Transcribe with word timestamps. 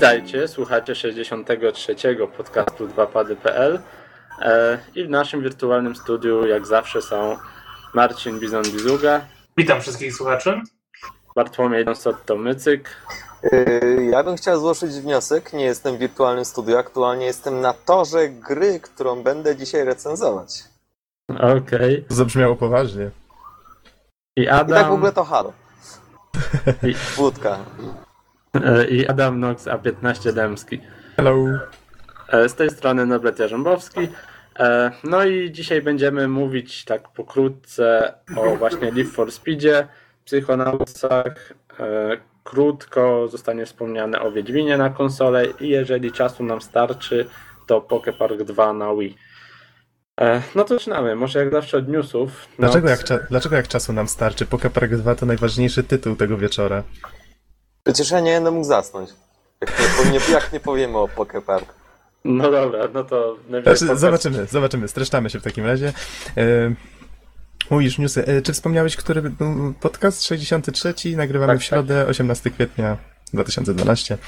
Witajcie, 0.00 0.48
słuchacie 0.48 0.94
63. 0.94 1.96
podcastu 2.36 2.88
2pady.pl 2.88 3.78
e, 4.42 4.78
i 4.94 5.04
w 5.04 5.10
naszym 5.10 5.42
wirtualnym 5.42 5.96
studiu 5.96 6.46
jak 6.46 6.66
zawsze 6.66 7.02
są 7.02 7.36
Marcin 7.94 8.40
Bizon-Bizuga, 8.40 9.20
Witam 9.56 9.80
wszystkich 9.80 10.14
słuchaczy. 10.14 10.60
Bartłomiej 11.36 11.84
Donsotto-Mycyk, 11.84 12.80
Yy, 13.52 14.04
Ja 14.10 14.24
bym 14.24 14.36
chciał 14.36 14.60
złożyć 14.60 14.90
wniosek. 14.92 15.52
Nie 15.52 15.64
jestem 15.64 15.96
w 15.96 15.98
wirtualnym 15.98 16.44
studiu, 16.44 16.76
aktualnie 16.78 17.26
jestem 17.26 17.60
na 17.60 17.72
torze 17.72 18.28
gry, 18.28 18.80
którą 18.80 19.22
będę 19.22 19.56
dzisiaj 19.56 19.84
recenzować. 19.84 20.64
okej, 21.56 22.04
To 22.08 22.14
zabrzmiało 22.14 22.56
poważnie. 22.56 23.10
i 24.36 24.42
I 24.42 24.46
tak 24.46 24.68
w 24.68 24.72
Adam, 24.72 24.92
ogóle 24.92 25.12
to 25.12 25.24
halo. 25.24 25.52
I- 26.82 26.94
Wódka. 27.16 27.58
E, 28.64 28.86
i 28.88 29.06
Adam 29.06 29.40
Nox 29.40 29.64
A15 29.66 30.32
Dębski. 30.32 30.80
Hello. 31.16 31.36
E, 32.28 32.48
Z 32.48 32.54
tej 32.54 32.70
strony 32.70 33.06
Noblet 33.06 33.38
Jarzębowski. 33.38 34.08
E, 34.58 34.90
No 35.04 35.24
i 35.24 35.52
dzisiaj 35.52 35.82
będziemy 35.82 36.28
mówić 36.28 36.84
tak 36.84 37.08
pokrótce 37.08 38.14
o 38.36 38.56
właśnie 38.56 38.90
Live 38.90 39.12
for 39.12 39.32
Speedzie, 39.32 39.88
psychonautach. 40.24 41.52
E, 41.80 42.16
Krótko 42.44 43.28
zostanie 43.28 43.66
wspomniane 43.66 44.20
o 44.20 44.32
Wiedźminie 44.32 44.76
na 44.78 44.90
konsolę 44.90 45.46
i 45.60 45.68
jeżeli 45.68 46.12
czasu 46.12 46.44
nam 46.44 46.60
starczy, 46.60 47.26
to 47.66 47.80
Poké 47.80 48.12
Park 48.12 48.42
2 48.42 48.72
na 48.72 48.94
Wii. 48.94 49.16
No 50.54 50.64
to 50.64 50.74
zaczynamy. 50.74 51.16
Może 51.16 51.38
jak 51.38 51.50
zawsze 51.52 51.78
od 51.78 51.88
newsów. 51.88 52.48
No, 52.48 52.54
Dlaczego 52.58 52.88
jak, 52.88 53.00
cza- 53.00 53.26
dlaczego 53.30 53.56
jak 53.56 53.68
czasu 53.68 53.92
nam 53.92 54.08
starczy? 54.08 54.46
Poké 54.46 54.70
Park 54.70 54.90
2 54.92 55.14
to 55.14 55.26
najważniejszy 55.26 55.82
tytuł 55.82 56.16
tego 56.16 56.36
wieczora. 56.38 56.82
Przecież 57.86 58.10
ja 58.10 58.20
nie 58.20 58.34
będę 58.34 58.50
mógł 58.50 58.64
zasnąć. 58.66 59.10
Jak 59.60 59.72
nie, 60.04 60.10
nie, 60.10 60.18
jak 60.32 60.52
nie 60.52 60.60
powiemy 60.60 60.98
o 60.98 61.08
Poké 61.08 61.40
Park. 61.40 61.74
No 62.24 62.50
dobra, 62.50 62.88
no 62.94 63.04
to 63.04 63.36
Znaczy, 63.62 63.96
zobaczymy, 63.98 64.46
zobaczymy. 64.46 64.88
Streszczamy 64.88 65.30
się 65.30 65.40
w 65.40 65.42
takim 65.42 65.66
razie. 65.66 65.92
E, 66.36 66.74
Mówisz 67.70 67.98
newsy. 67.98 68.26
E, 68.26 68.42
Czy 68.42 68.52
wspomniałeś, 68.52 68.96
który 68.96 69.22
był 69.22 69.74
podcast? 69.80 70.24
63. 70.24 70.94
Nagrywamy 71.16 71.52
Tak, 71.52 71.60
w 71.60 71.64
środę, 71.64 72.06
18 72.06 72.50
kwietnia 72.50 72.96
2012. 73.32 74.18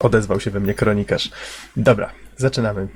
Odezwał 0.00 0.40
się 0.40 0.50
we 0.50 0.60
mnie 0.60 0.74
kronikarz. 0.74 1.30
Dobra, 1.76 2.10
zaczynamy. 2.36 2.82
E, 2.82 2.86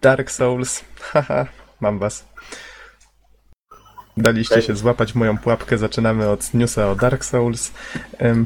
Dark 0.00 0.30
Souls. 0.30 0.84
Haha, 1.12 1.46
mam 1.80 1.98
was. 1.98 2.24
Daliście 4.22 4.62
się 4.62 4.76
złapać 4.76 5.14
moją 5.14 5.38
pułapkę. 5.38 5.78
Zaczynamy 5.78 6.28
od 6.28 6.54
newsa 6.54 6.90
o 6.90 6.94
Dark 6.96 7.24
Souls. 7.24 7.72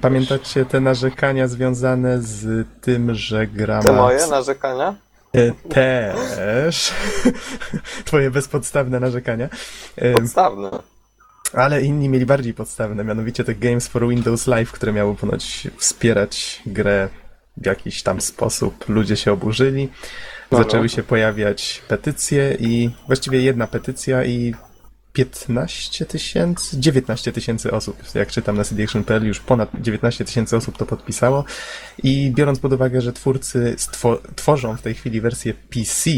Pamiętacie 0.01 0.65
te 0.65 0.81
narzekania 0.81 1.48
związane 1.48 2.23
z 2.23 2.69
tym, 2.81 3.15
że 3.15 3.47
gra 3.47 3.83
Te 3.83 3.93
moje 3.93 4.27
narzekania? 4.27 4.95
E, 5.34 5.53
Też. 5.69 6.93
Twoje 8.05 8.31
bezpodstawne 8.31 9.00
narzekania. 9.00 9.48
Podstawne. 10.15 10.70
ale 11.53 11.83
inni 11.83 12.09
mieli 12.09 12.27
bardziej 12.27 12.55
podstawne, 12.55 13.05
mianowicie 13.05 13.45
te 13.45 13.55
Games 13.55 13.89
for 13.89 14.09
Windows 14.09 14.47
Live, 14.47 14.73
które 14.73 14.93
miały 14.93 15.15
ponoć 15.15 15.69
wspierać 15.77 16.62
grę 16.67 17.09
w 17.56 17.67
jakiś 17.67 18.03
tam 18.03 18.20
sposób. 18.20 18.89
Ludzie 18.89 19.17
się 19.17 19.33
oburzyli. 19.33 19.89
No, 20.50 20.59
Zaczęły 20.59 20.83
no. 20.83 20.89
się 20.89 21.03
pojawiać 21.03 21.83
petycje 21.89 22.56
i 22.61 22.91
właściwie 23.06 23.41
jedna 23.43 23.67
petycja 23.67 24.25
i 24.25 24.55
15 25.13 26.07
tysięcy, 26.07 26.81
19 26.81 27.33
tysięcy 27.33 27.71
osób, 27.73 27.97
jak 28.15 28.31
czytam 28.31 28.57
na 28.57 28.65
cdation.pl, 28.65 29.27
już 29.27 29.41
ponad 29.41 29.71
19 29.81 30.25
tysięcy 30.25 30.56
osób 30.56 30.78
to 30.78 30.87
podpisało 30.87 31.45
i 32.03 32.33
biorąc 32.37 32.59
pod 32.59 32.73
uwagę, 32.73 33.00
że 33.00 33.12
twórcy 33.12 33.77
tworzą 34.37 34.77
w 34.77 34.83
tej 34.83 34.95
chwili 34.95 35.21
wersję 35.21 35.55
PC 35.55 36.11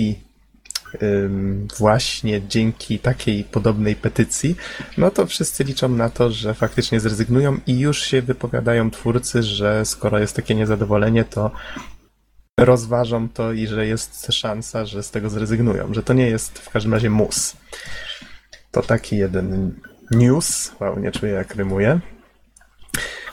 ym, 1.03 1.69
właśnie 1.79 2.43
dzięki 2.49 2.99
takiej 2.99 3.45
podobnej 3.45 3.97
petycji, 3.97 4.57
no 4.99 5.11
to 5.11 5.27
wszyscy 5.27 5.65
liczą 5.65 5.89
na 5.89 6.11
to, 6.11 6.31
że 6.31 6.55
faktycznie 6.55 7.01
zrezygnują 7.01 7.59
i 7.67 7.79
już 7.79 8.03
się 8.03 8.23
wypowiadają 8.23 8.91
twórcy, 8.91 9.43
że 9.43 9.85
skoro 9.85 10.19
jest 10.19 10.37
takie 10.37 10.55
niezadowolenie, 10.55 11.25
to 11.25 11.51
rozważą 12.61 13.29
to 13.29 13.53
i 13.53 13.67
że 13.67 13.87
jest 13.87 14.27
szansa, 14.33 14.87
że 14.87 15.03
z 15.03 15.11
tego 15.11 15.31
zrezygnują, 15.31 15.95
że 15.95 16.03
to 16.03 16.13
nie 16.13 16.27
jest 16.27 16.59
w 16.59 16.71
każdym 16.71 16.95
razie 16.95 17.11
mus. 17.11 17.57
To 18.75 18.83
taki 18.83 19.17
jeden 19.17 19.75
news. 20.11 20.73
Wow, 20.81 20.99
nie 20.99 21.13
czuję 21.13 21.33
jak 21.33 21.55
rymuję. 21.55 22.01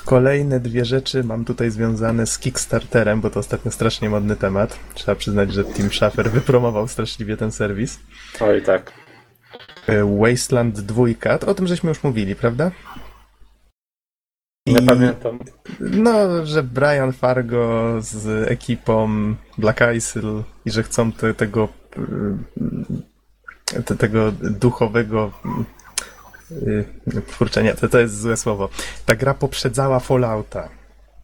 Kolejne 0.05 0.59
dwie 0.59 0.85
rzeczy 0.85 1.23
mam 1.23 1.45
tutaj 1.45 1.71
związane 1.71 2.27
z 2.27 2.39
Kickstarterem, 2.39 3.21
bo 3.21 3.29
to 3.29 3.39
ostatnio 3.39 3.71
strasznie 3.71 4.09
modny 4.09 4.35
temat. 4.35 4.79
Trzeba 4.93 5.15
przyznać, 5.15 5.53
że 5.53 5.63
Tim 5.63 5.91
Schafer 5.91 6.31
wypromował 6.31 6.87
straszliwie 6.87 7.37
ten 7.37 7.51
serwis. 7.51 7.99
Oj 8.39 8.61
tak. 8.61 8.93
E, 9.87 10.17
Wasteland 10.19 10.79
2, 10.79 11.37
to 11.39 11.47
o 11.47 11.53
tym 11.53 11.67
żeśmy 11.67 11.89
już 11.89 12.03
mówili, 12.03 12.35
prawda? 12.35 12.71
Nie 14.67 14.81
pamiętam. 14.81 15.39
No, 15.79 16.45
że 16.45 16.63
Brian 16.63 17.13
Fargo 17.13 17.95
z 17.99 18.51
ekipą 18.51 19.09
Black 19.57 19.79
Isle 19.95 20.43
i 20.65 20.71
że 20.71 20.83
chcą 20.83 21.11
te, 21.11 21.33
tego 21.33 21.67
te, 21.89 22.01
tego 23.99 24.31
duchowego 24.31 25.31
y, 26.51 26.85
kurczę, 27.37 27.63
nie, 27.63 27.73
to, 27.73 27.89
to 27.89 27.99
jest 27.99 28.21
złe 28.21 28.37
słowo. 28.37 28.69
Ta 29.05 29.15
gra 29.15 29.33
poprzedzała 29.33 29.99
Fallouta. 29.99 30.69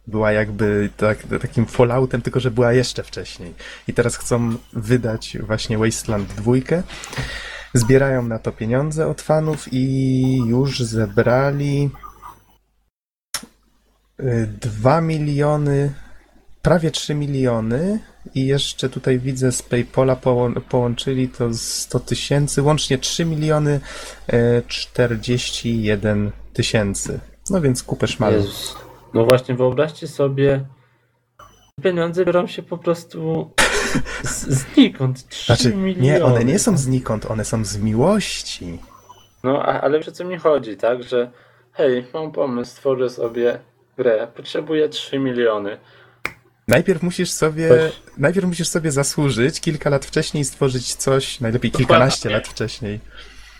Była 0.06 0.32
jakby 0.32 0.90
tak, 0.96 1.18
takim 1.40 1.66
Falloutem, 1.66 2.22
tylko 2.22 2.40
że 2.40 2.50
była 2.50 2.72
jeszcze 2.72 3.02
wcześniej. 3.02 3.54
I 3.88 3.94
teraz 3.94 4.16
chcą 4.16 4.54
wydać 4.72 5.38
właśnie 5.40 5.78
Wasteland 5.78 6.28
2. 6.28 6.52
Zbierają 7.74 8.22
na 8.22 8.38
to 8.38 8.52
pieniądze 8.52 9.06
od 9.06 9.22
fanów 9.22 9.72
i 9.72 10.36
już 10.46 10.80
zebrali 10.80 11.90
2 14.60 15.00
miliony, 15.00 15.94
prawie 16.68 16.90
3 16.90 17.14
miliony 17.14 18.00
i 18.34 18.46
jeszcze 18.46 18.88
tutaj 18.88 19.18
widzę 19.18 19.52
z 19.52 19.62
Paypola 19.62 20.16
poło- 20.16 20.60
połączyli 20.60 21.28
to 21.28 21.52
z 21.54 21.60
100 21.62 22.00
tysięcy, 22.00 22.62
łącznie 22.62 22.98
3 22.98 23.24
miliony 23.24 23.80
e, 24.26 24.62
41 24.62 26.30
tysięcy. 26.52 27.20
No 27.50 27.60
więc 27.60 27.82
kupę 27.82 28.06
szmalu. 28.06 28.44
No 29.14 29.24
właśnie, 29.24 29.54
wyobraźcie 29.54 30.08
sobie, 30.08 30.64
pieniądze 31.82 32.24
biorą 32.24 32.46
się 32.46 32.62
po 32.62 32.78
prostu 32.78 33.50
z, 34.22 34.46
znikąd. 34.48 35.28
3 35.28 35.46
Znaczy, 35.46 35.74
miliony. 35.76 36.02
nie, 36.02 36.24
one 36.24 36.44
nie 36.44 36.58
są 36.58 36.76
znikąd, 36.78 37.26
one 37.30 37.44
są 37.44 37.64
z 37.64 37.76
miłości. 37.78 38.78
No, 39.44 39.62
ale 39.62 39.98
wiesz 39.98 40.08
o 40.08 40.12
co 40.12 40.24
mi 40.24 40.38
chodzi, 40.38 40.76
tak? 40.76 41.02
Że 41.02 41.30
hej, 41.72 42.06
mam 42.14 42.32
pomysł, 42.32 42.70
stworzę 42.70 43.10
sobie 43.10 43.58
grę, 43.96 44.28
potrzebuję 44.36 44.88
3 44.88 45.18
miliony. 45.18 45.78
Najpierw 46.68 47.02
musisz 47.02 47.30
sobie, 47.30 47.68
Coś- 47.68 47.92
najpierw 48.18 48.46
musisz 48.46 48.68
sobie 48.68 48.92
zasłużyć 48.92 49.60
kilka 49.60 49.90
lat 49.90 50.04
wcześniej 50.06 50.44
stworzyć 50.44 50.94
coś, 50.94 51.40
najlepiej 51.40 51.70
kilkanaście 51.70 52.30
lat 52.30 52.48
wcześniej. 52.48 53.00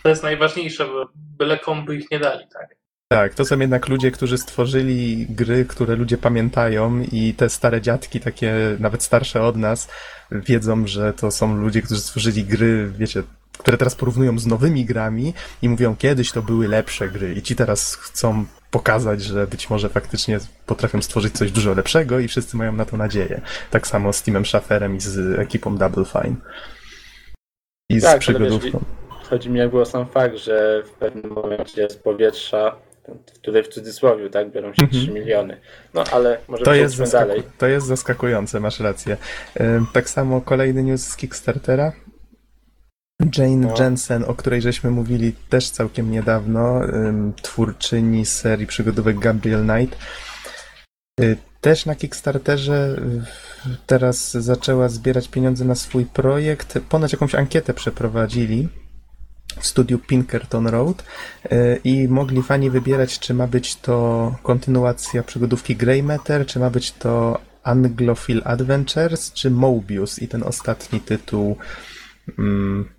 To 0.03 0.09
jest 0.09 0.23
najważniejsze, 0.23 0.85
bo 0.85 1.09
byle 1.37 1.57
komu 1.57 1.85
by 1.85 1.95
ich 1.95 2.11
nie 2.11 2.19
dali, 2.19 2.45
tak? 2.53 2.75
Tak, 3.11 3.33
to 3.33 3.45
są 3.45 3.59
jednak 3.59 3.87
ludzie, 3.87 4.11
którzy 4.11 4.37
stworzyli 4.37 5.25
gry, 5.29 5.65
które 5.65 5.95
ludzie 5.95 6.17
pamiętają 6.17 7.01
i 7.11 7.33
te 7.33 7.49
stare 7.49 7.81
dziadki, 7.81 8.19
takie 8.19 8.53
nawet 8.79 9.03
starsze 9.03 9.41
od 9.41 9.55
nas, 9.57 9.87
wiedzą, 10.31 10.87
że 10.87 11.13
to 11.13 11.31
są 11.31 11.55
ludzie, 11.55 11.81
którzy 11.81 12.01
stworzyli 12.01 12.43
gry, 12.43 12.91
wiecie, 12.97 13.23
które 13.59 13.77
teraz 13.77 13.95
porównują 13.95 14.39
z 14.39 14.45
nowymi 14.47 14.85
grami 14.85 15.33
i 15.61 15.69
mówią, 15.69 15.95
kiedyś 15.95 16.31
to 16.31 16.41
były 16.41 16.67
lepsze 16.67 17.09
gry 17.09 17.33
i 17.33 17.41
ci 17.41 17.55
teraz 17.55 17.95
chcą 17.95 18.45
pokazać, 18.71 19.21
że 19.23 19.47
być 19.47 19.69
może 19.69 19.89
faktycznie 19.89 20.39
potrafią 20.65 21.01
stworzyć 21.01 21.33
coś 21.37 21.51
dużo 21.51 21.73
lepszego 21.73 22.19
i 22.19 22.27
wszyscy 22.27 22.57
mają 22.57 22.73
na 22.73 22.85
to 22.85 22.97
nadzieję. 22.97 23.41
Tak 23.71 23.87
samo 23.87 24.13
z 24.13 24.23
Timem 24.23 24.45
Schaferem 24.45 24.95
i 24.95 24.99
z 24.99 25.39
ekipą 25.39 25.77
Double 25.77 26.05
Fine. 26.05 26.35
I 27.89 27.99
z 27.99 28.03
Tak, 28.03 28.11
ale 28.11 28.19
przygodówką. 28.19 28.79
Chodzi 29.29 29.49
mi 29.49 29.59
jakby 29.59 29.81
o 29.81 29.85
sam 29.85 30.07
fakt, 30.07 30.35
że 30.37 30.83
w 30.85 30.89
pewnym 30.89 31.31
momencie 31.33 31.89
z 31.89 31.95
powietrza, 31.95 32.75
tutaj 33.41 33.63
w 33.63 33.67
cudzysłowie, 33.67 34.29
tak, 34.29 34.51
biorą 34.51 34.73
się 34.73 34.83
Mhm. 34.83 35.03
3 35.03 35.11
miliony. 35.13 35.57
No 35.93 36.03
ale 36.11 36.37
może 36.47 36.63
To 36.63 36.73
jest, 36.73 36.93
przejdźmy 36.95 37.19
dalej. 37.19 37.41
zaskaku- 37.41 37.51
to 37.57 37.67
jest 37.67 37.87
zaskakujące, 37.87 38.59
masz 38.59 38.79
rację. 38.79 39.17
Tak 39.93 40.09
samo 40.09 40.41
kolejny 40.41 40.83
news 40.83 41.01
z 41.07 41.15
Kickstartera. 41.15 41.91
Jane 43.37 43.67
No. 43.67 43.73
Jensen, 43.79 44.23
o 44.27 44.35
której 44.35 44.61
żeśmy 44.61 44.91
mówili 44.91 45.33
też 45.49 45.69
całkiem 45.69 46.11
niedawno, 46.11 46.81
twórczyni 47.41 48.25
serii 48.25 48.67
przygodówek 48.67 49.19
Gabriel 49.19 49.67
Knight, 49.67 49.97
y, 51.21 51.37
też 51.61 51.85
na 51.85 51.95
Kickstarterze 51.95 53.01
teraz 53.87 54.31
zaczęła 54.31 54.89
zbierać 54.89 55.27
pieniądze 55.27 55.65
na 55.65 55.75
swój 55.75 56.05
projekt. 56.05 56.79
Ponoć 56.89 57.11
jakąś 57.11 57.35
ankietę 57.35 57.73
przeprowadzili 57.73 58.69
w 59.59 59.67
studiu 59.67 59.99
Pinkerton 59.99 60.67
Road 60.67 61.03
y, 61.45 61.79
i 61.83 62.07
mogli 62.07 62.43
fani 62.43 62.69
wybierać, 62.69 63.19
czy 63.19 63.33
ma 63.33 63.47
być 63.47 63.75
to 63.75 64.35
kontynuacja 64.43 65.23
przygodówki 65.23 65.75
Grey 65.75 66.03
Matter, 66.03 66.45
czy 66.45 66.59
ma 66.59 66.69
być 66.69 66.91
to 66.91 67.39
Anglophile 67.63 68.43
Adventures 68.43 69.33
czy 69.33 69.51
Mobius 69.51 70.19
i 70.19 70.27
ten 70.27 70.43
ostatni 70.43 71.01
tytuł 71.01 71.57
mm, 72.39 72.98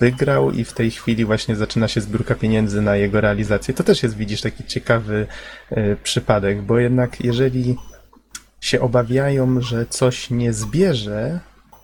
wygrał 0.00 0.50
i 0.50 0.64
w 0.64 0.72
tej 0.72 0.90
chwili 0.90 1.24
właśnie 1.24 1.56
zaczyna 1.56 1.88
się 1.88 2.00
zbiórka 2.00 2.34
pieniędzy 2.34 2.82
na 2.82 2.96
jego 2.96 3.20
realizację. 3.20 3.74
To 3.74 3.84
też 3.84 4.02
jest, 4.02 4.16
widzisz, 4.16 4.40
taki 4.40 4.64
ciekawy 4.64 5.26
e, 5.70 5.96
przypadek, 5.96 6.62
bo 6.62 6.78
jednak 6.78 7.20
jeżeli 7.20 7.76
się 8.60 8.80
obawiają, 8.80 9.60
że 9.60 9.86
coś 9.86 10.30
nie 10.30 10.52
zbierze 10.52 11.40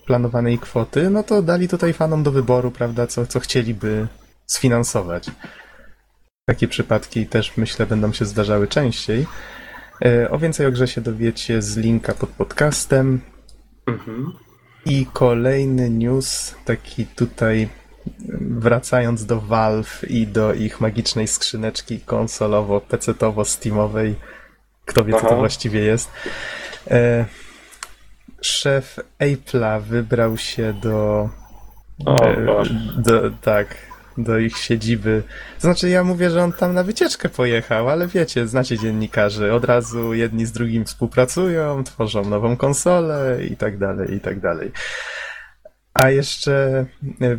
planowanej 0.06 0.58
kwoty, 0.58 1.10
no 1.10 1.22
to 1.22 1.42
dali 1.42 1.68
tutaj 1.68 1.92
fanom 1.92 2.22
do 2.22 2.32
wyboru, 2.32 2.70
prawda, 2.70 3.06
co, 3.06 3.26
co 3.26 3.40
chcieliby 3.40 4.06
sfinansować. 4.46 5.30
Takie 6.48 6.68
przypadki 6.68 7.26
też 7.26 7.56
myślę 7.56 7.86
będą 7.86 8.12
się 8.12 8.24
zdarzały 8.24 8.68
częściej. 8.68 9.26
E, 10.04 10.30
O 10.30 10.38
więcej 10.38 10.66
o 10.66 10.72
grze 10.72 10.88
się 10.88 11.00
dowiecie 11.00 11.62
z 11.62 11.76
linka 11.76 12.14
pod 12.14 12.30
podcastem. 12.30 13.20
Mhm. 13.86 14.32
I 14.86 15.06
kolejny 15.12 15.90
news, 15.90 16.54
taki 16.64 17.06
tutaj 17.06 17.68
wracając 18.40 19.26
do 19.26 19.40
Valve 19.40 20.04
i 20.08 20.26
do 20.26 20.54
ich 20.54 20.80
magicznej 20.80 21.28
skrzyneczki 21.28 22.00
konsolowo-pecetowo-steamowej. 22.00 24.14
Kto 24.84 25.04
wie, 25.04 25.12
co 25.12 25.20
to 25.20 25.26
Aha. 25.26 25.36
właściwie 25.36 25.80
jest. 25.80 26.10
E, 26.90 27.24
szef 28.40 29.00
Apple'a 29.20 29.82
wybrał 29.82 30.36
się 30.36 30.72
do, 30.72 31.28
O 32.04 32.24
e, 32.24 32.64
do 32.96 33.30
tak, 33.30 33.76
do 34.18 34.38
ich 34.38 34.58
siedziby. 34.58 35.22
To 35.54 35.60
znaczy, 35.60 35.88
ja 35.88 36.04
mówię, 36.04 36.30
że 36.30 36.44
on 36.44 36.52
tam 36.52 36.74
na 36.74 36.82
wycieczkę 36.82 37.28
pojechał, 37.28 37.88
ale 37.88 38.06
wiecie, 38.06 38.46
znacie 38.46 38.78
dziennikarzy, 38.78 39.52
od 39.52 39.64
razu 39.64 40.14
jedni 40.14 40.46
z 40.46 40.52
drugim 40.52 40.84
współpracują, 40.84 41.84
tworzą 41.84 42.24
nową 42.24 42.56
konsolę 42.56 43.38
i 43.50 43.56
tak 43.56 43.78
dalej, 43.78 44.14
i 44.14 44.20
tak 44.20 44.40
dalej. 44.40 44.72
A 45.96 46.10
jeszcze 46.10 46.86
e, 47.20 47.36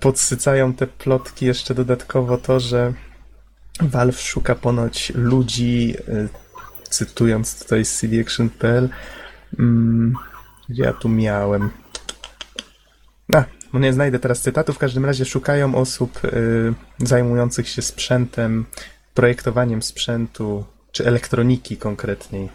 podsycają 0.00 0.74
te 0.74 0.86
plotki 0.86 1.46
jeszcze 1.46 1.74
dodatkowo 1.74 2.38
to, 2.38 2.60
że 2.60 2.92
Valve 3.80 4.20
szuka 4.20 4.54
ponoć 4.54 5.12
ludzi, 5.14 5.94
e, 6.08 6.28
cytując 6.90 7.62
tutaj 7.62 7.84
z 7.84 8.00
cdaction.pl, 8.00 8.88
mm, 9.58 10.14
gdzie 10.68 10.82
ja 10.82 10.92
tu 10.92 11.08
miałem? 11.08 11.70
A, 13.34 13.44
no 13.72 13.80
nie 13.80 13.92
znajdę 13.92 14.18
teraz 14.18 14.40
cytatu, 14.40 14.72
w 14.72 14.78
każdym 14.78 15.04
razie 15.04 15.24
szukają 15.24 15.74
osób 15.74 16.24
y, 16.24 16.74
zajmujących 16.98 17.68
się 17.68 17.82
sprzętem, 17.82 18.64
projektowaniem 19.14 19.82
sprzętu, 19.82 20.64
czy 20.92 21.06
elektroniki 21.06 21.76
konkretniej. 21.76 22.48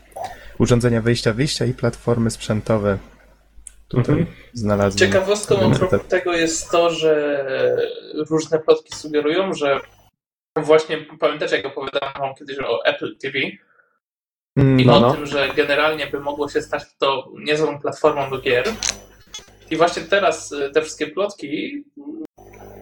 Urządzenia 0.60 1.02
wejścia, 1.02 1.34
wyjścia 1.34 1.66
i 1.66 1.74
platformy 1.74 2.32
sprzętowe. 2.32 2.98
Tutaj 3.90 4.16
Mhm. 4.16 4.36
znalazłem. 4.54 4.98
Ciekawostką 5.12 5.72
tego 6.10 6.34
jest 6.34 6.72
to, 6.72 6.90
że 6.90 7.46
różne 8.30 8.60
plotki 8.60 8.96
sugerują, 8.96 9.54
że 9.54 9.80
właśnie 10.58 10.98
pamiętacie, 11.20 11.56
jak 11.58 11.66
opowiadałem 11.66 12.14
wam 12.20 12.36
kiedyś 12.36 12.60
o 12.60 12.86
Apple 12.86 13.18
TV 13.18 13.40
Mm, 14.58 14.80
i 14.80 14.86
No, 14.86 14.98
o 14.98 15.00
no. 15.00 15.14
tym, 15.14 15.26
że 15.26 15.50
generalnie 15.56 16.08
by 16.08 16.20
mogło 16.20 16.50
się 16.50 16.62
stać 16.62 16.84
to 16.98 17.32
niezłą 17.40 17.80
platformą 17.80 18.30
do 18.30 18.38
gier. 18.42 18.66
I 19.72 19.78
właśnie 19.78 20.04
teraz 20.04 20.52
y, 20.52 20.70
te 20.74 20.82
wszystkie 20.82 21.08
plotki 21.08 21.84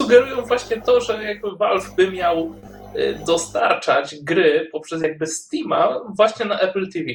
sugerują 0.02 0.42
właśnie 0.46 0.82
to, 0.82 1.02
że 1.02 1.24
jakby 1.24 1.52
Valve 1.56 1.96
by 1.96 2.12
miał 2.12 2.56
y, 2.96 3.20
dostarczać 3.28 4.16
gry 4.24 4.70
poprzez 4.72 5.02
jakby 5.02 5.28
Steama 5.28 6.00
właśnie 6.16 6.46
na 6.46 6.60
Apple 6.60 6.92
TV. 6.92 7.06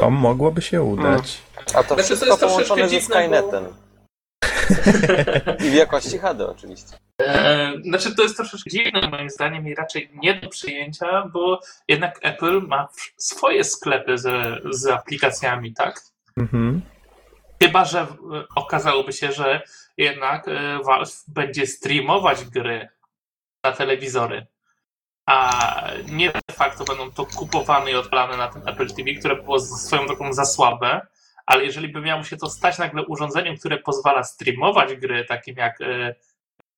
To 0.00 0.10
mogłoby 0.10 0.62
się 0.62 0.82
udać. 0.82 1.38
A 1.74 1.82
to 1.82 1.94
Znaczy, 1.94 1.96
to 1.96 2.02
wszystko 2.02 2.26
jest 2.26 2.38
troszeczkę 2.40 2.64
połączone 2.74 2.88
ze 2.88 3.00
dziwne, 3.00 3.14
bo- 3.16 3.48
Skynetem. 3.48 3.74
I 5.66 5.70
w 5.70 5.74
jakości 5.74 6.18
HD 6.18 6.46
oczywiście. 6.48 6.96
E, 7.22 7.72
Znaczy, 7.84 8.14
to 8.14 8.22
jest 8.22 8.36
troszeczkę 8.36 8.70
dziwne 8.70 9.08
moim 9.10 9.30
zdaniem 9.30 9.68
i 9.68 9.74
raczej 9.74 10.10
nie 10.14 10.34
do 10.34 10.48
przyjęcia, 10.48 11.22
bo 11.32 11.60
jednak 11.88 12.18
Apple 12.22 12.60
ma 12.66 12.86
w- 12.86 13.22
swoje 13.24 13.64
sklepy 13.64 14.18
z, 14.18 14.28
z 14.70 14.86
aplikacjami, 14.86 15.74
tak? 15.74 16.00
Mhm. 16.38 16.82
Chyba, 17.62 17.84
że 17.84 18.00
e, 18.00 18.06
okazałoby 18.56 19.12
się, 19.12 19.32
że 19.32 19.62
jednak 19.96 20.48
e, 20.48 20.78
Valve 20.84 21.24
będzie 21.28 21.66
streamować 21.66 22.44
gry 22.44 22.88
na 23.64 23.72
telewizory, 23.72 24.46
a 25.26 25.60
nie 26.08 26.28
de 26.32 26.54
facto 26.54 26.84
będą 26.84 27.10
to 27.10 27.26
kupowane 27.26 27.90
i 27.90 27.94
odpalane 27.94 28.36
na 28.36 28.48
tym 28.48 28.62
Apple 28.68 28.86
TV, 28.86 29.14
które 29.18 29.36
było 29.42 29.58
z- 29.58 29.86
swoją 29.86 30.06
drogą 30.06 30.32
za 30.32 30.44
słabe, 30.44 31.00
ale 31.46 31.64
jeżeli 31.64 31.88
by 31.88 32.00
miało 32.00 32.24
się 32.24 32.36
to 32.36 32.50
stać 32.50 32.78
nagle 32.78 33.06
urządzeniem, 33.06 33.56
które 33.56 33.78
pozwala 33.78 34.24
streamować 34.24 34.94
gry, 34.94 35.24
takim 35.24 35.56
jak 35.56 35.80
e, 35.80 36.14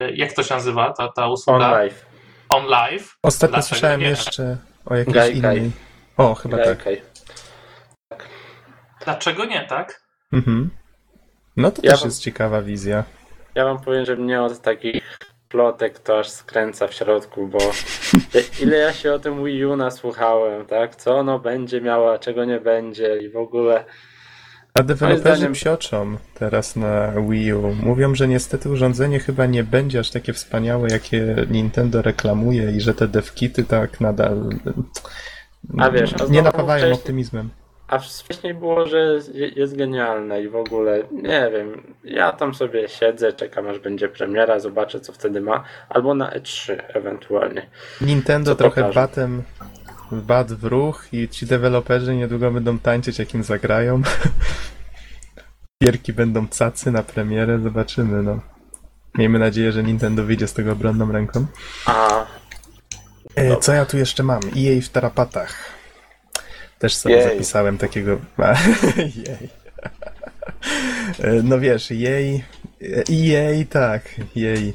e, 0.00 0.10
jak 0.12 0.32
to 0.32 0.42
się 0.42 0.54
nazywa, 0.54 0.92
ta, 0.92 1.08
ta 1.08 1.24
On 1.26 1.32
usługa? 1.32 1.70
live. 1.70 2.06
On 2.48 2.66
Live. 2.66 3.16
Ostatnio 3.22 3.52
Dlaczego 3.54 3.68
słyszałem 3.68 4.00
nie? 4.00 4.08
jeszcze 4.08 4.56
o 4.86 4.94
jakiejś 4.94 5.14
Gaikai. 5.14 5.38
innej. 5.58 5.70
O, 6.16 6.34
chyba 6.34 6.56
tak. 6.64 6.80
Okej. 6.80 7.02
Dlaczego 9.04 9.44
nie, 9.44 9.66
tak? 9.66 10.02
Mhm. 10.32 10.70
No 11.56 11.70
to 11.70 11.80
Ja 11.84 11.90
też 11.90 12.00
wam- 12.00 12.08
jest 12.08 12.22
ciekawa 12.22 12.62
wizja. 12.62 13.04
Ja 13.54 13.64
wam 13.64 13.80
powiem, 13.80 14.04
że 14.04 14.16
mnie 14.16 14.42
od 14.42 14.60
takich 14.62 15.18
plotek 15.52 15.98
to 15.98 16.18
aż 16.18 16.28
skręca 16.30 16.86
w 16.88 16.94
środku, 16.94 17.46
bo 17.46 17.58
ile 18.62 18.76
ja 18.76 18.92
się 18.92 19.12
o 19.12 19.18
tym 19.18 19.44
Wii 19.44 19.64
U 19.64 19.76
nasłuchałem, 19.76 20.66
tak? 20.66 20.96
Co 20.96 21.16
ono 21.16 21.38
będzie 21.38 21.80
miało, 21.80 22.12
a 22.12 22.18
czego 22.18 22.44
nie 22.44 22.60
będzie 22.60 23.16
i 23.18 23.28
w 23.28 23.36
ogóle. 23.36 23.84
A 24.74 24.82
deweloperzy 24.82 25.40
zdaniem- 25.40 25.52
psioczą 25.52 26.16
teraz 26.34 26.76
na 26.76 27.12
Wii 27.28 27.52
U. 27.52 27.74
Mówią, 27.82 28.14
że 28.14 28.28
niestety 28.28 28.70
urządzenie 28.70 29.18
chyba 29.20 29.46
nie 29.46 29.64
będzie 29.64 29.98
aż 30.00 30.10
takie 30.10 30.32
wspaniałe, 30.32 30.88
jakie 30.90 31.36
Nintendo 31.50 32.02
reklamuje 32.02 32.70
i 32.70 32.80
że 32.80 32.94
te 32.94 33.08
devkity 33.08 33.64
tak 33.64 34.00
nadal 34.00 34.48
A 35.78 35.90
wiesz, 35.90 36.14
a 36.22 36.24
nie 36.32 36.42
napawają 36.42 36.78
wcześniej- 36.78 36.94
optymizmem. 37.00 37.48
A 37.92 37.98
wcześniej 37.98 38.54
było, 38.54 38.86
że 38.86 39.18
je- 39.34 39.48
jest 39.48 39.76
genialne 39.76 40.42
i 40.42 40.48
w 40.48 40.56
ogóle 40.56 41.02
nie 41.12 41.50
wiem. 41.52 41.94
Ja 42.04 42.32
tam 42.32 42.54
sobie 42.54 42.88
siedzę, 42.88 43.32
czekam 43.32 43.68
aż 43.68 43.78
będzie 43.78 44.08
premiera, 44.08 44.60
zobaczę 44.60 45.00
co 45.00 45.12
wtedy 45.12 45.40
ma. 45.40 45.64
Albo 45.88 46.14
na 46.14 46.30
E3 46.30 46.76
ewentualnie. 46.88 47.66
Nintendo 48.00 48.50
Co 48.50 48.56
trochę 48.56 48.80
pokaże? 48.80 49.00
batem 49.00 49.42
bat 50.12 50.52
w 50.52 50.64
ruch 50.64 51.04
i 51.12 51.28
ci 51.28 51.46
deweloperzy 51.46 52.16
niedługo 52.16 52.50
będą 52.50 52.78
tańczyć, 52.78 53.18
jak 53.18 53.34
im 53.34 53.42
zagrają. 53.42 54.02
Gierki 55.84 56.12
będą 56.12 56.46
cacy 56.48 56.90
na 56.90 57.02
premierę, 57.02 57.58
zobaczymy, 57.58 58.22
no. 58.22 58.40
Miejmy 59.18 59.38
nadzieję, 59.38 59.72
że 59.72 59.82
Nintendo 59.82 60.24
wyjdzie 60.24 60.46
z 60.46 60.52
tego 60.54 60.72
obronną 60.72 61.12
ręką. 61.12 61.46
A 61.86 62.26
E, 63.36 63.56
co 63.56 63.72
ja 63.72 63.86
tu 63.86 63.98
jeszcze 63.98 64.22
mam? 64.22 64.40
EA 64.56 64.80
w 64.82 64.88
tarapatach. 64.88 65.54
Też 66.82 66.96
sobie 66.96 67.14
Jej. 67.14 67.24
zapisałem 67.24 67.78
takiego... 67.78 68.10
Jej. 69.26 69.48
E, 71.20 71.42
No 71.42 71.60
wiesz, 71.60 71.90
jej... 71.90 72.44
EA, 73.10 73.64
tak, 73.70 74.02
jej. 74.36 74.72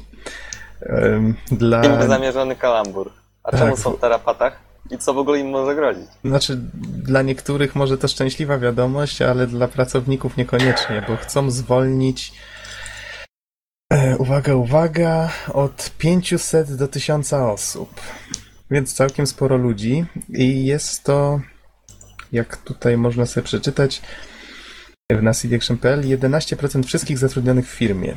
Dla... 1.50 1.84
Im 1.84 2.08
zamierzony 2.08 2.56
kalambur. 2.56 3.12
A 3.42 3.50
Tak. 3.50 3.60
czemu 3.60 3.76
są 3.76 3.90
w 3.92 4.00
tarapatach? 4.00 4.58
I 4.90 4.98
co 4.98 5.14
w 5.14 5.18
ogóle 5.18 5.38
im 5.38 5.50
może 5.50 5.74
grozić? 5.74 6.06
Znaczy, 6.24 6.58
dla 7.02 7.22
niektórych 7.22 7.74
może 7.76 7.98
to 7.98 8.08
szczęśliwa 8.08 8.58
wiadomość, 8.58 9.22
ale 9.22 9.46
dla 9.46 9.68
pracowników 9.68 10.36
niekoniecznie, 10.36 11.04
bo 11.08 11.16
chcą 11.16 11.50
zwolnić. 11.50 12.32
E, 13.92 14.16
uwaga, 14.16 14.54
uwaga, 14.54 15.30
od 15.52 15.90
500 15.98 16.74
do 16.76 16.88
1000 16.88 17.32
osób. 17.32 18.00
Więc 18.70 18.94
całkiem 18.94 19.26
sporo 19.26 19.56
ludzi. 19.56 20.04
I 20.28 20.64
jest 20.66 21.04
to, 21.04 21.40
jak 22.32 22.56
tutaj 22.56 22.96
można 22.96 23.26
sobie 23.26 23.44
przeczytać 23.44 24.02
na 25.22 25.34
cdaction.pl, 25.34 26.00
11% 26.00 26.82
wszystkich 26.82 27.18
zatrudnionych 27.18 27.66
w 27.66 27.74
firmie. 27.74 28.16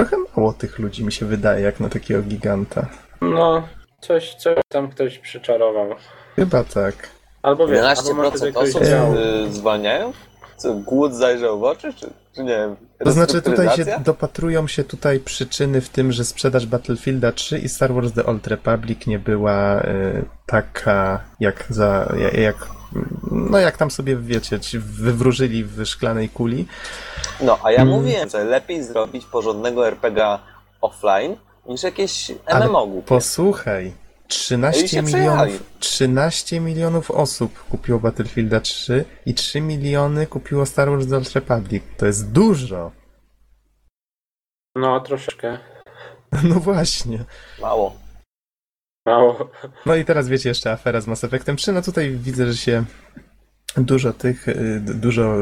Trochę 0.00 0.16
mało 0.36 0.52
tych 0.52 0.78
ludzi 0.78 1.04
mi 1.04 1.12
się 1.12 1.26
wydaje, 1.26 1.64
jak 1.64 1.80
na 1.80 1.88
takiego 1.88 2.22
giganta. 2.22 2.88
no, 3.20 3.68
coś, 4.00 4.34
coś 4.34 4.56
tam 4.68 4.90
ktoś 4.90 5.18
przyczarował. 5.18 5.94
Chyba 6.36 6.64
tak. 6.64 7.10
Albo 7.42 7.68
wiesz, 7.68 7.80
albo 7.80 8.14
masz 8.14 8.34
11% 8.34 8.46
jakiegoś 8.46 8.68
osób 8.68 8.82
y, 8.82 9.52
zwalniają? 9.52 10.12
Co, 10.56 10.74
głód 10.74 11.14
zajrzał 11.14 11.60
w 11.60 11.64
oczy? 11.64 11.92
Czy, 11.94 12.06
czy 12.06 12.21
nie 12.38 12.44
wiem, 12.44 12.76
To 13.04 13.12
znaczy 13.12 13.42
tutaj 13.42 13.76
się 13.76 13.84
dopatrują 14.04 14.66
się 14.68 14.84
tutaj 14.84 15.20
przyczyny 15.20 15.80
w 15.80 15.88
tym, 15.88 16.12
że 16.12 16.24
sprzedaż 16.24 16.66
Battlefielda 16.66 17.32
3 17.32 17.58
i 17.58 17.68
Star 17.68 17.92
Wars 17.94 18.12
The 18.12 18.26
Old 18.26 18.46
Republic 18.46 19.06
nie 19.06 19.18
była 19.18 19.80
e, 19.80 20.22
taka 20.46 21.20
jak 21.40 21.64
za 21.70 22.14
jak 22.32 22.56
no 23.30 23.58
jak 23.58 23.76
tam 23.76 23.90
sobie 23.90 24.16
wiecie, 24.16 24.60
ci 24.60 24.78
wywróżyli 24.78 25.64
w 25.64 25.84
szklanej 25.86 26.28
kuli. 26.28 26.66
No, 27.40 27.58
a 27.64 27.72
ja 27.72 27.82
Mm. 27.82 27.94
mówiłem, 27.94 28.28
że 28.28 28.44
lepiej 28.44 28.84
zrobić 28.84 29.24
porządnego 29.24 29.86
RPG 29.86 30.38
offline 30.80 31.36
niż 31.66 31.82
jakieś 31.82 32.32
Ale 32.46 32.66
MMO 32.68 32.86
głupie. 32.86 33.08
Posłuchaj, 33.08 33.92
13 34.32 34.88
się 34.88 35.02
przejechali. 35.02 35.52
milionów, 35.52 35.78
13 35.78 36.60
milionów 36.60 37.10
osób 37.10 37.64
kupiło 37.70 37.98
Battlefielda 37.98 38.60
3 38.60 39.04
i 39.26 39.34
3 39.34 39.60
miliony 39.60 40.26
kupiło 40.26 40.66
Star 40.66 40.90
Wars 40.90 41.06
The 41.08 41.16
Old 41.16 41.32
Republic. 41.32 41.82
To 41.96 42.06
jest 42.06 42.32
dużo. 42.32 42.92
No, 44.76 45.00
troszeczkę. 45.00 45.58
No 46.48 46.54
właśnie. 46.54 47.24
Mało. 47.60 47.96
Mało. 49.06 49.50
No 49.86 49.94
i 49.94 50.04
teraz 50.04 50.28
wiecie 50.28 50.48
jeszcze 50.48 50.72
afera 50.72 51.00
z 51.00 51.06
Mass 51.06 51.24
Effectem 51.24 51.56
3. 51.56 51.72
No 51.72 51.82
tutaj 51.82 52.10
widzę, 52.10 52.46
że 52.46 52.56
się 52.56 52.84
dużo 53.76 54.12
tych, 54.12 54.48
y, 54.48 54.80
dużo 54.80 55.36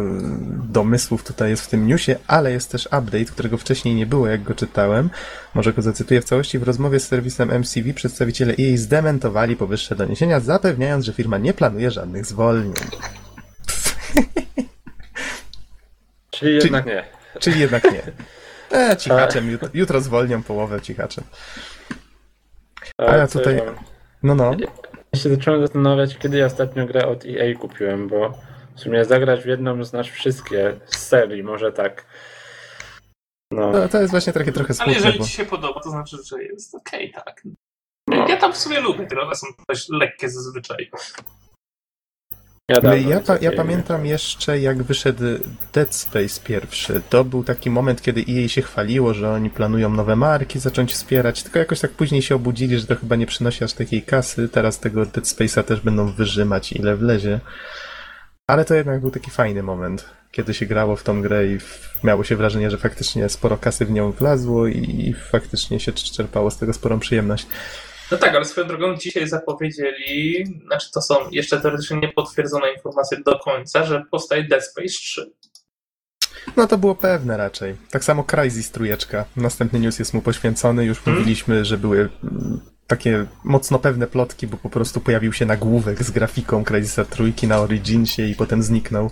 domysłów 0.68 1.24
tutaj 1.24 1.50
jest 1.50 1.62
w 1.62 1.68
tym 1.68 1.86
newsie, 1.86 2.16
ale 2.26 2.52
jest 2.52 2.72
też 2.72 2.86
update, 2.86 3.24
którego 3.24 3.58
wcześniej 3.58 3.94
nie 3.94 4.06
było, 4.06 4.26
jak 4.26 4.42
go 4.42 4.54
czytałem. 4.54 5.10
Może 5.54 5.72
go 5.72 5.82
zacytuję 5.82 6.20
w 6.20 6.24
całości. 6.24 6.58
W 6.58 6.62
rozmowie 6.62 7.00
z 7.00 7.08
serwisem 7.08 7.50
MCV 7.50 7.94
przedstawiciele 7.94 8.54
EA 8.60 8.76
zdementowali 8.76 9.56
powyższe 9.56 9.96
doniesienia, 9.96 10.40
zapewniając, 10.40 11.04
że 11.04 11.12
firma 11.12 11.38
nie 11.38 11.54
planuje 11.54 11.90
żadnych 11.90 12.26
zwolnień. 12.26 12.74
Czyli 16.30 16.54
jednak 16.54 16.86
nie. 16.86 17.04
Czyli 17.40 17.60
jednak 17.60 17.84
nie. 17.84 18.02
E, 18.78 18.96
cichaczem, 18.96 19.50
jutro, 19.50 19.68
jutro 19.74 20.00
zwolnią 20.00 20.42
połowę 20.42 20.80
cichaczem. 20.80 21.24
A 22.98 23.16
ja 23.16 23.26
tutaj-? 23.26 23.62
No, 24.22 24.34
no. 24.34 24.56
Ja 25.12 25.20
się 25.20 25.28
zacząłem 25.28 25.60
zastanawiać, 25.60 26.18
kiedy 26.18 26.38
ja 26.38 26.46
ostatnio 26.46 26.86
grę 26.86 27.06
od 27.06 27.24
EA 27.24 27.58
kupiłem, 27.58 28.08
bo 28.08 28.34
w 28.76 28.80
sumie 28.80 29.04
zagrać 29.04 29.42
w 29.42 29.46
jedną 29.46 29.84
znasz 29.84 30.10
wszystkie 30.10 30.80
z 30.86 30.96
serii, 30.98 31.42
może 31.42 31.72
tak. 31.72 32.06
No, 33.52 33.72
To, 33.72 33.88
to 33.88 34.00
jest 34.00 34.10
właśnie 34.10 34.32
takie 34.32 34.52
trochę 34.52 34.68
Ale 34.68 34.74
smutne, 34.74 34.92
jeżeli 34.92 35.18
bo... 35.18 35.24
ci 35.24 35.30
się 35.30 35.44
podoba, 35.44 35.80
to 35.80 35.90
znaczy, 35.90 36.16
że 36.24 36.42
jest 36.42 36.74
okej, 36.74 37.12
tak. 37.12 37.42
no. 38.08 38.28
Ja 38.28 38.36
tam 38.36 38.52
w 38.52 38.56
sumie 38.56 38.80
lubię, 38.80 39.06
tylko 39.06 39.24
one 39.24 39.34
są 39.34 39.46
dość 39.68 39.88
lekkie 39.88 40.28
zazwyczaj. 40.28 40.90
Ja, 42.74 42.80
dawno 42.80 43.10
ja, 43.10 43.20
pa, 43.20 43.36
ja 43.40 43.52
pamiętam 43.52 44.06
jeszcze, 44.06 44.58
jak 44.58 44.82
wyszedł 44.82 45.24
Dead 45.72 45.94
Space 45.94 46.40
pierwszy. 46.44 47.02
To 47.10 47.24
był 47.24 47.44
taki 47.44 47.70
moment, 47.70 48.02
kiedy 48.02 48.24
EA 48.28 48.48
się 48.48 48.62
chwaliło, 48.62 49.14
że 49.14 49.30
oni 49.30 49.50
planują 49.50 49.90
nowe 49.90 50.16
marki 50.16 50.58
zacząć 50.58 50.92
wspierać, 50.92 51.42
tylko 51.42 51.58
jakoś 51.58 51.80
tak 51.80 51.90
później 51.90 52.22
się 52.22 52.34
obudzili, 52.34 52.78
że 52.78 52.86
to 52.86 52.96
chyba 52.96 53.16
nie 53.16 53.26
przynosi 53.26 53.64
aż 53.64 53.72
takiej 53.72 54.02
kasy. 54.02 54.48
Teraz 54.48 54.78
tego 54.78 55.06
Dead 55.06 55.24
Space'a 55.24 55.62
też 55.62 55.80
będą 55.80 56.06
wyrzymać, 56.12 56.72
ile 56.72 56.96
wlezie. 56.96 57.40
Ale 58.46 58.64
to 58.64 58.74
jednak 58.74 59.00
był 59.00 59.10
taki 59.10 59.30
fajny 59.30 59.62
moment, 59.62 60.08
kiedy 60.30 60.54
się 60.54 60.66
grało 60.66 60.96
w 60.96 61.02
tą 61.02 61.22
grę 61.22 61.46
i 61.46 61.58
miało 62.04 62.24
się 62.24 62.36
wrażenie, 62.36 62.70
że 62.70 62.78
faktycznie 62.78 63.28
sporo 63.28 63.56
kasy 63.56 63.86
w 63.86 63.90
nią 63.90 64.12
wlazło 64.12 64.66
i, 64.66 64.78
i 64.78 65.14
faktycznie 65.14 65.80
się 65.80 65.92
czerpało 65.92 66.50
z 66.50 66.58
tego 66.58 66.72
sporą 66.72 67.00
przyjemność. 67.00 67.46
No 68.10 68.18
tak, 68.18 68.34
ale 68.34 68.44
swoją 68.44 68.66
drogą 68.66 68.96
dzisiaj 68.96 69.28
zapowiedzieli, 69.28 70.44
znaczy 70.66 70.90
to 70.94 71.02
są 71.02 71.14
jeszcze 71.30 71.60
teoretycznie 71.60 71.96
niepotwierdzone 71.96 72.72
informacje 72.72 73.18
do 73.26 73.38
końca, 73.38 73.84
że 73.84 74.04
powstaje 74.10 74.44
Dead 74.44 74.64
Space 74.64 74.88
3. 74.88 75.32
No 76.56 76.66
to 76.66 76.78
było 76.78 76.94
pewne 76.94 77.36
raczej. 77.36 77.76
Tak 77.90 78.04
samo 78.04 78.24
Crysis 78.24 78.70
trójeczka. 78.70 79.24
Następny 79.36 79.80
news 79.80 79.98
jest 79.98 80.14
mu 80.14 80.22
poświęcony. 80.22 80.84
Już 80.84 80.98
Hmm? 80.98 81.18
mówiliśmy, 81.18 81.64
że 81.64 81.78
były 81.78 82.08
takie 82.90 83.26
mocno 83.44 83.78
pewne 83.78 84.06
plotki, 84.06 84.46
bo 84.46 84.56
po 84.56 84.70
prostu 84.70 85.00
pojawił 85.00 85.32
się 85.32 85.46
nagłówek 85.46 86.02
z 86.02 86.10
grafiką 86.10 86.64
Crysisa 86.64 87.04
trójki 87.04 87.46
na 87.46 87.58
Originsie 87.58 88.22
i 88.22 88.34
potem 88.34 88.62
zniknął. 88.62 89.10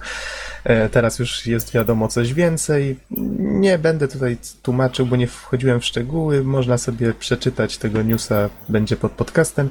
E, 0.64 0.88
Teraz 0.88 1.18
już 1.18 1.46
jest 1.46 1.72
wiadomo 1.72 2.08
coś 2.08 2.34
więcej. 2.34 2.96
Nie 3.38 3.78
będę 3.78 4.08
tutaj 4.08 4.36
tłumaczył, 4.62 5.06
bo 5.06 5.16
nie 5.16 5.26
wchodziłem 5.26 5.80
w 5.80 5.84
szczegóły. 5.84 6.44
Można 6.44 6.78
sobie 6.78 7.14
przeczytać 7.14 7.78
tego 7.78 8.02
newsa, 8.02 8.50
będzie 8.68 8.96
pod 8.96 9.12
podcastem. 9.12 9.70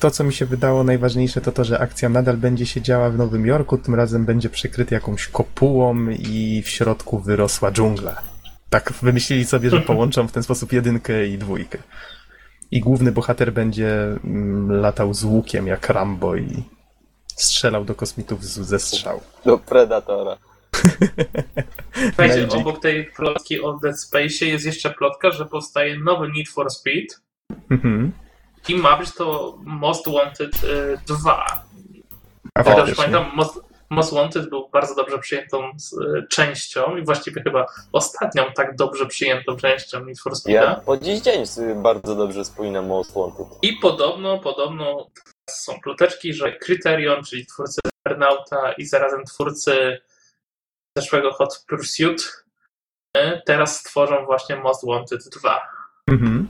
To, 0.00 0.10
co 0.10 0.24
mi 0.24 0.32
się 0.32 0.46
wydało 0.46 0.84
najważniejsze, 0.84 1.40
to 1.40 1.52
to, 1.52 1.64
że 1.64 1.78
akcja 1.78 2.08
nadal 2.08 2.36
będzie 2.36 2.66
się 2.66 2.82
działa 2.82 3.10
w 3.10 3.16
Nowym 3.16 3.46
Jorku. 3.46 3.78
Tym 3.78 3.94
razem 3.94 4.24
będzie 4.24 4.48
przykryty 4.48 4.94
jakąś 4.94 5.28
kopułą 5.28 6.08
i 6.08 6.62
w 6.64 6.68
środku 6.68 7.18
wyrosła 7.18 7.72
dżungla. 7.72 8.22
Tak 8.70 8.92
wymyślili 9.02 9.44
sobie, 9.44 9.70
że 9.70 9.80
połączą 9.80 10.28
w 10.28 10.32
ten 10.32 10.42
sposób 10.42 10.72
jedynkę 10.72 11.26
i 11.26 11.38
dwójkę. 11.38 11.78
I 12.74 12.80
główny 12.80 13.12
bohater 13.12 13.52
będzie 13.52 13.88
mm, 14.24 14.70
latał 14.80 15.14
z 15.14 15.24
łukiem 15.24 15.66
jak 15.66 15.88
Rambo 15.88 16.36
i 16.36 16.64
strzelał 17.36 17.84
do 17.84 17.94
kosmitów 17.94 18.44
z, 18.44 18.58
ze 18.58 18.78
strzał. 18.78 19.20
Do 19.44 19.58
Predatora. 19.58 20.36
Słuchajcie, 22.08 22.48
obok 22.48 22.80
tej 22.80 23.04
plotki 23.04 23.60
o 23.60 23.72
Dead 23.72 24.00
Space 24.00 24.46
jest 24.46 24.64
jeszcze 24.66 24.90
plotka, 24.90 25.30
że 25.30 25.46
powstaje 25.46 25.98
nowy 25.98 26.28
Need 26.28 26.48
for 26.48 26.70
Speed 26.70 27.06
Mhm. 27.70 28.12
i 28.68 28.74
ma 28.76 28.96
być 28.96 29.12
to 29.14 29.58
Most 29.64 30.04
Wanted 30.08 30.64
y, 30.64 30.98
2. 31.06 31.46
A 32.54 32.60
Ja 32.60 32.64
dobrze 32.64 32.76
faktycznie. 32.76 33.04
pamiętam, 33.04 33.36
Most, 33.36 33.60
Most 33.94 34.14
Wanted 34.14 34.48
był 34.48 34.68
bardzo 34.68 34.94
dobrze 34.94 35.18
przyjętą 35.18 35.70
y, 35.70 36.26
częścią 36.30 36.96
i 36.96 37.04
właściwie 37.04 37.42
chyba 37.42 37.66
ostatnią 37.92 38.44
tak 38.56 38.76
dobrze 38.76 39.06
przyjętą 39.06 39.56
częścią 39.56 40.04
Need 40.04 40.20
for 40.20 40.32
Speed'a. 40.32 40.50
Ja 40.50 40.74
po 40.86 40.96
dziś 40.96 41.20
dzień 41.20 41.46
sobie 41.46 41.74
bardzo 41.74 42.14
dobrze 42.16 42.44
wspominam 42.44 42.86
Most 42.86 43.14
Wanted. 43.14 43.46
I 43.62 43.72
podobno, 43.72 44.38
podobno 44.38 45.10
są 45.50 45.80
ploteczki, 45.80 46.34
że 46.34 46.58
Criterion, 46.58 47.24
czyli 47.24 47.46
twórcy 47.46 47.80
Burnouta 48.08 48.72
i 48.72 48.86
zarazem 48.86 49.24
twórcy 49.24 49.98
zeszłego 50.98 51.32
Hot 51.32 51.64
Pursuit, 51.68 52.44
y, 53.16 53.42
teraz 53.46 53.80
stworzą 53.80 54.24
właśnie 54.26 54.56
Most 54.56 54.86
Wanted 54.86 55.28
2. 55.40 55.60
Mhm. 56.10 56.48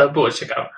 To 0.00 0.08
było 0.10 0.30
ciekawe. 0.30 0.70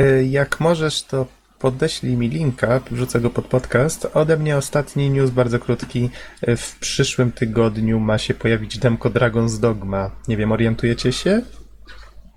E, 0.00 0.24
Jak 0.24 0.60
możesz, 0.60 1.02
to 1.02 1.26
podeślij 1.64 2.16
mi 2.16 2.28
linka, 2.28 2.80
wrzucę 2.90 3.20
go 3.20 3.30
pod 3.30 3.44
podcast. 3.46 4.08
Ode 4.14 4.36
mnie 4.36 4.56
ostatni 4.56 5.10
news, 5.10 5.30
bardzo 5.30 5.58
krótki. 5.58 6.10
W 6.56 6.78
przyszłym 6.78 7.32
tygodniu 7.32 8.00
ma 8.00 8.18
się 8.18 8.34
pojawić 8.34 8.78
demko 8.78 9.10
Dragon's 9.10 9.60
Dogma. 9.60 10.10
Nie 10.28 10.36
wiem, 10.36 10.52
orientujecie 10.52 11.12
się 11.12 11.42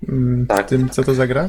Mm, 0.08 0.46
Tak. 0.46 0.68
tym, 0.68 0.88
co 0.90 1.04
to 1.04 1.14
zagra? 1.14 1.48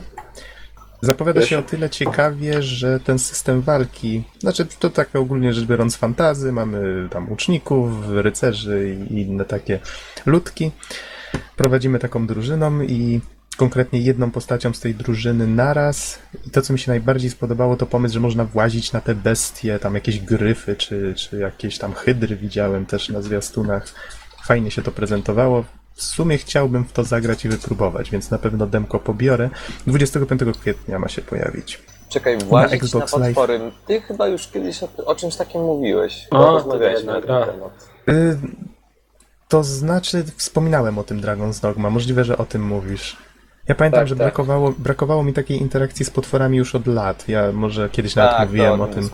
Zapowiada 1.01 1.41
się 1.41 1.59
o 1.59 1.61
tyle 1.61 1.89
ciekawie, 1.89 2.61
że 2.61 2.99
ten 2.99 3.19
system 3.19 3.61
walki, 3.61 4.23
znaczy 4.39 4.65
to 4.79 4.89
tak 4.89 5.15
ogólnie 5.15 5.53
rzecz 5.53 5.65
biorąc 5.65 5.95
fantazy, 5.95 6.51
mamy 6.51 7.07
tam 7.11 7.29
łuczników, 7.29 7.91
rycerzy 8.09 8.97
i 9.09 9.21
inne 9.21 9.45
takie 9.45 9.79
ludki. 10.25 10.71
Prowadzimy 11.55 11.99
taką 11.99 12.27
drużyną 12.27 12.81
i 12.81 13.21
konkretnie 13.59 13.99
jedną 13.99 14.31
postacią 14.31 14.73
z 14.73 14.79
tej 14.79 14.95
drużyny 14.95 15.47
naraz. 15.47 16.19
I 16.47 16.49
to, 16.49 16.61
co 16.61 16.73
mi 16.73 16.79
się 16.79 16.91
najbardziej 16.91 17.29
spodobało, 17.29 17.75
to 17.75 17.85
pomysł, 17.85 18.13
że 18.13 18.19
można 18.19 18.45
włazić 18.45 18.93
na 18.93 19.01
te 19.01 19.15
bestie, 19.15 19.79
tam 19.79 19.95
jakieś 19.95 20.19
gryfy, 20.19 20.75
czy, 20.75 21.13
czy 21.17 21.39
jakieś 21.39 21.77
tam 21.77 21.93
hydry 21.93 22.35
widziałem 22.35 22.85
też 22.85 23.09
na 23.09 23.21
zwiastunach. 23.21 23.87
Fajnie 24.45 24.71
się 24.71 24.81
to 24.81 24.91
prezentowało. 24.91 25.63
W 25.93 26.03
sumie 26.03 26.37
chciałbym 26.37 26.85
w 26.85 26.93
to 26.93 27.03
zagrać 27.03 27.45
i 27.45 27.49
wypróbować, 27.49 28.11
więc 28.11 28.31
na 28.31 28.37
pewno 28.37 28.67
demko 28.67 28.99
pobiorę. 28.99 29.49
25 29.87 30.41
kwietnia 30.61 30.99
ma 30.99 31.07
się 31.07 31.21
pojawić. 31.21 31.81
Czekaj, 32.09 32.37
włazić 32.37 32.71
na, 32.71 32.85
Xbox 32.85 33.17
Live. 33.17 33.35
potwory. 33.35 33.59
Ty 33.87 34.01
chyba 34.01 34.27
już 34.27 34.47
kiedyś 34.47 34.83
o, 34.83 34.89
o 35.05 35.15
czymś 35.15 35.35
takim 35.35 35.61
mówiłeś. 35.61 36.27
O, 36.31 36.51
rozmawialiśmy 36.51 37.13
na 37.13 37.21
ten 37.21 37.53
temat. 37.53 37.89
Y, 38.09 38.37
to 39.47 39.63
znaczy, 39.63 40.23
wspominałem 40.37 40.97
o 40.97 41.03
tym 41.03 41.21
Dragon's 41.21 41.61
Dogma. 41.61 41.89
Możliwe, 41.89 42.23
że 42.23 42.37
o 42.37 42.45
tym 42.45 42.67
mówisz. 42.67 43.28
Ja 43.69 43.75
pamiętam, 43.75 43.99
Tak, 43.99 44.07
że 44.07 44.15
tak. 44.15 44.23
Brakowało, 44.23 44.73
brakowało 44.77 45.23
mi 45.23 45.33
takiej 45.33 45.61
interakcji 45.61 46.05
z 46.05 46.09
potworami 46.09 46.57
już 46.57 46.75
od 46.75 46.87
lat. 46.87 47.27
Ja 47.27 47.51
może 47.51 47.89
kiedyś 47.89 48.15
nawet 48.15 48.31
Tak, 48.31 48.47
mówiłem 48.49 48.81
o 48.81 48.87
tym. 48.87 49.09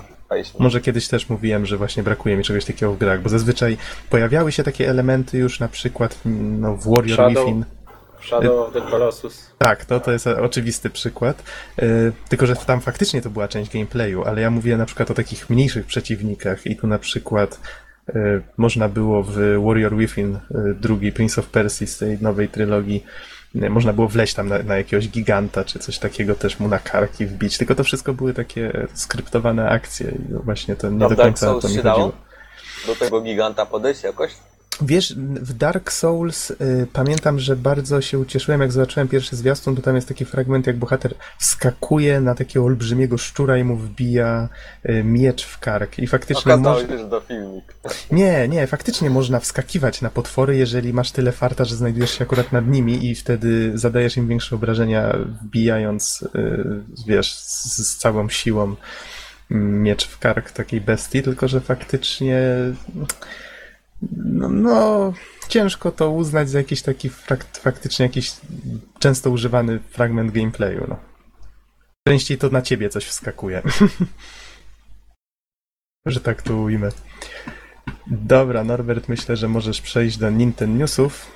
Może 0.60 0.82
kiedyś 0.82 1.08
też 1.08 1.30
mówiłem, 1.30 1.66
że 1.66 1.78
właśnie 1.78 2.04
brakuje 2.04 2.38
mi 2.38 2.44
czegoś 2.44 2.66
takiego 2.66 2.94
w 2.94 2.98
grach, 2.98 3.22
bo 3.22 3.30
zazwyczaj 3.30 3.78
pojawiały 4.10 4.52
się 4.52 4.64
takie 4.64 4.90
elementy 4.90 5.38
już 5.38 5.60
na 5.60 5.68
przykład 5.68 6.20
no, 6.26 6.76
w 6.76 6.96
Warrior 6.96 7.18
Shadow. 7.18 7.46
Within. 7.46 7.66
Shadow 8.22 8.68
of 8.68 8.74
the 8.74 8.82
Colossus. 8.82 9.52
Tak, 9.58 9.86
to, 9.86 10.00
to 10.00 10.12
jest 10.12 10.28
oczywisty 10.28 10.90
przykład. 10.90 11.44
Yy, 11.78 12.12
tylko, 12.30 12.46
że 12.46 12.56
tam 12.56 12.82
faktycznie 12.82 13.22
to 13.22 13.30
była 13.30 13.48
część 13.48 13.74
gameplayu, 13.74 14.24
ale 14.24 14.42
ja 14.42 14.52
mówię 14.52 14.78
na 14.78 14.86
przykład 14.86 15.12
o 15.12 15.14
takich 15.14 15.50
mniejszych 15.50 15.86
przeciwnikach 15.86 16.66
i 16.66 16.76
tu 16.76 16.88
na 16.88 17.00
przykład 17.00 17.60
yy, 18.14 18.42
można 18.58 18.90
było 18.90 19.24
w 19.24 19.36
Warrior 19.66 19.96
Within, 19.96 20.40
yy, 20.52 20.74
drugi 20.74 21.12
Prince 21.12 21.40
of 21.40 21.48
Persia 21.48 21.88
z 21.88 21.98
tej 21.98 22.18
nowej 22.22 22.50
trylogii, 22.50 23.04
można 23.70 23.94
było 23.94 24.08
wleźć 24.08 24.34
tam 24.34 24.50
na, 24.50 24.64
na 24.64 24.78
jakiegoś 24.78 25.10
giganta, 25.10 25.64
czy 25.64 25.80
coś 25.80 26.00
takiego 26.00 26.36
też 26.36 26.60
mu 26.60 26.68
na 26.68 26.80
karki 26.80 27.26
wbić, 27.26 27.58
tylko 27.58 27.76
to 27.76 27.84
wszystko 27.84 28.14
były 28.14 28.34
takie 28.34 28.88
skryptowane 28.94 29.70
akcje 29.70 30.12
i 30.12 30.34
właśnie 30.34 30.76
to 30.76 30.90
nie 30.90 31.06
A 31.06 31.10
do 31.10 31.16
końca 31.16 31.56
o 31.56 31.60
to 31.60 31.70
mi 31.70 31.76
chodziło. 31.76 32.12
Do 32.88 32.96
tego 32.96 33.22
giganta 33.22 33.66
podejść 33.66 34.04
jakoś? 34.04 34.32
Wiesz, 34.82 35.16
w 35.18 35.54
Dark 35.54 35.92
Souls 35.92 36.52
y, 36.52 36.88
pamiętam, 36.94 37.40
że 37.40 37.56
bardzo 37.56 38.02
się 38.02 38.20
ucieszyłem, 38.20 38.62
jak 38.62 38.72
zobaczyłem 38.72 39.08
pierwszy 39.08 39.36
zwiastun, 39.36 39.76
bo 39.76 39.82
tam 39.82 39.96
jest 39.96 40.08
taki 40.08 40.26
fragment, 40.26 40.68
jak 40.68 40.78
bohater 40.78 41.14
wskakuje 41.40 42.22
na 42.22 42.36
takiego 42.36 42.66
olbrzymiego 42.66 43.18
szczura 43.18 43.58
i 43.58 43.64
mu 43.64 43.76
wbija 43.76 44.50
y, 44.90 45.04
miecz 45.04 45.46
w 45.46 45.60
kark. 45.60 46.00
I 46.00 46.08
faktycznie 46.08 46.54
Okazało 46.54 46.80
można... 46.80 46.98
że 46.98 47.10
to 47.10 47.22
filmik. 47.22 47.64
Nie, 48.12 48.48
nie, 48.48 48.68
faktycznie 48.68 49.10
można 49.10 49.40
wskakiwać 49.40 50.02
na 50.02 50.10
potwory, 50.10 50.58
jeżeli 50.58 50.94
masz 50.94 51.12
tyle 51.12 51.32
farta, 51.32 51.66
że 51.66 51.76
znajdujesz 51.76 52.18
się 52.18 52.24
akurat 52.24 52.52
nad 52.52 52.68
nimi 52.68 53.10
i 53.10 53.16
wtedy 53.16 53.72
zadajesz 53.78 54.18
im 54.18 54.28
większe 54.28 54.56
obrażenia, 54.56 55.16
wbijając, 55.42 56.28
y, 56.36 56.82
wiesz, 57.08 57.36
z, 57.36 57.78
z 57.78 57.98
całą 57.98 58.30
siłą 58.30 58.76
miecz 59.50 60.08
w 60.08 60.20
kark 60.20 60.52
takiej 60.52 60.82
bestii, 60.82 61.24
tylko 61.24 61.48
że 61.48 61.62
faktycznie 61.62 62.42
no, 64.12 64.50
no 64.50 65.14
ciężko 65.48 65.92
to 65.92 66.10
uznać 66.10 66.50
za 66.50 66.58
jakiś 66.58 66.82
taki 66.82 67.10
frak- 67.10 67.60
faktycznie 67.60 68.06
jakiś 68.06 68.34
często 69.00 69.30
używany 69.30 69.80
fragment 69.80 70.32
gameplayu, 70.32 70.86
no. 70.88 70.98
Częściej 72.08 72.38
to 72.38 72.50
na 72.50 72.62
ciebie 72.62 72.90
coś 72.90 73.06
wskakuje. 73.06 73.62
że 76.06 76.20
tak 76.20 76.42
to 76.42 76.56
ujmę. 76.56 76.90
Dobra, 78.08 78.64
Norbert, 78.64 79.10
myślę, 79.10 79.36
że 79.36 79.48
możesz 79.48 79.82
przejść 79.82 80.18
do 80.18 80.30
Nintendo 80.30 80.78
Newsów. 80.78 81.32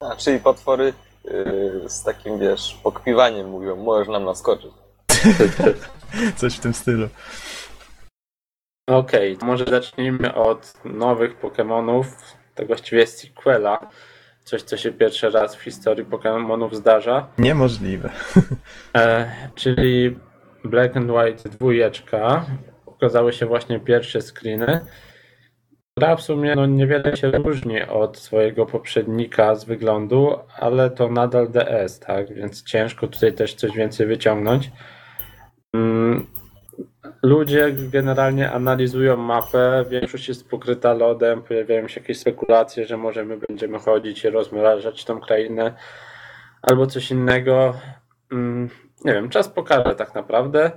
A, 0.00 0.16
czyli 0.16 0.40
potwory 0.40 0.92
yy, 1.24 1.84
z 1.88 2.02
takim, 2.02 2.38
wiesz, 2.38 2.80
pokpiwaniem 2.82 3.48
mówią, 3.48 3.76
możesz 3.76 4.08
nam 4.08 4.24
naskoczyć. 4.24 4.70
Coś 6.36 6.56
w 6.56 6.60
tym 6.60 6.74
stylu. 6.74 7.08
Okej, 8.86 9.36
to 9.36 9.46
może 9.46 9.64
zacznijmy 9.64 10.34
od 10.34 10.74
nowych 10.84 11.40
Pokémonów, 11.40 12.04
to 12.54 12.66
właściwie 12.66 13.06
sequela. 13.06 13.90
Coś, 14.44 14.62
co 14.62 14.76
się 14.76 14.92
pierwszy 14.92 15.30
raz 15.30 15.56
w 15.56 15.62
historii 15.62 16.04
Pokémonów 16.04 16.74
zdarza. 16.74 17.28
Niemożliwe. 17.38 18.10
E, 18.96 19.30
czyli 19.54 20.16
Black 20.64 20.96
and 20.96 21.10
White 21.10 21.48
dwójeczka. 21.48 22.46
Ukazały 22.86 23.32
się 23.32 23.46
właśnie 23.46 23.80
pierwsze 23.80 24.20
screeny. 24.20 24.80
Gra 25.98 26.16
w 26.16 26.22
sumie 26.22 26.54
no, 26.54 26.66
niewiele 26.66 27.16
się 27.16 27.30
różni 27.30 27.82
od 27.82 28.18
swojego 28.18 28.66
poprzednika 28.66 29.54
z 29.54 29.64
wyglądu, 29.64 30.38
ale 30.58 30.90
to 30.90 31.08
nadal 31.08 31.48
DS, 31.48 32.00
tak? 32.00 32.34
Więc 32.34 32.62
ciężko 32.62 33.06
tutaj 33.06 33.32
też 33.32 33.54
coś 33.54 33.72
więcej 33.72 34.06
wyciągnąć. 34.06 34.70
Mm, 35.74 36.26
Ludzie 37.22 37.72
generalnie 37.92 38.52
analizują 38.52 39.16
mapę, 39.16 39.84
większość 39.90 40.28
jest 40.28 40.48
pokryta 40.48 40.94
lodem, 40.94 41.42
pojawiają 41.42 41.88
się 41.88 42.00
jakieś 42.00 42.18
spekulacje, 42.18 42.86
że 42.86 42.96
może 42.96 43.24
my 43.24 43.38
będziemy 43.48 43.78
chodzić 43.78 44.24
i 44.24 44.30
rozmrażać 44.30 45.04
tą 45.04 45.20
krainę 45.20 45.74
albo 46.62 46.86
coś 46.86 47.10
innego. 47.10 47.74
Mm, 48.32 48.68
Nie 49.04 49.12
wiem, 49.12 49.28
czas 49.28 49.48
pokaże 49.48 49.94
tak 49.94 50.14
naprawdę. 50.14 50.70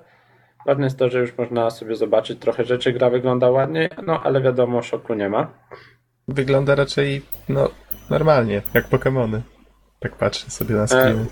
Ważne 0.65 0.83
jest 0.83 0.99
to, 0.99 1.09
że 1.09 1.19
już 1.19 1.37
można 1.37 1.69
sobie 1.69 1.95
zobaczyć 1.95 2.39
trochę 2.39 2.63
rzeczy, 2.63 2.93
gra 2.93 3.09
wygląda 3.09 3.49
ładnie, 3.49 3.89
no 4.05 4.23
ale 4.23 4.41
wiadomo, 4.41 4.81
szoku 4.81 5.13
nie 5.13 5.29
ma. 5.29 5.47
Wygląda 6.27 6.75
raczej, 6.75 7.21
no, 7.49 7.69
normalnie, 8.09 8.61
jak 8.73 8.89
Pokémony. 8.89 9.41
Tak 9.99 10.15
patrzę 10.15 10.51
sobie 10.51 10.75
na 10.75 10.87
screeny. 10.87 11.25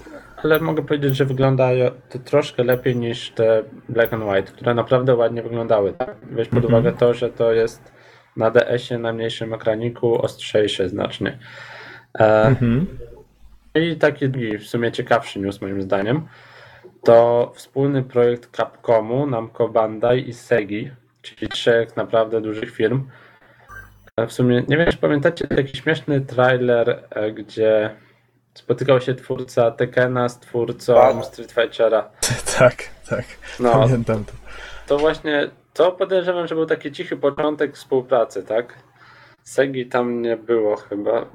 Ale 0.43 0.59
mogę 0.59 0.83
powiedzieć, 0.85 1.15
że 1.15 1.25
wygląda 1.25 1.69
to 2.09 2.19
troszkę 2.19 2.63
lepiej 2.63 2.95
niż 2.95 3.31
te 3.31 3.63
Black 3.89 4.13
and 4.13 4.23
White, 4.23 4.51
które 4.51 4.73
naprawdę 4.73 5.15
ładnie 5.15 5.43
wyglądały. 5.43 5.93
Tak? 5.93 6.15
Weź 6.23 6.47
pod 6.47 6.57
Mhm. 6.65 6.73
uwagę 6.73 6.97
to, 6.97 7.13
że 7.13 7.29
to 7.29 7.51
jest 7.53 7.91
na 8.37 8.51
DS-ie, 8.51 8.99
na 8.99 9.13
mniejszym 9.13 9.53
ekraniku, 9.53 10.21
ostrzejsze 10.21 10.89
znacznie. 10.89 11.37
E, 12.19 12.45
Mhm. 12.45 12.87
I 13.75 13.95
taki 13.95 14.29
drugi, 14.29 14.57
w 14.57 14.67
sumie 14.67 14.91
ciekawszy 14.91 15.39
news 15.39 15.61
moim 15.61 15.81
zdaniem, 15.81 16.27
to 17.03 17.51
wspólny 17.55 18.03
projekt 18.03 18.57
Capcomu, 18.57 19.27
Namco 19.27 19.67
Bandai 19.69 20.29
i 20.29 20.33
Segi, 20.33 20.91
czyli 21.21 21.47
trzech 21.49 21.95
naprawdę 21.97 22.41
dużych 22.41 22.71
firm. 22.71 23.03
E, 24.17 24.27
W 24.27 24.33
sumie, 24.33 24.63
nie 24.67 24.77
wiem, 24.77 24.91
czy 24.91 24.97
pamiętacie 24.97 25.47
taki 25.47 25.77
śmieszny 25.77 26.21
trailer, 26.21 27.03
e, 27.09 27.31
gdzie 27.31 27.89
spotykał 28.57 29.01
się 29.01 29.15
twórca 29.15 29.71
Tekena 29.71 30.29
z 30.29 30.39
twórcą 30.39 30.93
Tak. 30.95 31.25
Street 31.25 31.51
Fightera. 31.51 32.09
Tak, 32.59 32.75
tak. 33.09 33.25
No, 33.59 33.71
Pamiętam 33.71 34.25
to. 34.25 34.31
to 34.87 34.97
właśnie, 34.97 35.49
to 35.73 35.91
podejrzewam, 35.91 36.47
że 36.47 36.55
był 36.55 36.65
taki 36.65 36.91
cichy 36.91 37.17
początek 37.17 37.75
współpracy, 37.75 38.43
tak? 38.43 38.73
Segi 39.43 39.85
tam 39.85 40.21
nie 40.21 40.37
było 40.37 40.75
chyba, 40.75 41.25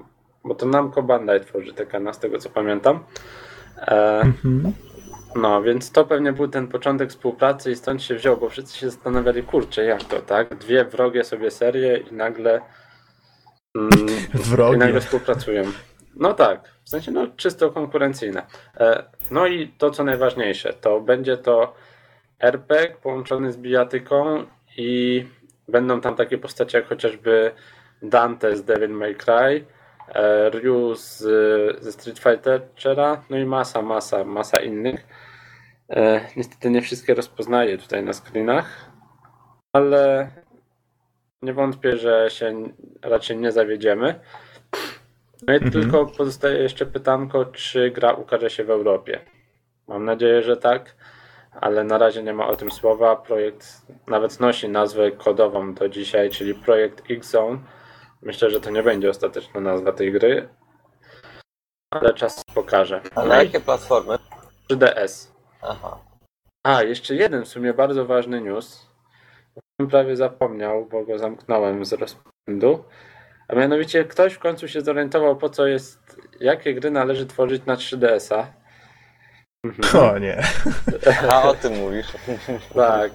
bo 0.44 0.54
to 0.54 0.66
Namco 0.66 1.02
Bandai 1.02 1.40
tworzy 1.40 1.72
Tekena, 1.72 2.12
z 2.12 2.18
tego 2.18 2.38
co 2.38 2.50
pamiętam. 2.50 3.04
E, 3.78 4.20
Mhm. 4.20 4.72
no, 5.36 5.62
więc 5.62 5.92
to 5.92 6.04
pewnie 6.04 6.32
był 6.32 6.48
ten 6.48 6.68
początek 6.68 7.10
współpracy 7.10 7.70
i 7.70 7.76
stąd 7.76 8.02
się 8.02 8.14
wziął, 8.14 8.36
bo 8.36 8.48
wszyscy 8.48 8.78
się 8.78 8.90
zastanawiali, 8.90 9.42
kurczę, 9.42 9.84
jak 9.84 10.04
to, 10.04 10.20
tak? 10.20 10.54
Dwie 10.54 10.84
wrogie 10.84 11.24
sobie 11.24 11.50
serie 11.50 11.96
i 11.96 12.14
nagle 12.14 12.60
mm, 13.76 13.90
i 14.34 14.38
Wrogie. 14.38 14.78
nagle 14.78 15.00
współpracują. 15.00 15.62
No 16.16 16.32
tak, 16.34 16.68
w 16.84 16.88
sensie 16.88 17.10
no 17.12 17.26
czysto 17.36 17.70
konkurencyjne. 17.70 18.46
E, 18.80 19.04
No 19.30 19.46
i 19.46 19.68
to 19.68 19.90
co 19.90 20.04
najważniejsze, 20.04 20.72
to 20.72 21.00
będzie 21.00 21.36
to 21.36 21.74
RPG 22.40 22.94
połączony 23.02 23.52
z 23.52 23.56
bijatyką 23.56 24.44
i 24.76 25.26
będą 25.68 26.00
tam 26.00 26.16
takie 26.16 26.38
postacie 26.38 26.78
jak 26.78 26.88
chociażby 26.88 27.52
Dante 28.02 28.56
z 28.56 28.64
Devil 28.64 28.90
May 28.90 29.14
Cry, 29.14 29.64
e, 30.14 30.50
Ryu 30.50 30.94
z, 30.94 31.18
ze 31.84 31.92
Street 31.92 32.18
Fightera, 32.18 33.22
no 33.30 33.38
i 33.38 33.44
masa, 33.44 33.82
masa, 33.82 34.24
masa 34.24 34.60
innych. 34.60 35.06
E, 35.90 36.20
Niestety 36.36 36.70
nie 36.70 36.82
wszystkie 36.82 37.14
rozpoznaję 37.14 37.78
tutaj 37.78 38.02
na 38.02 38.12
screenach, 38.12 38.90
ale 39.72 40.30
nie 41.42 41.52
wątpię, 41.52 41.96
że 41.96 42.30
się 42.30 42.68
raczej 43.02 43.36
nie 43.36 43.52
zawiedziemy. 43.52 44.20
No 45.46 45.52
i 45.54 45.56
Mhm. 45.56 45.72
tylko 45.72 46.06
pozostaje 46.06 46.58
jeszcze 46.58 46.86
pytanko, 46.86 47.44
czy 47.44 47.90
gra 47.90 48.12
ukaże 48.12 48.50
się 48.50 48.64
w 48.64 48.70
Europie. 48.70 49.20
Mam 49.88 50.04
nadzieję, 50.04 50.42
że 50.42 50.56
tak, 50.56 50.96
ale 51.60 51.84
na 51.84 51.98
razie 51.98 52.22
nie 52.22 52.32
ma 52.32 52.46
o 52.48 52.56
tym 52.56 52.70
słowa. 52.70 53.16
Projekt 53.16 53.66
nawet 54.06 54.40
nosi 54.40 54.68
nazwę 54.68 55.10
kodową 55.10 55.74
do 55.74 55.88
dzisiaj, 55.88 56.30
czyli 56.30 56.54
projekt 56.54 57.02
X-Zone. 57.10 57.58
Myślę, 58.22 58.50
że 58.50 58.60
to 58.60 58.70
nie 58.70 58.82
będzie 58.82 59.10
ostateczna 59.10 59.60
nazwa 59.60 59.92
tej 59.92 60.12
gry, 60.12 60.48
ale 61.90 62.14
czas 62.14 62.44
pokaże. 62.54 63.00
A 63.14 63.24
na 63.24 63.42
jakie 63.42 63.60
platformy? 63.60 64.18
3DS. 64.70 65.32
Aha. 65.62 65.98
A, 66.66 66.82
jeszcze 66.82 67.14
jeden 67.14 67.44
w 67.44 67.48
sumie 67.48 67.74
bardzo 67.74 68.06
ważny 68.06 68.40
news. 68.40 68.86
O 69.56 69.60
którym 69.60 69.90
prawie 69.90 70.16
zapomniał, 70.16 70.86
bo 70.86 71.04
go 71.04 71.18
zamknąłem 71.18 71.84
z 71.84 71.92
rozpędu. 71.92 72.84
A 73.48 73.54
mianowicie 73.54 74.04
ktoś 74.04 74.32
w 74.32 74.38
końcu 74.38 74.68
się 74.68 74.80
zorientował, 74.80 75.36
po 75.36 75.48
co 75.48 75.66
jest, 75.66 76.20
jakie 76.40 76.74
gry 76.74 76.90
należy 76.90 77.26
tworzyć 77.26 77.64
na 77.66 77.76
3DS-a. 77.76 78.52
Mhm. 79.64 80.04
O 80.12 80.18
nie. 80.18 80.42
A 81.30 81.42
o 81.42 81.54
tym 81.54 81.76
mówisz. 81.76 82.06
Tak. 82.74 83.12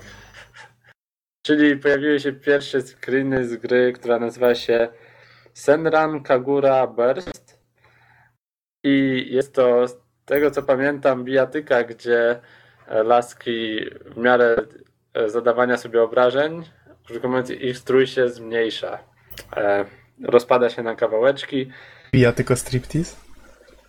Czyli 1.46 1.78
pojawiły 1.78 2.20
się 2.20 2.34
pierwsze 2.34 2.82
screeny 2.82 3.48
z 3.48 3.56
gry, 3.56 3.94
która 3.94 4.20
nazywa 4.20 4.56
się 4.56 4.88
Senran 5.54 6.24
Kagura 6.24 6.88
Burst. 6.88 7.60
I 8.84 9.26
jest 9.30 9.56
to, 9.56 9.88
z 9.88 9.98
tego 10.26 10.52
co 10.52 10.63
pamiętam, 10.63 11.24
bijatyka, 11.24 11.84
gdzie 11.84 12.40
e, 12.88 13.04
laski 13.04 13.80
w 14.06 14.18
miarę 14.18 14.56
e, 15.13 15.30
zadawania 15.30 15.78
sobie 15.78 16.04
obrażeń, 16.04 16.63
mówiąc, 17.24 17.50
ich 17.50 17.78
strój 17.78 18.08
się 18.08 18.30
zmniejsza. 18.30 19.00
Rozpada 20.23 20.69
się 20.69 20.84
na 20.84 20.95
kawałeczki. 20.95 21.71
Bija 22.12 22.32
tylko 22.32 22.56
striptease? 22.56 23.15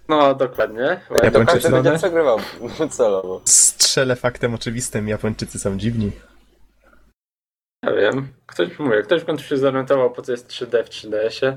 No, 0.09 0.35
dokładnie. 0.35 1.01
Ja 1.11 1.17
Do 1.19 1.25
Japończycy 1.25 1.71
będzie 1.71 1.99
przegrywał 1.99 2.39
celowo. 2.91 3.41
Strzelę 3.45 4.17
faktem 4.17 4.55
oczywistym, 4.55 5.09
Japończycy 5.09 5.59
są 5.59 5.79
dziwni. 5.79 6.11
Ja 7.83 7.93
wiem. 7.93 8.29
Ktoś 8.47 8.79
mówię, 8.79 9.03
ktoś 9.03 9.23
w 9.23 9.25
końcu 9.25 9.45
się 9.45 9.57
zorientował, 9.57 10.11
po 10.11 10.23
co 10.23 10.33
jest 10.33 10.49
3D 10.49 10.85
w 10.85 10.89
3DS-ie. 10.89 11.57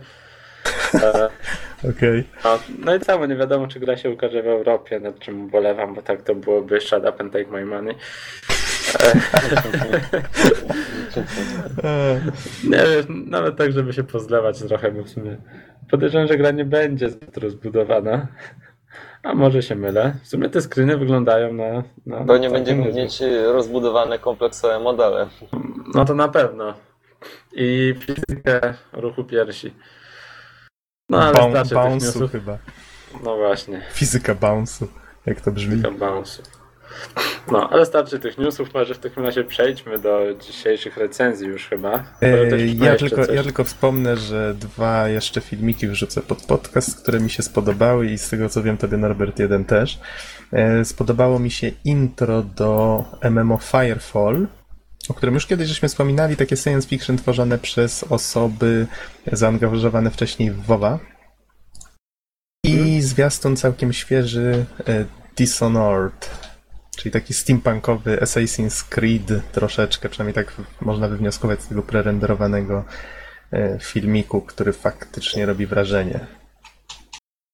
E, 0.93 1.29
Okej. 1.91 2.23
no, 2.43 2.59
no 2.79 2.95
i 2.95 2.99
samo 3.03 3.25
nie 3.25 3.35
wiadomo, 3.35 3.67
czy 3.67 3.79
gra 3.79 3.97
się 3.97 4.09
ukaże 4.09 4.43
w 4.43 4.47
Europie, 4.47 4.99
nad 4.99 5.19
czym 5.19 5.45
ubolewam, 5.45 5.95
bo 5.95 6.01
tak 6.01 6.21
to 6.21 6.35
byłoby 6.35 6.81
shut 6.81 7.03
up 7.03 7.13
and 7.19 7.33
take 7.33 7.47
my 7.51 7.65
money. 7.65 7.95
Nie 12.63 12.77
wiem, 12.77 13.29
nawet 13.29 13.57
tak, 13.57 13.71
żeby 13.71 13.93
się 13.93 14.03
pozlewać 14.03 14.59
trochę, 14.59 14.91
bo 14.91 15.03
w 15.03 15.09
sumie 15.09 15.37
podejrzewam, 15.91 16.27
że 16.27 16.37
gra 16.37 16.51
nie 16.51 16.65
będzie 16.65 17.09
zbyt 17.09 17.37
rozbudowana. 17.37 18.27
A 19.23 19.33
może 19.33 19.61
się 19.61 19.75
mylę. 19.75 20.15
W 20.23 20.27
sumie 20.27 20.49
te 20.49 20.61
screeny 20.61 20.97
wyglądają 20.97 21.53
na... 21.53 21.83
na 22.05 22.19
Bo 22.19 22.37
nie 22.37 22.49
będziemy 22.49 22.93
mieć 22.93 23.23
rozbudowane 23.53 24.19
kompleksowe 24.19 24.79
modele. 24.79 25.27
No 25.95 26.05
to 26.05 26.13
na 26.15 26.27
pewno. 26.27 26.73
I 27.53 27.95
fizykę 27.99 28.73
ruchu 28.93 29.23
piersi. 29.23 29.73
No 31.09 31.23
ale 31.23 31.33
Bou- 31.33 31.49
starczy 31.49 31.69
tych 31.69 31.77
bounce'u 31.77 32.29
chyba. 32.31 32.57
No 33.23 33.37
właśnie, 33.37 33.81
Fizyka 33.91 34.35
bounce'u. 34.35 34.87
Jak 35.25 35.41
to 35.41 35.51
brzmi? 35.51 35.81
tylko 35.81 35.97
bounce'u. 36.05 36.60
No, 37.51 37.69
ale 37.69 37.85
starczy 37.85 38.19
tych 38.19 38.37
newsów, 38.37 38.73
może 38.73 38.93
w 38.93 38.99
takim 38.99 39.23
razie 39.23 39.43
przejdźmy 39.43 39.99
do 39.99 40.19
dzisiejszych 40.47 40.97
recenzji 40.97 41.47
już 41.47 41.67
chyba. 41.67 41.89
Ma 42.77 42.85
Ja 42.85 42.95
tylko, 42.95 43.25
coś. 43.25 43.35
ja 43.35 43.43
tylko 43.43 43.63
wspomnę, 43.63 44.17
że 44.17 44.53
dwa 44.53 45.07
jeszcze 45.07 45.41
filmiki 45.41 45.87
wrzucę 45.87 46.21
pod 46.21 46.45
podcast, 46.45 47.01
które 47.01 47.19
mi 47.19 47.29
się 47.29 47.43
spodobały 47.43 48.07
i 48.07 48.17
z 48.17 48.29
tego 48.29 48.49
co 48.49 48.63
wiem, 48.63 48.77
tobie 48.77 48.97
Norbert 48.97 49.39
jeden 49.39 49.65
też. 49.65 49.99
E, 50.53 50.85
Spodobało 50.85 51.39
mi 51.39 51.51
się 51.51 51.71
intro 51.85 52.41
do 52.43 53.03
MMO 53.31 53.57
Firefall, 53.57 54.47
o 55.09 55.13
którym 55.13 55.35
już 55.35 55.47
kiedyś 55.47 55.67
żeśmy 55.67 55.89
wspominali, 55.89 56.35
takie 56.35 56.57
science 56.57 56.87
fiction 56.87 57.17
tworzone 57.17 57.57
przez 57.57 58.03
osoby 58.03 58.87
zaangażowane 59.31 60.11
wcześniej 60.11 60.51
w 60.51 60.61
WoWa. 60.65 60.99
I 62.65 63.01
zwiastun 63.01 63.55
całkiem 63.55 63.93
świeży 63.93 64.65
e, 64.87 65.05
Dishonored, 65.37 66.29
czyli 66.97 67.11
taki 67.11 67.33
steampunkowy 67.33 68.17
Assassin's 68.17 68.89
Creed 68.89 69.51
troszeczkę, 69.51 70.09
przynajmniej 70.09 70.45
tak 70.45 70.53
można 70.81 71.07
wywnioskować 71.07 71.61
z 71.61 71.67
tego 71.67 71.83
prerenderowanego 71.83 72.83
e, 73.53 73.79
filmiku, 73.79 74.41
który 74.41 74.73
faktycznie 74.73 75.45
robi 75.45 75.65
wrażenie. 75.65 76.19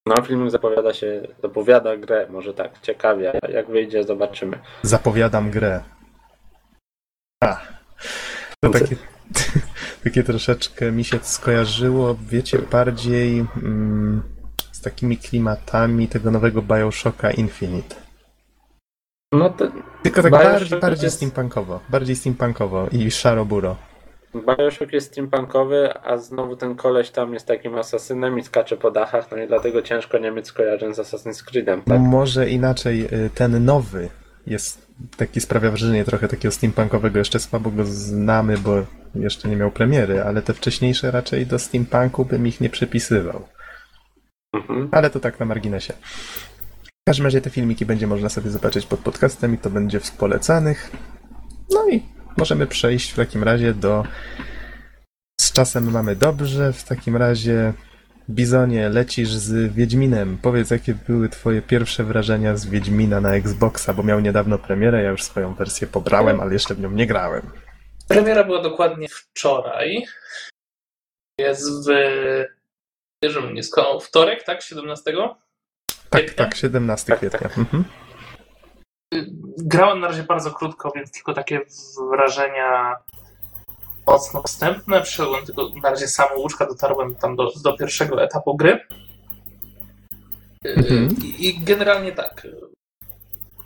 No, 0.05 0.21
film 0.21 0.49
zapowiada 0.49 0.93
się, 0.93 1.27
zapowiada 1.43 1.97
grę, 1.97 2.27
może 2.29 2.53
tak, 2.53 2.81
ciekawie. 2.81 3.39
Jak 3.49 3.67
wyjdzie, 3.67 4.03
zobaczymy. 4.03 4.59
Zapowiadam 4.81 5.51
grę. 5.51 5.83
A. 7.43 7.61
To 8.59 8.69
takie, 8.69 8.95
takie 10.03 10.23
troszeczkę 10.23 10.91
mi 10.91 11.03
się 11.03 11.19
skojarzyło, 11.21 12.17
wiecie, 12.29 12.59
bardziej 12.59 13.45
mm, 13.63 14.21
z 14.71 14.81
takimi 14.81 15.17
klimatami 15.17 16.07
tego 16.07 16.31
nowego 16.31 16.61
Bioshocka 16.61 17.31
Infinite. 17.31 18.06
No 19.31 19.49
to 19.49 19.67
Tylko 20.03 20.21
tak 20.23 20.31
Bioshock 20.31 20.51
bardziej, 20.51 20.79
bardziej 20.79 21.03
jest- 21.05 21.15
steampunkowo. 21.15 21.79
Bardziej 21.89 22.15
steampunkowo 22.15 22.87
i 22.91 23.11
szaroburo. 23.11 23.75
Bioshock 24.35 24.93
jest 24.93 25.07
steampunkowy, 25.07 25.93
a 26.03 26.17
znowu 26.17 26.55
ten 26.55 26.75
koleś 26.75 27.09
tam 27.09 27.33
jest 27.33 27.45
takim 27.45 27.75
asasynem 27.75 28.39
i 28.39 28.43
skacze 28.43 28.77
po 28.77 28.91
dachach, 28.91 29.31
no 29.31 29.37
i 29.37 29.47
dlatego 29.47 29.81
ciężko 29.81 30.17
nie 30.17 30.31
mieć 30.31 30.47
skojarzeń 30.47 30.93
z 30.93 30.97
Assassin's 30.97 31.43
Creedem, 31.43 31.81
tak? 31.81 31.99
Może 31.99 32.49
inaczej, 32.49 33.05
y, 33.05 33.29
ten 33.35 33.65
nowy 33.65 34.09
jest 34.47 34.87
taki, 35.17 35.41
sprawia 35.41 35.69
wrażenie 35.69 36.05
trochę 36.05 36.27
takiego 36.27 36.51
steampunkowego. 36.51 37.19
Jeszcze 37.19 37.39
słabo 37.39 37.71
go 37.71 37.85
znamy, 37.85 38.57
bo 38.57 38.71
jeszcze 39.15 39.49
nie 39.49 39.55
miał 39.55 39.71
premiery, 39.71 40.23
ale 40.23 40.41
te 40.41 40.53
wcześniejsze 40.53 41.11
raczej 41.11 41.45
do 41.45 41.59
steampunku 41.59 42.25
bym 42.25 42.47
ich 42.47 42.61
nie 42.61 42.69
przypisywał. 42.69 43.41
Mhm. 44.53 44.89
Ale 44.91 45.09
to 45.09 45.19
tak 45.19 45.39
na 45.39 45.45
marginesie. 45.45 45.93
W 47.07 47.09
każdym 47.09 47.25
razie 47.25 47.41
te 47.41 47.49
filmiki 47.49 47.85
będzie 47.85 48.07
można 48.07 48.29
sobie 48.29 48.49
zobaczyć 48.49 48.85
pod 48.85 48.99
podcastem 48.99 49.53
i 49.53 49.57
to 49.57 49.69
będzie 49.69 49.99
w 49.99 50.11
polecanych. 50.11 50.91
No 51.69 51.89
i 51.89 52.03
możemy 52.37 52.67
przejść 52.67 53.11
w 53.11 53.15
takim 53.15 53.43
razie 53.43 53.73
do. 53.73 54.03
Z 55.41 55.51
czasem 55.51 55.91
mamy 55.91 56.15
dobrze. 56.15 56.73
W 56.73 56.83
takim 56.83 57.15
razie, 57.15 57.73
Bizonie, 58.29 58.89
lecisz 58.89 59.29
z 59.29 59.73
Wiedźminem. 59.73 60.37
Powiedz, 60.41 60.71
jakie 60.71 60.93
były 61.07 61.29
Twoje 61.29 61.61
pierwsze 61.61 62.03
wrażenia 62.03 62.57
z 62.57 62.65
Wiedźmina 62.65 63.21
na 63.21 63.35
Xboxa, 63.35 63.93
bo 63.93 64.03
miał 64.03 64.19
niedawno 64.19 64.57
premierę. 64.57 65.03
Ja 65.03 65.09
już 65.09 65.23
swoją 65.23 65.53
wersję 65.53 65.87
pobrałem, 65.87 66.39
ale 66.39 66.53
jeszcze 66.53 66.75
w 66.75 66.79
nią 66.79 66.91
nie 66.91 67.07
grałem. 67.07 67.41
Premiera 68.07 68.43
była 68.43 68.61
dokładnie 68.61 69.07
wczoraj. 69.09 70.05
Jest 71.39 71.87
w. 71.87 71.89
Nie 73.53 73.63
wtorek, 74.01 74.43
tak? 74.43 74.61
17? 74.61 75.13
Tak, 76.09 76.33
tak, 76.33 76.55
17 76.55 77.07
Tak, 77.07 77.17
kwietnia. 77.19 77.39
tak. 77.39 77.57
Mhm. 77.57 77.83
Grałem 79.57 79.99
na 79.99 80.07
razie 80.07 80.23
bardzo 80.23 80.51
krótko, 80.51 80.91
więc 80.95 81.11
tylko 81.11 81.33
takie 81.33 81.61
wrażenia 82.11 82.95
mocno 84.07 84.41
wstępne. 84.41 85.01
Przyszedłem 85.01 85.45
tylko 85.45 85.69
na 85.83 85.89
razie 85.89 86.07
samo 86.07 86.35
łóżka, 86.35 86.65
dotarłem 86.65 87.15
tam 87.15 87.35
do, 87.35 87.51
do 87.63 87.77
pierwszego 87.77 88.23
etapu 88.23 88.57
gry. 88.57 88.79
Mhm. 90.65 91.15
I, 91.39 91.59
generalnie 91.63 92.11
tak. 92.11 92.47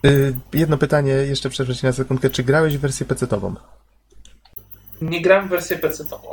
Y, 0.06 0.34
jedno 0.54 0.78
pytanie, 0.78 1.12
jeszcze 1.12 1.50
przerwę 1.50 1.74
na 1.84 1.92
sekundkę. 1.94 2.30
Czy 2.30 2.44
grałeś 2.44 2.78
w 2.78 2.82
wersję 2.82 3.06
PC-ową? 3.06 3.56
Nie 5.02 5.22
grałem 5.22 5.48
w 5.48 5.50
wersję 5.50 5.78
PC-tową. 5.78 6.28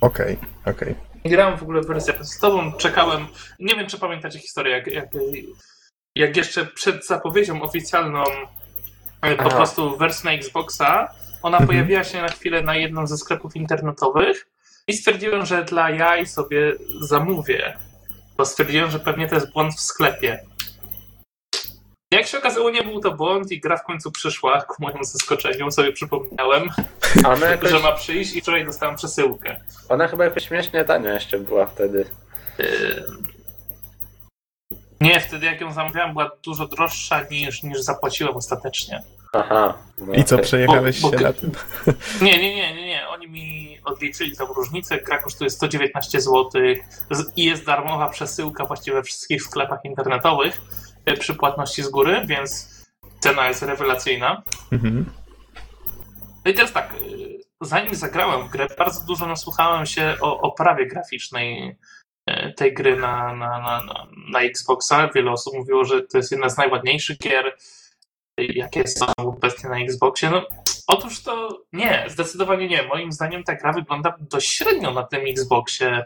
Okej, 0.00 0.38
okej. 0.66 0.88
Nie 0.88 1.11
grałem 1.24 1.58
w 1.58 1.62
ogóle 1.62 1.80
w 1.80 1.86
wersję 1.86 2.14
PC-tową. 2.14 2.76
Czekałem. 2.76 3.26
Nie 3.58 3.74
wiem, 3.76 3.86
czy 3.86 3.98
pamiętacie 3.98 4.38
historię, 4.38 4.72
jak, 4.72 4.86
jak, 4.86 5.08
jak 6.16 6.36
jeszcze 6.36 6.66
przed 6.66 7.06
zapowiedzią 7.06 7.62
oficjalną 7.62 8.24
e, 9.22 9.36
po 9.36 9.50
prostu 9.50 9.96
wersji 9.96 10.24
na 10.24 10.32
Xboxa, 10.32 11.08
ona 11.42 11.58
Mhm. 11.58 11.66
pojawiła 11.66 12.04
się 12.04 12.22
na 12.22 12.28
chwilę 12.28 12.62
na 12.62 12.76
jednym 12.76 13.06
ze 13.06 13.16
sklepów 13.16 13.56
internetowych 13.56 14.46
i 14.86 14.92
stwierdziłem, 14.92 15.46
że 15.46 15.64
dla 15.64 15.90
jaj 15.90 16.26
sobie 16.26 16.72
zamówię. 17.00 17.76
Bo 18.36 18.44
stwierdziłem, 18.44 18.90
że 18.90 19.00
pewnie 19.00 19.28
to 19.28 19.34
jest 19.34 19.52
błąd 19.52 19.74
w 19.74 19.80
sklepie. 19.80 20.38
Jak 22.12 22.26
się 22.26 22.38
okazało, 22.38 22.70
nie 22.70 22.82
był 22.82 23.00
to 23.00 23.10
błąd 23.12 23.52
i 23.52 23.60
gra 23.60 23.76
w 23.76 23.84
końcu 23.84 24.10
przyszła. 24.12 24.62
Ku 24.62 24.74
mojemu 24.82 25.04
zaskoczeniu 25.04 25.70
sobie 25.70 25.92
przypomniałem, 25.92 26.68
jakoś, 27.50 27.70
że 27.70 27.78
ma 27.78 27.92
przyjść 27.92 28.36
i 28.36 28.40
wczoraj 28.40 28.64
dostałem 28.64 28.96
przesyłkę. 28.96 29.60
ona 29.88 30.08
chyba 30.08 30.24
jakoś 30.24 30.48
śmiesznie 30.48 30.84
tania 30.84 31.14
jeszcze 31.14 31.38
była 31.38 31.66
wtedy. 31.66 32.04
Yy, 32.58 33.04
Nie, 35.00 35.20
wtedy 35.20 35.46
jak 35.46 35.60
ją 35.60 35.72
zamówiłem, 35.72 36.12
była 36.12 36.30
dużo 36.44 36.66
droższa 36.66 37.22
niż, 37.30 37.62
niż 37.62 37.80
zapłaciłem 37.80 38.34
ostatecznie. 38.36 39.02
Aha. 39.32 39.74
No 39.98 40.14
I 40.14 40.24
co, 40.24 40.34
okej. 40.34 40.44
przejechałeś 40.46 41.00
Bo- 41.00 41.10
bo- 41.10 41.18
się 41.18 41.24
na 41.24 41.32
tym? 41.32 41.52
Nie, 42.22 42.38
nie, 42.38 42.54
nie, 42.54 42.74
nie, 42.74 42.86
nie. 42.86 43.08
Oni 43.08 43.28
mi 43.28 43.78
odliczyli 43.84 44.36
tą 44.36 44.46
różnicę. 44.46 44.98
Gra 45.00 45.18
kosztuje 45.18 45.50
119 45.50 46.20
zł 46.20 46.50
i 47.36 47.44
jest 47.44 47.64
darmowa 47.64 48.08
przesyłka 48.08 48.66
właściwie 48.66 48.96
we 48.96 49.02
wszystkich 49.02 49.42
sklepach 49.42 49.80
internetowych 49.84 50.60
przy 51.18 51.34
płatności 51.34 51.82
z 51.82 51.88
góry, 51.88 52.22
więc 52.26 52.82
cena 53.20 53.48
jest 53.48 53.62
rewelacyjna. 53.62 54.42
Mhm. 54.72 55.06
No 56.44 56.50
i 56.50 56.54
teraz 56.54 56.72
tak, 56.72 56.94
y, 56.94 57.40
zanim 57.60 57.94
zagrałem 57.94 58.48
w 58.48 58.50
grę, 58.50 58.66
bardzo 58.78 59.06
dużo 59.06 59.26
nasłuchałem 59.26 59.86
się 59.86 60.16
o 60.20 60.40
oprawie 60.40 60.86
graficznej 60.86 61.76
y, 62.30 62.52
tej 62.56 62.74
gry 62.74 62.96
na, 62.96 63.36
na, 63.36 63.58
na, 63.58 63.84
na, 63.84 64.06
na 64.30 64.40
Xboxa. 64.40 65.08
Wiele 65.14 65.30
osób 65.30 65.54
mówiło, 65.54 65.84
że 65.84 66.02
to 66.02 66.18
jest 66.18 66.32
jedna 66.32 66.48
z 66.48 66.58
najładniejszych 66.58 67.18
gier, 67.18 67.46
y, 68.40 68.44
jakie 68.44 68.88
są 68.88 69.06
obecnie 69.16 69.70
na 69.70 69.78
Xboxie. 69.78 70.30
No, 70.30 70.46
otóż 70.86 71.22
to 71.22 71.62
nie, 71.72 72.04
zdecydowanie 72.08 72.68
nie. 72.68 72.82
Moim 72.82 73.12
zdaniem 73.12 73.44
ta 73.44 73.54
gra 73.54 73.72
wygląda 73.72 74.14
dość 74.20 74.50
średnio 74.50 74.90
na 74.90 75.02
tym 75.02 75.20
Xboxie. 75.26 76.04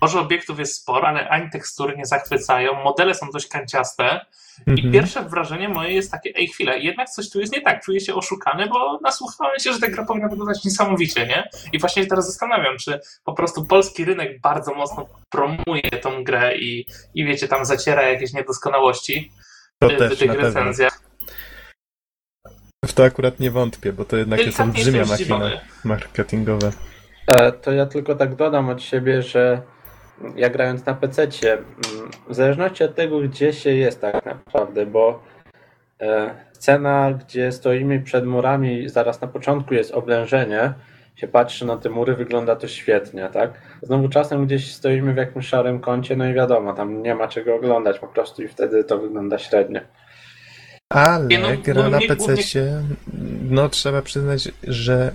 Może 0.00 0.20
obiektów 0.20 0.58
jest 0.58 0.74
sporo, 0.82 1.08
ale 1.08 1.28
ani 1.28 1.50
tekstury 1.50 1.96
nie 1.96 2.06
zachwycają. 2.06 2.82
Modele 2.84 3.14
są 3.14 3.30
dość 3.30 3.48
kanciaste. 3.48 4.20
I 4.66 4.70
Mhm. 4.70 4.92
pierwsze 4.92 5.22
wrażenie 5.22 5.68
moje 5.68 5.92
jest 5.94 6.10
takie, 6.10 6.30
ej 6.36 6.48
chwilę, 6.48 6.78
jednak 6.78 7.08
coś 7.10 7.30
tu 7.30 7.40
jest 7.40 7.52
nie 7.52 7.60
tak, 7.60 7.84
czuję 7.84 8.00
się 8.00 8.14
oszukany, 8.14 8.66
bo 8.66 8.98
nasłuchałem 9.02 9.58
się, 9.60 9.72
że 9.72 9.80
ta 9.80 9.88
gra 9.90 10.04
powinna 10.04 10.28
wyglądać 10.28 10.64
niesamowicie, 10.64 11.26
nie? 11.26 11.48
I 11.72 11.78
właśnie 11.78 12.02
się 12.02 12.08
teraz 12.08 12.26
zastanawiam, 12.26 12.76
czy 12.78 13.00
po 13.24 13.32
prostu 13.32 13.64
polski 13.64 14.04
rynek 14.04 14.40
bardzo 14.40 14.74
mocno 14.74 15.06
promuje 15.30 15.90
tą 16.02 16.24
grę 16.24 16.58
i, 16.58 16.86
i 17.14 17.24
wiecie, 17.24 17.48
tam 17.48 17.64
zaciera 17.64 18.02
jakieś 18.02 18.32
niedoskonałości 18.32 19.32
To 19.80 19.90
y, 19.90 19.96
w 19.96 19.98
też 19.98 20.18
tych 20.18 20.28
na 20.28 20.34
pewno. 20.34 20.48
recenzjach. 20.48 21.00
W 22.84 22.92
to 22.92 23.04
akurat 23.04 23.40
nie 23.40 23.50
wątpię, 23.50 23.92
bo 23.92 24.04
to 24.04 24.16
jednak 24.16 24.40
jest 24.46 24.60
olbrzymia 24.60 25.04
machina 25.04 25.50
marketingowa. 25.84 26.70
E, 27.26 27.52
To 27.52 27.72
ja 27.72 27.86
tylko 27.86 28.14
tak 28.14 28.34
dodam 28.36 28.68
od 28.68 28.82
siebie, 28.82 29.22
że 29.22 29.62
ja 30.36 30.50
grając 30.50 30.86
na 30.86 30.94
PC, 30.94 31.28
w 32.28 32.34
zależności 32.34 32.84
od 32.84 32.94
tego, 32.94 33.20
gdzie 33.20 33.52
się 33.52 33.70
jest 33.70 34.00
tak 34.00 34.26
naprawdę, 34.26 34.86
bo 34.86 35.22
e, 36.00 36.30
scena, 36.52 37.12
gdzie 37.12 37.52
stoimy 37.52 38.00
przed 38.00 38.26
murami, 38.26 38.88
zaraz 38.88 39.20
na 39.20 39.28
początku 39.28 39.74
jest 39.74 39.90
oblężenie, 39.94 40.72
się 41.16 41.28
patrzy 41.28 41.66
na 41.66 41.76
te 41.76 41.90
mury, 41.90 42.16
wygląda 42.16 42.56
to 42.56 42.68
świetnie, 42.68 43.28
tak? 43.32 43.50
Znowu 43.82 44.08
czasem 44.08 44.46
gdzieś 44.46 44.74
stoimy 44.74 45.14
w 45.14 45.16
jakimś 45.16 45.46
szarym 45.48 45.80
kącie, 45.80 46.16
no 46.16 46.26
i 46.26 46.34
wiadomo, 46.34 46.72
tam 46.72 47.02
nie 47.02 47.14
ma 47.14 47.28
czego 47.28 47.54
oglądać 47.54 47.98
po 47.98 48.06
prostu 48.08 48.42
i 48.42 48.48
wtedy 48.48 48.84
to 48.84 48.98
wygląda 48.98 49.38
średnio. 49.38 49.80
Ale 50.88 51.38
no, 51.38 51.48
gra 51.62 51.82
na 51.82 51.98
głównie- 51.98 52.08
PC, 52.08 52.82
no 53.50 53.68
trzeba 53.68 54.02
przyznać, 54.02 54.48
że 54.62 55.12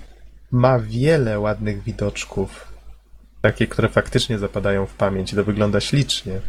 ma 0.52 0.80
wiele 0.80 1.40
ładnych 1.40 1.84
widoczków. 1.84 2.73
Takie, 3.44 3.68
które 3.68 3.90
faktycznie 3.90 4.40
zapadają 4.40 4.86
w 4.86 4.94
pamięć 4.94 5.34
i 5.34 5.36
to 5.36 5.44
wygląda 5.44 5.82
ślicznie. 5.82 6.40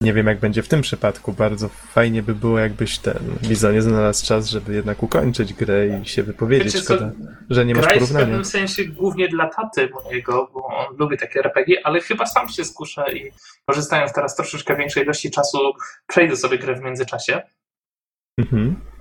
Nie 0.00 0.12
wiem, 0.12 0.26
jak 0.26 0.40
będzie 0.40 0.62
w 0.62 0.68
tym 0.68 0.80
przypadku. 0.80 1.32
Bardzo 1.32 1.68
fajnie 1.68 2.22
by 2.22 2.34
było, 2.34 2.58
jakbyś 2.58 2.98
ten 2.98 3.18
Bizonie 3.42 3.82
znalazł 3.82 4.26
czas, 4.26 4.48
żeby 4.48 4.74
jednak 4.74 5.02
ukończyć 5.02 5.54
grę 5.54 5.86
i 5.88 6.06
się 6.06 6.22
wypowiedzieć. 6.22 6.66
Wiecie 6.66 6.84
Szkoda, 6.84 7.12
że 7.50 7.66
nie 7.66 7.74
masz 7.74 7.84
jest 7.84 7.94
w 7.94 7.98
porównania. 7.98 8.26
pewnym 8.26 8.44
sensie 8.44 8.84
głównie 8.84 9.28
dla 9.28 9.48
taty 9.48 9.88
mojego, 9.88 10.50
bo 10.54 10.66
on 10.66 10.96
lubi 10.96 11.18
takie 11.18 11.40
RPG, 11.40 11.76
ale 11.84 12.00
chyba 12.00 12.26
sam 12.26 12.48
się 12.48 12.64
skuszę 12.64 13.12
i 13.12 13.32
korzystając 13.66 14.12
teraz 14.12 14.36
troszeczkę 14.36 14.76
większej 14.76 15.02
ilości 15.02 15.30
czasu, 15.30 15.58
przejdę 16.06 16.36
sobie 16.36 16.58
grę 16.58 16.74
w 16.74 16.80
międzyczasie. 16.80 17.42
Mhm. 18.38 18.91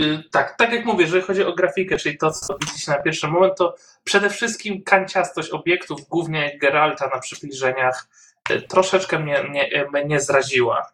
Y, 0.00 0.22
Tak, 0.30 0.56
tak 0.56 0.72
jak 0.72 0.84
mówię, 0.84 1.04
jeżeli 1.04 1.22
chodzi 1.22 1.44
o 1.44 1.52
grafikę, 1.52 1.96
czyli 1.96 2.18
to, 2.18 2.30
co 2.30 2.58
widzicie 2.58 2.92
na 2.92 3.02
pierwszy 3.02 3.28
moment, 3.28 3.54
to 3.58 3.74
przede 4.04 4.30
wszystkim 4.30 4.82
kanciastość 4.82 5.50
obiektów, 5.50 6.08
głównie 6.08 6.58
Geralta 6.58 7.08
na 7.14 7.20
przybliżeniach, 7.20 8.08
y, 8.50 8.62
troszeczkę 8.62 9.18
mnie, 9.18 9.42
mnie, 9.42 9.86
mnie 10.04 10.20
zraziła. 10.20 10.90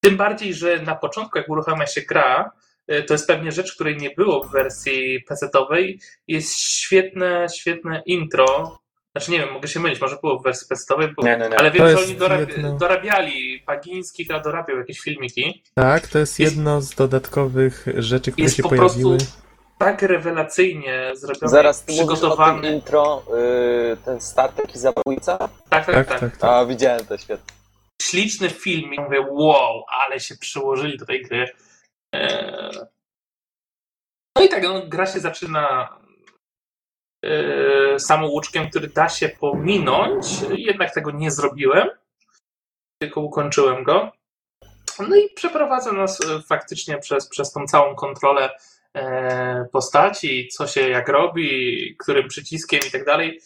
Tym 0.00 0.16
bardziej, 0.16 0.54
że 0.54 0.82
na 0.82 0.94
początku, 0.94 1.38
jak 1.38 1.48
uruchamia 1.48 1.86
się 1.86 2.00
gra, 2.00 2.50
y, 2.92 3.02
to 3.02 3.14
jest 3.14 3.26
pewnie 3.26 3.52
rzecz, 3.52 3.74
której 3.74 3.96
nie 3.96 4.10
było 4.10 4.44
w 4.44 4.52
wersji 4.52 5.24
PC-owej, 5.28 6.00
jest 6.28 6.60
świetne, 6.60 7.46
świetne 7.56 8.02
intro. 8.06 8.78
Znaczy 9.16 9.30
nie 9.30 9.38
wiem, 9.38 9.52
mogę 9.52 9.68
się 9.68 9.80
mylić, 9.80 10.00
może 10.00 10.16
było 10.22 10.38
w 10.38 10.42
wersji 10.42 10.66
PC-owej, 10.68 11.14
bo... 11.16 11.22
Nie, 11.22 11.36
nie, 11.36 11.48
nie. 11.48 11.58
ale 11.58 11.70
wiem, 11.70 11.88
że 11.88 11.98
oni 11.98 12.16
dorabiali, 12.78 13.57
Pagiński 13.72 14.24
chyba 14.24 14.40
dorabiał 14.40 14.78
jakieś 14.78 15.00
filmiki. 15.00 15.62
Tak, 15.74 16.06
to 16.08 16.18
jest 16.18 16.38
Jest- 16.38 16.54
jedno 16.56 16.80
z 16.80 16.94
dodatkowych 16.94 17.86
rzeczy, 17.96 18.32
które 18.32 18.42
jest 18.44 18.56
się 18.56 18.62
po 18.62 18.68
pojawiły. 18.68 19.16
prostu 19.18 19.38
tak 19.78 20.02
rewelacyjnie 20.02 21.10
zrobiony, 21.14 21.48
Zaraz 21.50 21.84
ty 21.84 21.92
przygotowany. 21.92 22.72
intro, 22.74 23.22
y, 23.92 23.96
ten 24.04 24.20
statek 24.20 24.74
i 24.74 24.78
zabójca? 24.78 25.38
tak, 25.38 25.50
tak, 25.70 25.86
Tak, 25.86 26.06
tak, 26.08 26.20
tak, 26.20 26.36
tak. 26.36 26.50
A, 26.50 26.66
widziałem 26.66 27.06
to, 27.06 27.18
świetnie. 27.18 27.54
Śliczny 28.02 28.50
film 28.50 28.94
i 28.94 29.00
mówię, 29.00 29.20
wow, 29.30 29.84
ale 29.88 30.20
się 30.20 30.36
przyłożyli 30.36 30.98
do 30.98 31.06
tej 31.06 31.22
gry. 31.22 31.46
Eee, 32.14 32.78
No 34.38 34.44
i 34.44 34.48
tak, 34.48 34.62
no, 34.62 34.82
gra 34.86 35.06
się 35.06 35.20
zaczyna 35.20 35.88
eee, 37.24 38.00
samouczkiem, 38.00 38.70
który 38.70 38.88
da 38.88 39.08
się 39.08 39.28
pominąć. 39.28 40.26
Jednak 40.56 40.94
tego 40.94 41.10
nie 41.10 41.30
zrobiłem, 41.30 41.88
tylko 42.98 43.20
ukończyłem 43.20 43.82
go. 43.84 44.12
No 45.08 45.16
i 45.16 45.30
przeprowadza 45.34 45.92
nas 45.92 46.20
e, 46.20 46.42
faktycznie 46.42 46.98
przez, 46.98 47.28
przez 47.28 47.52
tą 47.52 47.66
całą 47.66 47.94
kontrolę 47.94 48.50
e, 48.94 49.66
postaci, 49.72 50.48
co 50.48 50.66
się 50.66 50.88
jak 50.88 51.08
robi, 51.08 51.96
którym 51.98 52.28
przyciskiem 52.28 52.80
i 52.88 52.90
tak 52.90 53.04
dalej. 53.04 53.40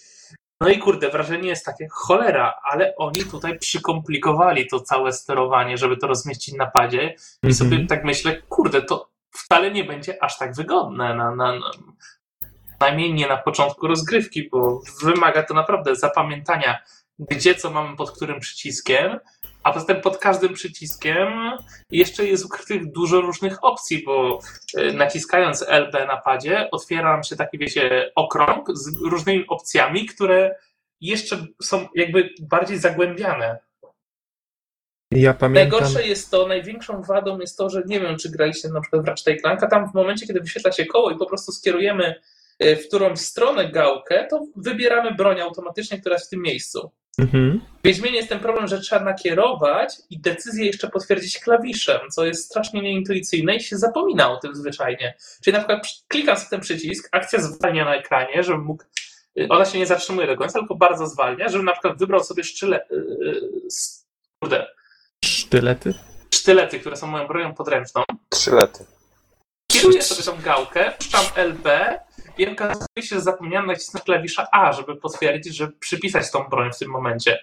No 0.61 0.69
i 0.69 0.79
kurde, 0.79 1.09
wrażenie 1.11 1.49
jest 1.49 1.67
takie 1.67 1.89
cholera, 1.91 2.55
ale 2.71 2.97
oni 2.97 3.25
tutaj 3.25 3.59
przykomplikowali 3.59 4.67
to 4.67 4.81
całe 4.81 5.13
sterowanie, 5.13 5.79
żeby 5.79 5.97
to 5.97 6.07
rozmieścić 6.07 6.55
na 6.55 6.67
padzie. 6.67 7.03
I 7.43 7.47
Mhm. 7.47 7.55
sobie 7.55 7.87
tak 7.87 8.05
myślę, 8.05 8.43
kurde, 8.49 8.83
to 8.83 9.09
wcale 9.31 9.71
nie 9.71 9.85
będzie 9.85 10.23
aż 10.23 10.39
tak 10.39 10.55
wygodne. 10.55 11.15
Na, 11.15 11.35
na, 11.35 11.55
na, 11.57 11.71
najmniej 12.81 13.15
nie 13.15 13.29
na 13.29 13.37
początku 13.37 13.87
rozgrywki, 13.87 14.49
bo 14.49 14.81
wymaga 15.03 15.43
to 15.43 15.55
naprawdę 15.55 15.97
zapamiętania, 15.97 16.79
gdzie 17.19 17.55
co 17.55 17.71
mamy 17.71 17.97
pod 17.97 18.11
którym 18.11 18.41
przyciskiem, 18.41 19.19
a 19.63 19.73
poza 19.73 19.87
tym 19.87 20.01
pod 20.01 20.19
każdym 20.19 20.55
przyciskiem 20.55 21.29
jeszcze 21.91 22.27
jest 22.27 22.45
ukrytych 22.45 22.93
dużo 22.93 23.21
różnych 23.21 23.65
opcji, 23.65 24.05
bo 24.05 24.39
e, 24.77 24.93
naciskając 24.93 25.65
LB 25.69 25.93
na 25.93 26.17
padzie 26.17 26.71
otwiera 26.71 27.13
nam 27.13 27.23
się 27.23 27.37
taki, 27.37 27.59
wiecie, 27.59 28.13
okrąg 28.15 28.67
z 28.73 29.03
różnymi 29.03 29.45
opcjami, 29.49 30.07
które 30.07 30.55
jeszcze 31.01 31.47
są 31.63 31.89
jakby 31.95 32.31
bardziej 32.41 32.79
zagłębiane. 32.79 33.59
Ja 35.11 35.35
pamiętam. 35.35 35.81
Najgorsze 35.81 36.09
jest 36.09 36.31
to, 36.31 36.47
największą 36.47 37.03
wadą 37.03 37.39
jest 37.39 37.59
to, 37.59 37.71
że 37.71 37.83
nie 37.87 38.01
wiem, 38.01 38.19
czy 38.19 38.31
graliście 38.31 38.69
na 38.69 38.81
przykład 38.81 39.03
w 39.03 39.09
Ratchet 39.09 39.41
Clanka, 39.41 39.67
tam 39.67 39.91
w 39.91 39.95
momencie, 39.95 40.27
kiedy 40.27 40.41
wyświetla 40.41 40.73
się 40.73 40.87
koło 40.87 41.11
i 41.11 41.19
po 41.19 41.27
prostu 41.27 41.53
skierujemy 41.53 42.15
e, 42.59 42.77
w 42.77 42.89
którąś 42.89 43.19
stronę 43.19 43.71
gałkę, 43.71 44.27
to 44.31 44.47
wybieramy 44.57 45.15
broń 45.15 45.41
automatycznie, 45.41 46.01
która 46.01 46.15
jest 46.15 46.27
w 46.27 46.31
tym 46.31 46.43
miejscu. 46.43 46.91
Mhm. 47.19 47.61
W 47.81 47.85
Wiedźminie 47.87 48.17
jest 48.17 48.29
ten 48.29 48.41
problem, 48.41 48.67
że 48.69 48.81
trzeba 48.81 49.05
nakierować 49.05 49.95
i 50.11 50.21
decyzję 50.21 50.67
jeszcze 50.67 50.89
potwierdzić 50.89 51.39
klawiszem, 51.39 52.01
co 52.11 52.25
jest 52.25 52.45
strasznie 52.45 52.83
nieintuicyjne 52.83 53.57
i 53.57 53.61
się 53.61 53.77
zapomina 53.79 54.31
o 54.33 54.37
tym 54.37 54.55
zwyczajnie. 54.55 55.15
Czyli 55.45 55.55
na 55.55 55.59
przykład 55.61 55.83
przy- 55.83 56.01
klikam 56.09 56.37
w 56.37 56.49
ten 56.49 56.61
przycisk, 56.61 57.09
akcja 57.13 57.41
zwalnia 57.41 57.85
na 57.85 57.95
ekranie, 57.97 58.43
żebym 58.43 58.65
mógł. 58.65 58.85
y, 59.41 59.47
Ona 59.49 59.65
się 59.65 59.79
nie 59.79 59.87
zatrzymuje 59.87 60.27
do 60.27 60.37
końca, 60.37 60.59
tylko 60.59 60.75
bardzo 60.75 61.07
zwalnia, 61.07 61.49
żebym 61.49 61.65
na 61.67 61.73
przykład 61.73 61.99
wybrał 61.99 62.25
sobie 62.25 62.45
szczyle, 62.45 62.87
y, 62.91 62.95
y, 62.95 63.41
kurde, 64.43 64.67
Sztylety? 65.25 65.95
sztylety, 66.35 66.81
które 66.81 66.97
są 66.97 67.07
moją 67.07 67.27
bronią 67.27 67.55
podręczną. 67.55 68.03
Trzy 68.29 68.51
lety. 68.51 68.85
Kieruję 69.73 70.03
sobie 70.03 70.23
tą 70.23 70.43
gałkę, 70.45 70.93
puszczam 70.99 71.25
LB 71.37 71.69
i 72.39 72.49
okazuje 72.49 73.03
się, 73.03 73.17
że 73.17 73.21
zapomniałem 73.21 73.67
nacisnąć 73.67 74.05
klawisza 74.05 74.47
A, 74.53 74.73
żeby 74.73 74.97
potwierdzić, 74.97 75.57
że 75.57 75.69
przypisać 75.69 76.31
tą 76.31 76.45
broń 76.45 76.71
w 76.73 76.79
tym 76.79 76.91
momencie. 76.91 77.39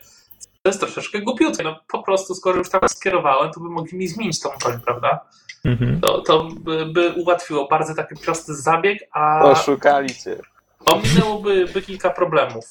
To 0.61 0.69
jest 0.69 0.79
troszeczkę 0.79 1.21
głupiutkie. 1.21 1.63
No 1.63 1.79
po 1.87 2.03
prostu, 2.03 2.35
skoro 2.35 2.57
już 2.57 2.69
tam 2.69 2.81
skierowałem, 2.89 3.51
to 3.51 3.59
by 3.59 3.69
mogli 3.69 3.97
mi 3.97 4.07
zmienić 4.07 4.39
tą 4.39 4.49
broń, 4.63 4.79
prawda? 4.85 5.19
Mhm. 5.65 6.01
To, 6.01 6.21
to 6.21 6.43
by, 6.43 6.85
by 6.85 7.13
ułatwiło 7.13 7.67
bardzo 7.67 7.95
taki 7.95 8.15
prosty 8.15 8.55
zabieg, 8.55 8.99
a 9.11 9.43
Oszukali 9.43 10.15
cię. 10.15 10.37
ominęłoby 10.85 11.65
by 11.73 11.81
kilka 11.81 12.09
problemów. 12.09 12.65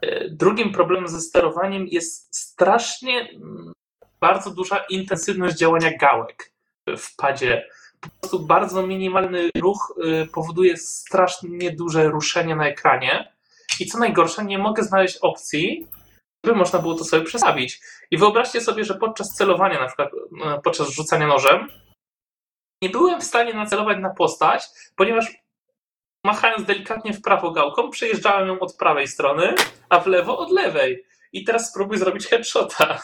E, 0.00 0.28
Drugim 0.30 0.72
problemem 0.72 1.08
ze 1.08 1.20
sterowaniem 1.20 1.86
jest 1.86 2.36
strasznie 2.36 3.20
mm, 3.20 3.72
bardzo 4.20 4.50
duża 4.50 4.84
intensywność 4.90 5.56
działania 5.56 5.96
gałek 5.96 6.52
w 6.96 7.16
padzie. 7.16 7.64
Po 8.00 8.08
prostu 8.20 8.38
bardzo 8.40 8.86
minimalny 8.86 9.50
ruch 9.56 9.94
y, 10.04 10.26
powoduje 10.32 10.76
strasznie 10.76 11.72
duże 11.72 12.08
ruszenie 12.08 12.56
na 12.56 12.66
ekranie. 12.68 13.32
I 13.80 13.86
co 13.86 13.98
najgorsze, 13.98 14.44
nie 14.44 14.58
mogę 14.58 14.82
znaleźć 14.82 15.16
opcji, 15.16 15.86
żeby 16.44 16.58
można 16.58 16.78
było 16.78 16.94
to 16.94 17.04
sobie 17.04 17.24
przestawić. 17.24 17.80
I 18.10 18.18
wyobraźcie 18.18 18.60
sobie, 18.60 18.84
że 18.84 18.94
podczas 18.94 19.34
celowania, 19.34 19.80
na 19.80 19.86
przykład 19.86 20.08
e, 20.44 20.60
podczas 20.64 20.88
rzucania 20.88 21.26
nożem, 21.26 21.68
nie 22.82 22.88
byłem 22.88 23.20
w 23.20 23.24
stanie 23.24 23.54
nacelować 23.54 23.98
na 23.98 24.10
postać, 24.10 24.64
ponieważ 24.96 25.26
machając 26.24 26.66
delikatnie 26.66 27.12
w 27.12 27.22
prawo 27.22 27.50
gałką, 27.50 27.90
przejeżdżałem 27.90 28.48
ją 28.48 28.60
od 28.60 28.76
prawej 28.76 29.08
strony, 29.08 29.54
a 29.88 30.00
w 30.00 30.06
lewo 30.06 30.38
od 30.38 30.50
lewej. 30.50 31.04
I 31.32 31.44
teraz 31.44 31.70
spróbuj 31.70 31.98
zrobić 31.98 32.26
headshota. 32.26 32.98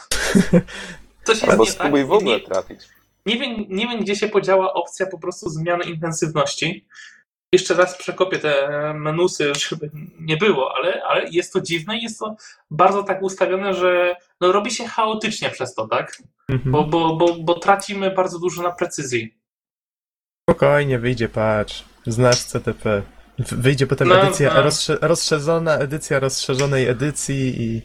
Coś 1.25 1.37
jest 1.37 1.49
Albo 1.49 1.65
nie 1.65 1.71
spróbuj 1.71 2.01
tak. 2.01 2.09
w 2.09 2.13
ogóle 2.13 2.41
trafić. 2.41 2.81
Nie, 3.27 3.39
wiem, 3.39 3.65
nie 3.69 3.89
wiem, 3.89 4.01
gdzie 4.01 4.17
się 4.17 4.29
podziała 4.29 4.73
opcja 4.73 5.07
po 5.07 5.19
prostu 5.19 5.51
zmiany 5.51 5.85
intensywności. 5.85 6.87
Jeszcze 7.53 7.75
raz 7.75 7.97
przekopię 7.99 8.39
te 8.39 8.69
menusy, 8.95 9.53
żeby 9.55 9.91
nie 10.21 10.37
było, 10.37 10.75
ale, 10.77 11.03
ale 11.05 11.29
jest 11.31 11.53
to 11.53 11.61
dziwne 11.61 11.99
i 11.99 12.03
jest 12.03 12.19
to 12.19 12.37
bardzo 12.71 13.03
tak 13.03 13.23
ustawione, 13.23 13.75
że 13.75 14.17
no, 14.41 14.53
robi 14.53 14.71
się 14.71 14.87
chaotycznie 14.87 15.51
przez 15.51 15.75
to, 15.75 15.89
tak? 15.89 16.23
Mhm. 16.49 16.73
Bo, 16.73 16.85
bo, 16.85 17.17
bo, 17.17 17.35
bo 17.41 17.55
tracimy 17.59 18.11
bardzo 18.11 18.39
dużo 18.39 18.63
na 18.63 18.71
precyzji. 18.73 19.35
Spokojnie, 20.51 20.99
wyjdzie 20.99 21.29
patch. 21.29 21.75
Znasz 22.07 22.45
CTP. 22.45 23.03
Wyjdzie 23.39 23.87
potem 23.87 24.09
No, 24.09 24.23
edycja, 24.23 24.55
no. 24.55 24.63
rozsze- 24.63 24.99
rozszerzona 25.01 25.79
edycja 25.79 26.21
rozszerzonej 26.21 26.89
edycji 26.89 27.63
i... 27.63 27.83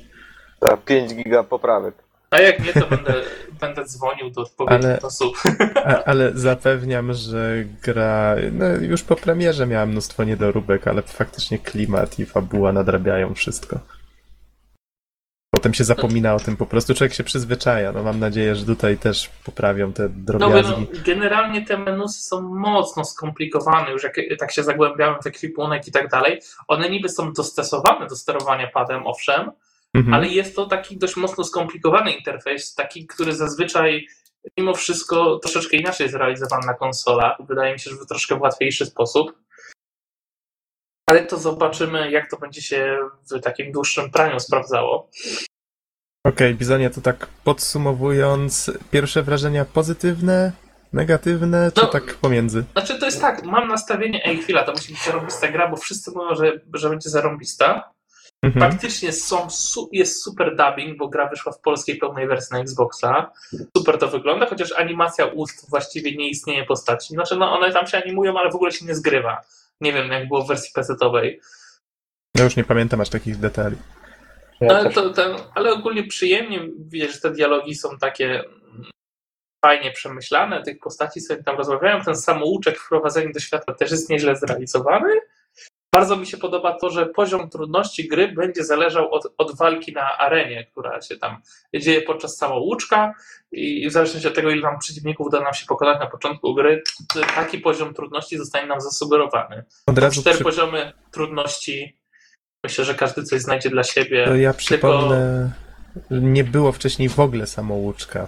Ta 0.59 0.77
5 0.77 1.15
giga 1.15 1.43
poprawek. 1.43 1.95
A 2.31 2.39
jak 2.41 2.65
nie, 2.65 2.73
to 2.73 2.87
będę, 2.87 3.13
będę 3.61 3.85
dzwonił 3.85 4.29
do 4.29 4.41
odpowiednich 4.41 4.85
Ale- 4.85 5.01
osób. 5.01 5.37
A, 5.85 6.03
ale 6.03 6.31
zapewniam, 6.35 7.13
że 7.13 7.63
gra... 7.83 8.35
No, 8.51 8.65
już 8.67 9.03
po 9.03 9.15
premierze 9.15 9.67
miała 9.67 9.85
mnóstwo 9.85 10.23
niedoróbek, 10.23 10.87
ale 10.87 11.01
faktycznie 11.01 11.59
klimat 11.59 12.19
i 12.19 12.25
fabuła 12.25 12.71
nadrabiają 12.73 13.33
wszystko. 13.33 13.79
Potem 15.55 15.73
się 15.73 15.83
zapomina 15.83 16.35
o 16.35 16.39
tym 16.39 16.57
po 16.57 16.65
prostu. 16.65 16.93
Człowiek 16.93 17.13
się 17.13 17.23
przyzwyczaja. 17.23 17.91
No 17.91 18.03
mam 18.03 18.19
nadzieję, 18.19 18.55
że 18.55 18.65
tutaj 18.65 18.97
też 18.97 19.29
poprawią 19.45 19.93
te 19.93 20.03
No, 20.03 20.09
drobiazgi. 20.15 20.87
no, 20.93 20.99
generalnie 21.05 21.65
te 21.65 21.77
menusy 21.77 22.21
są 22.23 22.41
mocno 22.41 23.05
skomplikowane, 23.05 23.91
już 23.91 24.03
jak 24.03 24.15
tak 24.39 24.51
się 24.51 24.63
zagłębiałem 24.63 25.21
w 25.23 25.27
ekwipunek 25.27 25.87
i 25.87 25.91
tak 25.91 26.09
dalej. 26.09 26.41
One 26.67 26.89
niby 26.89 27.09
są 27.09 27.33
dostosowane 27.33 28.07
do 28.07 28.15
sterowania 28.15 28.67
padem, 28.67 29.07
owszem, 29.07 29.51
Mhm. 29.93 30.13
ale 30.13 30.27
jest 30.27 30.55
to 30.55 30.65
taki 30.65 30.97
dość 30.97 31.15
mocno 31.15 31.43
skomplikowany 31.43 32.11
interfejs, 32.11 32.75
taki, 32.75 33.07
który 33.07 33.35
zazwyczaj 33.35 34.07
mimo 34.57 34.73
wszystko 34.73 35.39
troszeczkę 35.39 35.77
inaczej 35.77 36.05
jest 36.05 36.15
realizowany 36.15 36.67
na 36.67 36.73
konsolach. 36.73 37.37
Wydaje 37.47 37.73
mi 37.73 37.79
się, 37.79 37.89
że 37.89 37.95
w 37.95 38.05
troszkę 38.05 38.35
łatwiejszy 38.35 38.85
sposób. 38.85 39.31
Ale 41.09 41.25
to 41.25 41.37
zobaczymy, 41.37 42.11
jak 42.11 42.29
to 42.29 42.37
będzie 42.37 42.61
się 42.61 42.97
w 43.31 43.41
takim 43.41 43.71
dłuższym 43.71 44.11
praniu 44.11 44.39
sprawdzało. 44.39 45.09
Okej, 46.23 46.55
Bizonie, 46.55 46.89
to 46.89 47.01
tak 47.01 47.27
podsumowując, 47.43 48.71
pierwsze 48.91 49.23
wrażenia 49.23 49.65
pozytywne, 49.65 50.51
negatywne, 50.93 51.71
czy 51.71 51.81
No, 51.81 51.87
tak 51.87 52.13
pomiędzy? 52.13 52.63
Znaczy 52.71 52.99
to 52.99 53.05
jest 53.05 53.21
tak, 53.21 53.43
mam 53.43 53.67
nastawienie, 53.67 54.25
ej 54.25 54.37
chwila, 54.37 54.63
to 54.63 54.71
musi 54.71 54.93
być 54.93 55.03
zarąbista 55.03 55.47
gra, 55.47 55.67
bo 55.67 55.77
wszyscy 55.77 56.11
mówią, 56.11 56.35
że, 56.35 56.59
że 56.73 56.89
będzie 56.89 57.09
zarąbista. 57.09 57.91
Mhm. 58.43 58.71
Faktycznie 58.71 59.13
są, 59.13 59.49
su, 59.49 59.89
jest 59.91 60.23
super 60.23 60.55
dubbing, 60.55 60.97
bo 60.97 61.07
gra 61.07 61.29
wyszła 61.29 61.51
w 61.51 61.61
polskiej 61.61 61.97
pełnej 61.97 62.27
wersji 62.27 62.53
na 62.53 62.59
Xboxa. 62.59 63.31
Super 63.77 63.97
to 63.97 64.07
wygląda, 64.07 64.45
chociaż 64.45 64.71
animacja 64.71 65.25
ust 65.25 65.69
właściwie 65.69 66.15
nie 66.15 66.29
istnieje 66.29 66.65
postaci. 66.65 67.13
Znaczy, 67.13 67.35
no 67.35 67.53
one 67.53 67.71
tam 67.73 67.87
się 67.87 67.97
animują, 67.97 68.39
ale 68.39 68.51
w 68.51 68.55
ogóle 68.55 68.71
się 68.71 68.85
nie 68.85 68.95
zgrywa. 68.95 69.41
Nie 69.81 69.93
wiem, 69.93 70.11
jak 70.11 70.27
było 70.27 70.41
w 70.41 70.47
wersji 70.47 70.71
PC-owej. 70.75 71.39
Ja 72.37 72.43
już 72.43 72.55
nie 72.55 72.63
pamiętam 72.63 73.01
aż 73.01 73.09
takich 73.09 73.37
detali. 73.37 73.75
Ja 74.61 74.69
ale, 74.69 74.83
też- 74.83 74.95
to, 74.95 75.09
ten, 75.09 75.35
ale 75.55 75.71
ogólnie 75.73 76.03
przyjemnie, 76.03 76.59
wiesz, 76.87 77.13
że 77.13 77.19
te 77.19 77.31
dialogi 77.31 77.75
są 77.75 77.97
takie 77.97 78.43
fajnie 79.65 79.91
przemyślane, 79.91 80.63
tych 80.63 80.79
postaci 80.79 81.21
sobie 81.21 81.43
tam 81.43 81.57
rozmawiają. 81.57 82.03
Ten 82.03 82.15
samouczek 82.15 82.79
wprowadzenie 82.79 83.33
do 83.33 83.39
świata 83.39 83.73
też 83.73 83.91
jest 83.91 84.09
nieźle 84.09 84.35
zrealizowany. 84.35 85.09
Bardzo 85.95 86.15
mi 86.15 86.27
się 86.27 86.37
podoba 86.37 86.77
to, 86.77 86.89
że 86.89 87.05
poziom 87.05 87.49
trudności 87.49 88.07
gry 88.07 88.27
będzie 88.27 88.63
zależał 88.63 89.13
od, 89.13 89.33
od 89.37 89.57
walki 89.57 89.93
na 89.93 90.17
arenie, 90.17 90.65
która 90.65 91.01
się 91.01 91.17
tam 91.17 91.41
dzieje 91.75 92.01
podczas 92.01 92.37
samouczka 92.37 93.13
i 93.51 93.89
w 93.89 93.91
zależności 93.91 94.27
od 94.27 94.35
tego, 94.35 94.49
ile 94.49 94.61
nam 94.61 94.79
przeciwników 94.79 95.27
uda 95.27 95.41
nam 95.41 95.53
się 95.53 95.65
pokonać 95.65 95.99
na 95.99 96.07
początku 96.07 96.55
gry, 96.55 96.83
taki 97.35 97.59
poziom 97.59 97.93
trudności 97.93 98.37
zostanie 98.37 98.67
nam 98.67 98.81
zasugerowany. 98.81 99.63
Od 99.87 99.97
razu 99.97 100.21
Cztery 100.21 100.35
przy... 100.35 100.43
poziomy 100.43 100.91
trudności. 101.11 101.97
Myślę, 102.63 102.85
że 102.85 102.95
każdy 102.95 103.23
coś 103.23 103.41
znajdzie 103.41 103.69
dla 103.69 103.83
siebie. 103.83 104.25
to 104.25 104.35
ja 104.35 104.53
Tylko 104.53 104.57
przypomnę, 104.57 105.51
że 106.11 106.21
nie 106.21 106.43
było 106.43 106.71
wcześniej 106.71 107.09
w 107.09 107.19
ogóle 107.19 107.47
samouczka. 107.47 108.27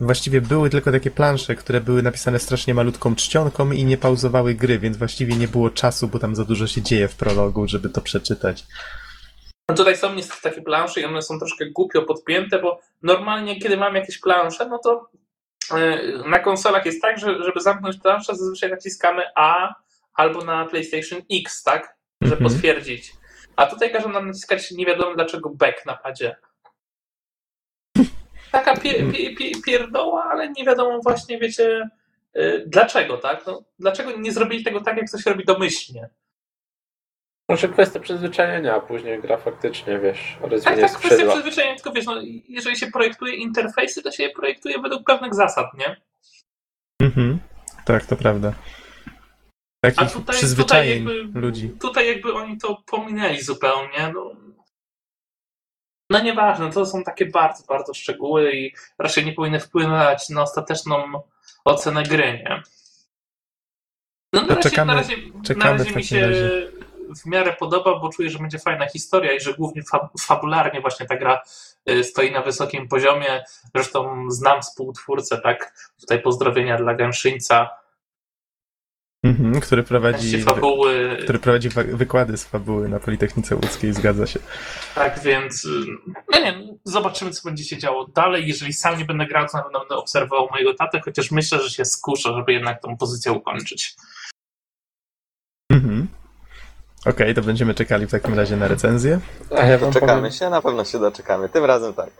Właściwie 0.00 0.40
były 0.40 0.70
tylko 0.70 0.92
takie 0.92 1.10
plansze, 1.10 1.54
które 1.54 1.80
były 1.80 2.02
napisane 2.02 2.38
strasznie 2.38 2.74
malutką 2.74 3.14
czcionką 3.14 3.70
i 3.72 3.84
nie 3.84 3.98
pauzowały 3.98 4.54
gry, 4.54 4.78
więc 4.78 4.96
właściwie 4.96 5.36
nie 5.36 5.48
było 5.48 5.70
czasu, 5.70 6.08
bo 6.08 6.18
tam 6.18 6.36
za 6.36 6.44
dużo 6.44 6.66
się 6.66 6.82
dzieje 6.82 7.08
w 7.08 7.16
prologu, 7.16 7.68
żeby 7.68 7.88
to 7.88 8.00
przeczytać. 8.00 8.64
No 9.68 9.74
tutaj 9.74 9.96
są 9.96 10.14
niestety 10.14 10.42
takie 10.42 10.62
plansze 10.62 11.00
i 11.00 11.04
one 11.04 11.22
są 11.22 11.38
troszkę 11.38 11.66
głupio 11.70 12.02
podpięte, 12.02 12.58
bo 12.58 12.80
normalnie, 13.02 13.60
kiedy 13.60 13.76
mam 13.76 13.94
jakieś 13.94 14.18
plansze, 14.18 14.68
no 14.68 14.78
to 14.78 15.10
yy, 15.76 16.28
na 16.28 16.38
konsolach 16.38 16.86
jest 16.86 17.02
tak, 17.02 17.18
że 17.18 17.44
żeby 17.44 17.60
zamknąć 17.60 17.96
planszę, 17.96 18.34
zazwyczaj 18.36 18.70
naciskamy 18.70 19.22
A 19.34 19.74
albo 20.14 20.44
na 20.44 20.64
PlayStation 20.64 21.22
X, 21.32 21.62
tak? 21.62 21.96
Żeby 22.22 22.36
Mhm. 22.36 22.52
potwierdzić. 22.52 23.12
A 23.56 23.66
tutaj 23.66 23.92
każą 23.92 24.08
nam 24.08 24.26
naciskać 24.26 24.70
nie 24.70 24.86
wiadomo 24.86 25.14
dlaczego 25.14 25.50
back 25.50 25.86
na 25.86 25.96
padzie. 25.96 26.36
Taka 28.52 28.76
pie, 28.76 29.12
pie, 29.12 29.36
pie, 29.36 29.50
pierdoła, 29.66 30.24
ale 30.24 30.48
nie 30.50 30.64
wiadomo 30.64 30.98
właśnie, 31.00 31.38
wiecie, 31.38 31.88
yy, 32.34 32.64
dlaczego, 32.66 33.18
tak? 33.18 33.46
No, 33.46 33.62
dlaczego 33.78 34.10
nie 34.18 34.32
zrobili 34.32 34.64
tego 34.64 34.80
tak, 34.80 34.96
jak 34.96 35.10
to 35.10 35.18
się 35.18 35.30
robi 35.30 35.44
domyślnie? 35.44 36.08
Może 37.48 37.68
kwestia 37.68 38.00
przyzwyczajenia, 38.00 38.74
a 38.74 38.80
później 38.80 39.20
gra 39.20 39.36
faktycznie, 39.36 39.98
wiesz, 39.98 40.36
Tak, 40.40 40.50
rozwinie 40.50 40.76
tak, 40.76 40.90
kwestia 40.90 41.08
skrzydła. 41.08 41.32
przyzwyczajenia, 41.34 41.74
tylko 41.74 41.92
wiesz, 41.92 42.06
no, 42.06 42.14
jeżeli 42.48 42.76
się 42.76 42.86
projektuje 42.86 43.34
interfejsy, 43.34 44.02
to 44.02 44.10
się 44.10 44.22
je 44.22 44.30
projektuje 44.30 44.78
według 44.78 45.04
pewnych 45.06 45.34
zasad, 45.34 45.66
nie? 45.78 45.96
Mhm. 47.02 47.38
Tak, 47.84 48.06
to 48.06 48.16
prawda. 48.16 48.52
A 49.06 49.10
Takich 49.90 49.98
tutaj, 49.98 50.12
tutaj, 50.20 50.36
przyzwyczajeń 50.36 51.08
jakby, 51.08 51.40
ludzi. 51.40 51.70
tutaj 51.80 52.06
jakby 52.08 52.34
oni 52.34 52.58
to 52.58 52.82
pominęli 52.86 53.40
zupełnie, 53.42 54.12
no. 54.14 54.36
No 56.10 56.22
nieważne, 56.22 56.72
to 56.72 56.86
są 56.86 57.04
takie 57.04 57.26
bardzo, 57.26 57.64
bardzo 57.68 57.94
szczegóły 57.94 58.52
i 58.52 58.74
raczej 58.98 59.26
nie 59.26 59.32
powinny 59.32 59.60
wpływać 59.60 60.28
na 60.28 60.42
ostateczną 60.42 61.22
ocenę 61.64 62.02
gry, 62.02 62.32
nie? 62.32 62.62
No 64.32 64.42
na 64.42 64.54
razie, 64.54 64.70
czekamy- 64.70 64.86
na 64.86 64.94
razie, 64.94 65.16
czekamy 65.44 65.64
na 65.64 65.78
razie 65.84 65.96
mi 65.96 66.04
się 66.04 66.26
razie. 66.26 66.72
w 67.22 67.26
miarę 67.26 67.52
podoba, 67.58 67.98
bo 67.98 68.08
czuję, 68.08 68.30
że 68.30 68.38
będzie 68.38 68.58
fajna 68.58 68.88
historia 68.88 69.32
i 69.32 69.40
że 69.40 69.54
głównie 69.54 69.82
fa 69.82 70.08
fabularnie 70.20 70.80
właśnie 70.80 71.06
ta 71.06 71.16
gra 71.16 71.42
y, 71.90 72.04
stoi 72.04 72.32
na 72.32 72.42
wysokim 72.42 72.88
poziomie. 72.88 73.44
Zresztą 73.74 74.24
znam 74.30 74.62
współtwórcę, 74.62 75.38
tak? 75.38 75.74
Tutaj 76.00 76.22
pozdrowienia 76.22 76.76
dla 76.76 76.94
Gęszyńca. 76.94 77.81
Mhm, 79.24 79.60
który 79.60 79.82
prowadzi, 79.82 80.30
Części 80.32 80.42
fabuły, 80.46 81.16
który 81.22 81.38
prowadzi 81.38 81.68
wa- 81.68 81.82
wykłady 81.84 82.36
z 82.36 82.44
fabuły 82.44 82.88
na 82.88 83.00
Politechnice 83.00 83.56
Łódzkiej, 83.56 83.92
zgadza 83.92 84.26
się. 84.26 84.40
Tak, 84.94 85.20
więc 85.24 85.66
no 86.32 86.38
nie 86.40 86.52
wiem, 86.52 86.78
zobaczymy, 86.84 87.30
co 87.30 87.48
będzie 87.48 87.64
się 87.64 87.78
działo 87.78 88.06
dalej. 88.06 88.48
Jeżeli 88.48 88.72
sam 88.72 88.98
nie 88.98 89.04
będę 89.04 89.26
grał, 89.26 89.46
to 89.48 89.56
na 89.56 89.62
pewno 89.62 89.78
będę 89.80 89.94
obserwował 89.96 90.48
mojego 90.50 90.74
tatę, 90.74 91.00
chociaż 91.04 91.30
myślę, 91.30 91.58
że 91.62 91.70
się 91.70 91.84
skuszę, 91.84 92.32
żeby 92.34 92.52
jednak 92.52 92.82
tą 92.82 92.96
pozycję 92.96 93.32
ukończyć. 93.32 93.94
Mhm. 95.72 96.08
Okej, 97.06 97.34
to 97.34 97.42
będziemy 97.42 97.74
czekali 97.74 98.06
w 98.06 98.10
takim 98.10 98.34
razie 98.34 98.56
na 98.56 98.68
recenzję. 98.68 99.20
A 99.56 99.64
ja 99.64 99.78
wam 99.78 99.92
Czekamy 99.92 100.12
powiem, 100.16 100.32
się, 100.32 100.50
na 100.50 100.62
pewno 100.62 100.84
się 100.84 100.98
doczekamy. 100.98 101.48
Tym 101.48 101.64
razem 101.64 101.94
tak. 101.94 102.10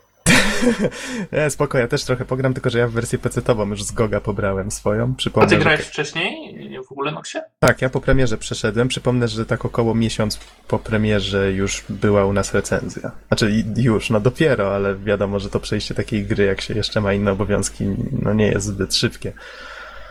Nie, 1.31 1.49
spoko, 1.55 1.77
ja 1.77 1.87
też 1.87 2.03
trochę 2.03 2.25
pogram, 2.25 2.53
tylko 2.53 2.69
że 2.69 2.79
ja 2.79 2.87
w 2.87 2.91
wersję 2.91 3.19
PC-tową 3.19 3.69
już 3.69 3.83
z 3.83 3.91
Goga 3.91 4.21
pobrałem 4.21 4.71
swoją. 4.71 5.11
A 5.13 5.17
Przypomnę, 5.17 5.49
ty 5.49 5.55
że- 5.55 5.61
grałeś 5.61 5.81
wcześniej 5.81 6.52
w 6.87 6.91
ogóle 6.91 7.11
Noxie? 7.11 7.41
Tak, 7.59 7.81
ja 7.81 7.89
po 7.89 8.01
premierze 8.01 8.37
przeszedłem. 8.37 8.87
Przypomnę, 8.87 9.27
że 9.27 9.45
tak 9.45 9.65
około 9.65 9.95
miesiąc 9.95 10.39
po 10.67 10.79
premierze 10.79 11.51
już 11.51 11.83
była 11.89 12.25
u 12.25 12.33
nas 12.33 12.53
recenzja. 12.53 13.11
Znaczy 13.27 13.63
już, 13.77 14.09
no 14.09 14.19
dopiero, 14.19 14.75
ale 14.75 14.95
wiadomo, 14.95 15.39
że 15.39 15.49
to 15.49 15.59
przejście 15.59 15.95
takiej 15.95 16.25
gry, 16.25 16.45
jak 16.45 16.61
się 16.61 16.73
jeszcze 16.73 17.01
ma 17.01 17.13
inne 17.13 17.31
obowiązki, 17.31 17.85
no 18.21 18.33
nie 18.33 18.47
jest 18.47 18.65
zbyt 18.65 18.95
szybkie. 18.95 19.33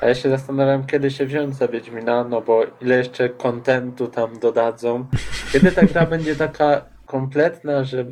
a 0.00 0.06
ja 0.06 0.14
się 0.14 0.30
zastanawiam, 0.30 0.86
kiedy 0.86 1.10
się 1.10 1.26
wziąć 1.26 1.56
za 1.56 1.68
Wiedźmina, 1.68 2.24
no 2.24 2.40
bo 2.40 2.62
ile 2.80 2.96
jeszcze 2.96 3.28
kontentu 3.28 4.06
tam 4.06 4.38
dodadzą. 4.38 5.06
Kiedy 5.52 5.72
ta 5.72 5.86
gra 5.86 6.06
będzie 6.16 6.36
taka 6.36 6.84
kompletna, 7.06 7.84
że, 7.84 8.04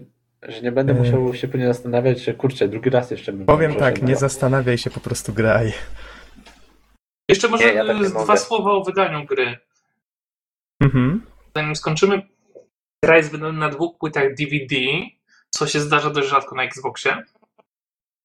że 0.42 0.62
nie 0.62 0.72
będę 0.72 0.92
E. 0.92 0.96
musiał 0.96 1.34
się 1.34 1.48
później 1.48 1.68
zastanawiać, 1.68 2.20
że 2.20 2.34
kurczę, 2.34 2.68
drugi 2.68 2.90
raz 2.90 3.10
jeszcze 3.10 3.32
bym 3.32 3.46
Powiem 3.46 3.74
tak, 3.74 4.02
nie 4.02 4.16
zastanawiaj 4.16 4.78
się, 4.78 4.90
po 4.90 5.00
prostu 5.00 5.32
graj. 5.32 5.72
Jeszcze 7.30 7.48
może 7.48 7.64
Nie, 7.64 7.72
ja 7.72 7.86
tak 7.86 7.96
dwa 8.08 8.20
mogę. 8.20 8.36
słowa 8.36 8.70
o 8.72 8.84
wydaniu 8.84 9.26
gry. 9.26 9.58
Mhm. 10.80 11.26
Zanim 11.56 11.76
skończymy, 11.76 12.22
gra 13.04 13.16
jest 13.16 13.30
wydana 13.30 13.58
na 13.58 13.68
dwóch 13.68 13.98
płytach 13.98 14.34
DVD, 14.34 14.76
co 15.50 15.66
się 15.66 15.80
zdarza 15.80 16.10
dość 16.10 16.28
rzadko 16.28 16.54
na 16.54 16.62
Xboxie. 16.64 17.22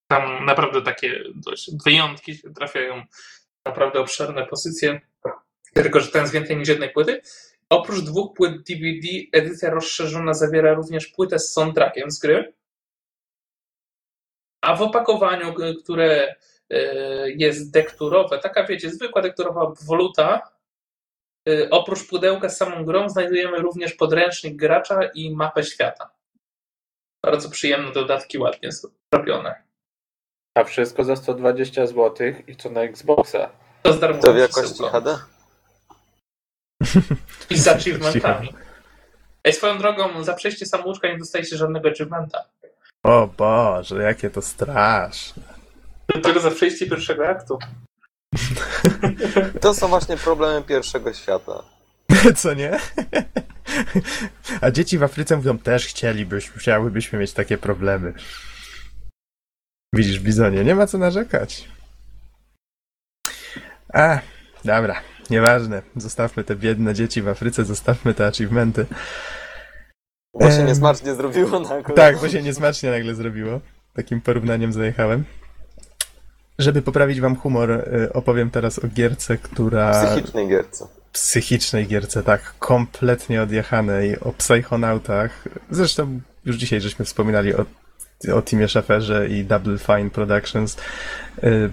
Tam 0.07 0.45
naprawdę 0.45 0.81
takie 0.81 1.23
dość 1.35 1.71
wyjątki 1.85 2.35
się 2.35 2.53
trafiają, 2.53 3.03
naprawdę 3.65 3.99
obszerne 3.99 4.45
pozycje, 4.45 5.01
tylko 5.73 5.99
że 5.99 6.07
ten 6.07 6.21
jest 6.21 6.33
więcej 6.33 6.57
niż 6.57 6.67
jednej 6.69 6.89
płyty. 6.89 7.21
Oprócz 7.69 7.99
dwóch 7.99 8.33
płyt 8.35 8.63
DVD, 8.63 9.07
edycja 9.31 9.69
rozszerzona 9.69 10.33
zawiera 10.33 10.73
również 10.73 11.07
płytę 11.07 11.39
z 11.39 11.53
soundtrackiem 11.53 12.11
z 12.11 12.19
gry. 12.19 12.53
A 14.61 14.75
w 14.75 14.81
opakowaniu, 14.81 15.53
które 15.83 16.35
jest 17.35 17.71
dekturowe, 17.71 18.39
taka 18.39 18.63
wiecie, 18.63 18.89
zwykła 18.89 19.21
dekturowa 19.21 19.73
woluta, 19.81 20.41
e, 21.49 21.69
oprócz 21.69 22.07
pudełka 22.07 22.49
z 22.49 22.57
samą 22.57 22.85
grą 22.85 23.09
znajdujemy 23.09 23.57
również 23.57 23.93
podręcznik 23.93 24.55
gracza 24.55 24.99
i 25.13 25.35
mapę 25.35 25.63
świata. 25.63 26.09
Bardzo 27.23 27.49
przyjemne 27.49 27.91
dodatki, 27.91 28.37
ładnie 28.37 28.69
zrobione. 29.13 29.63
A 30.57 30.63
wszystko 30.63 31.03
za 31.03 31.15
120 31.15 31.87
zł 31.87 32.27
i 32.47 32.55
co 32.55 32.69
na 32.69 32.81
Xboxa. 32.81 33.49
To 33.83 33.93
z 33.93 33.99
darmową 33.99 34.21
To 34.21 34.33
w 34.33 34.37
jakości 34.37 34.61
przesyłką. 34.61 34.91
HD? 34.91 35.17
I 37.49 37.57
z 37.57 37.67
achievementami. 37.67 38.53
Ej, 39.43 39.53
swoją 39.53 39.77
drogą, 39.77 40.23
za 40.23 40.33
przejście 40.33 40.65
samouczka 40.65 41.07
nie 41.07 41.17
dostajecie 41.17 41.57
żadnego 41.57 41.89
achievementa. 41.89 42.43
O 43.03 43.27
Boże, 43.37 44.03
jakie 44.03 44.29
to 44.29 44.41
straszne. 44.41 45.54
Tylko 46.23 46.39
za 46.39 46.51
przejście 46.51 46.87
pierwszego 46.87 47.27
aktu. 47.27 47.57
To 49.61 49.73
są 49.73 49.87
właśnie 49.87 50.17
problemy 50.17 50.61
pierwszego 50.61 51.13
świata. 51.13 51.63
Co 52.41 52.53
nie? 52.53 52.79
A 54.61 54.71
dzieci 54.71 54.97
w 54.97 55.03
Afryce 55.03 55.37
mówią, 55.37 55.57
też 55.57 55.87
chcielibyśmy, 55.87 56.59
chciałybyśmy 56.59 57.19
mieć 57.19 57.33
takie 57.33 57.57
problemy. 57.57 58.13
Widzisz, 59.93 60.19
Bizonie, 60.19 60.63
nie 60.63 60.75
ma 60.75 60.87
co 60.87 60.97
narzekać. 60.97 61.67
A, 63.93 64.19
dobra, 64.65 65.01
nieważne. 65.29 65.81
Zostawmy 65.95 66.43
te 66.43 66.55
biedne 66.55 66.93
dzieci 66.93 67.21
w 67.21 67.27
Afryce, 67.27 67.65
zostawmy 67.65 68.13
te 68.13 68.27
achievementy. 68.27 68.85
Bo 70.33 70.51
się 70.51 70.63
niesmacznie 70.63 71.15
zrobiło 71.15 71.59
na 71.59 71.83
Tak, 71.83 72.19
bo 72.19 72.29
się 72.29 72.41
niesmacznie 72.41 72.89
nagle 72.91 73.15
zrobiło. 73.15 73.61
Takim 73.93 74.21
porównaniem 74.21 74.73
zajechałem. 74.73 75.23
Żeby 76.59 76.81
poprawić 76.81 77.21
wam 77.21 77.35
humor, 77.35 77.71
y, 77.71 78.13
opowiem 78.13 78.49
teraz 78.51 78.79
o 78.79 78.87
gierce, 78.87 79.37
która... 79.37 80.05
Psychicznej 80.05 80.47
gierce. 80.47 80.87
psychicznej 81.11 81.87
gierce, 81.87 82.23
tak, 82.23 82.53
kompletnie 82.59 83.41
odjechanej, 83.41 84.19
o 84.19 84.31
psychonautach. 84.33 85.43
Zresztą 85.71 86.19
już 86.45 86.55
dzisiaj 86.55 86.81
żeśmy 86.81 87.05
wspominali 87.05 87.55
o, 87.55 87.65
o 88.33 88.41
Teamie 88.41 88.67
Schaferze 88.67 89.29
i 89.29 89.45
Double 89.45 89.77
Fine 89.77 90.09
Productions. 90.09 90.77
Y, 91.43 91.69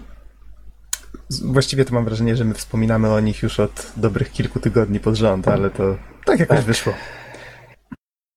Właściwie 1.44 1.84
to 1.84 1.94
mam 1.94 2.04
wrażenie, 2.04 2.36
że 2.36 2.44
my 2.44 2.54
wspominamy 2.54 3.10
o 3.12 3.20
nich 3.20 3.42
już 3.42 3.60
od 3.60 3.92
dobrych 3.96 4.32
kilku 4.32 4.60
tygodni 4.60 5.00
pod 5.00 5.14
rząd, 5.14 5.48
ale 5.48 5.70
to 5.70 5.96
tak 6.24 6.40
jakoś 6.40 6.56
Tak. 6.56 6.66
wyszło. 6.66 6.92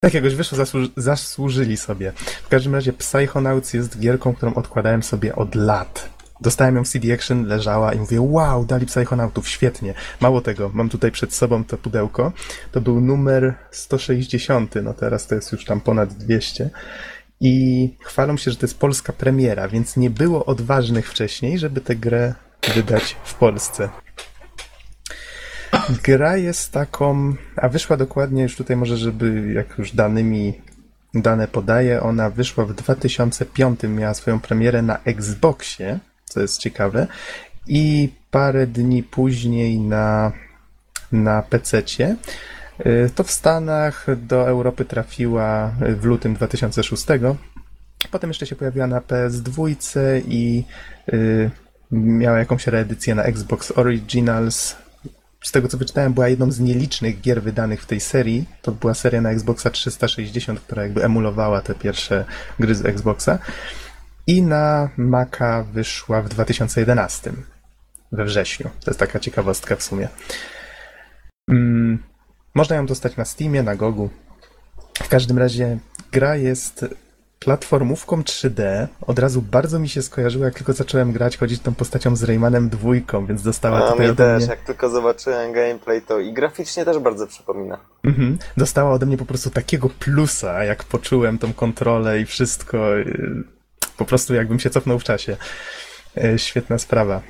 Jakiegoś 0.04 0.36
wyszło, 0.36 0.58
zasłuży, 0.58 0.90
zasłużyli 0.98 1.78
sobie. 1.78 2.12
W 2.44 2.48
każdym 2.48 2.76
razie 2.76 2.94
Psychonauts 2.94 3.74
jest 3.74 4.00
gierką, 4.00 4.34
którą 4.36 4.54
odkładałem 4.54 5.04
sobie 5.04 5.36
od 5.36 5.56
lat. 5.56 6.10
Dostałem 6.42 6.76
ją 6.76 6.84
w 6.84 6.88
CD 6.88 7.14
Action, 7.14 7.46
leżała 7.48 7.94
i 7.94 8.00
mówię, 8.00 8.22
wow, 8.22 8.66
dali 8.66 8.86
Psychonautów, 8.86 9.50
świetnie. 9.50 9.94
Mało 10.22 10.42
tego, 10.42 10.72
mam 10.74 10.90
tutaj 10.90 11.12
przed 11.12 11.34
sobą 11.34 11.64
to 11.64 11.78
pudełko. 11.78 12.32
To 12.72 12.82
był 12.82 13.02
numer 13.02 13.54
160, 13.72 14.76
no 14.84 14.94
teraz 14.94 15.28
to 15.28 15.36
jest 15.36 15.52
już 15.52 15.66
tam 15.66 15.82
ponad 15.82 16.14
200. 16.14 16.70
I 17.42 17.90
chwalą 18.00 18.38
się, 18.38 18.52
że 18.52 18.58
to 18.58 18.66
jest 18.66 18.80
polska 18.80 19.14
premiera, 19.14 19.68
więc 19.68 19.98
nie 19.98 20.10
było 20.10 20.46
odważnych 20.46 21.10
wcześniej, 21.10 21.60
żeby 21.60 21.82
tę 21.82 21.96
grę 21.96 22.34
wydać 22.76 23.16
w 23.24 23.34
Polsce. 23.34 23.90
Gra 26.04 26.38
jest 26.38 26.72
taką, 26.72 27.34
a 27.56 27.70
wyszła 27.70 27.98
dokładnie 27.98 28.44
już 28.44 28.56
tutaj 28.56 28.78
może, 28.78 28.98
żeby 28.98 29.54
jak 29.54 29.78
już 29.78 29.92
danymi 29.92 30.54
dane 31.14 31.48
podaję, 31.48 32.02
ona 32.02 32.30
wyszła 32.30 32.66
w 32.66 32.74
2005, 32.74 33.80
miała 33.84 34.14
swoją 34.14 34.40
premierę 34.40 34.82
na 34.82 34.98
Xboxie, 35.04 36.00
co 36.36 36.42
jest 36.42 36.58
ciekawe, 36.58 37.08
i 37.68 38.10
parę 38.32 38.68
dni 38.68 39.04
później 39.04 39.80
na, 39.80 40.32
na 41.12 41.42
PC-cie. 41.42 42.16
Y, 42.86 43.10
To 43.16 43.24
w 43.24 43.32
Stanach 43.32 44.06
do 44.18 44.48
Europy 44.48 44.86
trafiła 44.86 45.72
w 46.00 46.06
lutym 46.06 46.34
2006. 46.34 47.06
Potem 48.12 48.30
jeszcze 48.30 48.46
się 48.46 48.56
pojawiła 48.56 48.88
na 48.88 49.00
PS2 49.00 49.72
i 50.28 50.64
y, 51.14 51.52
miała 51.92 52.40
jakąś 52.40 52.68
reedycję 52.68 53.16
na 53.16 53.24
Xbox 53.24 53.74
Originals. 53.76 54.76
Z 55.44 55.52
tego 55.52 55.68
co 55.68 55.78
wyczytałem, 55.78 56.14
była 56.14 56.28
jedną 56.28 56.52
z 56.52 56.60
nielicznych 56.60 57.22
gier 57.22 57.42
wydanych 57.42 57.82
w 57.82 57.86
tej 57.86 58.00
serii. 58.00 58.46
To 58.62 58.72
była 58.72 58.94
seria 58.94 59.22
na 59.22 59.32
Xboxa 59.32 59.70
360, 59.70 60.60
która 60.60 60.84
jakby 60.84 61.04
emulowała 61.04 61.62
te 61.62 61.76
pierwsze 61.76 62.26
gry 62.60 62.76
z 62.76 62.86
Xboxa. 62.86 63.40
I 64.28 64.42
na 64.42 64.90
Maca 64.98 65.64
wyszła 65.64 66.22
w 66.22 66.30
2011, 66.30 67.32
we 68.12 68.26
wrześniu. 68.26 68.70
To 68.84 68.92
jest 68.92 69.00
taka 69.00 69.20
ciekawostka 69.20 69.76
w 69.76 69.84
sumie. 69.84 70.08
Mm, 71.50 72.04
można 72.56 72.76
ją 72.76 72.86
dostać 72.86 73.18
na 73.18 73.26
Steamie, 73.26 73.64
na 73.64 73.76
Gogu. 73.76 74.10
W 75.04 75.08
każdym 75.10 75.38
razie 75.38 75.78
gra 76.12 76.36
jest 76.36 76.86
platformówką 77.40 78.22
3D. 78.22 78.88
Od 79.02 79.20
razu 79.20 79.42
bardzo 79.42 79.80
mi 79.80 79.90
się 79.90 80.02
skojarzyło, 80.02 80.46
jak 80.46 80.54
tylko 80.54 80.74
zacząłem 80.74 81.12
grać, 81.12 81.38
chodzić 81.38 81.62
tą 81.62 81.76
postacią 81.76 82.16
z 82.16 82.24
Raymanem 82.24 82.70
dwójką, 82.70 83.26
więc 83.26 83.44
dostała 83.44 83.78
A 83.78 83.92
tutaj 83.92 84.06
mi 84.06 84.12
ode 84.12 84.16
też, 84.16 84.44
mnie... 84.44 84.52
jak 84.52 84.66
tylko 84.66 84.90
zobaczyłem 84.90 85.54
gameplay, 85.54 86.02
to 86.02 86.20
i 86.20 86.34
graficznie 86.34 86.86
też 86.86 87.00
bardzo 87.00 87.28
przypomina. 87.28 87.80
Mhm. 88.04 88.38
Dostała 88.58 88.92
ode 88.92 89.06
mnie 89.06 89.18
po 89.18 89.26
prostu 89.26 89.50
takiego 89.50 89.90
plusa, 89.90 90.64
jak 90.64 90.84
poczułem 90.84 91.38
tą 91.38 91.54
kontrolę 91.54 92.20
i 92.20 92.26
wszystko. 92.26 92.78
Po 93.98 94.06
prostu 94.06 94.34
jakbym 94.34 94.60
się 94.60 94.70
cofnął 94.70 95.00
w 95.00 95.04
czasie. 95.04 95.38
Yy, 96.16 96.40
Świetna 96.40 96.78
sprawa. 96.78 97.22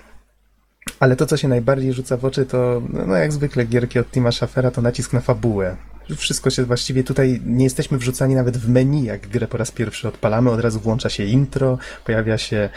Ale 1.00 1.16
to, 1.16 1.26
co 1.26 1.38
się 1.38 1.48
najbardziej 1.48 1.94
rzuca 1.94 2.18
w 2.18 2.26
oczy, 2.26 2.46
to 2.46 2.82
no 2.90 3.06
no 3.08 3.16
jak 3.16 3.34
zwykle 3.34 3.66
gierki 3.66 4.00
od 4.00 4.12
Tima 4.12 4.32
Schafera, 4.32 4.72
to 4.72 4.82
nacisk 4.82 5.14
na 5.14 5.22
fabułę. 5.22 5.76
Wszystko 6.18 6.50
się 6.50 6.64
właściwie 6.64 7.04
tutaj 7.04 7.42
nie 7.46 7.64
jesteśmy 7.64 7.98
wrzucani 7.98 8.36
nawet 8.36 8.58
w 8.58 8.70
menu, 8.70 9.04
jak 9.04 9.28
grę 9.28 9.48
po 9.48 9.58
raz 9.58 9.72
pierwszy 9.72 10.08
odpalamy, 10.08 10.52
od 10.52 10.60
razu 10.60 10.80
włącza 10.80 11.10
się 11.10 11.24
intro, 11.24 11.78
pojawia 12.06 12.38
się 12.38 12.70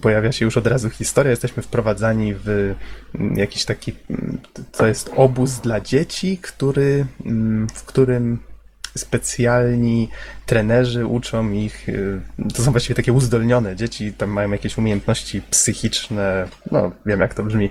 pojawia 0.00 0.32
się 0.32 0.44
już 0.44 0.56
od 0.56 0.66
razu 0.66 0.90
historia, 0.90 1.30
jesteśmy 1.30 1.62
wprowadzani 1.62 2.34
w 2.34 2.74
mm, 3.14 3.36
jakiś 3.36 3.64
taki, 3.64 3.92
mm, 4.10 4.38
to 4.72 4.86
jest 4.86 5.10
obóz 5.16 5.60
dla 5.60 5.80
dzieci, 5.80 6.38
który, 6.42 7.06
mm, 7.26 7.68
w 7.74 7.84
którym 7.84 8.38
specjalni 8.96 10.08
trenerzy 10.46 11.06
uczą 11.06 11.52
ich, 11.52 11.88
y, 11.88 12.20
to 12.54 12.62
są 12.62 12.70
właściwie 12.70 12.94
takie 12.94 13.12
uzdolnione 13.12 13.76
dzieci, 13.76 14.12
tam 14.12 14.30
mają 14.30 14.50
jakieś 14.50 14.78
umiejętności 14.78 15.42
psychiczne, 15.50 16.48
no 16.70 16.92
wiem 17.06 17.20
jak 17.20 17.34
to 17.34 17.42
brzmi, 17.42 17.70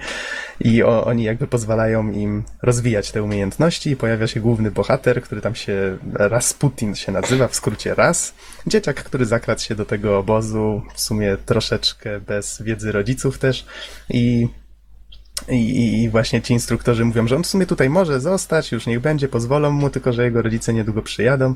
i 0.59 0.83
o, 0.83 1.05
oni 1.05 1.23
jakby 1.23 1.47
pozwalają 1.47 2.11
im 2.11 2.43
rozwijać 2.61 3.11
te 3.11 3.23
umiejętności 3.23 3.89
i 3.89 3.95
pojawia 3.95 4.27
się 4.27 4.39
główny 4.39 4.71
bohater, 4.71 5.21
który 5.21 5.41
tam 5.41 5.55
się 5.55 5.97
Rasputin 6.13 6.95
się 6.95 7.11
nazywa, 7.11 7.47
w 7.47 7.55
skrócie 7.55 7.95
Ras. 7.95 8.33
Dzieciak, 8.67 9.03
który 9.03 9.25
zakradł 9.25 9.61
się 9.61 9.75
do 9.75 9.85
tego 9.85 10.17
obozu, 10.17 10.81
w 10.93 11.01
sumie 11.01 11.37
troszeczkę 11.45 12.19
bez 12.19 12.61
wiedzy 12.61 12.91
rodziców 12.91 13.39
też 13.39 13.65
i 14.09 14.47
i, 15.49 16.03
I 16.03 16.09
właśnie 16.09 16.41
ci 16.41 16.53
instruktorzy 16.53 17.05
mówią, 17.05 17.27
że 17.27 17.35
on 17.35 17.43
w 17.43 17.47
sumie 17.47 17.65
tutaj 17.65 17.89
może 17.89 18.19
zostać, 18.19 18.71
już 18.71 18.87
niech 18.87 18.99
będzie, 18.99 19.27
pozwolą 19.27 19.71
mu, 19.71 19.89
tylko 19.89 20.13
że 20.13 20.23
jego 20.23 20.41
rodzice 20.41 20.73
niedługo 20.73 21.01
przyjadą. 21.01 21.55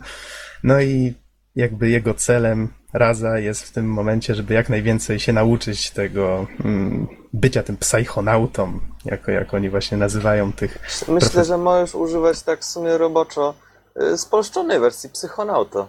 No 0.64 0.82
i 0.82 1.14
jakby 1.56 1.90
jego 1.90 2.14
celem 2.14 2.70
Raza 2.94 3.40
jest 3.40 3.64
w 3.64 3.72
tym 3.72 3.90
momencie, 3.90 4.36
żeby 4.36 4.54
jak 4.54 4.70
najwięcej 4.70 5.20
się 5.20 5.34
nauczyć 5.34 5.92
tego 5.92 6.48
mm, 6.66 7.08
bycia 7.34 7.64
tym 7.64 7.78
psychonautą, 7.78 8.80
jako 9.06 9.32
jak 9.32 9.54
oni 9.54 9.70
właśnie 9.70 9.98
nazywają 9.98 10.54
tych. 10.54 10.80
Myślę, 11.08 11.30
Profes- 11.30 11.48
że 11.48 11.58
możesz 11.58 11.96
używać 11.96 12.42
tak 12.42 12.60
w 12.60 12.66
sumie 12.66 12.98
roboczo 12.98 13.54
y, 14.02 14.18
spolszczonej 14.18 14.80
wersji 14.80 15.10
psychonauta. 15.10 15.88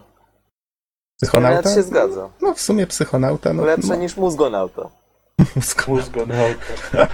Psychonauta? 1.22 1.68
Ja 1.68 1.74
się 1.76 1.82
zgadza. 1.82 2.30
No 2.42 2.55
w 2.55 2.61
sumie 2.61 2.86
psychonauta, 2.86 3.53
no, 3.53 3.64
Lepsze 3.64 3.88
no 3.88 3.94
niż 3.94 4.16
mózgonauta. 4.16 4.90
Mózgonauta. 5.89 7.09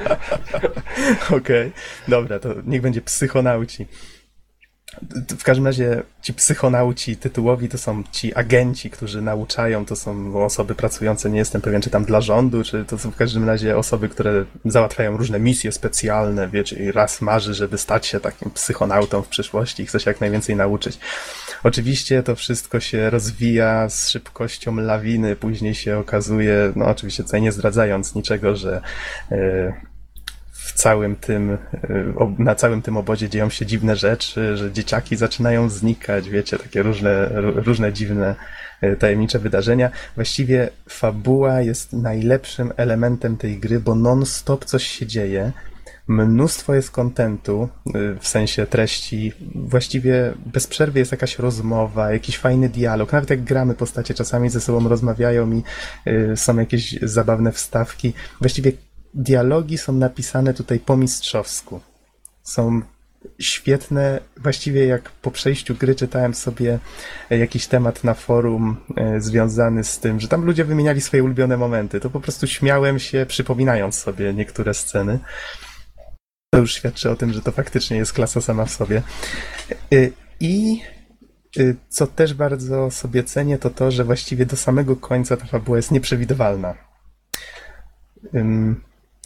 Okej, 1.36 1.72
dobra, 2.08 2.38
to 2.38 2.48
niech 2.66 2.82
będzie 2.82 3.00
psychonauci. 3.00 3.86
W 5.38 5.44
każdym 5.44 5.66
razie 5.66 6.02
ci 6.22 6.34
psychonauci 6.34 7.16
tytułowi 7.16 7.68
to 7.68 7.78
są 7.78 8.02
ci 8.12 8.34
agenci, 8.34 8.90
którzy 8.90 9.22
nauczają, 9.22 9.86
to 9.86 9.96
są 9.96 10.44
osoby 10.44 10.74
pracujące, 10.74 11.30
nie 11.30 11.38
jestem 11.38 11.60
pewien, 11.60 11.82
czy 11.82 11.90
tam 11.90 12.04
dla 12.04 12.20
rządu, 12.20 12.64
czy 12.64 12.84
to 12.84 12.98
są 12.98 13.10
w 13.10 13.16
każdym 13.16 13.46
razie 13.46 13.78
osoby, 13.78 14.08
które 14.08 14.44
załatwiają 14.64 15.16
różne 15.16 15.40
misje 15.40 15.72
specjalne, 15.72 16.48
wiecie, 16.48 16.76
i 16.76 16.92
raz 16.92 17.20
marzy, 17.20 17.54
żeby 17.54 17.78
stać 17.78 18.06
się 18.06 18.20
takim 18.20 18.50
psychonautą 18.50 19.22
w 19.22 19.28
przyszłości 19.28 19.82
i 19.82 19.86
chce 19.86 20.00
się 20.00 20.10
jak 20.10 20.20
najwięcej 20.20 20.56
nauczyć. 20.56 20.98
Oczywiście 21.64 22.22
to 22.22 22.36
wszystko 22.36 22.80
się 22.80 23.10
rozwija 23.10 23.88
z 23.88 24.08
szybkością 24.08 24.76
lawiny, 24.76 25.36
później 25.36 25.74
się 25.74 25.98
okazuje, 25.98 26.72
no 26.76 26.86
oczywiście 26.86 27.22
tutaj 27.24 27.42
nie 27.42 27.52
zdradzając 27.52 28.14
niczego, 28.14 28.56
że 28.56 28.80
e, 29.30 29.72
w 30.52 30.72
całym 30.72 31.16
tym, 31.16 31.58
ob- 32.16 32.38
na 32.38 32.54
całym 32.54 32.82
tym 32.82 32.96
obozie 32.96 33.28
dzieją 33.28 33.50
się 33.50 33.66
dziwne 33.66 33.96
rzeczy, 33.96 34.56
że 34.56 34.72
dzieciaki 34.72 35.16
zaczynają 35.16 35.68
znikać, 35.68 36.30
wiecie, 36.30 36.58
takie 36.58 36.82
różne, 36.82 37.28
ró- 37.28 37.62
różne 37.66 37.92
dziwne, 37.92 38.34
y, 38.82 38.96
tajemnicze 38.96 39.38
wydarzenia. 39.38 39.90
Właściwie 40.14 40.68
fabuła 40.88 41.60
jest 41.60 41.92
najlepszym 41.92 42.72
elementem 42.76 43.36
tej 43.36 43.58
gry, 43.58 43.80
bo 43.80 43.94
non-stop 43.94 44.64
coś 44.64 44.86
się 44.86 45.06
dzieje. 45.06 45.52
Mnóstwo 46.08 46.74
jest 46.74 46.90
kontentu, 46.90 47.68
y, 47.86 48.18
w 48.20 48.28
sensie 48.28 48.66
treści. 48.66 49.32
Właściwie 49.54 50.34
bez 50.46 50.66
przerwy 50.66 50.98
jest 50.98 51.12
jakaś 51.12 51.38
rozmowa, 51.38 52.12
jakiś 52.12 52.38
fajny 52.38 52.68
dialog. 52.68 53.12
Nawet 53.12 53.30
jak 53.30 53.44
gramy, 53.44 53.74
postacie 53.74 54.14
czasami 54.14 54.50
ze 54.50 54.60
sobą 54.60 54.88
rozmawiają 54.88 55.52
i 55.52 55.62
y, 56.06 56.36
są 56.36 56.58
jakieś 56.58 56.98
zabawne 57.02 57.52
wstawki. 57.52 58.12
Właściwie 58.40 58.72
dialogi 59.14 59.78
są 59.78 59.92
napisane 59.92 60.54
tutaj 60.54 60.78
po 60.78 60.96
mistrzowsku. 60.96 61.80
Są 62.42 62.82
świetne. 63.38 64.20
Właściwie 64.36 64.86
jak 64.86 65.10
po 65.10 65.30
przejściu 65.30 65.74
gry 65.74 65.94
czytałem 65.94 66.34
sobie 66.34 66.78
e, 67.30 67.38
jakiś 67.38 67.66
temat 67.66 68.04
na 68.04 68.14
forum 68.14 68.76
związany 69.18 69.84
z 69.84 69.98
tym, 69.98 70.20
że 70.20 70.28
tam 70.28 70.44
ludzie 70.44 70.64
wymieniali 70.64 71.00
swoje 71.00 71.24
ulubione 71.24 71.56
momenty. 71.56 72.00
To 72.00 72.10
po 72.10 72.20
prostu 72.20 72.46
śmiałem 72.46 72.98
się, 72.98 73.26
przypominając 73.28 73.98
sobie 73.98 74.34
niektóre 74.34 74.74
sceny. 74.74 75.18
To 76.54 76.60
już 76.60 76.74
świadczy 76.74 77.10
o 77.10 77.16
tym, 77.16 77.32
że 77.32 77.42
to 77.42 77.52
faktycznie 77.52 77.96
jest 77.96 78.12
klasa 78.12 78.40
sama 78.40 78.64
w 78.64 78.70
sobie. 78.70 79.02
E, 79.92 79.96
I 80.40 80.80
y, 81.58 81.76
co 81.88 82.06
też 82.06 82.34
bardzo 82.34 82.90
sobie 82.90 83.24
cenię, 83.24 83.58
to 83.58 83.70
to, 83.70 83.90
że 83.90 84.04
właściwie 84.04 84.46
do 84.46 84.56
samego 84.56 84.96
końca 84.96 85.36
ta 85.36 85.46
fabuła 85.46 85.76
jest 85.76 85.90
nieprzewidywalna. 85.90 86.74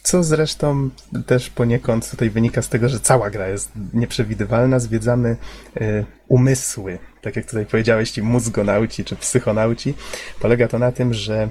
Co 0.03 0.23
zresztą 0.23 0.89
też 1.25 1.49
poniekąd 1.49 2.11
tutaj 2.11 2.29
wynika 2.29 2.61
z 2.61 2.69
tego, 2.69 2.89
że 2.89 2.99
cała 2.99 3.29
gra 3.29 3.47
jest 3.47 3.71
nieprzewidywalna. 3.93 4.79
Zwiedzamy 4.79 5.35
y, 5.81 6.05
umysły, 6.27 6.99
tak 7.21 7.35
jak 7.35 7.45
tutaj 7.45 7.65
powiedziałeś, 7.65 8.11
ci 8.11 8.21
mózgonauci 8.21 9.05
czy 9.05 9.15
psychonauci. 9.15 9.93
Polega 10.39 10.67
to 10.67 10.79
na 10.79 10.91
tym, 10.91 11.13
że 11.13 11.49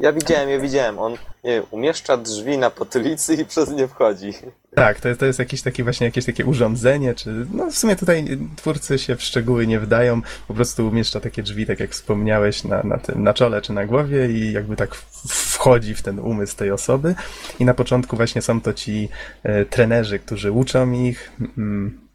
Ja 0.00 0.12
widziałem, 0.12 0.50
ja 0.50 0.58
widziałem. 0.58 0.98
On 0.98 1.12
nie 1.44 1.50
wiem, 1.50 1.62
umieszcza 1.70 2.16
drzwi 2.16 2.58
na 2.58 2.70
potylicy 2.70 3.34
i 3.34 3.44
przez 3.44 3.70
nie 3.70 3.88
wchodzi. 3.88 4.32
Tak, 4.74 5.00
to 5.00 5.08
jest, 5.08 5.20
to 5.20 5.26
jest 5.26 5.38
jakieś 5.38 5.62
takie 5.62 5.84
właśnie 5.84 6.06
jakieś 6.06 6.24
takie 6.24 6.44
urządzenie, 6.44 7.14
czy 7.14 7.46
no 7.52 7.70
w 7.70 7.76
sumie 7.76 7.96
tutaj 7.96 8.38
twórcy 8.56 8.98
się 8.98 9.16
w 9.16 9.22
szczegóły 9.22 9.66
nie 9.66 9.80
wdają, 9.80 10.22
po 10.48 10.54
prostu 10.54 10.88
umieszcza 10.88 11.20
takie 11.20 11.42
drzwi, 11.42 11.66
tak 11.66 11.80
jak 11.80 11.90
wspomniałeś, 11.90 12.64
na, 12.64 12.82
na 12.82 12.98
tym, 12.98 13.22
na 13.22 13.34
czole 13.34 13.62
czy 13.62 13.72
na 13.72 13.86
głowie 13.86 14.30
i 14.30 14.52
jakby 14.52 14.76
tak 14.76 14.94
wchodzi 15.28 15.94
w 15.94 16.02
ten 16.02 16.18
umysł 16.18 16.56
tej 16.56 16.70
osoby 16.70 17.14
i 17.58 17.64
na 17.64 17.74
początku 17.74 18.16
właśnie 18.16 18.42
są 18.42 18.60
to 18.60 18.72
ci 18.72 19.08
e, 19.42 19.64
trenerzy, 19.64 20.18
którzy 20.18 20.52
uczą 20.52 20.92
ich, 20.92 21.32
mm, 21.58 22.09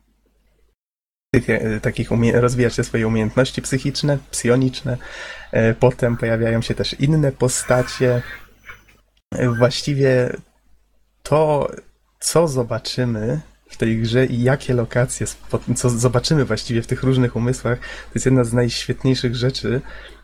takich 1.82 2.12
te 2.12 2.84
swoje 2.84 3.08
umiejętności 3.08 3.62
psychiczne, 3.62 4.18
psioniczne. 4.32 4.98
E, 5.52 5.74
Potem 5.74 6.18
pojawiają 6.18 6.62
się 6.62 6.74
też 6.74 6.94
inne 7.00 7.32
postacie. 7.32 8.22
E, 9.32 9.50
Właściwie 9.50 10.30
to, 11.24 11.72
co 12.20 12.48
zobaczymy 12.48 13.42
w 13.70 13.78
tej 13.78 13.98
grze 14.02 14.26
i 14.26 14.44
jakie 14.44 14.74
lokacje, 14.74 15.28
co 15.76 15.90
zobaczymy 15.90 16.46
właściwie 16.46 16.82
w 16.82 16.88
tych 16.88 17.04
różnych 17.04 17.36
umysłach, 17.36 17.80
to 17.80 18.12
jest 18.16 18.26
jedna 18.26 18.44
z 18.44 18.54
najświetniejszych 18.54 19.36
rzeczy, 19.36 19.82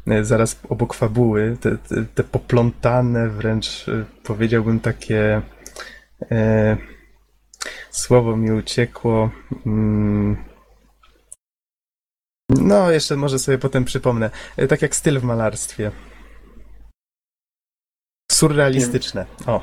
e, 0.08 0.26
zaraz 0.26 0.60
obok 0.70 0.94
fabuły, 0.94 1.58
te, 1.62 1.78
te, 1.78 2.06
te 2.16 2.24
poplątane, 2.24 3.30
wręcz 3.30 3.86
powiedziałbym 4.24 4.80
takie, 4.80 5.42
e, 6.32 6.78
słowo 7.92 8.38
mi 8.38 8.52
uciekło, 8.52 9.32
mm, 9.66 10.51
no 12.62 12.92
jeszcze 12.92 13.16
może 13.16 13.40
sobie 13.40 13.58
potem 13.58 13.86
przypomnę, 13.86 14.30
E, 14.58 14.68
tak 14.68 14.82
jak 14.82 14.96
styl 14.96 15.20
w 15.20 15.24
malarstwie. 15.24 15.92
Surrealistyczne. 18.32 19.26
O, 19.48 19.62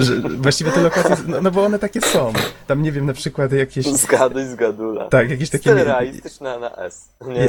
że, 0.00 0.20
właściwie 0.20 0.70
te 0.70 0.80
lokacje, 0.80 1.16
no, 1.26 1.40
no 1.40 1.50
bo 1.50 1.64
one 1.64 1.78
takie 1.78 2.00
są. 2.00 2.32
Tam 2.66 2.82
nie 2.82 2.92
wiem, 2.92 3.06
na 3.06 3.12
przykład 3.12 3.52
jakieś, 3.52 3.86
Zgaduj, 3.86 4.46
zgadula. 4.46 5.08
tak, 5.08 5.30
jakieś 5.30 5.50
takie, 5.50 5.74
realistyczny 5.74 6.60
na 6.60 6.76
S. 6.76 7.08
Nie, 7.26 7.48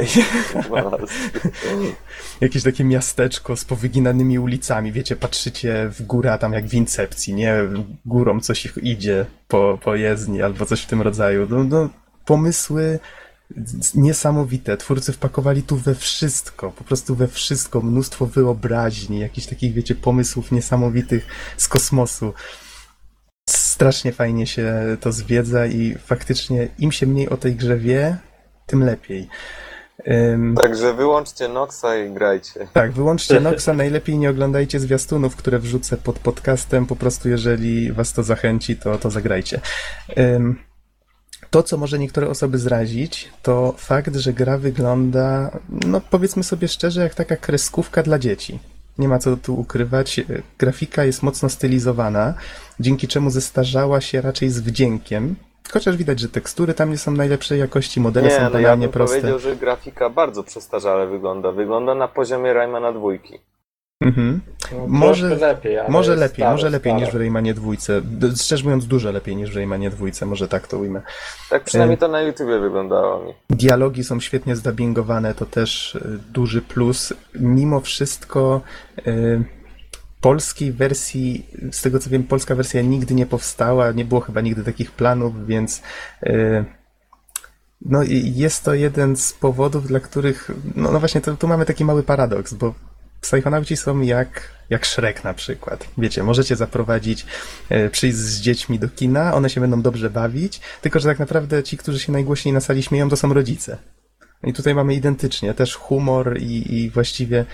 jakieś 2.40 2.62
takie 2.62 2.84
miasteczko 2.84 3.56
z 3.56 3.64
powyginanymi 3.64 4.38
ulicami, 4.38 4.92
wiecie, 4.92 5.16
patrzycie 5.16 5.90
w 5.90 6.02
górę, 6.02 6.32
a 6.32 6.38
tam 6.38 6.52
jak 6.52 6.66
w 6.66 6.74
Incepcji, 6.74 7.34
nie? 7.34 7.56
Górą 8.06 8.40
coś 8.40 8.64
ich 8.66 8.78
idzie 8.82 9.26
po, 9.48 9.78
po 9.84 9.94
jezdni 9.94 10.42
albo 10.42 10.66
coś 10.66 10.82
w 10.82 10.86
tym 10.86 11.02
rodzaju. 11.02 11.46
No, 11.50 11.64
no, 11.64 11.88
pomysły 12.24 12.98
niesamowite. 13.94 14.76
Twórcy 14.76 15.12
wpakowali 15.12 15.62
tu 15.62 15.76
we 15.76 15.94
wszystko, 15.94 16.70
po 16.70 16.84
prostu 16.84 17.14
we 17.14 17.28
wszystko. 17.28 17.80
Mnóstwo 17.80 18.26
wyobraźni, 18.26 19.18
jakichś 19.18 19.46
takich, 19.46 19.72
wiecie, 19.72 19.94
pomysłów 19.94 20.52
niesamowitych 20.52 21.26
z 21.56 21.68
kosmosu. 21.68 22.32
Strasznie 23.48 24.12
fajnie 24.12 24.46
się 24.46 24.96
to 25.00 25.12
zwiedza 25.12 25.66
i 25.66 25.94
faktycznie 25.94 26.68
im 26.78 26.92
się 26.92 27.06
mniej 27.06 27.28
o 27.28 27.36
tej 27.36 27.56
grze 27.56 27.76
wie, 27.76 28.16
tym 28.66 28.82
lepiej. 28.84 29.28
Ym, 30.08 30.54
Także 30.54 30.94
wyłączcie 30.94 31.48
Noxa 31.48 31.96
i 32.06 32.14
grajcie. 32.14 32.68
tak, 32.72 32.92
wyłączcie 32.92 33.40
Noxa, 33.50 33.68
najlepiej 33.74 34.18
nie 34.18 34.30
oglądajcie 34.30 34.80
zwiastunów, 34.80 35.36
które 35.36 35.58
wrzucę 35.58 35.96
pod 35.96 36.18
podcastem, 36.18 36.86
po 36.86 36.96
prostu 36.96 37.28
jeżeli 37.28 37.92
was 37.92 38.12
to 38.12 38.22
zachęci, 38.22 38.76
to, 38.76 38.98
to 38.98 39.10
zagrajcie. 39.10 39.60
Ym, 40.18 40.58
To, 41.56 41.62
co 41.62 41.76
może 41.76 41.98
niektóre 41.98 42.28
osoby 42.28 42.58
zrazić, 42.58 43.30
to 43.42 43.74
fakt, 43.76 44.16
że 44.16 44.32
gra 44.32 44.58
wygląda, 44.58 45.50
no 45.86 46.00
powiedzmy 46.10 46.42
sobie 46.44 46.68
szczerze, 46.68 47.02
jak 47.02 47.14
taka 47.14 47.36
kreskówka 47.36 48.02
dla 48.02 48.18
dzieci. 48.18 48.58
Nie 48.98 49.08
ma 49.08 49.18
co 49.18 49.36
tu 49.36 49.60
ukrywać. 49.60 50.20
Grafika 50.58 51.04
jest 51.04 51.22
mocno 51.22 51.48
stylizowana, 51.48 52.34
dzięki 52.80 53.08
czemu 53.08 53.30
zestarzała 53.30 54.00
się 54.00 54.20
raczej 54.20 54.50
z 54.50 54.60
wdziękiem. 54.60 55.36
Chociaż 55.72 55.96
widać, 55.96 56.20
że 56.20 56.28
tekstury 56.28 56.74
tam 56.74 56.90
nie 56.90 56.98
są 56.98 57.10
najlepszej 57.10 57.58
jakości, 57.60 58.00
modele 58.00 58.28
Nie, 58.28 58.34
są 58.34 58.40
no 58.40 58.46
ja 58.46 58.50
banalnie 58.50 58.86
bym 58.86 58.92
proste. 58.92 59.20
powiedział, 59.20 59.38
że 59.38 59.56
grafika 59.56 60.10
bardzo 60.10 60.42
przestarzale 60.42 61.06
wygląda. 61.06 61.52
Wygląda 61.52 61.94
na 61.94 62.08
poziomie 62.08 62.52
Raymana 62.52 62.92
dwójki. 62.92 63.38
Mhm. 64.00 64.40
no, 64.72 64.86
Może- 64.86 65.36
lepiej, 65.36 65.78
ale 65.78 65.88
Może 65.88 66.16
lepiej, 66.16 66.34
stare, 66.36 66.50
może 66.52 66.70
lepiej 66.70 66.92
stare. 66.92 67.04
niż 67.04 67.14
w 67.14 67.16
Raymanie 67.18 67.54
dwójce. 67.54 68.02
Szczerze 68.40 68.64
mówiąc, 68.64 68.86
dużo 68.86 69.10
lepiej 69.12 69.36
niż 69.36 69.50
w 69.52 69.56
Raymanie 69.56 69.90
dwójce, 69.90 70.26
może 70.26 70.48
tak 70.48 70.68
to 70.68 70.78
ujmę. 70.78 71.02
Tak 71.50 71.64
przynajmniej 71.64 71.98
to 71.98 72.08
na 72.08 72.20
YouTubie 72.22 72.58
wyglądało 72.58 73.24
mi. 73.24 73.32
Dialogi 73.50 74.04
są 74.04 74.20
świetnie 74.20 74.56
zdubbingowane, 74.56 75.34
to 75.34 75.46
też 75.46 75.94
y, 75.94 76.18
duży 76.32 76.62
plus. 76.62 77.12
Mimo 77.34 77.80
wszystko 77.80 78.60
y, 79.06 79.44
polskiej 80.20 80.72
wersji, 80.72 81.46
z 81.72 81.82
tego 81.82 81.98
co 81.98 82.10
wiem, 82.10 82.24
polska 82.24 82.54
wersja 82.54 82.82
nigdy 82.82 83.14
nie 83.14 83.26
powstała, 83.26 83.92
nie 83.92 84.04
było 84.04 84.20
chyba 84.20 84.40
nigdy 84.40 84.64
takich 84.64 84.90
planów, 84.90 85.46
więc 85.46 85.82
no 87.82 88.02
i 88.02 88.32
jest 88.34 88.64
to 88.64 88.74
jeden 88.74 89.16
z 89.16 89.32
powodów, 89.32 89.86
dla 89.88 90.00
których, 90.00 90.50
no, 90.76 90.92
no 90.92 90.98
właśnie, 91.00 91.20
to, 91.20 91.36
tu 91.36 91.48
mamy 91.48 91.64
taki 91.64 91.84
mały 91.84 92.02
paradoks, 92.02 92.54
bo 92.54 92.74
Psychonauci 93.20 93.76
są 93.76 94.00
jak, 94.00 94.50
jak 94.70 94.86
Shrek 94.86 95.24
na 95.24 95.34
przykład. 95.34 95.88
Wiecie, 95.98 96.22
możecie 96.22 96.56
zaprowadzić, 96.56 97.26
e, 97.68 97.90
przyjść 97.90 98.16
z 98.16 98.40
dziećmi 98.40 98.78
do 98.78 98.88
kina, 98.88 99.34
one 99.34 99.50
się 99.50 99.60
będą 99.60 99.82
dobrze 99.82 100.10
bawić, 100.10 100.60
tylko 100.82 101.00
że 101.00 101.08
tak 101.08 101.18
naprawdę 101.18 101.62
ci, 101.62 101.76
którzy 101.76 102.00
się 102.00 102.12
najgłośniej 102.12 102.54
na 102.54 102.60
sali 102.60 102.82
śmieją, 102.82 103.08
to 103.08 103.16
są 103.16 103.34
rodzice. 103.34 103.78
I 104.44 104.52
tutaj 104.52 104.74
mamy 104.74 104.94
identycznie, 104.94 105.54
też 105.54 105.74
humor 105.74 106.38
i, 106.40 106.74
i 106.74 106.90
właściwie 106.90 107.44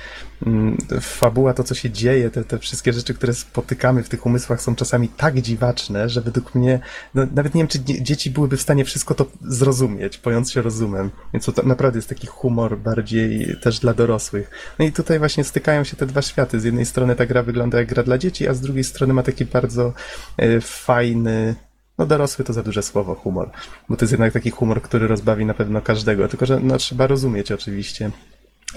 mm, 0.46 0.76
fabuła, 1.00 1.54
to 1.54 1.64
co 1.64 1.74
się 1.74 1.90
dzieje, 1.90 2.30
te, 2.30 2.44
te 2.44 2.58
wszystkie 2.58 2.92
rzeczy, 2.92 3.14
które 3.14 3.34
spotykamy 3.34 4.02
w 4.02 4.08
tych 4.08 4.26
umysłach 4.26 4.62
są 4.62 4.76
czasami 4.76 5.08
tak 5.08 5.40
dziwaczne, 5.40 6.08
że 6.08 6.20
według 6.20 6.54
mnie, 6.54 6.80
no, 7.14 7.26
nawet 7.34 7.54
nie 7.54 7.60
wiem, 7.60 7.68
czy 7.68 7.78
dzie- 7.78 8.02
dzieci 8.02 8.30
byłyby 8.30 8.56
w 8.56 8.62
stanie 8.62 8.84
wszystko 8.84 9.14
to 9.14 9.26
zrozumieć, 9.40 10.18
pojąc 10.18 10.52
się 10.52 10.62
rozumem. 10.62 11.10
Więc 11.32 11.44
to, 11.44 11.62
naprawdę 11.62 11.98
jest 11.98 12.08
taki 12.08 12.26
humor 12.26 12.78
bardziej 12.78 13.56
też 13.62 13.78
dla 13.78 13.94
dorosłych. 13.94 14.50
No 14.78 14.84
i 14.84 14.92
tutaj 14.92 15.18
właśnie 15.18 15.44
stykają 15.44 15.84
się 15.84 15.96
te 15.96 16.06
dwa 16.06 16.22
światy. 16.22 16.60
Z 16.60 16.64
jednej 16.64 16.86
strony 16.86 17.16
ta 17.16 17.26
gra 17.26 17.42
wygląda 17.42 17.78
jak 17.78 17.88
gra 17.88 18.02
dla 18.02 18.18
dzieci, 18.18 18.48
a 18.48 18.54
z 18.54 18.60
drugiej 18.60 18.84
strony 18.84 19.14
ma 19.14 19.22
taki 19.22 19.44
bardzo 19.44 19.92
e, 20.36 20.60
fajny, 20.60 21.54
no 22.02 22.06
dorosły 22.06 22.44
to 22.44 22.52
za 22.52 22.62
duże 22.62 22.82
słowo, 22.82 23.14
humor. 23.14 23.50
Bo 23.88 23.96
to 23.96 24.04
jest 24.04 24.12
jednak 24.12 24.32
taki 24.32 24.50
humor, 24.50 24.82
który 24.82 25.08
rozbawi 25.08 25.46
na 25.46 25.54
pewno 25.54 25.82
każdego. 25.82 26.28
Tylko, 26.28 26.46
że 26.46 26.60
no, 26.60 26.78
trzeba 26.78 27.06
rozumieć 27.06 27.52
oczywiście 27.52 28.10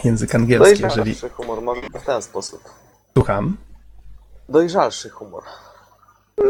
język 0.04 0.36
angielski, 0.36 0.82
Dojrzalszy 0.82 1.00
jeżeli... 1.00 1.30
humor, 1.30 1.62
może 1.62 1.82
w 1.82 2.06
ten 2.06 2.22
sposób. 2.22 2.64
Słucham? 3.14 3.58
Dojrzalszy 4.50 5.10
humor. 5.10 5.44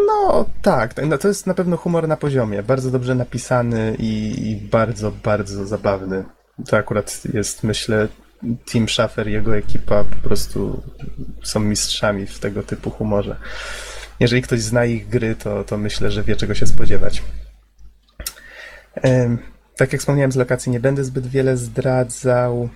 No 0.07 0.45
tak, 0.61 0.93
no, 1.07 1.17
to 1.17 1.28
jest 1.28 1.47
na 1.47 1.53
pewno 1.53 1.78
humor 1.78 2.07
na 2.07 2.17
poziomie. 2.17 2.63
Bardzo 2.63 2.91
dobrze 2.91 3.15
napisany 3.15 3.95
i, 3.99 4.36
i 4.51 4.55
bardzo, 4.55 5.11
bardzo 5.11 5.65
zabawny. 5.65 6.23
To 6.69 6.78
akurat 6.78 7.21
jest, 7.34 7.63
myślę, 7.63 8.07
Tim 8.65 8.89
Schafer 8.89 9.28
i 9.28 9.32
jego 9.32 9.57
ekipa 9.57 10.03
po 10.03 10.28
prostu 10.28 10.82
są 11.43 11.59
mistrzami 11.59 12.26
w 12.26 12.39
tego 12.39 12.63
typu 12.63 12.89
humorze. 12.89 13.36
Jeżeli 14.20 14.41
ktoś 14.41 14.61
zna 14.61 14.86
ich 14.86 15.09
gry, 15.09 15.36
to, 15.36 15.63
to 15.63 15.78
myślę, 15.78 16.11
że 16.11 16.24
wie 16.24 16.36
czego 16.36 16.53
się 16.53 16.68
spodziewać. 16.68 17.24
Tak 19.76 19.91
jak 19.91 20.01
wspomniałem, 20.01 20.32
z 20.32 20.36
lokacji 20.36 20.72
nie 20.72 20.80
będę 20.80 21.03
zbyt 21.03 21.28
wiele 21.28 21.57
zdradzał. 21.57 22.70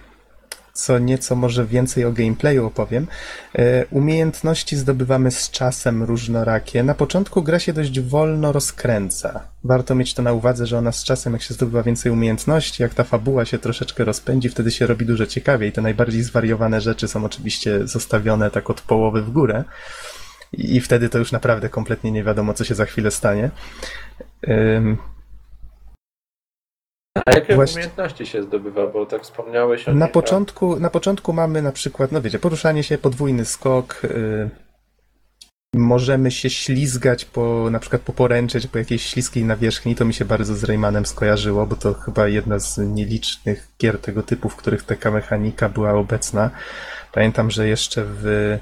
Co 0.73 0.99
nieco 0.99 1.35
może 1.35 1.65
więcej 1.65 2.05
o 2.05 2.11
gameplayu 2.11 2.65
opowiem. 2.65 3.07
E, 3.55 3.85
Umiejętności 3.85 4.77
zdobywamy 4.77 5.31
z 5.31 5.51
czasem 5.51 6.03
różnorakie. 6.03 6.83
Na 6.83 6.93
początku 6.93 7.43
gra 7.43 7.59
się 7.59 7.73
dość 7.73 7.99
wolno 7.99 8.51
rozkręca. 8.51 9.47
Warto 9.63 9.95
mieć 9.95 10.13
to 10.13 10.21
na 10.21 10.33
uwadze, 10.33 10.67
że 10.67 10.77
ona 10.77 10.91
z 10.91 11.03
czasem, 11.03 11.33
jak 11.33 11.41
się 11.41 11.53
zdobywa 11.53 11.83
więcej 11.83 12.11
umiejętności, 12.11 12.83
jak 12.83 12.93
ta 12.93 13.03
fabuła 13.03 13.45
się 13.45 13.59
troszeczkę 13.59 14.03
rozpędzi, 14.03 14.49
wtedy 14.49 14.71
się 14.71 14.87
robi 14.87 15.05
dużo 15.05 15.25
ciekawiej. 15.25 15.71
Te 15.71 15.81
najbardziej 15.81 16.23
zwariowane 16.23 16.81
rzeczy 16.81 17.07
są 17.07 17.25
oczywiście 17.25 17.87
zostawione 17.87 18.51
tak 18.51 18.69
od 18.69 18.81
połowy 18.81 19.21
w 19.21 19.31
górę. 19.31 19.63
I 20.53 20.75
i 20.75 20.81
wtedy 20.81 21.09
to 21.09 21.17
już 21.17 21.31
naprawdę 21.31 21.69
kompletnie 21.69 22.11
nie 22.11 22.23
wiadomo, 22.23 22.53
co 22.53 22.63
się 22.63 22.75
za 22.75 22.85
chwilę 22.85 23.11
stanie. 23.11 23.49
Ym, 24.49 24.97
A 27.25 27.31
jakie 27.31 27.55
Właśnie- 27.55 27.75
umiejętności 27.75 28.25
się 28.25 28.43
zdobywa? 28.43 28.87
Bo 28.87 29.05
tak 29.05 29.21
wspomniałeś 29.23 29.87
o 29.87 29.91
Na 29.93 29.95
nich, 29.95 30.03
a- 30.03 30.13
początku, 30.13 30.79
na 30.79 30.89
początku 30.89 31.33
mamy 31.33 31.61
na 31.61 31.71
przykład, 31.71 32.11
no 32.11 32.21
wiecie, 32.21 32.39
poruszanie 32.39 32.83
się, 32.83 32.97
podwójny 32.97 33.45
skok. 33.45 34.01
y, 34.03 34.49
możemy 35.73 36.31
się 36.31 36.49
ślizgać 36.49 37.25
po, 37.25 37.67
na 37.71 37.79
przykład 37.79 38.01
po 38.01 38.13
poręczy, 38.13 38.61
czy 38.61 38.67
po 38.67 38.77
jakiejś 38.77 39.05
śliskiej 39.05 39.43
nawierzchni. 39.45 39.95
To 39.95 40.05
mi 40.05 40.13
się 40.13 40.25
bardzo 40.25 40.55
z 40.55 40.63
Raymanem 40.63 41.05
skojarzyło, 41.05 41.65
bo 41.67 41.75
to 41.75 41.93
chyba 41.93 42.27
jedna 42.27 42.59
z 42.59 42.77
nielicznych 42.77 43.67
gier 43.81 43.99
tego 43.99 44.23
typu, 44.23 44.49
w 44.49 44.55
których 44.55 44.83
taka 44.83 45.11
mechanika 45.11 45.69
była 45.69 45.91
obecna. 45.93 46.49
Pamiętam, 47.11 47.51
że 47.51 47.67
jeszcze 47.67 48.03
w, 48.07 48.57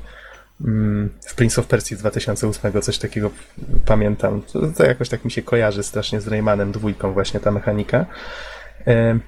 w 1.28 1.36
Prince 1.36 1.60
of 1.60 1.68
Persia 1.68 1.96
z 1.96 2.00
2008 2.00 2.82
coś 2.82 2.98
takiego 2.98 3.30
pamiętam. 3.86 4.42
To, 4.42 4.60
to 4.78 4.86
jakoś 4.86 5.10
tak 5.10 5.26
mi 5.26 5.32
się 5.32 5.42
kojarzy 5.42 5.84
strasznie 5.84 6.22
z 6.22 6.28
Raymanem 6.28 6.72
dwójką 6.72 7.14
właśnie 7.14 7.40
ta 7.40 7.52
mechanika. 7.52 8.06
Em, 8.86 9.22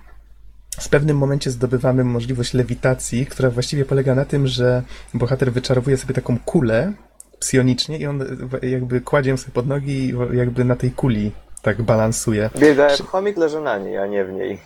w 0.79 0.89
pewnym 0.89 1.17
momencie 1.17 1.51
zdobywamy 1.51 2.03
możliwość 2.03 2.53
lewitacji, 2.53 3.25
która 3.25 3.49
właściwie 3.49 3.85
polega 3.85 4.15
na 4.15 4.25
tym, 4.25 4.47
że 4.47 4.83
bohater 5.13 5.51
wyczarowuje 5.51 5.97
sobie 5.97 6.13
taką 6.13 6.39
kulę 6.39 6.93
psionicznie 7.39 7.97
i 7.97 8.05
on 8.05 8.23
jakby 8.61 9.01
kładzie 9.01 9.29
ją 9.29 9.37
sobie 9.37 9.53
pod 9.53 9.67
nogi 9.67 10.09
i 10.09 10.13
jakby 10.37 10.65
na 10.65 10.75
tej 10.75 10.91
kuli 10.91 11.31
tak 11.61 11.81
balansuje. 11.81 12.49
Biega 12.59 12.91
jak 12.91 13.01
chomik, 13.01 13.37
leży 13.37 13.61
na 13.61 13.77
niej, 13.77 13.97
a 13.97 14.07
nie 14.07 14.25
w 14.25 14.31
niej. 14.31 14.59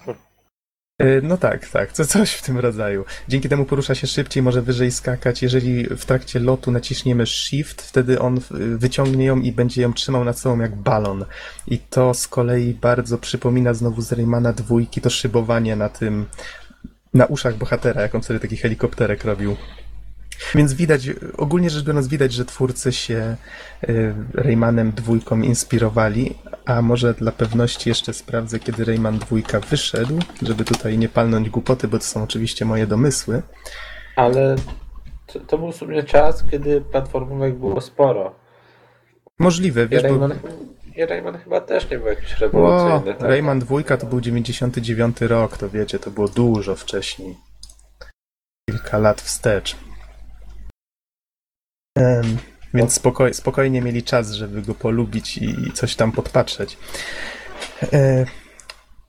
Y, 1.04 1.22
No 1.24 1.38
tak, 1.38 1.70
tak, 1.70 1.91
co, 1.91 2.06
coś 2.06 2.32
w 2.32 2.41
tym 2.41 2.60
rodzaju. 2.60 3.06
Dzięki 3.28 3.49
temu 3.49 3.66
porusza 3.66 3.95
się 3.95 4.08
szybciej, 4.08 4.43
może 4.43 4.62
wyżej 4.62 4.91
skakać. 4.91 5.41
Jeżeli 5.41 5.84
w 5.84 6.06
trakcie 6.06 6.39
lotu 6.39 6.72
naciśniemy 6.72 7.26
shift, 7.26 7.82
wtedy 7.82 8.20
on 8.20 8.39
wyciągnie 8.78 9.26
ją 9.26 9.39
i 9.39 9.51
będzie 9.51 9.82
ją 9.82 9.93
trzymał 9.93 10.24
nad 10.24 10.39
sobą 10.39 10.60
jak 10.60 10.76
balon. 10.76 11.26
I 11.68 11.80
to 11.80 12.14
z 12.14 12.28
kolei 12.28 12.74
bardzo 12.74 13.18
przypomina 13.18 13.74
znowu 13.74 14.01
z 14.01 14.12
Raymana 14.12 14.54
dwójki 14.54 15.01
to 15.01 15.10
szybowanie 15.10 15.76
na 15.76 15.89
tym, 15.89 16.26
na 17.14 17.26
uszach 17.26 17.58
bohatera, 17.58 18.01
jak 18.01 18.16
on 18.16 18.22
wtedy 18.22 18.39
taki 18.39 18.58
helikopterek 18.58 19.24
robił. 19.24 19.56
Więc 20.56 20.74
widać, 20.74 21.10
ogólnie 21.38 21.70
rzecz 21.70 21.84
biorąc, 21.86 22.08
widać, 22.08 22.34
że 22.34 22.46
twórcy 22.46 22.92
się 22.92 23.36
y, 23.90 24.14
Raymanem 24.34 24.92
dwójką 24.92 25.42
inspirowali, 25.42 26.36
a 26.66 26.82
może 26.82 27.14
dla 27.14 27.32
pewności 27.32 27.90
jeszcze 27.90 28.14
sprawdzę, 28.14 28.60
kiedy 28.60 28.86
Rayman 28.86 29.20
dwójka 29.20 29.60
wyszedł, 29.60 30.20
żeby 30.42 30.66
tutaj 30.66 30.98
nie 30.98 31.10
palnąć 31.10 31.50
głupoty, 31.50 31.88
bo 31.88 31.98
to 31.98 32.06
są 32.06 32.24
oczywiście 32.24 32.66
moje 32.66 32.88
domysły. 32.88 33.42
Ale 34.16 34.56
to, 35.28 35.40
to 35.40 35.58
był 35.58 35.72
w 35.72 35.76
sumie 35.76 36.04
czas, 36.04 36.44
kiedy 36.52 36.82
platformówek 36.82 37.56
było 37.56 37.82
sporo. 37.82 38.36
Możliwe, 39.40 39.88
wiesz, 39.88 40.04
bo 40.04 40.10
Rayman, 40.10 40.34
i 40.96 41.06
Rayman 41.06 41.38
chyba 41.38 41.62
też 41.62 41.90
nie 41.90 41.98
był 41.98 42.08
jakiś 42.08 42.34
o, 42.34 42.40
rewolucyjny. 42.40 43.14
tak? 43.14 43.30
Rayman 43.30 43.60
dwójka 43.60 43.98
to 43.98 44.06
był 44.06 44.22
99 44.22 45.22
rok, 45.22 45.58
to 45.58 45.70
wiecie, 45.70 46.00
to 46.00 46.12
było 46.12 46.28
dużo 46.28 46.76
wcześniej. 46.76 47.36
Kilka 48.70 48.98
lat 48.98 49.22
wstecz. 49.22 49.76
Em, 51.96 52.38
więc 52.74 52.94
spokoj, 52.94 53.34
spokojnie 53.34 53.82
mieli 53.82 54.04
czas, 54.04 54.32
żeby 54.32 54.62
go 54.62 54.76
polubić 54.76 55.38
i 55.38 55.72
coś 55.74 55.96
tam 55.96 56.12
podpatrzeć. 56.12 56.78
E, 57.94 58.26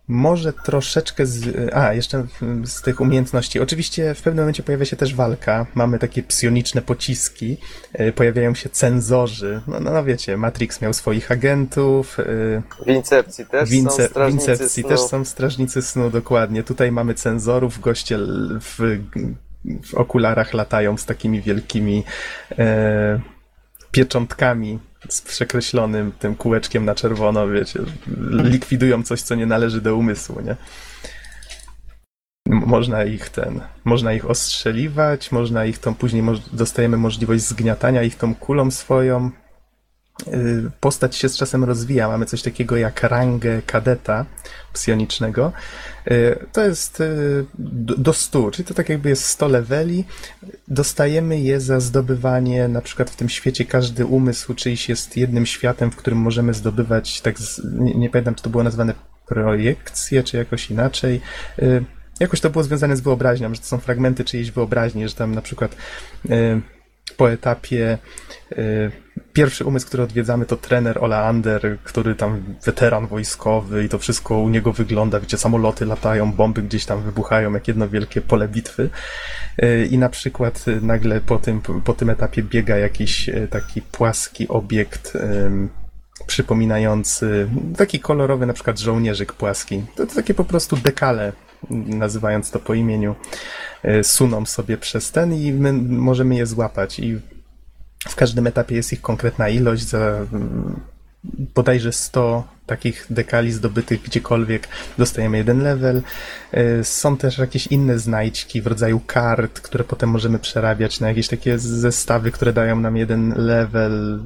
może 0.08 0.52
troszeczkę 0.52 1.26
z. 1.26 1.56
A, 1.74 1.94
jeszcze 1.94 2.22
w- 2.22 2.66
z 2.68 2.82
tych 2.82 3.00
umiejętności. 3.00 3.60
Oczywiście 3.60 4.14
w 4.14 4.22
pewnym 4.22 4.42
momencie 4.42 4.62
pojawia 4.62 4.84
się 4.84 4.96
też 4.96 5.14
walka. 5.14 5.66
Mamy 5.74 5.98
takie 5.98 6.22
psioniczne 6.22 6.82
pociski. 6.82 7.56
e, 7.92 8.12
Pojawiają 8.12 8.54
się 8.54 8.68
cenzorzy. 8.68 9.60
No, 9.66 9.80
no, 9.80 9.92
no 9.92 10.04
wiecie, 10.04 10.36
Matrix 10.36 10.80
miał 10.80 10.92
swoich 10.92 11.30
agentów. 11.32 12.20
e, 12.20 12.24
W 12.84 12.88
Incepcji 12.88 13.46
też 13.46 13.70
w, 13.70 13.72
Ince- 13.72 13.90
są 13.96 14.02
w 14.02 14.10
strażnicy 14.10 14.50
Incepcji 14.50 14.82
snu. 14.82 14.88
też 14.90 15.00
są 15.00 15.24
strażnicy 15.24 15.82
snu, 15.82 16.10
dokładnie. 16.10 16.62
Tutaj 16.62 16.92
mamy 16.92 17.14
cenzorów, 17.14 17.80
goście 17.80 18.18
w, 18.60 18.98
w 19.82 19.94
okularach 19.94 20.54
latają 20.54 20.96
z 20.96 21.06
takimi 21.06 21.42
wielkimi 21.42 22.04
e, 22.58 23.20
pieczątkami 23.90 24.78
z 25.08 25.22
przekreślonym 25.22 26.12
tym 26.12 26.34
kółeczkiem 26.34 26.84
na 26.84 26.94
czerwono, 26.94 27.48
wiecie, 27.48 27.80
likwidują 28.30 29.02
coś, 29.02 29.22
co 29.22 29.34
nie 29.34 29.46
należy 29.46 29.80
do 29.80 29.96
umysłu, 29.96 30.40
nie? 30.40 30.56
Można 32.46 33.04
ich 33.04 33.28
ten, 33.28 33.60
można 33.84 34.12
ich 34.12 34.30
ostrzeliwać, 34.30 35.32
można 35.32 35.64
ich 35.64 35.78
tą, 35.78 35.94
później 35.94 36.22
dostajemy 36.52 36.96
możliwość 36.96 37.42
zgniatania 37.44 38.02
ich 38.02 38.16
tą 38.16 38.34
kulą 38.34 38.70
swoją, 38.70 39.30
postać 40.80 41.16
się 41.16 41.28
z 41.28 41.36
czasem 41.36 41.64
rozwija. 41.64 42.08
Mamy 42.08 42.26
coś 42.26 42.42
takiego 42.42 42.76
jak 42.76 43.02
rangę 43.02 43.62
kadeta 43.66 44.26
psionicznego. 44.72 45.52
Y, 46.10 46.46
To 46.52 46.64
jest 46.64 47.00
y, 47.00 47.46
do 47.58 47.94
do 47.96 48.12
100, 48.12 48.50
czyli 48.50 48.64
to 48.68 48.74
tak 48.74 48.88
jakby 48.88 49.08
jest 49.08 49.24
100 49.24 49.48
leveli. 49.48 50.04
Dostajemy 50.68 51.40
je 51.40 51.60
za 51.60 51.80
zdobywanie, 51.80 52.68
na 52.68 52.80
przykład 52.80 53.10
w 53.10 53.16
tym 53.16 53.28
świecie 53.28 53.64
każdy 53.64 54.06
umysł 54.06 54.54
czyjś 54.54 54.88
jest 54.88 55.16
jednym 55.16 55.46
światem, 55.46 55.90
w 55.90 55.96
którym 55.96 56.18
możemy 56.18 56.54
zdobywać, 56.54 57.20
tak 57.20 57.38
z, 57.38 57.60
nie, 57.64 57.94
nie 57.94 58.10
pamiętam 58.10 58.34
czy 58.34 58.42
to 58.42 58.50
było 58.50 58.62
nazwane 58.64 58.94
projekcje, 59.26 60.22
czy 60.22 60.36
jakoś 60.36 60.70
inaczej. 60.70 61.20
Y, 61.58 61.84
Jakoś 62.20 62.40
to 62.40 62.50
było 62.50 62.64
związane 62.64 62.96
z 62.96 63.00
wyobraźnią, 63.00 63.54
że 63.54 63.60
to 63.60 63.66
są 63.66 63.78
fragmenty 63.78 64.24
czyjejś 64.24 64.50
wyobraźni, 64.50 65.08
że 65.08 65.14
tam 65.14 65.34
na 65.34 65.42
przykład 65.42 65.76
y, 66.30 66.60
po 67.16 67.32
etapie 67.32 67.98
y, 68.52 68.90
pierwszy 69.34 69.64
umysł, 69.64 69.86
który 69.86 70.02
odwiedzamy, 70.02 70.46
to 70.46 70.56
trener 70.56 70.98
Ola 71.04 71.24
Ander, 71.24 71.78
który 71.84 72.14
tam 72.14 72.42
weteran 72.64 73.06
wojskowy 73.06 73.84
i 73.84 73.88
to 73.88 73.98
wszystko 73.98 74.38
u 74.38 74.48
niego 74.48 74.72
wygląda, 74.72 75.20
wiecie, 75.20 75.38
samoloty 75.38 75.86
latają, 75.86 76.32
bomby 76.32 76.62
gdzieś 76.62 76.84
tam 76.84 77.02
wybuchają, 77.02 77.52
jak 77.52 77.68
jedno 77.68 77.88
wielkie 77.88 78.20
pole 78.20 78.48
bitwy. 78.48 78.90
Y, 79.62 79.88
I 79.90 79.98
na 79.98 80.08
przykład 80.08 80.64
y, 80.68 80.80
nagle 80.80 81.20
po 81.20 81.38
tym, 81.38 81.60
po 81.60 81.92
tym 81.92 82.10
etapie 82.10 82.42
biega 82.42 82.76
jakiś 82.76 83.28
y, 83.28 83.48
taki 83.50 83.82
płaski 83.82 84.48
obiekt 84.48 85.18
przypominający, 86.26 87.48
taki 87.76 88.00
kolorowy 88.00 88.46
na 88.46 88.52
przykład 88.52 88.78
żołnierzyk 88.78 89.32
płaski. 89.32 89.82
To, 89.96 90.06
to 90.06 90.14
takie 90.14 90.34
po 90.34 90.44
prostu 90.44 90.76
dekale, 90.76 91.32
nazywając 91.70 92.50
to 92.50 92.58
po 92.58 92.74
imieniu, 92.74 93.14
suną 94.02 94.46
sobie 94.46 94.76
przez 94.76 95.12
ten 95.12 95.34
i 95.34 95.52
my 95.52 95.72
możemy 95.72 96.34
je 96.34 96.46
złapać 96.46 96.98
i 96.98 97.20
w 98.08 98.16
każdym 98.16 98.46
etapie 98.46 98.74
jest 98.74 98.92
ich 98.92 99.00
konkretna 99.00 99.48
ilość, 99.48 99.88
bodajże 101.54 101.92
100 101.92 102.54
takich 102.66 103.06
dekali 103.10 103.52
zdobytych 103.52 104.02
gdziekolwiek 104.02 104.68
dostajemy 104.98 105.36
jeden 105.36 105.62
level. 105.62 106.02
Y, 106.54 106.84
Są 106.84 107.16
też 107.16 107.38
jakieś 107.38 107.66
inne 107.66 107.98
znajdźki 107.98 108.62
w 108.62 108.66
rodzaju 108.66 109.00
kart, 109.06 109.60
które 109.60 109.84
potem 109.84 110.10
możemy 110.10 110.38
przerabiać 110.38 111.00
na 111.00 111.08
jakieś 111.08 111.28
takie 111.28 111.58
zestawy, 111.58 112.30
które 112.30 112.52
dają 112.52 112.80
nam 112.80 112.96
jeden 112.96 113.34
level. 113.36 114.20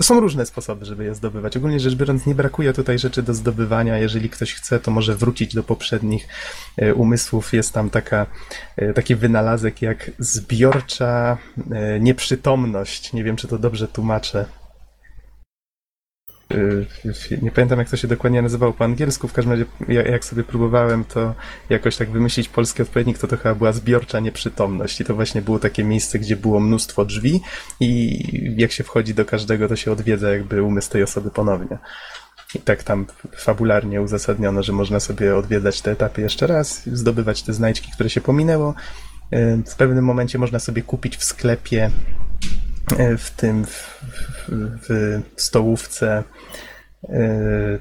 Są 0.00 0.20
różne 0.20 0.46
sposoby, 0.46 0.84
żeby 0.84 1.04
je 1.04 1.14
zdobywać. 1.14 1.56
Ogólnie 1.56 1.80
rzecz 1.80 1.94
biorąc, 1.94 2.26
nie 2.26 2.34
brakuje 2.34 2.72
tutaj 2.72 2.98
rzeczy 2.98 3.22
do 3.22 3.34
zdobywania. 3.34 3.98
Jeżeli 3.98 4.28
ktoś 4.30 4.54
chce, 4.54 4.80
to 4.80 4.90
może 4.90 5.14
wrócić 5.14 5.54
do 5.54 5.62
poprzednich 5.62 6.28
y, 6.82 6.94
umysłów. 6.94 7.52
Jest 7.52 7.72
tam 7.72 7.90
taka, 7.90 8.26
y, 8.82 8.92
taki 8.94 9.14
wynalazek 9.14 9.82
jak 9.82 10.10
zbiorcza 10.18 11.38
nieprzytomność. 12.00 13.12
Nie 13.12 13.24
wiem, 13.24 13.36
czy 13.36 13.48
to 13.48 13.58
dobrze 13.58 13.88
tłumaczę. 13.88 14.44
Y, 16.54 16.86
Nie 17.42 17.50
pamiętam, 17.50 17.78
jak 17.78 17.90
to 17.90 17.96
się 17.96 18.08
dokładnie 18.08 18.42
nazywało 18.42 18.72
po 18.72 18.84
angielsku. 18.84 19.28
W 19.28 19.32
każdym 19.32 19.52
razie, 19.52 19.64
ja- 19.88 20.02
jak 20.02 20.24
sobie 20.24 20.44
próbowałem 20.44 21.04
to 21.04 21.34
jakoś 21.70 21.96
tak 21.96 22.10
wymyślić 22.10 22.48
polski 22.48 22.82
odpowiednik, 22.82 23.18
to 23.18 23.26
to 23.28 23.36
chyba 23.36 23.54
była 23.54 23.72
zbiorcza 23.72 24.20
nieprzytomność. 24.20 25.00
I 25.00 25.04
to 25.04 25.14
właśnie 25.14 25.42
było 25.42 25.58
takie 25.58 25.84
miejsce, 25.84 26.18
gdzie 26.18 26.36
było 26.36 26.60
mnóstwo 26.60 27.04
drzwi 27.04 27.40
i 27.80 28.18
jak 28.56 28.72
się 28.72 28.84
wchodzi 28.84 29.14
do 29.14 29.24
każdego, 29.24 29.68
to 29.68 29.76
się 29.76 29.92
odwiedza 29.92 30.30
jakby 30.30 30.62
umysł 30.62 30.90
tej 30.90 31.02
osoby 31.02 31.30
ponownie. 31.30 31.78
I 32.54 32.58
tak 32.58 32.82
tam 32.82 33.06
fabularnie 33.36 34.02
uzasadniono, 34.02 34.62
że 34.62 34.72
można 34.72 35.00
sobie 35.00 35.36
odwiedzać 35.36 35.80
te 35.82 35.90
etapy 35.90 36.20
jeszcze 36.20 36.46
raz, 36.46 36.82
zdobywać 36.88 37.42
te 37.42 37.52
znajdźki, 37.52 37.92
które 37.92 38.10
się 38.10 38.20
pominęło. 38.20 38.74
Y, 39.34 39.62
W 39.66 39.76
pewnym 39.76 40.04
momencie 40.04 40.38
można 40.38 40.58
sobie 40.58 40.82
kupić 40.82 41.16
w 41.16 41.24
sklepie 41.24 41.90
w 43.18 43.30
tym 43.30 43.66
w, 43.66 44.00
w, 44.48 45.20
w 45.36 45.42
stołówce 45.42 46.22
y, 47.04 47.08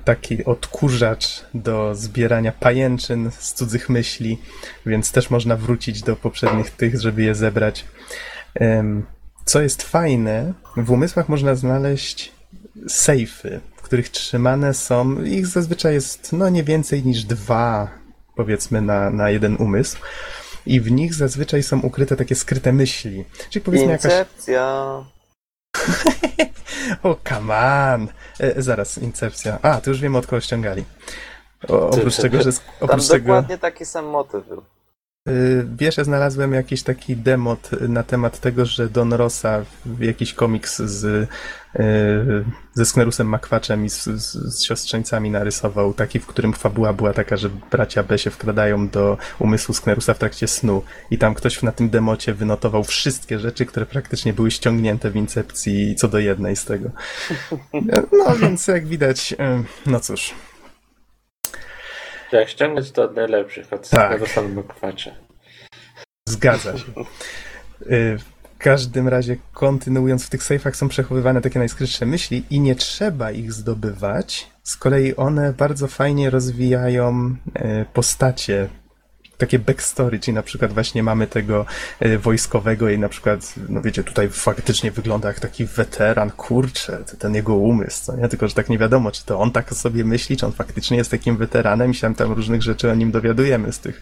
taki 0.05 0.45
odkurzacz 0.45 1.45
do 1.53 1.95
zbierania 1.95 2.51
pajęczyn 2.51 3.31
z 3.39 3.53
cudzych 3.53 3.89
myśli, 3.89 4.37
więc 4.85 5.11
też 5.11 5.29
można 5.29 5.55
wrócić 5.55 6.01
do 6.01 6.15
poprzednich 6.15 6.71
tych, 6.71 7.01
żeby 7.01 7.23
je 7.23 7.35
zebrać. 7.35 7.85
Co 9.45 9.61
jest 9.61 9.83
fajne, 9.83 10.53
w 10.77 10.91
umysłach 10.91 11.29
można 11.29 11.55
znaleźć 11.55 12.31
sejfy, 12.87 13.59
w 13.75 13.81
których 13.81 14.09
trzymane 14.09 14.73
są, 14.73 15.23
ich 15.23 15.47
zazwyczaj 15.47 15.93
jest 15.93 16.33
no 16.33 16.49
nie 16.49 16.63
więcej 16.63 17.03
niż 17.03 17.23
dwa, 17.23 17.87
powiedzmy, 18.35 18.81
na, 18.81 19.09
na 19.09 19.29
jeden 19.29 19.55
umysł. 19.55 19.97
I 20.65 20.81
w 20.81 20.91
nich 20.91 21.13
zazwyczaj 21.13 21.63
są 21.63 21.79
ukryte 21.79 22.15
takie 22.15 22.35
skryte 22.35 22.73
myśli. 22.73 23.25
Czyli 23.49 23.65
powiedzmy 23.65 23.91
jakaś 23.91 24.11
Incepcja. 24.11 24.63
o, 27.03 27.17
come 27.29 27.57
on! 27.93 28.07
E, 28.39 28.61
zaraz, 28.61 28.97
Incepcja. 28.97 29.59
A, 29.61 29.81
to 29.81 29.89
już 29.89 29.99
wiemy 30.01 30.17
od 30.17 30.27
kogo 30.27 30.41
ściągali. 30.41 30.83
O, 31.67 31.89
oprócz 31.89 32.17
tego, 32.17 32.41
że... 32.41 32.51
Tam 32.53 32.61
Oprócz 32.79 33.07
tego, 33.07 33.27
dokładnie 33.27 33.57
taki 33.57 33.85
sam 33.85 34.05
motyw 34.05 34.47
był. 34.47 34.63
Y, 35.29 35.67
wiesz, 35.77 35.97
ja 35.97 36.03
znalazłem 36.03 36.53
jakiś 36.53 36.83
taki 36.83 37.17
demot 37.17 37.69
na 37.89 38.03
temat 38.03 38.39
tego, 38.39 38.65
że 38.65 38.89
Don 38.89 39.13
Rosa, 39.13 39.65
jakiś 39.99 40.33
komiks 40.33 40.81
z, 40.81 41.03
y, 41.79 42.45
ze 42.73 42.85
Sknerusem 42.85 43.27
Makwaczem 43.27 43.85
i 43.85 43.89
z, 43.89 44.03
z, 44.03 44.31
z 44.31 44.63
siostrzeńcami 44.63 45.31
narysował, 45.31 45.93
taki, 45.93 46.19
w 46.19 46.25
którym 46.25 46.53
fabuła 46.53 46.93
była 46.93 47.13
taka, 47.13 47.37
że 47.37 47.49
bracia 47.71 48.03
B 48.03 48.17
się 48.17 48.29
wkradają 48.29 48.89
do 48.89 49.17
umysłu 49.39 49.73
Sknerusa 49.73 50.13
w 50.13 50.19
trakcie 50.19 50.47
snu 50.47 50.83
i 51.11 51.17
tam 51.17 51.33
ktoś 51.33 51.63
na 51.63 51.71
tym 51.71 51.89
democie 51.89 52.33
wynotował 52.33 52.83
wszystkie 52.83 53.39
rzeczy, 53.39 53.65
które 53.65 53.85
praktycznie 53.85 54.33
były 54.33 54.51
ściągnięte 54.51 55.11
w 55.11 55.15
Incepcji 55.15 55.95
co 55.95 56.07
do 56.07 56.19
jednej 56.19 56.55
z 56.55 56.65
tego. 56.65 56.89
No 58.11 58.35
więc 58.35 58.67
jak 58.67 58.87
widać, 58.87 59.33
y, 59.33 59.37
no 59.85 59.99
cóż, 59.99 60.33
Jak 62.31 62.49
ściągać 62.49 62.91
to 62.91 63.03
od 63.03 63.15
najlepszych, 63.15 63.73
od 63.73 63.89
Tak. 63.89 64.09
samego 64.09 64.27
samego 64.27 64.63
kwacze. 64.63 65.15
Zgadza 66.29 66.77
się. 66.77 66.85
Y, 67.91 68.17
W 68.59 68.63
każdym 68.63 69.07
razie, 69.07 69.37
kontynuując, 69.53 70.25
w 70.25 70.29
tych 70.29 70.43
sejfach 70.43 70.75
są 70.75 70.87
przechowywane 70.89 71.41
takie 71.41 71.59
najskrytsze 71.59 72.05
myśli 72.05 72.43
i 72.49 72.59
nie 72.59 72.75
trzeba 72.75 73.31
ich 73.31 73.53
zdobywać. 73.53 74.47
Z 74.63 74.75
kolei 74.77 75.15
one 75.15 75.53
bardzo 75.53 75.87
fajnie 75.87 76.29
rozwijają 76.29 77.35
y, 77.57 77.85
postacie 77.93 78.67
takie 79.41 79.59
backstory, 79.59 80.19
czyli 80.19 80.35
na 80.35 80.43
przykład 80.43 80.73
właśnie 80.73 81.03
mamy 81.03 81.27
tego 81.27 81.65
e, 81.99 82.17
wojskowego 82.17 82.89
i 82.89 82.99
na 82.99 83.09
przykład, 83.09 83.53
no 83.69 83.81
wiecie, 83.81 84.03
tutaj 84.03 84.29
faktycznie 84.29 84.91
wygląda 84.91 85.27
jak 85.27 85.39
taki 85.39 85.65
weteran, 85.65 86.31
kurczę, 86.31 87.03
ten 87.19 87.35
jego 87.35 87.55
umysł, 87.55 88.05
co 88.05 88.15
nie? 88.15 88.27
Tylko, 88.27 88.47
że 88.47 88.53
tak 88.53 88.69
nie 88.69 88.77
wiadomo, 88.77 89.11
czy 89.11 89.25
to 89.25 89.39
on 89.39 89.51
tak 89.51 89.73
sobie 89.73 90.03
myśli, 90.05 90.37
czy 90.37 90.45
on 90.45 90.51
faktycznie 90.51 90.97
jest 90.97 91.11
takim 91.11 91.37
weteranem 91.37 91.91
i 91.91 91.95
się 91.95 92.15
tam 92.15 92.31
różnych 92.31 92.61
rzeczy 92.61 92.91
o 92.91 92.95
nim 92.95 93.11
dowiadujemy 93.11 93.73
z 93.73 93.79
tych, 93.79 94.01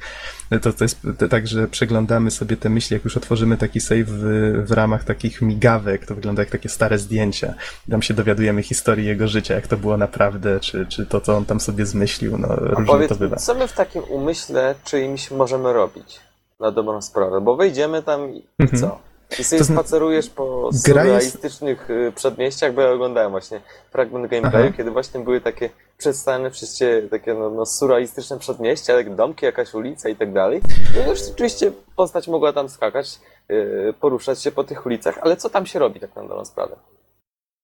to, 0.62 0.74
to 0.74 0.84
jest 0.84 1.00
tak, 1.30 1.47
że 1.47 1.68
przeglądamy 1.68 2.32
sobie 2.32 2.58
te 2.58 2.70
myśli, 2.70 2.93
jak 2.93 3.04
już 3.04 3.18
otworzymy 3.18 3.58
taki 3.58 3.82
save 3.82 4.06
w, 4.08 4.24
w 4.68 4.72
ramach 4.72 5.04
takich 5.04 5.41
migawek, 5.41 6.06
to 6.06 6.16
wygląda 6.16 6.41
jak 6.41 6.50
takie 6.50 6.70
stare 6.70 6.97
zdjęcia. 7.00 7.54
Tam 7.91 8.02
się 8.02 8.14
dowiadujemy 8.14 8.64
historii 8.64 9.06
jego 9.08 9.28
życia, 9.28 9.56
jak 9.56 9.68
to 9.68 9.78
było 9.78 9.97
naprawdę, 9.97 10.60
czy, 10.60 10.86
czy 10.86 11.06
to, 11.06 11.22
co 11.22 11.38
on 11.38 11.45
tam 11.45 11.60
sobie 11.60 11.86
zmyślił, 11.86 12.38
no 12.38 12.47
A 12.47 12.56
różnie 12.56 12.86
powiedz, 12.86 13.10
to 13.10 13.16
bywa. 13.16 13.36
co 13.36 13.56
my 13.56 13.68
w 13.68 13.74
takim 13.74 14.04
umyśle 14.04 14.76
czyimś 14.84 15.32
możemy 15.32 15.74
robić 15.74 16.20
na 16.60 16.72
dobrą 16.72 17.02
sprawę? 17.02 17.41
Bo 17.41 17.56
wejdziemy 17.56 18.04
tam 18.04 18.34
i 18.36 18.43
Mhm. 18.60 18.82
co? 18.82 19.00
I 19.40 19.44
sobie 19.44 19.60
To 19.60 19.66
spacerujesz 19.66 20.30
po 20.30 20.46
Gra 20.46 20.66
jest- 20.72 20.86
surrealistycznych 20.86 21.90
y, 21.90 22.12
przedmieściach, 22.16 22.74
bo 22.74 22.82
ja 22.82 22.92
oglądałem 22.92 23.32
właśnie 23.32 23.62
fragment 23.92 24.32
gameplayu, 24.32 24.66
Aha. 24.66 24.74
kiedy 24.78 24.92
właśnie 24.92 25.20
były 25.20 25.42
takie 25.42 25.70
przedstawione 25.98 26.52
przez 26.52 26.78
ciebie 26.78 27.08
takie 27.10 27.34
no, 27.34 27.50
no, 27.50 27.66
surrealistyczne 27.66 28.40
przedmieścia, 28.40 28.94
jak 28.94 29.16
domki, 29.16 29.46
jakaś 29.46 29.74
ulica 29.74 30.10
i 30.10 30.16
tak 30.16 30.34
dalej. 30.34 30.62
No 30.96 31.06
i 31.06 31.10
już 31.10 31.20
rzeczywiście 31.26 31.72
postać 31.96 32.28
mogła 32.28 32.54
tam 32.54 32.70
skakać, 32.70 33.20
y, 33.52 33.94
poruszać 34.02 34.42
się 34.44 34.52
po 34.52 34.64
tych 34.64 34.86
ulicach, 34.86 35.18
ale 35.22 35.38
co 35.38 35.50
tam 35.50 35.66
się 35.66 35.80
robi 35.80 36.00
tak 36.00 36.16
na 36.16 36.22
dobrą 36.22 36.46
sprawę? 36.46 36.76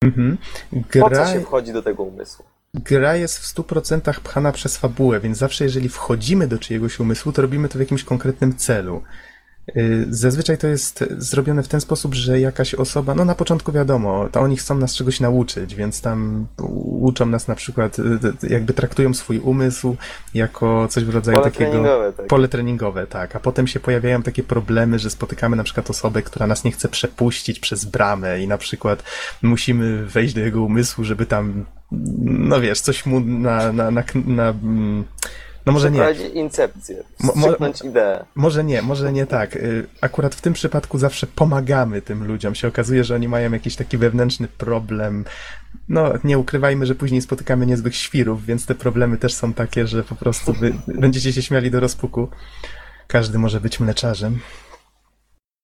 Mhm. 0.04 0.38
Po 1.02 1.10
Gra, 1.10 1.26
co 1.26 1.34
się 1.34 1.40
wchodzi 1.42 1.74
do 1.74 1.84
tego 1.84 2.04
umysłu? 2.04 2.46
gra 2.74 3.16
jest 3.16 3.40
w 3.40 3.46
100% 3.56 4.20
pchana 4.20 4.52
przez 4.52 4.78
fabułę, 4.78 5.20
więc 5.20 5.38
zawsze 5.38 5.64
jeżeli 5.64 5.90
wchodzimy 5.90 6.48
do 6.48 6.58
czyjegoś 6.60 7.00
umysłu, 7.00 7.32
to 7.32 7.42
robimy 7.42 7.70
to 7.70 7.78
w 7.78 7.82
jakimś 7.82 8.04
konkretnym 8.04 8.56
celu. 8.56 9.02
Y, 9.78 10.06
Zazwyczaj 10.10 10.58
to 10.58 10.68
jest 10.68 11.04
zrobione 11.18 11.64
w 11.64 11.68
ten 11.68 11.82
sposób, 11.82 12.14
że 12.14 12.40
jakaś 12.40 12.76
osoba, 12.76 13.16
no 13.16 13.26
na 13.26 13.36
początku 13.36 13.72
wiadomo, 13.72 14.30
to 14.32 14.40
oni 14.40 14.58
chcą 14.58 14.78
nas 14.78 14.96
czegoś 14.96 15.20
nauczyć, 15.20 15.76
więc 15.76 16.02
tam 16.02 16.48
uczą 17.02 17.26
nas 17.26 17.48
na 17.48 17.56
przykład, 17.56 18.00
y, 18.00 18.04
y, 18.44 18.50
jakby 18.50 18.74
traktują 18.74 19.14
swój 19.14 19.40
umysł 19.40 19.96
jako 20.34 20.88
coś 20.88 21.04
w 21.04 21.10
rodzaju 21.10 21.38
Pole 21.38 21.52
takiego... 21.52 21.72
treningowe, 21.72 22.14
tak. 22.14 22.28
Pole 22.28 22.48
treningowe, 22.48 23.08
tak. 23.08 23.36
A 23.36 23.40
potem 23.40 23.68
się 23.68 23.80
pojawiają 23.80 24.24
takie 24.24 24.44
problemy, 24.44 25.00
że 25.00 25.10
spotykamy 25.10 25.56
na 25.56 25.64
przykład 25.64 25.90
osobę, 25.90 26.22
która 26.22 26.48
nas 26.48 26.64
nie 26.64 26.72
chce 26.72 26.90
przepuścić 26.90 27.60
przez 27.60 27.86
bramę 27.86 28.42
i 28.42 28.48
na 28.48 28.58
przykład 28.58 29.04
musimy 29.42 30.06
wejść 30.06 30.34
do 30.34 30.42
jego 30.42 30.64
umysłu, 30.64 31.04
żeby 31.04 31.26
tam, 31.26 31.66
no 32.22 32.62
wiesz, 32.62 32.80
coś 32.80 33.06
mu 33.06 33.20
na, 33.20 33.74
na, 33.74 33.92
na, 33.92 34.04
na 34.26 34.50
mm, 34.50 35.06
no 35.66 35.74
może 35.74 35.92
nie, 35.92 36.12
incepcję, 36.34 37.04
Mo- 37.20 37.34
mo- 37.36 37.42
wstrzyknąć 37.42 37.82
ideę. 37.82 38.26
może 38.36 38.64
nie, 38.64 38.82
może 38.82 39.14
nie 39.14 39.26
tak. 39.26 39.56
Y, 39.56 39.88
Akurat 40.02 40.36
w 40.36 40.42
tym 40.42 40.54
przypadku 40.54 40.98
zawsze 40.98 41.28
pomagamy 41.28 42.02
tym 42.02 42.28
ludziom. 42.28 42.56
Się 42.56 42.68
okazuje, 42.68 43.04
że 43.04 43.16
oni 43.16 43.28
mają 43.28 43.52
jakiś 43.52 43.76
taki 43.76 43.98
wewnętrzny 43.98 44.48
problem. 44.48 45.26
No, 45.90 46.14
nie 46.24 46.38
ukrywajmy, 46.38 46.86
że 46.86 46.96
później 46.96 47.22
spotykamy 47.22 47.66
niezłych 47.66 47.96
świrów, 47.96 48.46
więc 48.46 48.66
te 48.66 48.76
problemy 48.76 49.18
też 49.18 49.34
są 49.34 49.54
takie, 49.54 49.88
że 49.88 50.04
po 50.04 50.16
prostu 50.16 50.54
wy 50.54 50.74
będziecie 51.02 51.34
się 51.34 51.42
śmiali 51.42 51.72
do 51.72 51.80
rozpuku. 51.80 52.28
Każdy 53.08 53.40
może 53.40 53.62
być 53.62 53.80
mleczarzem. 53.80 54.40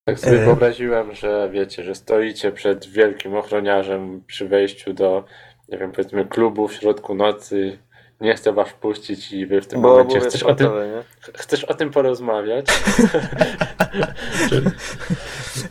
Tak 0.06 0.20
sobie 0.20 0.41
E. 0.41 0.45
wyobraziłem, 0.45 1.16
że 1.16 1.49
wiecie, 1.54 1.84
że 1.84 1.95
stoicie 1.95 2.52
przed 2.52 2.86
wielkim 2.88 3.36
ochroniarzem 3.36 4.24
przy 4.28 4.47
wejściu 4.47 4.93
do, 4.93 5.24
nie 5.70 5.78
wiem, 5.78 5.91
powiedzmy 5.91 6.26
klubu 6.26 6.68
w 6.68 6.74
środku 6.74 7.16
nocy. 7.16 7.78
Nie 8.22 8.36
chce 8.36 8.53
was 8.53 8.74
puścić 8.74 9.32
i 9.32 9.45
wy 9.45 9.61
w 9.61 9.67
tym 9.67 9.82
Bo 9.82 9.89
momencie 9.89 10.19
chcesz 10.19 10.43
o, 10.43 10.55
tym, 10.55 10.67
nie? 10.67 11.03
chcesz 11.34 11.63
o 11.63 11.74
tym 11.74 11.91
porozmawiać. 11.91 12.65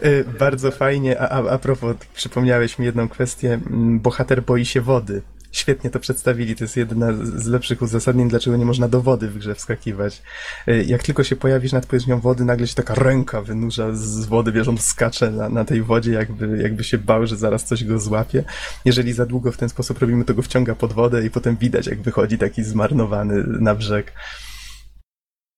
Y, 0.05 0.25
Bardzo 0.39 0.71
fajnie, 0.71 1.21
a, 1.21 1.29
a, 1.29 1.51
a 1.51 1.59
propos, 1.59 1.97
przypomniałeś 2.15 2.79
mi 2.79 2.87
jedną 2.87 3.09
kwestię. 3.09 3.55
Mm, 3.55 4.01
Bohater 4.01 4.43
boi 4.43 4.65
się 4.65 4.81
wody. 4.81 5.23
Świetnie 5.53 5.91
to 5.91 6.01
przedstawili. 6.01 6.57
To 6.57 6.65
jest 6.65 6.77
jedna 6.77 7.13
z 7.13 7.47
lepszych 7.47 7.83
uzasadnień, 7.83 8.29
dlaczego 8.29 8.57
nie 8.57 8.65
można 8.65 8.89
do 8.89 9.03
wody 9.03 9.29
w 9.29 9.39
grze 9.39 9.55
wskakiwać. 9.55 10.23
Y, 10.69 10.85
Jak 10.85 11.03
tylko 11.03 11.25
się 11.25 11.37
pojawisz 11.37 11.73
nad 11.73 11.87
powierzchnią 11.87 12.21
wody, 12.21 12.45
nagle 12.45 12.67
się 12.67 12.75
taka 12.75 12.95
ręka 12.95 13.43
wynurza 13.43 13.95
z 13.95 14.27
wody, 14.27 14.53
wiesz, 14.53 14.69
on 14.69 14.79
skacze 14.79 15.31
na, 15.31 15.49
na 15.49 15.65
tej 15.65 15.83
wodzie, 15.83 16.13
jakby, 16.13 16.59
jakby 16.63 16.85
się 16.85 16.99
bał, 16.99 17.27
że 17.27 17.37
zaraz 17.37 17.65
coś 17.65 17.85
go 17.85 17.99
złapie. 17.99 18.45
Jeżeli 18.85 19.13
za 19.13 19.27
długo 19.27 19.53
w 19.53 19.57
ten 19.57 19.69
sposób 19.69 19.99
robimy, 19.99 20.25
to 20.25 20.35
go 20.35 20.43
wciąga 20.43 20.75
pod 20.75 20.93
wodę 20.93 21.27
i 21.27 21.31
potem 21.31 21.57
widać, 21.57 21.87
jak 21.87 22.03
wychodzi 22.03 22.39
taki 22.39 22.63
zmarnowany 22.63 23.45
na 23.47 23.75
brzeg. 23.75 24.13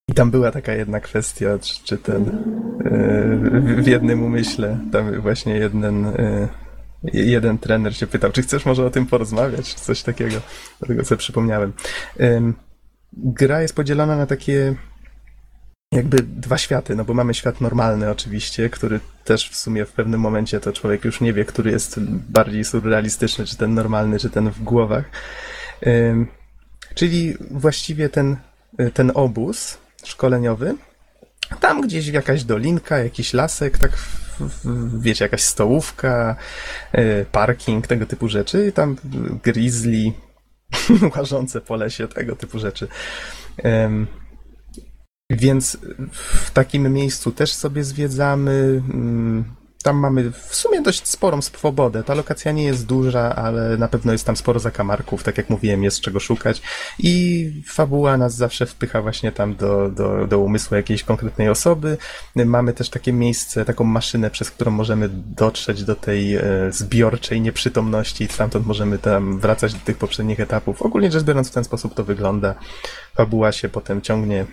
I 0.09 0.15
tam 0.15 0.31
była 0.31 0.51
taka 0.51 0.73
jedna 0.73 1.01
kwestia, 1.01 1.59
czy, 1.59 1.85
czy 1.85 1.99
ten 1.99 2.25
yy, 3.75 3.83
w 3.83 3.87
jednym 3.87 4.23
umyśle, 4.23 4.79
tam 4.93 5.21
właśnie 5.21 5.55
jeden, 5.55 6.05
yy, 6.05 6.49
jeden 7.13 7.59
trener 7.59 7.97
się 7.97 8.07
pytał, 8.07 8.33
czy 8.33 8.43
chcesz 8.43 8.67
może 8.67 8.87
o 8.87 8.91
tym 8.91 9.07
porozmawiać, 9.07 9.75
czy 9.75 9.81
coś 9.81 10.03
takiego, 10.03 10.37
dlatego 10.79 11.05
sobie 11.05 11.19
przypomniałem. 11.19 11.73
Gra 13.13 13.63
jest 13.63 13.75
podzielona 13.75 14.17
na 14.17 14.27
takie 14.27 14.75
jakby 15.93 16.23
dwa 16.23 16.59
światy, 16.59 16.97
no 16.97 17.05
bo 17.05 17.15
mamy 17.15 17.35
świat 17.35 17.61
normalny 17.61 18.11
oczywiście, 18.11 18.71
który 18.71 19.01
też 19.25 19.51
w 19.51 19.57
sumie 19.57 19.85
w 19.87 19.93
pewnym 19.93 20.21
momencie 20.21 20.61
to 20.61 20.73
człowiek 20.73 21.05
już 21.05 21.21
nie 21.21 21.33
wie, 21.33 21.45
który 21.45 21.71
jest 21.71 22.01
bardziej 22.29 22.65
surrealistyczny, 22.65 23.47
czy 23.47 23.57
ten 23.57 23.75
normalny, 23.75 24.19
czy 24.19 24.31
ten 24.31 24.51
w 24.51 24.63
głowach. 24.63 25.05
Czyli 26.95 27.35
właściwie 27.51 28.09
ten, 28.09 28.37
ten 28.95 29.13
obóz 29.15 29.79
szkoleniowy, 30.05 30.75
tam 31.61 31.81
gdzieś 31.81 32.07
jakaś 32.09 32.45
dolinka, 32.45 32.99
jakiś 32.99 33.33
lasek, 33.33 33.79
tak 33.79 33.91
wiecie, 34.99 35.25
jakaś 35.25 35.43
stołówka, 35.43 36.37
y, 36.95 37.27
parking, 37.33 37.87
tego 37.87 38.07
typu 38.07 38.29
rzeczy, 38.29 38.67
i 38.67 38.73
tam 38.73 38.97
grizzly 39.45 40.13
łażące 41.17 41.61
po 41.61 41.77
lesie, 41.77 42.09
tego 42.09 42.37
typu 42.37 42.59
rzeczy. 42.59 42.89
Więc 45.31 45.79
w 46.13 46.51
takim 46.51 46.93
miejscu 46.93 47.33
też 47.33 47.53
sobie 47.53 47.85
zwiedzamy. 47.85 48.83
Tam 49.83 49.97
mamy 49.97 50.31
w 50.31 50.55
sumie 50.55 50.83
dość 50.83 51.09
sporą 51.09 51.43
swobodę. 51.43 52.05
Ta 52.05 52.15
lokacja 52.15 52.53
nie 52.53 52.65
jest 52.65 52.87
duża, 52.87 53.37
ale 53.37 53.77
na 53.77 53.89
pewno 53.89 54.13
jest 54.13 54.25
tam 54.25 54.37
sporo 54.37 54.61
zakamarków. 54.61 55.23
Tak 55.23 55.39
jak 55.39 55.51
mówiłem, 55.51 55.85
jest 55.85 56.01
czego 56.01 56.21
szukać. 56.21 56.63
I 56.99 57.51
fabuła 57.67 58.17
nas 58.17 58.35
zawsze 58.35 58.67
wpycha 58.67 59.03
właśnie 59.03 59.33
tam 59.33 59.57
do, 59.57 59.91
do, 59.91 60.27
do 60.27 60.39
umysłu 60.39 60.77
jakiejś 60.77 61.05
konkretnej 61.05 61.49
osoby. 61.49 61.99
Mamy 62.35 62.73
też 62.73 62.89
takie 62.89 63.13
miejsce, 63.13 63.65
taką 63.65 63.85
maszynę, 63.85 64.31
przez 64.31 64.51
którą 64.51 64.71
możemy 64.71 65.09
dotrzeć 65.13 65.85
do 65.85 65.95
tej 65.95 66.37
e, 66.37 66.43
zbiorczej 66.71 67.41
nieprzytomności 67.41 68.25
i 68.25 68.29
stamtąd 68.29 68.67
możemy 68.67 68.99
tam 68.99 69.39
wracać 69.39 69.75
do 69.75 69.81
tych 69.81 69.99
poprzednich 69.99 70.41
etapów. 70.41 70.83
Ogólnie 70.83 71.11
rzecz 71.11 71.25
biorąc, 71.25 71.49
w 71.49 71.55
ten 71.55 71.65
sposób 71.65 71.95
to 71.95 72.05
wygląda. 72.05 72.55
Fabuła 73.15 73.53
się 73.53 73.69
potem 73.69 74.03
ciągnie 74.03 74.47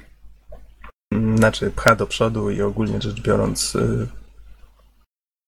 znaczy 1.36 1.71
pcha 1.75 1.95
do 1.95 2.07
przodu 2.07 2.49
i 2.49 2.61
ogólnie 2.61 3.01
rzecz 3.01 3.21
biorąc, 3.21 3.75
y, 3.75 4.07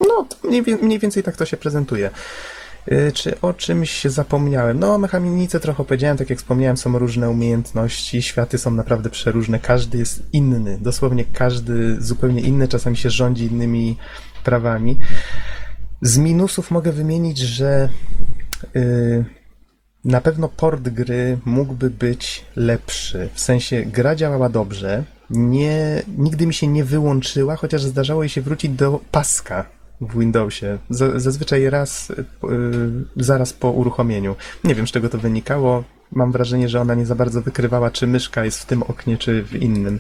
no 0.07 0.27
mniej, 0.43 0.63
mniej 0.81 0.99
więcej 0.99 1.23
tak 1.23 1.35
to 1.35 1.45
się 1.45 1.57
prezentuje. 1.57 2.09
Y, 2.91 3.11
Czy 3.13 3.41
o 3.41 3.53
czymś 3.53 4.03
zapomniałem? 4.03 4.79
No, 4.79 4.97
mechanice 4.97 5.59
trochę 5.59 5.85
powiedziałem, 5.85 6.17
tak 6.17 6.29
jak 6.29 6.39
wspomniałem, 6.39 6.77
są 6.77 6.99
różne 6.99 7.29
umiejętności, 7.29 8.21
światy 8.21 8.57
są 8.57 8.71
naprawdę 8.71 9.09
przeróżne, 9.09 9.59
każdy 9.59 9.97
jest 9.97 10.23
inny, 10.33 10.77
dosłownie 10.81 11.25
każdy 11.25 12.01
zupełnie 12.01 12.41
inny, 12.41 12.67
czasami 12.67 12.97
się 12.97 13.09
rządzi 13.09 13.45
innymi 13.45 13.97
prawami. 14.43 14.97
Z 16.01 16.17
minusów 16.17 16.71
mogę 16.71 16.91
wymienić, 16.91 17.37
że 17.37 17.89
y, 18.75 19.25
na 20.05 20.21
pewno 20.21 20.49
port 20.49 20.89
gry 20.89 21.37
mógłby 21.45 21.89
być 21.89 22.45
lepszy. 22.55 23.29
W 23.33 23.39
sensie 23.39 23.85
gra 23.85 24.15
działała 24.15 24.49
dobrze. 24.49 25.03
Nie, 25.29 26.03
nigdy 26.17 26.47
mi 26.47 26.53
się 26.53 26.67
nie 26.67 26.83
wyłączyła, 26.83 27.55
chociaż 27.55 27.83
zdarzało 27.83 28.23
jej 28.23 28.29
się 28.29 28.41
wrócić 28.41 28.71
do 28.71 28.99
paska 29.11 29.80
w 30.01 30.19
Windowsie. 30.19 30.77
Zazwyczaj 31.15 31.69
raz, 31.69 32.09
y, 32.09 32.15
zaraz 33.15 33.53
po 33.53 33.71
uruchomieniu. 33.71 34.35
Nie 34.63 34.75
wiem, 34.75 34.87
z 34.87 34.91
czego 34.91 35.09
to 35.09 35.17
wynikało. 35.17 35.83
Mam 36.11 36.31
wrażenie, 36.31 36.69
że 36.69 36.81
ona 36.81 36.95
nie 36.95 37.05
za 37.05 37.15
bardzo 37.15 37.41
wykrywała, 37.41 37.91
czy 37.91 38.07
myszka 38.07 38.45
jest 38.45 38.59
w 38.59 38.65
tym 38.65 38.83
oknie, 38.83 39.17
czy 39.17 39.43
w 39.43 39.55
innym. 39.55 39.99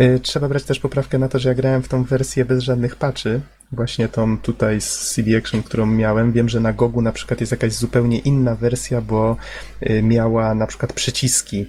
Y, 0.00 0.20
Trzeba 0.22 0.48
brać 0.48 0.62
też 0.64 0.80
poprawkę 0.80 1.18
na 1.18 1.28
to, 1.28 1.38
że 1.38 1.48
ja 1.48 1.54
grałem 1.54 1.82
w 1.82 1.88
tą 1.88 2.04
wersję 2.04 2.44
bez 2.44 2.62
żadnych 2.62 2.96
patchy. 2.96 3.40
Właśnie 3.72 4.08
tą 4.08 4.38
tutaj 4.38 4.80
z 4.80 5.14
CD 5.14 5.38
Action, 5.38 5.62
którą 5.62 5.86
miałem. 5.86 6.32
Wiem, 6.32 6.48
że 6.48 6.60
na 6.60 6.72
Gogu 6.72 7.02
na 7.02 7.12
przykład 7.12 7.40
jest 7.40 7.52
jakaś 7.52 7.72
zupełnie 7.72 8.18
inna 8.18 8.54
wersja, 8.54 9.00
bo 9.00 9.36
y, 9.82 10.02
miała 10.02 10.54
na 10.54 10.66
przykład 10.66 10.92
przyciski. 10.92 11.66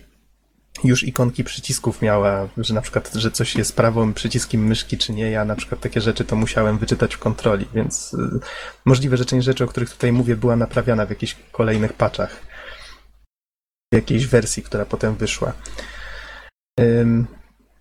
Już 0.85 1.03
ikonki 1.03 1.43
przycisków 1.43 2.01
miała, 2.01 2.47
że 2.57 2.73
na 2.73 2.81
przykład, 2.81 3.13
że 3.13 3.31
coś 3.31 3.55
jest 3.55 3.75
prawym 3.75 4.13
przyciskiem 4.13 4.67
myszki, 4.67 4.97
czy 4.97 5.13
nie. 5.13 5.31
Ja 5.31 5.45
na 5.45 5.55
przykład 5.55 5.81
takie 5.81 6.01
rzeczy 6.01 6.25
to 6.25 6.35
musiałem 6.35 6.77
wyczytać 6.77 7.15
w 7.15 7.19
kontroli, 7.19 7.67
więc 7.73 8.13
y, 8.13 8.39
możliwe, 8.85 9.17
że 9.17 9.25
część 9.25 9.45
rzeczy, 9.45 9.63
o 9.63 9.67
których 9.67 9.89
tutaj 9.89 10.11
mówię, 10.11 10.35
była 10.35 10.55
naprawiana 10.55 11.05
w 11.05 11.09
jakichś 11.09 11.35
kolejnych 11.51 11.93
patchach. 11.93 12.41
W 13.93 13.95
jakiejś 13.95 14.27
wersji, 14.27 14.63
która 14.63 14.85
potem 14.85 15.15
wyszła. 15.15 15.53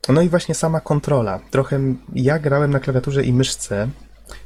No 0.08 0.22
i 0.22 0.28
właśnie 0.28 0.54
sama 0.54 0.80
kontrola. 0.80 1.40
Trochę 1.50 1.80
ja 2.14 2.38
grałem 2.38 2.70
na 2.70 2.80
klawiaturze 2.80 3.24
i 3.24 3.32
myszce, 3.32 3.88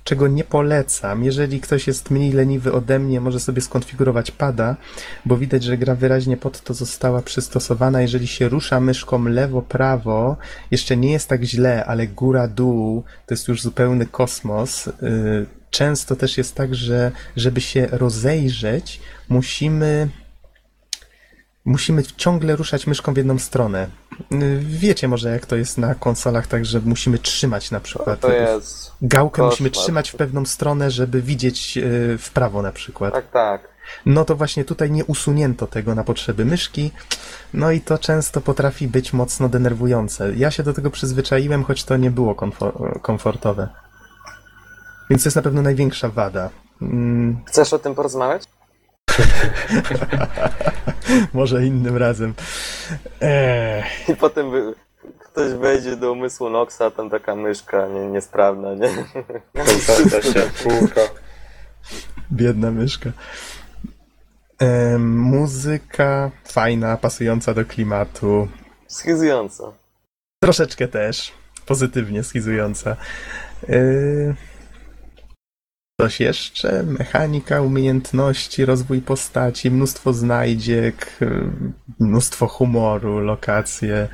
czego 0.05 0.29
nie 0.29 0.45
polecam. 0.45 1.24
Jeżeli 1.24 1.61
ktoś 1.61 1.87
jest 1.87 2.11
mniej 2.11 2.33
leniwy 2.33 2.72
ode 2.72 2.99
mnie, 2.99 3.20
może 3.20 3.41
sobie 3.41 3.62
skonfigurować 3.62 4.31
pada, 4.31 4.76
bo 5.24 5.37
widać, 5.37 5.64
że 5.64 5.79
gra 5.79 5.95
wyraźnie 5.95 6.37
pod 6.37 6.61
to 6.61 6.74
została 6.74 7.22
przystosowana. 7.22 8.01
Jeżeli 8.01 8.26
się 8.26 8.49
rusza 8.49 8.81
myszką 8.81 9.24
lewo-prawo, 9.24 10.37
jeszcze 10.70 10.97
nie 10.97 11.12
jest 11.12 11.29
tak 11.29 11.45
źle, 11.45 11.85
ale 11.85 12.07
góra-dół 12.07 13.05
to 13.26 13.35
jest 13.35 13.49
już 13.49 13.62
zupełny 13.62 14.07
kosmos. 14.07 14.87
Yy, 14.87 15.47
Często 15.70 16.16
też 16.16 16.39
jest 16.39 16.55
tak, 16.55 16.74
że 16.74 17.12
żeby 17.37 17.61
się 17.61 17.87
rozejrzeć, 17.87 19.01
musimy 19.29 20.09
musimy 21.68 22.02
ciągle 22.04 22.56
ruszać 22.56 22.86
myszką 22.86 23.14
w 23.14 23.16
jedną 23.16 23.38
stronę. 23.38 23.88
Yy, 24.30 24.58
Wiecie 24.60 25.08
może, 25.08 25.30
jak 25.30 25.46
to 25.46 25.56
jest 25.56 25.78
na 25.78 25.94
konsolach, 25.94 26.46
tak, 26.46 26.64
że 26.66 26.80
musimy 26.80 27.18
trzymać 27.18 27.70
na 27.70 27.80
przykład. 27.80 28.20
To 28.20 28.32
jest. 28.32 28.92
Gałkę 29.02 29.42
musimy 29.42 29.70
koszmar. 29.70 29.84
trzymać 29.84 30.10
w 30.10 30.16
pewną 30.16 30.44
stronę, 30.46 30.90
żeby 30.90 31.22
widzieć 31.22 31.76
yy, 31.76 32.18
w 32.18 32.30
prawo 32.34 32.62
na 32.62 32.72
przykład. 32.72 33.14
Tak, 33.14 33.30
tak. 33.30 33.68
No 34.06 34.24
to 34.24 34.36
właśnie 34.36 34.64
tutaj 34.64 34.90
nie 34.90 35.04
usunięto 35.04 35.66
tego 35.66 35.94
na 35.94 36.04
potrzeby 36.04 36.44
myszki, 36.44 36.90
no 37.54 37.70
i 37.70 37.80
to 37.80 37.98
często 37.98 38.40
potrafi 38.40 38.88
być 38.88 39.12
mocno 39.12 39.48
denerwujące. 39.48 40.34
Ja 40.36 40.50
się 40.50 40.62
do 40.62 40.72
tego 40.72 40.90
przyzwyczaiłem, 40.90 41.64
choć 41.64 41.84
to 41.84 41.96
nie 41.96 42.10
było 42.10 42.34
komfor- 42.34 43.00
komfortowe. 43.02 43.68
Więc 45.10 45.22
to 45.22 45.26
jest 45.26 45.36
na 45.36 45.42
pewno 45.42 45.62
największa 45.62 46.08
wada. 46.08 46.50
Mm, 46.82 47.40
Chcesz 47.46 47.72
o 47.72 47.78
tym 47.78 47.94
porozmawiać? 47.94 48.42
może 51.34 51.66
innym 51.66 51.96
razem. 51.96 52.34
Eee, 53.20 53.84
I 54.08 54.16
potem 54.16 54.50
wy... 54.50 54.74
ktoś 55.18 55.52
wejdzie 55.52 55.96
do 55.96 56.12
umysłu 56.12 56.50
Noxa, 56.50 56.90
tam 56.96 57.10
taka 57.10 57.34
myszka 57.34 57.88
nie, 57.88 58.06
niesprawna, 58.06 58.74
nie? 58.74 58.88
Się 60.32 60.50
kółko. 60.62 61.00
biedna 62.32 62.70
myszka. 62.70 63.10
Em, 64.58 65.18
muzyka 65.18 66.30
fajna, 66.44 66.96
pasująca 66.96 67.54
do 67.54 67.64
klimatu. 67.64 68.48
Schizująco. 68.88 69.74
Troszeczkę 70.42 70.88
też 70.88 71.32
pozytywnie 71.66 72.24
schizująca. 72.24 72.96
Yy... 73.68 74.34
Coś 76.01 76.20
jeszcze? 76.20 76.82
Mechanika, 76.82 77.61
umiejętności, 77.61 78.64
rozwój 78.64 79.01
postaci, 79.01 79.70
mnóstwo 79.70 80.12
znajdziek, 80.12 81.16
yy, 81.20 81.51
mnóstwo 82.01 82.46
humoru, 82.46 83.18
lokacje. 83.18 84.09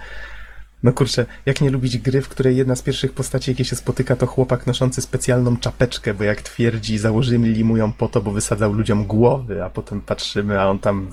No 0.82 0.92
kurczę, 0.92 1.26
jak 1.46 1.60
nie 1.60 1.70
lubić 1.70 1.98
gry, 1.98 2.22
w 2.22 2.28
której 2.28 2.56
jedna 2.56 2.76
z 2.76 2.82
pierwszych 2.82 3.12
postaci, 3.12 3.50
jakie 3.50 3.64
się 3.64 3.76
spotyka, 3.76 4.16
to 4.16 4.26
chłopak 4.26 4.66
noszący 4.66 5.00
specjalną 5.00 5.56
czapeczkę, 5.56 6.14
bo 6.14 6.24
jak 6.24 6.42
twierdzi, 6.42 6.98
założyli 6.98 7.64
mu 7.64 7.76
ją 7.76 7.92
po 7.92 8.08
to, 8.08 8.20
bo 8.20 8.30
wysadzał 8.30 8.72
ludziom 8.72 9.06
głowy, 9.06 9.64
a 9.64 9.70
potem 9.70 10.00
patrzymy, 10.00 10.60
a 10.60 10.66
on 10.66 10.78
tam 10.78 11.10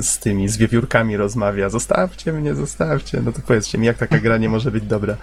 z 0.00 0.18
tymi, 0.18 0.48
z 0.48 0.56
wiewiórkami 0.56 1.16
rozmawia. 1.16 1.68
Zostawcie 1.68 2.32
mnie, 2.32 2.54
zostawcie. 2.54 3.20
No 3.24 3.32
to 3.32 3.40
powiedzcie 3.46 3.78
mi, 3.78 3.86
jak 3.86 3.98
taka 3.98 4.18
gra 4.18 4.36
nie 4.36 4.48
może 4.48 4.70
być 4.70 4.84
dobra. 4.84 5.16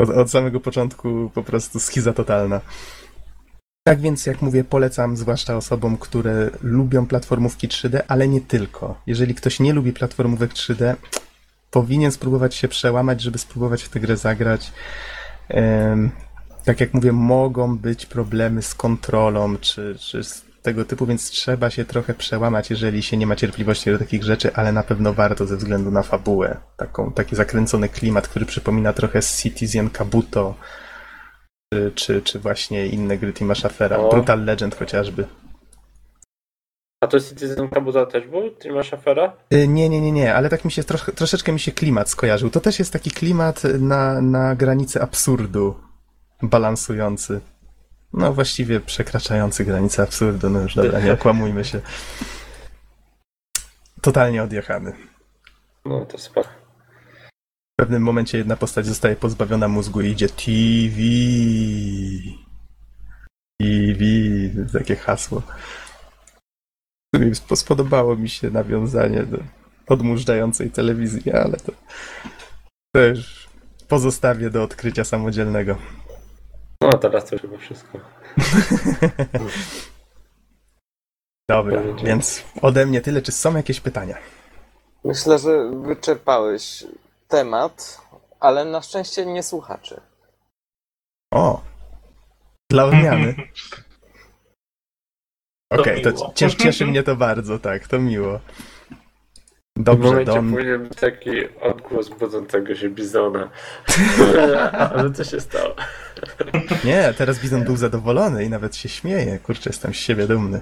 Od, 0.00 0.10
od 0.10 0.30
samego 0.30 0.60
początku 0.60 1.30
po 1.34 1.42
prostu 1.42 1.80
schiza 1.80 2.12
totalna. 2.12 2.60
Tak 3.84 4.00
więc, 4.00 4.26
jak 4.26 4.42
mówię, 4.42 4.64
polecam 4.64 5.16
zwłaszcza 5.16 5.56
osobom, 5.56 5.96
które 5.96 6.50
lubią 6.62 7.06
platformówki 7.06 7.68
3D, 7.68 8.00
ale 8.08 8.28
nie 8.28 8.40
tylko. 8.40 9.00
Jeżeli 9.06 9.34
ktoś 9.34 9.60
nie 9.60 9.72
lubi 9.72 9.92
platformówek 9.92 10.52
3D, 10.52 10.94
powinien 11.70 12.12
spróbować 12.12 12.54
się 12.54 12.68
przełamać, 12.68 13.22
żeby 13.22 13.38
spróbować 13.38 13.82
w 13.82 13.88
tę 13.88 14.00
grę 14.00 14.16
zagrać. 14.16 14.72
Tak 16.64 16.80
jak 16.80 16.94
mówię, 16.94 17.12
mogą 17.12 17.78
być 17.78 18.06
problemy 18.06 18.62
z 18.62 18.74
kontrolą, 18.74 19.56
czy, 19.58 19.96
czy 19.98 20.24
z 20.24 20.49
tego 20.62 20.84
typu, 20.84 21.06
więc 21.06 21.30
trzeba 21.30 21.70
się 21.70 21.84
trochę 21.84 22.14
przełamać, 22.14 22.70
jeżeli 22.70 23.02
się 23.02 23.16
nie 23.16 23.26
ma 23.26 23.36
cierpliwości 23.36 23.90
do 23.90 23.98
takich 23.98 24.22
rzeczy, 24.22 24.54
ale 24.54 24.72
na 24.72 24.82
pewno 24.82 25.12
warto 25.12 25.46
ze 25.46 25.56
względu 25.56 25.90
na 25.90 26.02
fabułę. 26.02 26.56
Taką, 26.76 27.12
taki 27.12 27.36
zakręcony 27.36 27.88
klimat, 27.88 28.28
który 28.28 28.46
przypomina 28.46 28.92
trochę 28.92 29.20
Citizen 29.22 29.90
Kabuto, 29.90 30.54
czy, 31.72 31.92
czy, 31.94 32.22
czy 32.22 32.38
właśnie 32.38 32.86
inne 32.86 33.18
gry 33.18 33.32
Tima 33.32 33.54
Schaffera. 33.54 33.96
O. 33.96 34.10
Brutal 34.10 34.44
Legend 34.44 34.74
chociażby. 34.74 35.26
A 37.00 37.06
to 37.06 37.20
Citizen 37.20 37.68
Kabuza 37.68 38.06
też 38.06 38.26
był? 38.26 38.50
Tima 38.50 38.82
Schaffera? 38.82 39.32
Y, 39.54 39.68
Nie, 39.68 39.88
nie, 39.88 40.00
nie, 40.00 40.12
nie, 40.12 40.34
ale 40.34 40.48
tak 40.48 40.64
mi 40.64 40.72
się 40.72 40.84
trosz, 40.84 41.04
troszeczkę 41.14 41.52
mi 41.52 41.60
się 41.60 41.72
klimat 41.72 42.10
skojarzył. 42.10 42.50
To 42.50 42.60
też 42.60 42.78
jest 42.78 42.92
taki 42.92 43.10
klimat 43.10 43.62
na, 43.78 44.20
na 44.20 44.54
granicy 44.54 45.02
absurdu 45.02 45.74
balansujący. 46.42 47.40
No 48.12 48.32
właściwie 48.32 48.80
przekraczający 48.80 49.64
granicę 49.64 50.02
absurdu, 50.02 50.50
no 50.50 50.60
już 50.60 50.74
dobra, 50.74 51.00
nie 51.00 51.12
okłamujmy 51.12 51.64
się. 51.64 51.80
Totalnie 54.00 54.42
odjechany. 54.42 54.92
No 55.84 56.06
to 56.06 56.18
spoko. 56.18 56.48
W 57.72 57.82
pewnym 57.82 58.02
momencie 58.02 58.38
jedna 58.38 58.56
postać 58.56 58.86
zostaje 58.86 59.16
pozbawiona 59.16 59.68
mózgu 59.68 60.00
i 60.00 60.08
idzie 60.10 60.28
TV. 60.28 60.96
TV, 63.60 64.04
takie 64.72 64.96
hasło. 64.96 65.42
Sp- 67.38 67.56
Spodobało 67.56 68.16
mi 68.16 68.28
się 68.28 68.50
nawiązanie 68.50 69.22
do 69.22 69.38
odmurzającej 69.86 70.70
telewizji, 70.70 71.32
ale 71.32 71.56
to 71.56 71.72
też 72.94 73.48
pozostawię 73.88 74.50
do 74.50 74.62
odkrycia 74.62 75.04
samodzielnego. 75.04 75.76
No 76.80 76.98
teraz 76.98 77.24
to 77.24 77.34
już 77.34 77.42
chyba 77.42 77.58
wszystko. 77.58 77.98
Dobra, 81.50 81.82
więc 82.04 82.44
ode 82.62 82.86
mnie 82.86 83.00
tyle. 83.00 83.22
Czy 83.22 83.32
są 83.32 83.56
jakieś 83.56 83.80
pytania? 83.80 84.16
Myślę, 85.04 85.38
że 85.38 85.70
wyczerpałeś 85.70 86.84
temat, 87.28 88.00
ale 88.40 88.64
na 88.64 88.82
szczęście 88.82 89.26
nie 89.26 89.42
słuchaczy. 89.42 90.00
O! 91.34 91.62
Dla 92.70 92.84
odmiany. 92.84 93.34
To 95.72 95.80
Okej, 95.80 96.02
to 96.02 96.10
miło. 96.10 96.32
cies- 96.36 96.62
cieszy 96.62 96.86
mnie 96.86 97.02
to 97.02 97.16
bardzo, 97.16 97.58
tak, 97.58 97.88
to 97.88 97.98
miło. 97.98 98.40
W 99.80 99.82
Dobrze, 99.82 100.08
momencie 100.08 100.32
Don. 100.32 100.52
powinien 100.52 100.88
być 100.88 100.98
taki 100.98 101.30
odgłos 101.60 102.08
budzącego 102.08 102.74
się 102.74 102.90
bizona. 102.90 103.50
Ale 104.94 105.10
co 105.12 105.24
się 105.24 105.40
stało? 105.40 105.74
Nie, 106.84 107.14
teraz 107.18 107.38
Bizon 107.38 107.64
był 107.64 107.76
zadowolony 107.76 108.44
i 108.44 108.50
nawet 108.50 108.76
się 108.76 108.88
śmieje. 108.88 109.38
Kurczę, 109.38 109.70
jestem 109.70 109.94
z 109.94 109.96
siebie 109.96 110.26
dumny. 110.26 110.60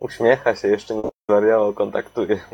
Uśmiecha 0.00 0.56
się, 0.56 0.68
jeszcze 0.68 0.94
nie 0.94 1.02
zwariował, 1.28 1.74
kontaktuje. 1.74 2.40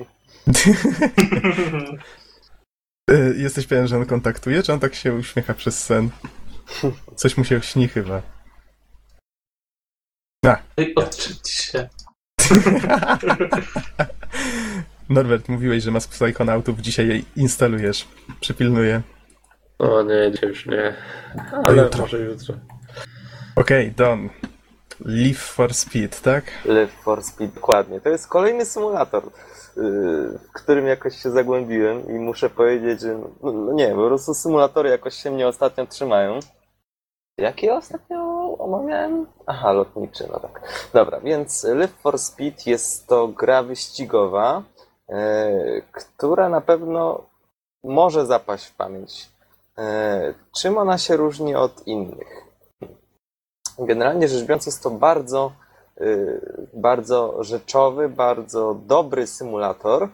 Y, 3.11 3.35
Jesteś 3.37 3.67
pewien, 3.67 3.89
że 3.89 3.97
on 3.97 4.07
kontaktuje, 4.07 4.63
czy 4.63 4.73
on 4.73 4.81
tak 4.81 4.95
się 4.95 5.15
uśmiecha 5.15 5.55
przez 5.55 5.85
sen? 5.85 6.11
Coś 7.15 7.37
mu 7.37 7.45
się 7.45 7.63
śni 7.63 7.89
chyba. 7.89 8.23
Ej, 10.77 10.95
Odczyć 10.95 11.51
się. 11.51 11.89
Norbert, 15.11 15.49
mówiłeś, 15.49 15.83
że 15.83 15.91
masz 15.91 16.07
Psychonautów, 16.07 16.81
dzisiaj 16.81 17.09
je 17.09 17.23
instalujesz. 17.37 18.09
Przypilnuję. 18.41 19.03
O 19.79 20.03
nie, 20.03 20.31
dzisiaj 20.33 20.49
już 20.49 20.67
nie. 20.67 20.95
Ale 21.65 21.83
jutro. 21.83 22.01
może 22.01 22.19
jutro. 22.19 22.55
Okej, 23.57 23.93
Don. 23.93 24.29
Live 25.05 25.39
for 25.39 25.75
Speed, 25.75 26.21
tak? 26.23 26.45
Live 26.65 26.93
for 26.93 27.23
Speed, 27.23 27.55
dokładnie. 27.55 28.01
To 28.01 28.09
jest 28.09 28.29
kolejny 28.29 28.65
symulator, 28.65 29.25
yy, 29.77 30.39
w 30.49 30.53
którym 30.53 30.87
jakoś 30.87 31.23
się 31.23 31.31
zagłębiłem 31.31 32.09
i 32.09 32.13
muszę 32.13 32.51
powiedzieć, 32.51 33.01
że 33.01 33.15
no, 33.43 33.53
no 33.53 33.73
nie, 33.73 33.89
po 33.89 34.07
prostu 34.07 34.35
symulatory 34.35 34.91
jakoś 34.91 35.15
się 35.15 35.31
mnie 35.31 35.49
ostatnio 35.49 35.87
trzymają. 35.87 36.39
Jakie 37.39 37.75
ostatnio 37.75 38.19
omawiałem? 38.59 39.27
Aha, 39.47 39.73
lotniczy, 39.73 40.25
no 40.33 40.41
tak. 40.41 40.89
Dobra, 40.93 41.21
więc 41.21 41.65
Live 41.65 41.95
for 42.03 42.19
Speed 42.19 42.71
jest 42.71 43.07
to 43.07 43.29
gra 43.29 43.63
wyścigowa, 43.63 44.63
która 45.93 46.49
na 46.49 46.61
pewno 46.61 47.27
może 47.85 48.27
zapaść 48.27 48.67
w 48.67 48.77
pamięć. 48.77 49.29
Yy, 49.79 49.85
czym 50.57 50.79
ona 50.79 50.99
się 50.99 51.17
różni 51.17 51.55
od 51.55 51.87
innych? 51.87 52.45
Generalnie 53.79 54.29
rzecz 54.29 54.45
biorąc, 54.45 54.67
jest 54.67 54.83
to 54.83 54.91
bardzo, 54.91 55.53
y, 56.01 56.41
bardzo 56.75 57.45
rzeczowy, 57.45 58.09
bardzo 58.09 58.75
dobry 58.75 59.27
symulator 59.27 60.09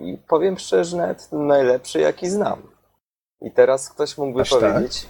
i 0.00 0.18
powiem 0.28 0.58
szczerze, 0.58 0.96
nawet 0.96 1.32
najlepszy, 1.32 2.00
jaki 2.00 2.30
znam. 2.30 2.62
I 3.40 3.50
teraz 3.50 3.90
ktoś 3.90 4.18
mógłby 4.18 4.40
Aż 4.40 4.50
tak? 4.50 4.60
powiedzieć, 4.60 5.08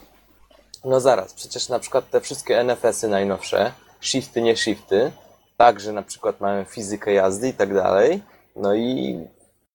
no 0.85 1.01
zaraz, 1.01 1.35
przecież 1.35 1.69
na 1.69 1.79
przykład 1.79 2.11
te 2.11 2.21
wszystkie 2.21 2.65
NFS-y 2.65 3.09
najnowsze, 3.09 3.73
shifty, 4.01 4.43
nie 4.43 4.57
shifty, 4.57 5.13
także 5.57 5.93
na 5.93 6.03
przykład 6.03 6.41
mamy 6.41 6.65
fizykę 6.65 7.13
jazdy 7.13 7.49
i 7.49 7.55
tak 7.55 7.75
dalej, 7.75 8.23
no 8.57 8.75
i 8.75 9.21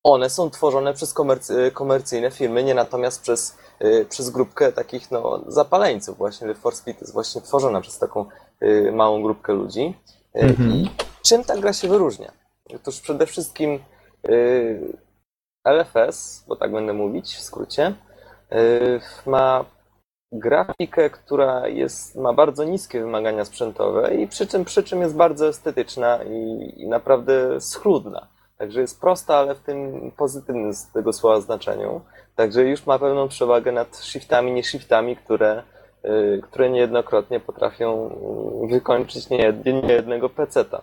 one 0.04 0.30
są 0.30 0.50
tworzone 0.50 0.94
przez 0.94 1.14
komercy, 1.14 1.72
komercyjne 1.74 2.32
firmy, 2.32 2.64
nie 2.64 2.74
natomiast 2.74 3.22
przez, 3.22 3.58
y, 3.82 4.06
przez 4.10 4.30
grupkę 4.30 4.72
takich 4.72 5.12
no, 5.12 5.44
zapaleńców. 5.48 6.18
Właśnie 6.18 6.56
for 6.56 6.76
Speed 6.76 7.02
jest 7.02 7.14
właśnie 7.14 7.42
tworzona 7.42 7.82
przez 7.82 8.00
taką 8.00 8.26
y, 8.64 8.92
małą 8.92 9.24
grupkę 9.24 9.54
ludzi. 9.54 9.94
Y, 10.36 10.40
Mhm. 10.40 10.72
I 10.72 10.90
czym 11.26 11.44
ta 11.44 11.58
gra 11.58 11.74
się 11.74 11.88
wyróżnia? 11.88 12.32
Otóż 12.76 13.02
przede 13.02 13.26
wszystkim 13.26 13.80
y, 14.30 14.98
LFS, 15.68 16.44
bo 16.48 16.56
tak 16.56 16.72
będę 16.72 16.94
mówić 16.94 17.36
w 17.36 17.42
skrócie, 17.42 17.94
y, 18.54 19.02
ma 19.26 19.66
grafikę, 20.32 21.10
która 21.10 21.68
jest, 21.68 22.16
ma 22.16 22.34
bardzo 22.34 22.64
niskie 22.64 23.00
wymagania 23.00 23.46
sprzętowe 23.46 24.16
i 24.16 24.28
przy 24.28 24.48
czym, 24.48 24.66
przy 24.66 24.84
czym 24.84 25.02
jest 25.02 25.16
bardzo 25.16 25.48
estetyczna 25.48 26.20
i, 26.24 26.74
i 26.78 26.88
naprawdę 26.88 27.62
schludna. 27.62 28.28
Także 28.58 28.82
jest 28.82 29.02
prosta, 29.02 29.36
ale 29.36 29.56
w 29.56 29.60
tym 29.60 30.12
pozytywnym 30.18 30.74
z 30.74 30.92
tego 30.92 31.14
słowa 31.14 31.42
znaczeniu. 31.42 32.02
Także 32.36 32.64
już 32.64 32.86
ma 32.86 33.00
pewną 33.00 33.28
przewagę 33.28 33.72
nad 33.72 33.98
shiftami, 33.98 34.52
nie 34.52 34.64
shiftami, 34.64 35.16
które, 35.16 35.64
y, 36.06 36.42
które 36.44 36.70
niejednokrotnie 36.70 37.40
potrafią 37.40 38.10
y, 38.64 38.68
wykończyć 38.68 39.30
nie, 39.30 39.54
nie 39.66 39.94
jednego 39.94 40.30
peceta. 40.30 40.82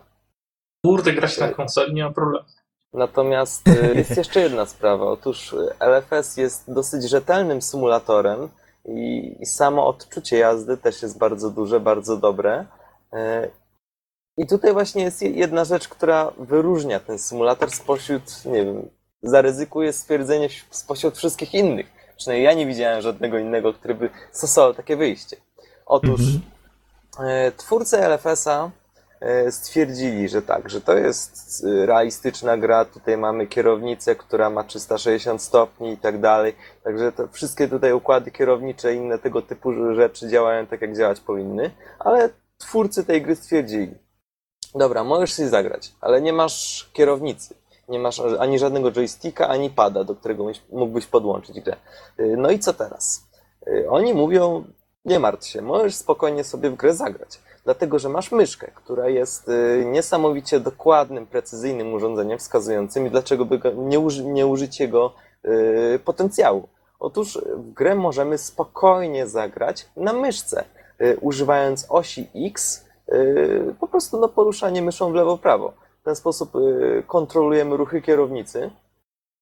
Kurde, 0.84 1.12
grać 1.12 1.38
na 1.38 1.48
konsoli 1.48 1.94
nie 1.94 2.04
ma 2.04 2.10
problemu. 2.10 2.44
Natomiast 2.92 3.68
y, 3.68 3.94
jest 3.98 4.16
jeszcze 4.16 4.40
jedna 4.40 4.66
sprawa. 4.66 5.04
Otóż 5.04 5.54
LFS 5.80 6.36
jest 6.36 6.74
dosyć 6.74 7.10
rzetelnym 7.10 7.62
symulatorem 7.62 8.48
i, 8.84 9.36
i 9.40 9.46
samo 9.46 9.86
odczucie 9.86 10.38
jazdy 10.38 10.76
też 10.76 11.02
jest 11.02 11.18
bardzo 11.18 11.50
duże, 11.50 11.80
bardzo 11.80 12.16
dobre. 12.16 12.66
I 14.40 14.46
tutaj 14.46 14.72
właśnie 14.72 15.02
jest 15.02 15.22
je- 15.22 15.30
jedna 15.30 15.64
rzecz, 15.64 15.88
która 15.88 16.32
wyróżnia 16.38 17.00
ten 17.00 17.18
symulator 17.18 17.70
spośród, 17.70 18.44
nie 18.44 18.64
wiem, 18.64 18.88
zaryzykuję 19.22 19.92
stwierdzenie 19.92 20.48
spośród 20.70 21.16
wszystkich 21.16 21.54
innych. 21.54 21.86
Przynajmniej 22.16 22.44
ja 22.44 22.52
nie 22.54 22.66
widziałem 22.66 23.02
żadnego 23.02 23.38
innego, 23.38 23.74
który 23.74 23.94
by 23.94 24.10
stosował 24.32 24.74
takie 24.74 24.96
wyjście. 24.96 25.36
Otóż 25.86 26.20
Mhm. 26.20 26.40
E, 27.30 27.52
Twórcy 27.52 27.96
LFS-a 27.98 28.70
e, 29.20 29.52
stwierdzili, 29.52 30.28
że 30.28 30.42
tak, 30.42 30.70
że 30.70 30.80
to 30.80 30.94
jest 30.96 31.64
e, 31.82 31.86
realistyczna 31.86 32.56
gra. 32.56 32.84
Tutaj 32.84 33.16
mamy 33.16 33.46
kierownicę, 33.46 34.16
która 34.16 34.50
ma 34.50 34.64
360 34.64 35.42
stopni 35.42 35.92
i 35.92 35.96
tak 35.96 36.20
dalej. 36.20 36.54
Także 36.84 37.12
te 37.12 37.28
wszystkie 37.28 37.68
tutaj 37.68 37.92
układy 37.92 38.30
kierownicze 38.30 38.94
i 38.94 38.96
inne 38.96 39.18
tego 39.18 39.42
typu 39.42 39.94
rzeczy 39.94 40.28
działają 40.28 40.66
tak, 40.66 40.80
jak 40.80 40.96
działać 40.96 41.20
powinny. 41.20 41.70
Ale 41.98 42.30
twórcy 42.58 43.04
tej 43.04 43.22
gry 43.22 43.36
stwierdzili, 43.36 43.94
dobra, 44.74 45.04
możesz 45.04 45.32
sobie 45.32 45.48
zagrać, 45.48 45.92
ale 46.00 46.20
nie 46.22 46.32
masz 46.32 46.90
kierownicy. 46.92 47.54
Nie 47.88 47.98
masz 47.98 48.20
ani 48.38 48.58
żadnego 48.58 48.92
joysticka, 48.92 49.48
ani 49.48 49.70
pada, 49.70 50.04
do 50.04 50.14
którego 50.14 50.44
mógłbyś- 50.72 51.06
podłączyć 51.06 51.60
grę. 51.60 51.76
E, 52.18 52.26
No 52.36 52.50
i 52.50 52.58
co 52.58 52.72
teraz? 52.72 53.24
E, 53.66 53.90
Oni 53.90 54.14
mówią, 54.14 54.64
nie 55.04 55.18
martw 55.18 55.46
się, 55.46 55.62
możesz 55.62 55.94
spokojnie 55.94 56.44
sobie 56.44 56.70
w 56.70 56.74
grę 56.76 56.94
zagrać. 56.94 57.40
Dlatego, 57.64 57.98
że 57.98 58.08
masz 58.08 58.32
myszkę, 58.32 58.70
która 58.74 59.08
jest 59.08 59.48
y, 59.48 59.84
niesamowicie 59.86 60.60
dokładnym, 60.60 61.26
precyzyjnym 61.26 61.94
urządzeniem 61.94 62.38
wskazującym 62.38 63.10
dlaczego 63.10 63.44
by 63.44 63.60
nie, 63.76 63.98
uży, 64.00 64.24
nie 64.24 64.46
użyć 64.46 64.80
jego 64.80 65.12
y, 65.44 65.98
potencjału. 66.04 66.68
Otóż 67.00 67.38
w 67.56 67.72
grę 67.72 67.94
możemy 67.94 68.38
spokojnie 68.38 69.26
zagrać 69.26 69.88
na 69.96 70.12
myszce, 70.12 70.64
y, 71.00 71.16
używając 71.20 71.86
osi 71.88 72.28
X, 72.34 72.76
y, 72.76 72.89
po 73.80 73.88
prostu 73.88 74.20
no, 74.20 74.28
poruszanie 74.28 74.82
myszą 74.82 75.12
w 75.12 75.14
lewo-prawo. 75.14 75.72
W 76.00 76.04
ten 76.04 76.16
sposób 76.16 76.56
y, 76.56 77.02
kontrolujemy 77.06 77.76
ruchy 77.76 78.02
kierownicy 78.02 78.70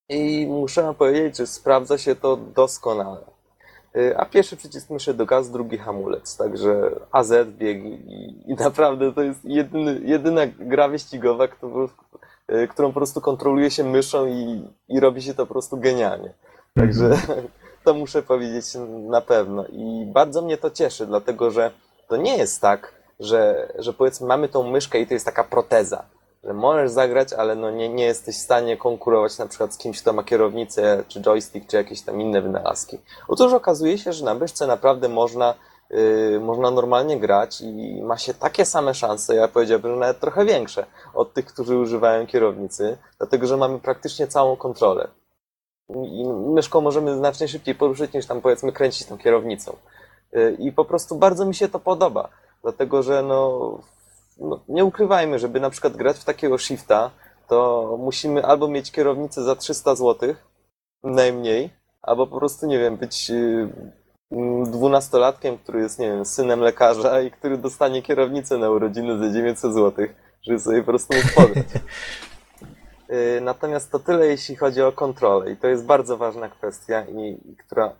i 0.08 0.46
muszę 0.50 0.94
powiedzieć, 0.98 1.36
że 1.36 1.46
sprawdza 1.46 1.98
się 1.98 2.14
to 2.14 2.36
doskonale. 2.36 3.20
Y, 3.96 4.16
A 4.16 4.24
pierwszy 4.24 4.56
przycisk 4.56 4.90
myszy 4.90 5.14
do 5.14 5.26
gaz, 5.26 5.50
drugi 5.50 5.78
hamulec. 5.78 6.36
Także 6.36 6.90
AZ 7.12 7.32
bieg 7.58 7.84
i, 7.84 8.44
i 8.46 8.54
naprawdę 8.54 9.12
to 9.12 9.22
jest 9.22 9.44
jedyny, 9.44 10.00
jedyna 10.04 10.46
gra 10.46 10.88
wyścigowa, 10.88 11.48
którą, 11.48 11.88
y, 12.52 12.68
którą 12.68 12.88
po 12.88 12.94
prostu 12.94 13.20
kontroluje 13.20 13.70
się 13.70 13.84
myszą 13.84 14.26
i, 14.26 14.68
i 14.88 15.00
robi 15.00 15.22
się 15.22 15.34
to 15.34 15.46
po 15.46 15.52
prostu 15.52 15.76
genialnie. 15.76 16.34
Także 16.74 17.10
to 17.84 17.94
muszę 17.94 18.22
powiedzieć 18.22 18.64
na 19.08 19.20
pewno. 19.20 19.66
I 19.66 20.10
bardzo 20.12 20.42
mnie 20.42 20.56
to 20.56 20.70
cieszy, 20.70 21.06
dlatego 21.06 21.50
że 21.50 21.70
to 22.08 22.16
nie 22.16 22.36
jest 22.36 22.60
tak, 22.60 22.97
że, 23.20 23.72
że 23.78 23.92
powiedzmy 23.92 24.26
mamy 24.26 24.48
tą 24.48 24.70
myszkę 24.70 25.00
i 25.00 25.06
to 25.06 25.14
jest 25.14 25.26
taka 25.26 25.44
proteza. 25.44 26.04
Że 26.44 26.54
możesz 26.54 26.90
zagrać, 26.90 27.32
ale 27.32 27.54
no 27.54 27.70
nie, 27.70 27.88
nie 27.88 28.04
jesteś 28.04 28.36
w 28.36 28.40
stanie 28.40 28.76
konkurować 28.76 29.38
na 29.38 29.46
przykład 29.46 29.74
z 29.74 29.78
kimś, 29.78 30.02
kto 30.02 30.12
ma 30.12 30.24
kierownicę, 30.24 31.04
czy 31.08 31.20
joystick, 31.20 31.66
czy 31.66 31.76
jakieś 31.76 32.02
tam 32.02 32.20
inne 32.20 32.42
wynalazki. 32.42 32.98
Otóż 33.28 33.52
okazuje 33.52 33.98
się, 33.98 34.12
że 34.12 34.24
na 34.24 34.34
myszce 34.34 34.66
naprawdę 34.66 35.08
można, 35.08 35.54
yy, 35.90 36.40
można 36.40 36.70
normalnie 36.70 37.20
grać 37.20 37.60
i 37.60 38.02
ma 38.02 38.18
się 38.18 38.34
takie 38.34 38.64
same 38.64 38.94
szanse, 38.94 39.34
ja 39.34 39.48
powiedziałbym, 39.48 39.92
że 39.92 40.00
nawet 40.00 40.20
trochę 40.20 40.44
większe 40.44 40.86
od 41.14 41.32
tych, 41.32 41.46
którzy 41.46 41.76
używają 41.76 42.26
kierownicy, 42.26 42.98
dlatego 43.18 43.46
że 43.46 43.56
mamy 43.56 43.78
praktycznie 43.78 44.26
całą 44.26 44.56
kontrolę. 44.56 45.08
I 45.88 46.24
myszką 46.28 46.80
możemy 46.80 47.16
znacznie 47.16 47.48
szybciej 47.48 47.74
poruszyć 47.74 48.12
niż 48.12 48.26
tam 48.26 48.40
powiedzmy 48.40 48.72
kręcić 48.72 49.06
tą 49.06 49.18
kierownicą. 49.18 49.76
Yy, 50.32 50.56
I 50.58 50.72
po 50.72 50.84
prostu 50.84 51.16
bardzo 51.16 51.44
mi 51.44 51.54
się 51.54 51.68
to 51.68 51.78
podoba, 51.78 52.28
dlatego 52.62 53.02
że 53.02 53.22
no, 53.22 53.80
no 54.38 54.60
nie 54.68 54.84
ukrywajmy, 54.84 55.38
żeby 55.38 55.60
na 55.60 55.70
przykład 55.70 55.96
grać 55.96 56.18
w 56.18 56.24
takiego 56.24 56.58
shifta, 56.58 57.10
to 57.48 57.96
musimy 58.00 58.44
albo 58.46 58.68
mieć 58.68 58.92
kierownicę 58.92 59.42
za 59.42 59.56
300 59.56 59.94
zł, 59.94 60.34
najmniej, 61.04 61.70
albo 62.02 62.26
po 62.26 62.38
prostu, 62.38 62.66
nie 62.66 62.78
wiem, 62.78 62.96
być 62.96 63.30
y, 63.30 63.68
dwunastolatkiem, 64.64 65.58
który 65.58 65.80
jest, 65.80 65.98
nie 65.98 66.06
wiem, 66.08 66.24
synem 66.24 66.60
lekarza 66.60 67.20
i 67.20 67.30
który 67.30 67.58
dostanie 67.58 68.02
kierownicę 68.02 68.58
na 68.58 68.70
urodziny 68.70 69.18
za 69.18 69.34
900 69.34 69.74
zł, 69.74 70.06
żeby 70.42 70.58
sobie 70.58 70.78
po 70.78 70.86
prostu 70.86 71.14
mógł. 71.16 71.50
Y, 73.10 73.40
Natomiast 73.40 73.90
to 73.90 73.98
tyle, 73.98 74.26
jeśli 74.26 74.56
chodzi 74.56 74.82
o 74.82 74.92
kontrolę 74.92 75.52
i 75.52 75.56
to 75.56 75.66
jest 75.66 75.84
bardzo 75.84 76.16
ważna 76.16 76.48
kwestia 76.48 77.04
i 77.04 77.50
i 77.52 77.56
która 77.56 77.92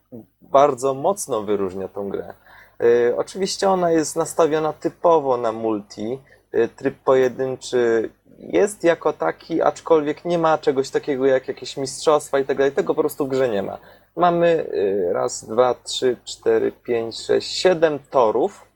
bardzo 0.43 0.95
mocno 0.95 1.43
wyróżnia 1.43 1.89
tą 1.89 2.09
grę. 2.09 2.35
Y, 2.83 3.17
Oczywiście 3.17 3.71
ona 3.71 3.91
jest 3.91 4.17
nastawiona 4.17 4.73
typowo 4.73 5.37
na 5.37 5.53
multi, 5.53 6.19
y, 6.55 6.69
tryb 6.77 6.95
pojedynczy 7.05 8.11
jest 8.39 8.85
jako 8.85 9.13
taki, 9.13 9.63
aczkolwiek 9.63 10.25
nie 10.25 10.39
ma 10.39 10.59
czegoś 10.59 10.91
takiego 10.91 11.27
jak 11.27 11.49
jakieś 11.49 11.77
mistrzostwa 11.77 12.39
i 12.39 12.45
tak 12.45 12.57
dalej, 12.57 12.73
tego 12.73 12.95
po 12.95 13.01
prostu 13.01 13.27
w 13.27 13.29
grze 13.29 13.49
nie 13.49 13.63
ma. 13.63 13.79
Mamy 14.17 14.67
y, 14.75 15.13
raz, 15.13 15.45
dwa, 15.45 15.75
trzy, 15.75 16.17
cztery, 16.25 16.73
pięć, 16.73 17.21
sześć, 17.21 17.59
siedem 17.59 17.99
torów, 18.11 18.69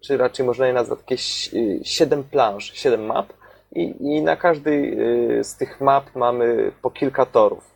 czy 0.00 0.16
raczej 0.16 0.46
można 0.46 0.66
je 0.66 0.72
nazwać 0.72 0.98
jakieś 0.98 1.50
siedem 1.82 2.24
planż, 2.24 2.72
siedem 2.74 3.06
map 3.06 3.32
i, 3.72 3.94
i 4.00 4.22
na 4.22 4.36
każdej 4.36 4.98
z 5.44 5.56
tych 5.56 5.80
map 5.80 6.04
mamy 6.14 6.72
po 6.82 6.90
kilka 6.90 7.26
torów. 7.26 7.73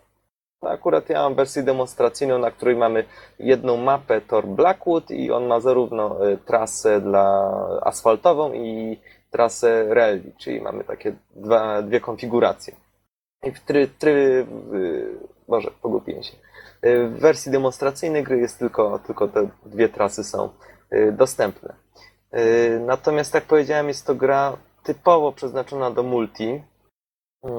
To 0.60 0.70
Akurat 0.70 1.08
ja 1.08 1.22
mam 1.22 1.34
wersję 1.34 1.62
demonstracyjną, 1.62 2.38
na 2.38 2.50
której 2.50 2.76
mamy 2.76 3.04
jedną 3.38 3.76
mapę 3.76 4.20
tor 4.20 4.46
Blackwood 4.46 5.10
i 5.10 5.30
on 5.30 5.46
ma 5.46 5.60
zarówno 5.60 6.28
y, 6.28 6.38
trasę 6.38 7.00
dla 7.00 7.50
asfaltową 7.82 8.52
i 8.52 9.00
trasę 9.30 9.94
rally, 9.94 10.32
czyli 10.38 10.60
mamy 10.60 10.84
takie 10.84 11.16
dwa, 11.36 11.82
dwie 11.82 12.00
konfiguracje. 12.00 12.76
I 13.42 13.50
w 13.52 13.60
try, 13.60 13.88
try, 13.98 14.46
y, 14.74 15.18
Boże, 15.48 15.70
pogubiłem 15.82 16.22
się. 16.22 16.36
Y, 16.84 17.08
W 17.08 17.20
wersji 17.20 17.52
demonstracyjnej 17.52 18.22
gry 18.22 18.38
jest 18.38 18.58
tylko, 18.58 18.98
tylko 18.98 19.28
te 19.28 19.48
dwie 19.66 19.88
trasy 19.88 20.24
są 20.24 20.48
dostępne. 21.12 21.74
Natomiast, 22.80 23.34
jak 23.34 23.44
powiedziałem, 23.44 23.88
jest 23.88 24.06
to 24.06 24.14
gra 24.14 24.56
typowo 24.82 25.32
przeznaczona 25.32 25.90
do 25.90 26.02
multi 26.02 26.62
y, 27.44 27.50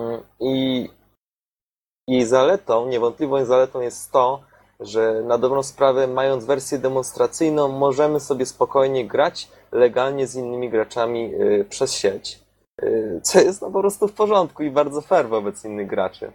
i 2.17 2.25
zaletą, 2.25 2.87
niewątpliwą 2.87 3.45
zaletą 3.45 3.81
jest 3.81 4.11
to, 4.11 4.39
że 4.79 5.21
na 5.27 5.37
dobrą 5.37 5.63
sprawę, 5.63 6.07
mając 6.07 6.45
wersję 6.45 6.77
demonstracyjną, 6.77 7.67
możemy 7.67 8.19
sobie 8.19 8.45
spokojnie 8.45 9.07
grać 9.07 9.47
legalnie 9.71 10.27
z 10.27 10.35
innymi 10.35 10.69
graczami 10.69 11.33
y, 11.33 11.65
przez 11.69 11.93
sieć. 11.93 12.39
Y, 12.83 13.19
Co 13.23 13.39
jest 13.41 13.61
no 13.61 13.71
po 13.71 13.79
prostu 13.79 14.07
w 14.07 14.13
porządku 14.13 14.63
i 14.63 14.71
bardzo 14.71 15.01
fair 15.01 15.27
wobec 15.29 15.65
innych 15.65 15.87
graczy. 15.87 16.31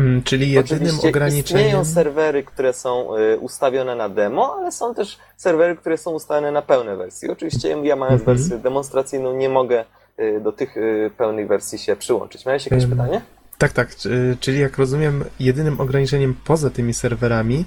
Mm, 0.00 0.22
Czyli 0.22 0.52
jedynym 0.52 0.82
Oczywiście 0.82 1.08
ograniczeniem. 1.08 1.62
istnieją 1.66 1.84
serwery, 1.84 2.42
które 2.44 2.72
są 2.72 3.16
y, 3.16 3.38
ustawione 3.38 3.94
na 3.96 4.08
demo, 4.08 4.56
ale 4.58 4.72
są 4.72 4.94
też 4.94 5.18
serwery, 5.36 5.76
które 5.76 5.98
są 5.98 6.10
ustawione 6.10 6.52
na 6.52 6.62
pełne 6.62 6.96
wersje. 6.96 7.32
Oczywiście 7.32 7.68
ja 7.82 7.96
mając 7.96 8.20
Mhm. 8.20 8.36
wersję 8.38 8.58
demonstracyjną 8.58 9.32
nie 9.36 9.48
mogę 9.48 9.84
do 10.40 10.52
tych 10.52 10.74
pełnych 11.16 11.48
wersji 11.48 11.78
się 11.78 11.96
przyłączyć. 11.96 12.46
Miałeś 12.46 12.66
jakieś 12.70 12.86
pytanie? 12.86 13.20
Tak, 13.58 13.72
tak. 13.72 13.96
czy- 13.96 14.36
Czyli 14.40 14.60
jak 14.60 14.78
rozumiem, 14.78 15.24
jedynym 15.40 15.80
ograniczeniem 15.80 16.34
poza 16.44 16.70
tymi 16.70 16.94
serwerami 16.94 17.64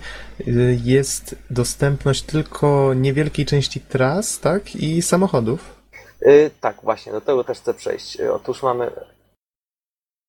y, 0.48 0.80
jest 0.84 1.36
dostępność 1.50 2.22
tylko 2.24 2.94
niewielkiej 2.94 3.46
części 3.46 3.80
tras, 3.82 4.40
tak? 4.40 4.76
I 4.76 5.02
samochodów. 5.02 5.76
Y, 6.28 6.52
tak, 6.62 6.76
właśnie, 6.84 7.12
do 7.12 7.22
tego 7.22 7.44
też 7.44 7.58
chcę 7.60 7.74
przejść. 7.74 8.20
Y, 8.20 8.34
Otóż 8.34 8.64
mamy. 8.64 8.92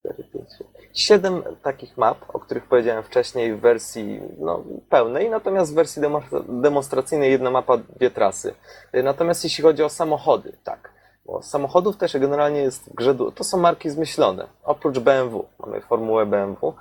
cztery, 0.06 0.24
pięć, 0.32 0.48
sześć. 0.58 1.06
siedem 1.06 1.42
takich 1.62 1.96
map, 1.96 2.18
o 2.28 2.38
których 2.40 2.64
powiedziałem 2.64 3.02
wcześniej 3.04 3.54
w 3.54 3.60
wersji 3.60 4.20
no, 4.38 4.64
pełnej, 4.88 5.30
natomiast 5.30 5.72
w 5.72 5.74
wersji 5.74 6.02
demo, 6.02 6.22
demonstracyjnej 6.48 7.30
jedna 7.30 7.50
mapa, 7.50 7.76
dwie 7.96 8.10
trasy. 8.10 8.54
Y, 8.94 9.02
Natomiast 9.02 9.44
jeśli 9.44 9.62
chodzi 9.62 9.82
o 9.82 9.88
samochody, 9.88 10.52
tak. 10.64 10.89
Bo 11.30 11.42
samochodów 11.42 11.96
też 11.96 12.18
generalnie 12.18 12.60
jest 12.60 12.90
w 12.90 12.94
grze, 12.94 13.14
to 13.34 13.44
są 13.44 13.58
marki 13.58 13.90
zmyślone. 13.90 14.48
Oprócz 14.64 14.98
BMW, 14.98 15.48
mamy 15.58 15.80
formułę 15.80 16.26
BMW. 16.26 16.74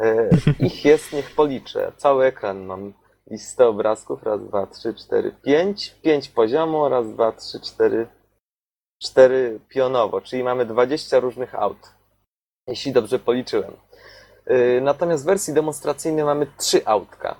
Y, 0.00 0.30
Ich 0.58 0.84
jest, 0.84 1.12
niech 1.12 1.34
policzę, 1.34 1.92
cały 1.96 2.24
ekran 2.24 2.64
mam 2.64 2.92
listę 3.30 3.66
obrazków, 3.68 4.22
raz, 4.22 4.46
dwa, 4.46 4.66
trzy, 4.66 4.94
cztery, 4.94 5.32
pięć, 5.44 5.90
pięć 6.02 6.28
poziomo, 6.28 6.88
raz, 6.88 7.12
dwa, 7.12 7.32
trzy, 7.32 7.60
cztery, 7.60 8.06
cztery 9.02 9.60
pionowo, 9.68 10.20
czyli 10.20 10.42
mamy 10.44 10.66
20 10.66 11.20
różnych 11.20 11.54
aut, 11.54 11.94
jeśli 12.66 12.92
dobrze 12.92 13.18
policzyłem. 13.18 13.72
Yy, 14.46 14.80
Natomiast 14.80 15.22
w 15.22 15.26
wersji 15.26 15.54
demonstracyjnej 15.54 16.24
mamy 16.24 16.46
trzy 16.58 16.86
autka. 16.86 17.36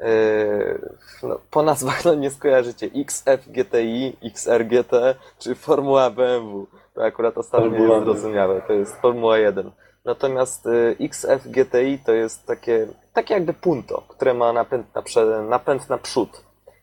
Yy, 0.00 0.90
No, 1.22 1.38
po 1.50 1.62
nazwach 1.62 2.04
no, 2.04 2.14
nie 2.14 2.30
skojarzycie 2.30 2.90
XF 2.96 3.48
GTI, 3.48 4.16
XR 4.24 4.66
GT 4.66 5.14
czy 5.38 5.54
Formuła 5.54 6.10
BMW. 6.10 6.66
To 6.94 7.04
akurat 7.04 7.38
ostatnio 7.38 7.70
Formuła 7.70 7.94
jest 7.94 8.04
zrozumiałe, 8.04 8.62
to 8.66 8.72
jest 8.72 8.96
Formuła 8.96 9.38
1. 9.38 9.70
Natomiast 10.04 10.66
y, 10.66 10.96
XF 11.00 11.48
GTI 11.48 11.98
to 12.06 12.12
jest 12.12 12.46
takie, 12.46 12.86
takie 13.12 13.34
jakby 13.34 13.52
punto, 13.52 14.02
które 14.08 14.34
ma 14.34 14.52
napęd 14.52 14.94
na, 14.94 15.02
prze, 15.02 15.44
napęd 15.48 15.88
na 15.88 15.98
przód, 15.98 16.42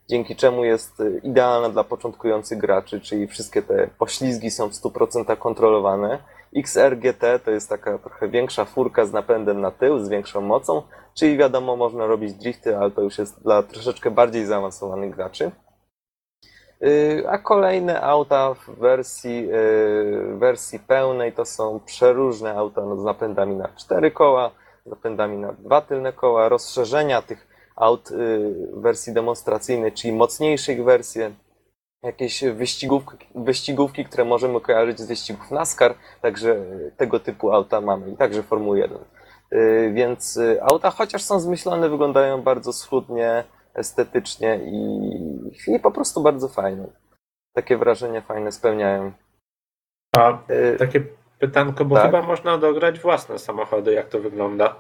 dzięki 0.10 0.36
czemu 0.36 0.66
jest 0.66 1.00
y, 1.00 1.22
idealna 1.24 1.70
dla 1.70 1.84
początkujących 1.84 2.58
graczy, 2.58 3.02
czyli 3.02 3.28
wszystkie 3.28 3.62
te 3.62 3.90
poślizgi 4.00 4.52
są 4.52 4.70
w 4.70 4.74
100% 4.74 5.38
kontrolowane. 5.38 6.20
XR 6.56 6.98
GT 6.98 7.40
to 7.46 7.52
jest 7.52 7.70
taka 7.70 7.98
trochę 7.98 8.30
większa 8.30 8.66
furka 8.66 9.06
z 9.06 9.14
napędem 9.14 9.62
na 9.62 9.72
tył, 9.72 10.00
z 10.00 10.10
większą 10.10 10.42
mocą, 10.42 10.82
czyli 11.14 11.38
wiadomo, 11.38 11.76
można 11.76 12.08
robić 12.08 12.34
drifty, 12.34 12.78
ale 12.78 12.92
to 12.92 13.02
już 13.02 13.18
jest 13.18 13.44
dla 13.44 13.64
troszeczkę 13.64 14.12
bardziej 14.12 14.46
zaawansowanych 14.46 15.16
graczy. 15.16 15.52
Yy, 16.82 17.24
A 17.30 17.38
kolejne 17.38 18.02
auta 18.02 18.54
w 18.54 18.80
wersji, 18.80 19.48
w 19.52 20.38
wersji 20.40 20.80
pełnej 20.80 21.34
to 21.34 21.46
są 21.46 21.80
przeróżne 21.86 22.54
auta 22.54 22.82
no, 22.82 22.98
z 22.98 23.04
napędami 23.04 23.56
na 23.56 23.68
cztery 23.68 24.12
koła, 24.12 24.52
z 24.86 24.90
napędami 24.90 25.38
na 25.38 25.54
dwa 25.54 25.82
tylne 25.82 26.14
koła, 26.14 26.50
rozszerzenia 26.50 27.22
tych 27.22 27.48
aut 27.76 28.10
w 28.74 28.82
wersji 28.82 29.14
demonstracyjnej, 29.14 29.92
czyli 29.92 30.14
mocniejsze 30.14 30.74
ich 30.74 30.84
wersje, 30.84 31.32
jakieś 32.04 32.44
wyścigówki, 32.44 33.28
wyścigówki, 33.36 34.06
które 34.06 34.26
możemy 34.26 34.62
kojarzyć 34.62 35.00
z 35.00 35.08
wyścigów 35.08 35.52
NASCAR, 35.52 35.96
także 36.22 36.56
tego 36.98 37.20
typu 37.20 37.52
auta 37.52 37.82
mamy 37.82 38.10
i 38.12 38.18
także 38.18 38.44
Formuły 38.44 38.80
1. 38.80 38.98
Yy, 39.52 39.94
Więc 39.94 40.36
yy, 40.36 40.64
auta, 40.64 40.92
chociaż 40.92 41.24
są 41.24 41.40
zmyślone, 41.40 41.90
wyglądają 41.90 42.42
bardzo 42.42 42.74
schludnie, 42.74 43.44
estetycznie 43.74 44.60
i, 44.66 45.76
i 45.76 45.80
po 45.80 45.92
prostu 45.92 46.22
bardzo 46.22 46.48
fajne. 46.48 46.88
Takie 47.54 47.78
wrażenie 47.78 48.22
fajne 48.22 48.52
spełniają. 48.52 49.12
A 50.18 50.38
Yy, 50.50 50.78
takie 50.80 51.04
pytanko, 51.40 51.86
bo 51.86 51.96
Tak. 51.96 52.06
chyba 52.06 52.22
można 52.22 52.58
dograć 52.58 53.00
własne 53.00 53.40
samochody, 53.40 53.94
jak 53.94 54.10
to 54.10 54.20
wygląda. 54.20 54.76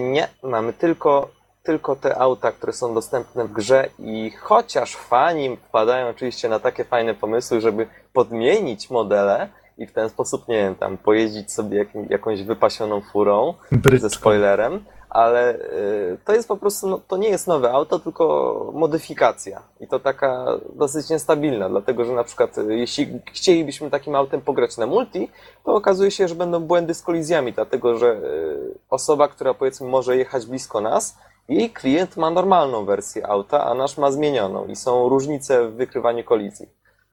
Nie, 0.00 0.28
mamy 0.42 0.72
tylko, 0.72 1.30
tylko 1.62 1.96
te 1.96 2.18
auta, 2.18 2.52
które 2.52 2.72
są 2.72 2.94
dostępne 2.94 3.44
w 3.44 3.52
grze 3.52 3.88
i 3.98 4.30
chociaż 4.30 4.96
fani 4.96 5.56
wpadają 5.56 6.08
oczywiście 6.08 6.48
na 6.48 6.58
takie 6.58 6.84
fajne 6.84 7.14
pomysły, 7.14 7.60
żeby 7.60 7.86
podmienić 8.12 8.90
modele 8.90 9.48
i 9.78 9.86
w 9.86 9.92
ten 9.92 10.08
sposób, 10.08 10.48
nie 10.48 10.56
wiem, 10.56 10.74
tam 10.74 10.98
pojeździć 10.98 11.52
sobie 11.52 11.78
jakim, 11.78 12.06
jakąś 12.10 12.42
wypasioną 12.42 13.00
furą, 13.00 13.54
ze 14.00 14.10
spoilerem, 14.10 14.84
ale 15.12 15.54
y, 15.54 16.18
to 16.24 16.32
jest 16.32 16.48
po 16.48 16.56
prostu, 16.56 16.88
no, 16.88 17.00
to 17.08 17.16
nie 17.16 17.28
jest 17.28 17.46
nowe 17.46 17.72
auto, 17.72 17.98
tylko 17.98 18.70
modyfikacja. 18.74 19.62
I 19.80 19.88
to 19.88 20.00
taka 20.00 20.46
dosyć 20.74 21.10
niestabilna, 21.10 21.68
dlatego 21.68 22.04
że 22.04 22.12
na 22.12 22.24
przykład 22.24 22.58
y, 22.58 22.76
jeśli 22.76 23.20
chcielibyśmy 23.32 23.90
takim 23.90 24.14
autem 24.14 24.40
pograć 24.40 24.76
na 24.76 24.86
multi, 24.86 25.30
to 25.64 25.74
okazuje 25.74 26.10
się, 26.10 26.28
że 26.28 26.34
będą 26.34 26.60
błędy 26.60 26.94
z 26.94 27.02
kolizjami, 27.02 27.52
dlatego 27.52 27.98
że 27.98 28.12
y, 28.12 28.78
osoba, 28.90 29.28
która 29.28 29.54
powiedzmy 29.54 29.88
może 29.88 30.16
jechać 30.16 30.46
blisko 30.46 30.80
nas, 30.80 31.16
jej 31.48 31.70
klient 31.70 32.16
ma 32.16 32.30
normalną 32.30 32.84
wersję 32.84 33.26
auta, 33.26 33.64
a 33.64 33.74
nasz 33.74 33.98
ma 33.98 34.10
zmienioną 34.10 34.66
i 34.66 34.76
są 34.76 35.08
różnice 35.08 35.68
w 35.68 35.74
wykrywaniu 35.74 36.24
kolizji. 36.24 36.66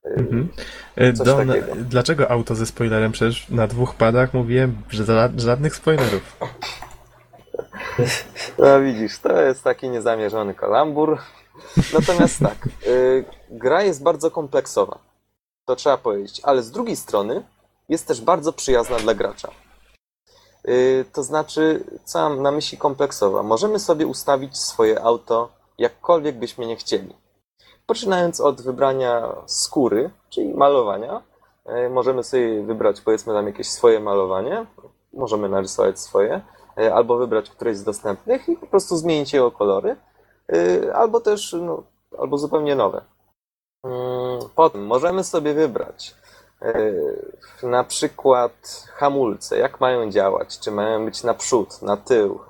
Y, 0.06 0.10
Mhm. 0.16 0.48
E, 0.96 1.12
Coś 1.12 1.26
Don, 1.26 1.52
dlaczego 1.76 2.30
auto 2.30 2.54
ze 2.54 2.66
spoilerem? 2.66 3.12
Przecież 3.12 3.48
na 3.48 3.66
dwóch 3.66 3.94
padach 3.94 4.34
mówiłem, 4.34 4.82
że 4.90 5.04
za, 5.04 5.28
żadnych 5.36 5.76
spoilerów. 5.76 6.36
No 8.58 8.80
widzisz, 8.80 9.18
to 9.18 9.42
jest 9.42 9.64
taki 9.64 9.88
niezamierzony 9.90 10.54
kalambur. 10.54 11.18
Natomiast 11.92 12.38
tak, 12.48 12.68
y, 12.86 13.24
gra 13.50 13.82
jest 13.82 14.02
bardzo 14.02 14.30
kompleksowa. 14.30 14.98
To 15.64 15.76
trzeba 15.76 15.96
powiedzieć, 15.96 16.40
ale 16.44 16.62
z 16.62 16.70
drugiej 16.70 16.96
strony 16.96 17.42
jest 17.88 18.06
też 18.08 18.20
bardzo 18.20 18.52
przyjazna 18.52 18.96
dla 18.96 19.14
gracza. 19.14 19.50
Y, 20.68 21.04
to 21.12 21.22
znaczy, 21.22 21.84
co 22.04 22.18
mam 22.18 22.42
na 22.42 22.50
myśli 22.50 22.78
kompleksowa? 22.78 23.42
Możemy 23.42 23.78
sobie 23.78 24.06
ustawić 24.06 24.58
swoje 24.58 25.02
auto 25.02 25.48
jakkolwiek 25.78 26.38
byśmy 26.38 26.66
nie 26.66 26.76
chcieli. 26.76 27.16
Poczynając 27.86 28.40
od 28.40 28.60
wybrania 28.60 29.36
skóry, 29.46 30.10
czyli 30.30 30.54
malowania, 30.54 31.22
y, 31.86 31.90
możemy 31.90 32.24
sobie 32.24 32.62
wybrać 32.62 33.00
powiedzmy 33.00 33.34
tam 33.34 33.46
jakieś 33.46 33.70
swoje 33.70 34.00
malowanie, 34.00 34.66
możemy 35.12 35.48
narysować 35.48 36.00
swoje, 36.00 36.40
e, 36.78 36.94
albo 36.94 37.16
wybrać 37.16 37.50
któreś 37.50 37.76
z 37.76 37.84
dostępnych 37.84 38.48
i 38.48 38.56
po 38.56 38.66
prostu 38.66 38.96
zmienić 38.96 39.32
jego 39.32 39.50
kolory, 39.50 39.96
albo 40.94 41.20
też, 41.20 41.56
no, 41.60 41.82
albo 42.18 42.38
zupełnie 42.38 42.76
nowe. 42.76 43.04
Mm, 43.84 44.48
Potem 44.54 44.86
możemy 44.86 45.24
sobie 45.24 45.54
wybrać 45.54 46.14
na 47.62 47.84
przykład 47.84 48.86
hamulce, 48.94 49.58
jak 49.58 49.80
mają 49.80 50.10
działać, 50.10 50.58
czy 50.58 50.70
mają 50.70 51.04
być 51.04 51.22
naprzód, 51.22 51.82
na 51.82 51.96
tył. 51.96 52.40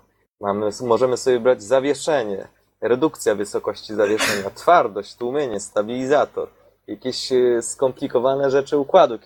Mamy, 0.40 0.70
możemy 0.82 1.16
sobie 1.16 1.36
wybrać 1.36 1.62
zawieszenie, 1.62 2.48
redukcja 2.80 3.34
wysokości 3.34 3.94
zawieszenia, 3.94 4.50
twardość, 4.50 5.14
tłumienie, 5.14 5.60
stabilizator, 5.60 6.48
jakieś 6.86 7.32
e, 7.32 7.62
skomplikowane 7.62 8.50
rzeczy 8.50 8.78
układu 8.78 9.18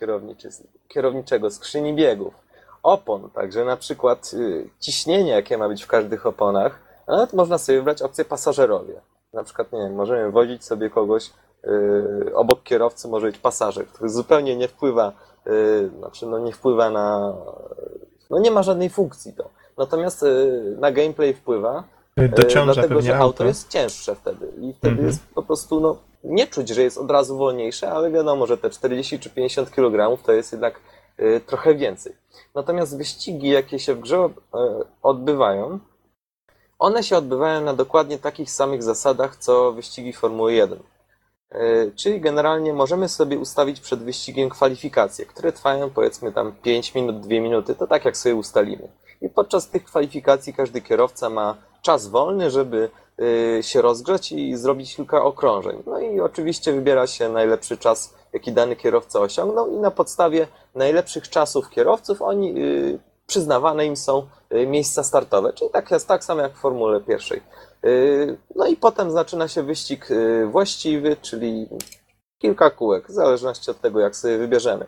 kierowniczego, 0.89 1.51
skrzyni 1.51 1.95
biegów. 1.95 2.35
Opon, 2.83 3.31
także 3.31 3.65
na 3.65 3.77
przykład 3.77 4.31
y, 4.35 4.69
ciśnienie, 4.81 5.31
jakie 5.31 5.59
ma 5.59 5.69
być 5.69 5.85
w 5.85 5.87
każdych 5.87 6.27
oponach, 6.27 6.81
nawet 7.09 7.33
można 7.33 7.59
sobie 7.59 7.79
wybrać 7.79 8.03
opcję 8.03 8.25
pasażerowie. 8.25 9.01
Na 9.33 9.45
przykład, 9.45 9.73
nie 9.73 9.79
wiem, 9.79 9.95
możemy 9.95 10.31
wozić 10.31 10.65
sobie 10.65 10.91
kogoś, 10.91 11.31
obok 12.35 12.63
kierowcy 12.63 13.09
może 13.09 13.27
być 13.27 13.39
pasażer, 13.39 13.87
który 13.87 14.11
zupełnie 14.11 14.57
nie 14.57 14.69
wpływa, 14.69 15.13
y, 15.47 15.91
znaczy 15.99 16.27
no 16.27 16.39
nie 16.39 16.53
wpływa 16.53 16.91
na, 16.91 17.35
no 18.31 18.39
nie 18.39 18.51
ma 18.51 18.63
żadnej 18.63 18.91
funkcji 18.91 19.33
to. 19.33 19.49
Natomiast 19.79 20.23
y, 20.23 20.77
na 20.81 20.93
gameplay 20.93 21.35
wpływa, 21.35 21.85
y, 22.21 22.29
Dociąża 22.29 22.73
dlatego, 22.75 23.03
że 23.03 23.15
auto 23.15 23.25
auto. 23.25 23.45
jest 23.45 23.69
cięższe 23.69 24.15
wtedy 24.15 24.47
i 24.61 24.73
wtedy 24.73 24.93
Mhm. 24.93 25.07
jest 25.09 25.21
po 25.35 25.43
prostu, 25.43 25.81
no 25.81 25.97
nie 26.25 26.47
czuć, 26.47 26.69
że 26.69 26.83
jest 26.83 26.99
od 26.99 27.11
razu 27.11 27.37
wolniejsze, 27.39 27.91
ale 27.91 28.11
wiadomo, 28.11 28.47
że 28.47 28.59
te 28.59 28.71
40 28.71 29.19
czy 29.19 29.31
50 29.31 29.71
kg 29.71 30.23
to 30.23 30.33
jest 30.33 30.53
jednak 30.53 30.81
y, 31.21 31.41
trochę 31.47 31.75
więcej. 31.75 32.13
Natomiast 32.55 32.99
wyścigi, 32.99 33.49
jakie 33.49 33.79
się 33.79 33.95
w 33.95 34.01
grze 34.01 34.29
odbywają, 35.03 35.79
one 36.79 37.03
się 37.03 37.17
odbywają 37.17 37.61
na 37.61 37.75
dokładnie 37.75 38.19
takich 38.19 38.51
samych 38.51 38.83
zasadach, 38.83 39.37
co 39.37 39.73
wyścigi 39.73 40.13
Formuły 40.13 40.53
1. 40.53 40.79
E, 41.55 41.91
Czyli 41.91 42.21
generalnie 42.21 42.73
możemy 42.73 43.09
sobie 43.09 43.39
ustawić 43.39 43.81
przed 43.81 44.03
wyścigiem 44.03 44.51
kwalifikacje, 44.51 45.27
które 45.27 45.53
trwają 45.53 45.91
powiedzmy 45.91 46.33
tam 46.33 46.53
5 46.63 46.95
minut, 46.95 47.21
2 47.21 47.29
minuty, 47.29 47.75
to 47.75 47.87
tak 47.87 48.05
jak 48.05 48.17
sobie 48.17 48.35
ustalimy. 48.35 48.89
I 49.21 49.29
podczas 49.29 49.69
tych 49.69 49.85
kwalifikacji 49.85 50.55
każdy 50.55 50.81
kierowca 50.81 51.31
ma 51.31 51.57
czas 51.83 52.09
wolny, 52.09 52.51
żeby 52.51 52.91
y, 53.59 53.63
się 53.63 53.83
rozgrzać 53.83 54.33
i 54.33 54.57
zrobić 54.57 54.97
kilka 54.97 55.23
okrążeń. 55.23 55.83
No 55.87 55.99
i 55.99 56.21
oczywiście 56.21 56.73
wybiera 56.73 57.07
się 57.07 57.29
najlepszy 57.29 57.77
czas, 57.79 58.15
jaki 58.33 58.53
dany 58.53 58.77
kierowca 58.77 59.21
osiągnął 59.21 59.71
i 59.71 59.77
na 59.77 59.91
podstawie 59.91 60.47
najlepszych 60.75 61.29
czasów 61.29 61.71
kierowców 61.71 62.23
oni 62.23 62.59
y, 62.59 62.99
przyznawane 63.27 63.87
im 63.87 63.97
są 63.97 64.27
miejsca 64.67 65.03
startowe, 65.03 65.53
czyli 65.53 65.71
tak 65.71 65.91
jest 65.91 66.09
tak 66.09 66.25
samo 66.25 66.41
jak 66.41 66.53
w 66.53 66.61
Formule 66.61 67.01
pierwszej. 67.01 67.41
Y, 67.85 68.37
No 68.55 68.67
i 68.67 68.77
potem 68.77 69.11
zaczyna 69.11 69.49
się 69.49 69.63
wyścig 69.63 70.11
y, 70.11 70.47
właściwy, 70.47 71.17
czyli 71.23 71.69
kilka 72.39 72.71
kółek, 72.71 73.09
w 73.09 73.13
zależności 73.13 73.71
od 73.71 73.81
tego, 73.81 74.01
jak 74.01 74.17
sobie 74.17 74.39
wybierzemy. 74.39 74.87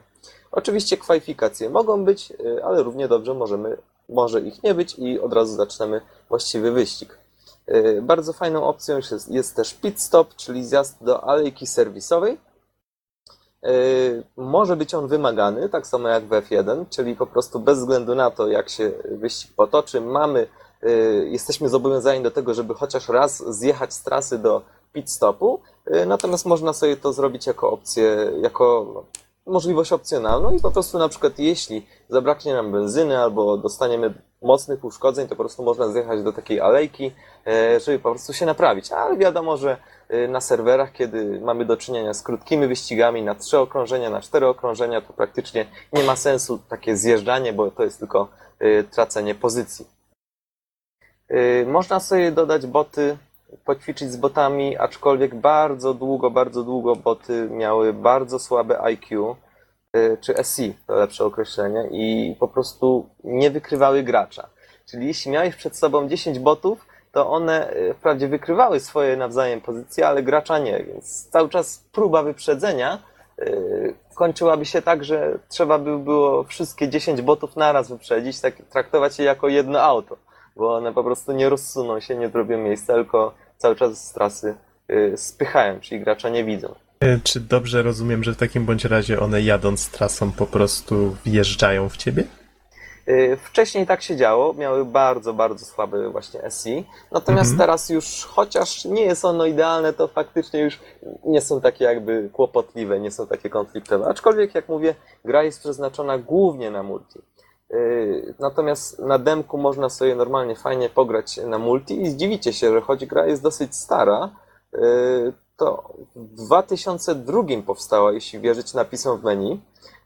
Oczywiście 0.52 0.96
kwalifikacje 0.96 1.70
mogą 1.70 2.04
być, 2.04 2.30
y, 2.30 2.64
ale 2.64 2.82
równie 2.82 3.08
dobrze 3.08 3.34
możemy, 3.34 3.76
może 4.08 4.40
ich 4.40 4.62
nie 4.62 4.74
być 4.74 4.94
i 4.98 5.20
od 5.20 5.32
razu 5.32 5.56
zaczynamy 5.56 6.00
właściwy 6.28 6.72
wyścig. 6.72 7.18
Bardzo 8.02 8.32
fajną 8.32 8.64
opcją 8.64 8.96
jest, 8.96 9.30
jest 9.30 9.56
też 9.56 9.74
pit 9.74 10.00
stop, 10.00 10.34
czyli 10.36 10.64
zjazd 10.64 11.04
do 11.04 11.24
alejki 11.24 11.66
serwisowej. 11.66 12.38
może 14.36 14.76
być 14.76 14.94
on 14.94 15.08
wymagany, 15.08 15.68
tak 15.68 15.86
samo 15.86 16.08
jak 16.08 16.24
w 16.24 16.30
F1, 16.30 16.84
czyli 16.90 17.16
po 17.16 17.26
prostu 17.26 17.60
bez 17.60 17.78
względu 17.78 18.14
na 18.14 18.30
to, 18.30 18.48
jak 18.48 18.68
się 18.68 18.92
wyścig 19.04 19.52
potoczy, 19.56 20.00
mamy, 20.00 20.46
jesteśmy 21.30 21.68
zobowiązani 21.68 22.22
do 22.22 22.30
tego, 22.30 22.54
żeby 22.54 22.74
chociaż 22.74 23.08
raz 23.08 23.56
zjechać 23.56 23.94
z 23.94 24.02
trasy 24.02 24.38
do 24.38 24.62
pit 24.96 25.10
stopu, 25.10 25.60
y, 25.94 26.06
natomiast 26.06 26.46
można 26.46 26.72
sobie 26.72 26.96
to 26.96 27.12
zrobić 27.12 27.46
jako 27.46 27.70
opcję, 27.70 28.32
jako 28.40 29.04
możliwość 29.46 29.92
opcjonalną 29.92 30.54
i 30.54 30.60
po 30.60 30.70
prostu 30.70 30.98
na 30.98 31.08
przykład 31.08 31.38
jeśli 31.38 31.86
zabraknie 32.08 32.54
nam 32.54 32.72
benzyny 32.72 33.18
albo 33.18 33.56
dostaniemy 33.56 34.14
mocnych 34.42 34.84
uszkodzeń, 34.84 35.28
to 35.28 35.36
po 35.36 35.42
prostu 35.42 35.62
można 35.62 35.88
zjechać 35.88 36.22
do 36.22 36.32
takiej 36.32 36.60
alejki, 36.60 37.12
e, 37.46 37.80
żeby 37.80 37.98
po 37.98 38.10
prostu 38.10 38.32
się 38.32 38.46
naprawić. 38.46 38.92
Ale 38.92 39.16
wiadomo, 39.16 39.56
że 39.56 39.76
na 40.28 40.40
serwerach, 40.40 40.92
kiedy 40.92 41.40
mamy 41.40 41.64
do 41.64 41.76
czynienia 41.76 42.14
z 42.14 42.22
krótkimi 42.22 42.66
wyścigami 42.66 43.22
na 43.22 43.34
trzy 43.34 43.58
okrążenia, 43.58 44.10
na 44.10 44.20
cztery 44.20 44.46
okrążenia, 44.46 45.00
to 45.00 45.12
praktycznie 45.12 45.66
nie 45.92 46.04
ma 46.04 46.16
sensu 46.16 46.58
takie 46.68 46.96
zjeżdżanie, 46.96 47.52
bo 47.52 47.70
to 47.70 47.84
jest 47.84 47.98
tylko 47.98 48.28
tracenie 48.90 49.34
pozycji. 49.34 49.95
E, 51.28 51.64
Można 51.64 52.00
sobie 52.00 52.32
dodać 52.32 52.66
boty, 52.66 53.16
poćwiczyć 53.64 54.12
z 54.12 54.16
botami, 54.16 54.76
aczkolwiek 54.76 55.34
bardzo 55.34 55.94
długo, 55.94 56.30
bardzo 56.30 56.62
długo 56.62 56.96
boty 56.96 57.48
miały 57.50 57.92
bardzo 57.92 58.38
słabe 58.38 58.80
IQ, 58.80 59.36
y, 59.96 60.18
czy 60.20 60.34
SI, 60.44 60.74
to 60.86 60.94
lepsze 60.94 61.24
określenie, 61.24 61.88
i 61.90 62.36
po 62.40 62.48
prostu 62.48 63.08
nie 63.24 63.50
wykrywały 63.50 64.02
gracza. 64.02 64.48
Czyli 64.90 65.06
jeśli 65.06 65.30
miałeś 65.30 65.56
przed 65.56 65.76
sobą 65.76 66.08
10 66.08 66.38
botów, 66.38 66.86
to 67.12 67.30
one 67.30 67.72
y, 67.76 67.94
wprawdzie 67.94 68.28
wykrywały 68.28 68.80
swoje 68.80 69.16
nawzajem 69.16 69.60
pozycje, 69.60 70.08
ale 70.08 70.22
gracza 70.22 70.58
nie, 70.58 70.84
więc 70.84 71.28
cały 71.30 71.48
czas 71.48 71.84
próba 71.92 72.22
wyprzedzenia 72.22 72.98
y, 73.38 73.94
kończyłaby 74.14 74.64
się 74.64 74.82
tak, 74.82 75.04
że 75.04 75.38
trzeba 75.48 75.78
by 75.78 75.98
było 75.98 76.44
wszystkie 76.44 76.88
10 76.88 77.22
botów 77.22 77.56
naraz 77.56 77.88
wyprzedzić, 77.88 78.40
tak 78.40 78.54
traktować 78.70 79.18
je 79.18 79.24
jako 79.24 79.48
jedno 79.48 79.80
auto, 79.80 80.16
bo 80.56 80.74
one 80.74 80.92
po 80.94 81.04
prostu 81.04 81.32
nie 81.32 81.48
rozsuną 81.48 82.00
się, 82.00 82.16
nie 82.16 82.28
zrobią 82.28 82.58
miejsca, 82.58 82.94
tylko 82.94 83.34
cały 83.58 83.76
czas 83.76 84.08
z 84.08 84.12
trasy 84.12 84.54
y, 84.90 85.12
spychają, 85.16 85.80
czyli 85.80 86.00
gracza 86.00 86.28
nie 86.28 86.44
widzą. 86.44 86.74
E, 87.00 87.20
Czy 87.24 87.40
dobrze 87.40 87.82
rozumiem, 87.82 88.24
że 88.24 88.32
w 88.32 88.36
takim 88.36 88.64
bądź 88.66 88.84
razie 88.84 89.20
one 89.20 89.42
jadąc 89.42 89.90
trasą 89.90 90.32
po 90.32 90.46
prostu 90.46 91.16
wjeżdżają 91.24 91.88
w 91.88 91.96
ciebie? 91.96 92.24
Y, 93.08 93.36
Wcześniej 93.44 93.86
tak 93.86 94.02
się 94.02 94.16
działo, 94.16 94.52
miały 94.54 94.84
bardzo, 94.84 95.34
bardzo 95.34 95.64
słabe 95.66 96.10
właśnie 96.10 96.40
SI, 96.50 96.84
natomiast 97.12 97.50
Mhm. 97.50 97.58
teraz 97.58 97.88
już, 97.90 98.24
chociaż 98.24 98.84
nie 98.84 99.02
jest 99.02 99.24
ono 99.24 99.46
idealne, 99.46 99.92
to 99.92 100.08
faktycznie 100.08 100.60
już 100.60 100.80
nie 101.24 101.40
są 101.40 101.60
takie 101.60 101.84
jakby 101.84 102.30
kłopotliwe, 102.32 103.00
nie 103.00 103.10
są 103.10 103.26
takie 103.26 103.50
konfliktowe. 103.50 104.06
Aczkolwiek, 104.06 104.54
jak 104.54 104.68
mówię, 104.68 104.94
gra 105.24 105.42
jest 105.42 105.60
przeznaczona 105.60 106.18
głównie 106.18 106.70
na 106.70 106.82
multi. 106.82 107.18
Y, 107.74 108.34
Natomiast 108.38 108.98
na 108.98 109.18
demku 109.18 109.58
można 109.58 109.88
sobie 109.88 110.14
normalnie 110.14 110.56
fajnie 110.56 110.88
pograć 110.88 111.36
na 111.36 111.58
multi 111.58 112.02
i 112.02 112.10
zdziwicie 112.10 112.52
się, 112.52 112.72
że 112.72 112.80
choć 112.80 113.06
gra 113.06 113.26
jest 113.26 113.42
dosyć 113.42 113.76
stara, 113.76 114.30
y, 114.74 115.32
to 115.56 115.94
w 116.16 116.46
2002 116.46 117.42
powstała, 117.66 118.12
jeśli 118.12 118.40
wierzyć 118.40 118.74
napisom 118.74 119.18
w 119.18 119.24
menu, 119.24 119.60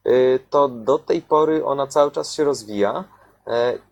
y, 0.06 0.38
to 0.50 0.68
do 0.68 0.98
tej 0.98 1.22
pory 1.22 1.64
ona 1.64 1.86
cały 1.86 2.10
czas 2.10 2.32
się 2.32 2.44
rozwija 2.44 3.04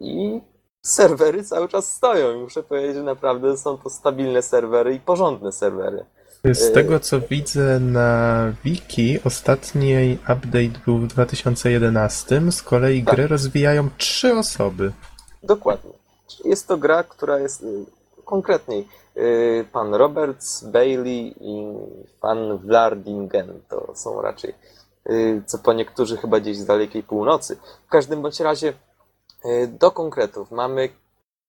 i 0.00 0.40
serwery 0.82 1.44
cały 1.44 1.68
czas 1.68 1.94
stoją. 1.94 2.36
I 2.36 2.42
muszę 2.42 2.62
powiedzieć, 2.62 2.94
że 2.94 3.02
naprawdę 3.02 3.56
są 3.56 3.78
to 3.78 3.90
stabilne 3.90 4.42
serwery 4.42 4.94
i 4.94 5.00
porządne 5.00 5.52
serwery. 5.52 6.04
Z 6.44 6.72
tego 6.72 7.00
co 7.00 7.20
widzę 7.20 7.80
na 7.80 8.38
wiki, 8.64 9.18
ostatni 9.24 10.18
update 10.22 10.80
był 10.86 10.98
w 10.98 11.06
2011, 11.06 12.52
z 12.52 12.62
kolei 12.62 13.04
Tak. 13.04 13.14
grę 13.14 13.26
rozwijają 13.26 13.88
trzy 13.98 14.34
osoby. 14.34 14.92
Dokładnie. 15.42 15.90
Jest 16.44 16.68
to 16.68 16.76
gra, 16.76 17.04
która 17.04 17.38
jest 17.38 17.62
y, 17.62 17.66
konkretniej 18.24 18.88
y, 19.16 19.64
pan 19.72 19.94
Roberts, 19.94 20.64
Bailey 20.64 21.34
i 21.40 21.66
pan 22.20 22.58
Vlardingen. 22.58 23.60
To 23.68 23.92
są 23.94 24.22
raczej, 24.22 24.54
y, 25.10 25.42
co 25.46 25.58
po 25.58 25.72
niektórzy 25.72 26.16
chyba 26.16 26.40
gdzieś 26.40 26.56
z 26.56 26.66
dalekiej 26.66 27.02
północy. 27.02 27.56
W 27.86 27.90
każdym 27.90 28.22
bądź 28.22 28.40
razie 28.40 28.72
do 29.68 29.90
konkretów 29.90 30.50
mamy 30.50 30.88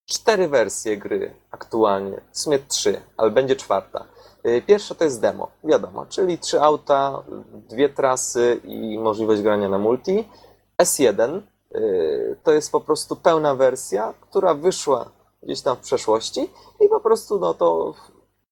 cztery 0.05 0.47
wersje 0.47 0.97
gry 0.97 1.33
aktualnie, 1.51 2.21
w 2.31 2.39
sumie 2.39 2.59
trzy, 2.59 3.01
ale 3.17 3.31
będzie 3.31 3.55
czwarta. 3.55 4.05
Y, 4.45 4.61
Pierwsza 4.61 4.95
to 4.95 5.03
jest 5.03 5.21
demo, 5.21 5.51
wiadomo, 5.63 6.05
czyli 6.05 6.37
trzy 6.37 6.61
auta, 6.61 7.23
dwie 7.69 7.89
trasy 7.89 8.61
i 8.63 8.99
możliwość 8.99 9.41
grania 9.41 9.69
na 9.69 9.77
multi. 9.77 10.29
S1 10.81 11.41
y, 11.75 12.37
to 12.43 12.51
jest 12.51 12.71
po 12.71 12.81
prostu 12.81 13.15
pełna 13.15 13.55
wersja, 13.55 14.13
która 14.21 14.53
wyszła 14.53 15.11
gdzieś 15.43 15.61
tam 15.61 15.75
w 15.75 15.79
przeszłości 15.79 16.49
i 16.79 16.89
po 16.89 16.99
prostu 16.99 17.39
no 17.39 17.53
to 17.53 17.93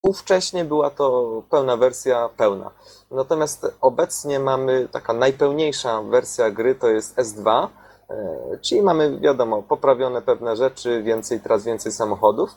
ówcześnie 0.02 0.66
była 0.66 0.90
to 0.90 1.44
pełna 1.50 1.78
wersja 1.78 2.30
pełna. 2.38 2.72
Natomiast 3.12 3.68
obecnie 3.82 4.40
mamy 4.40 4.88
taka 4.92 5.14
najpełniejsza 5.14 6.02
wersja 6.02 6.52
gry 6.52 6.76
to 6.76 6.88
jest 6.88 7.18
S2, 7.18 7.68
y, 7.68 8.60
czyli 8.62 8.82
mamy 8.82 9.20
wiadomo 9.20 9.64
poprawione 9.64 10.22
pewne 10.22 10.56
rzeczy, 10.56 11.04
więcej 11.04 11.40
tras, 11.40 11.64
więcej 11.64 11.92
samochodów. 11.92 12.50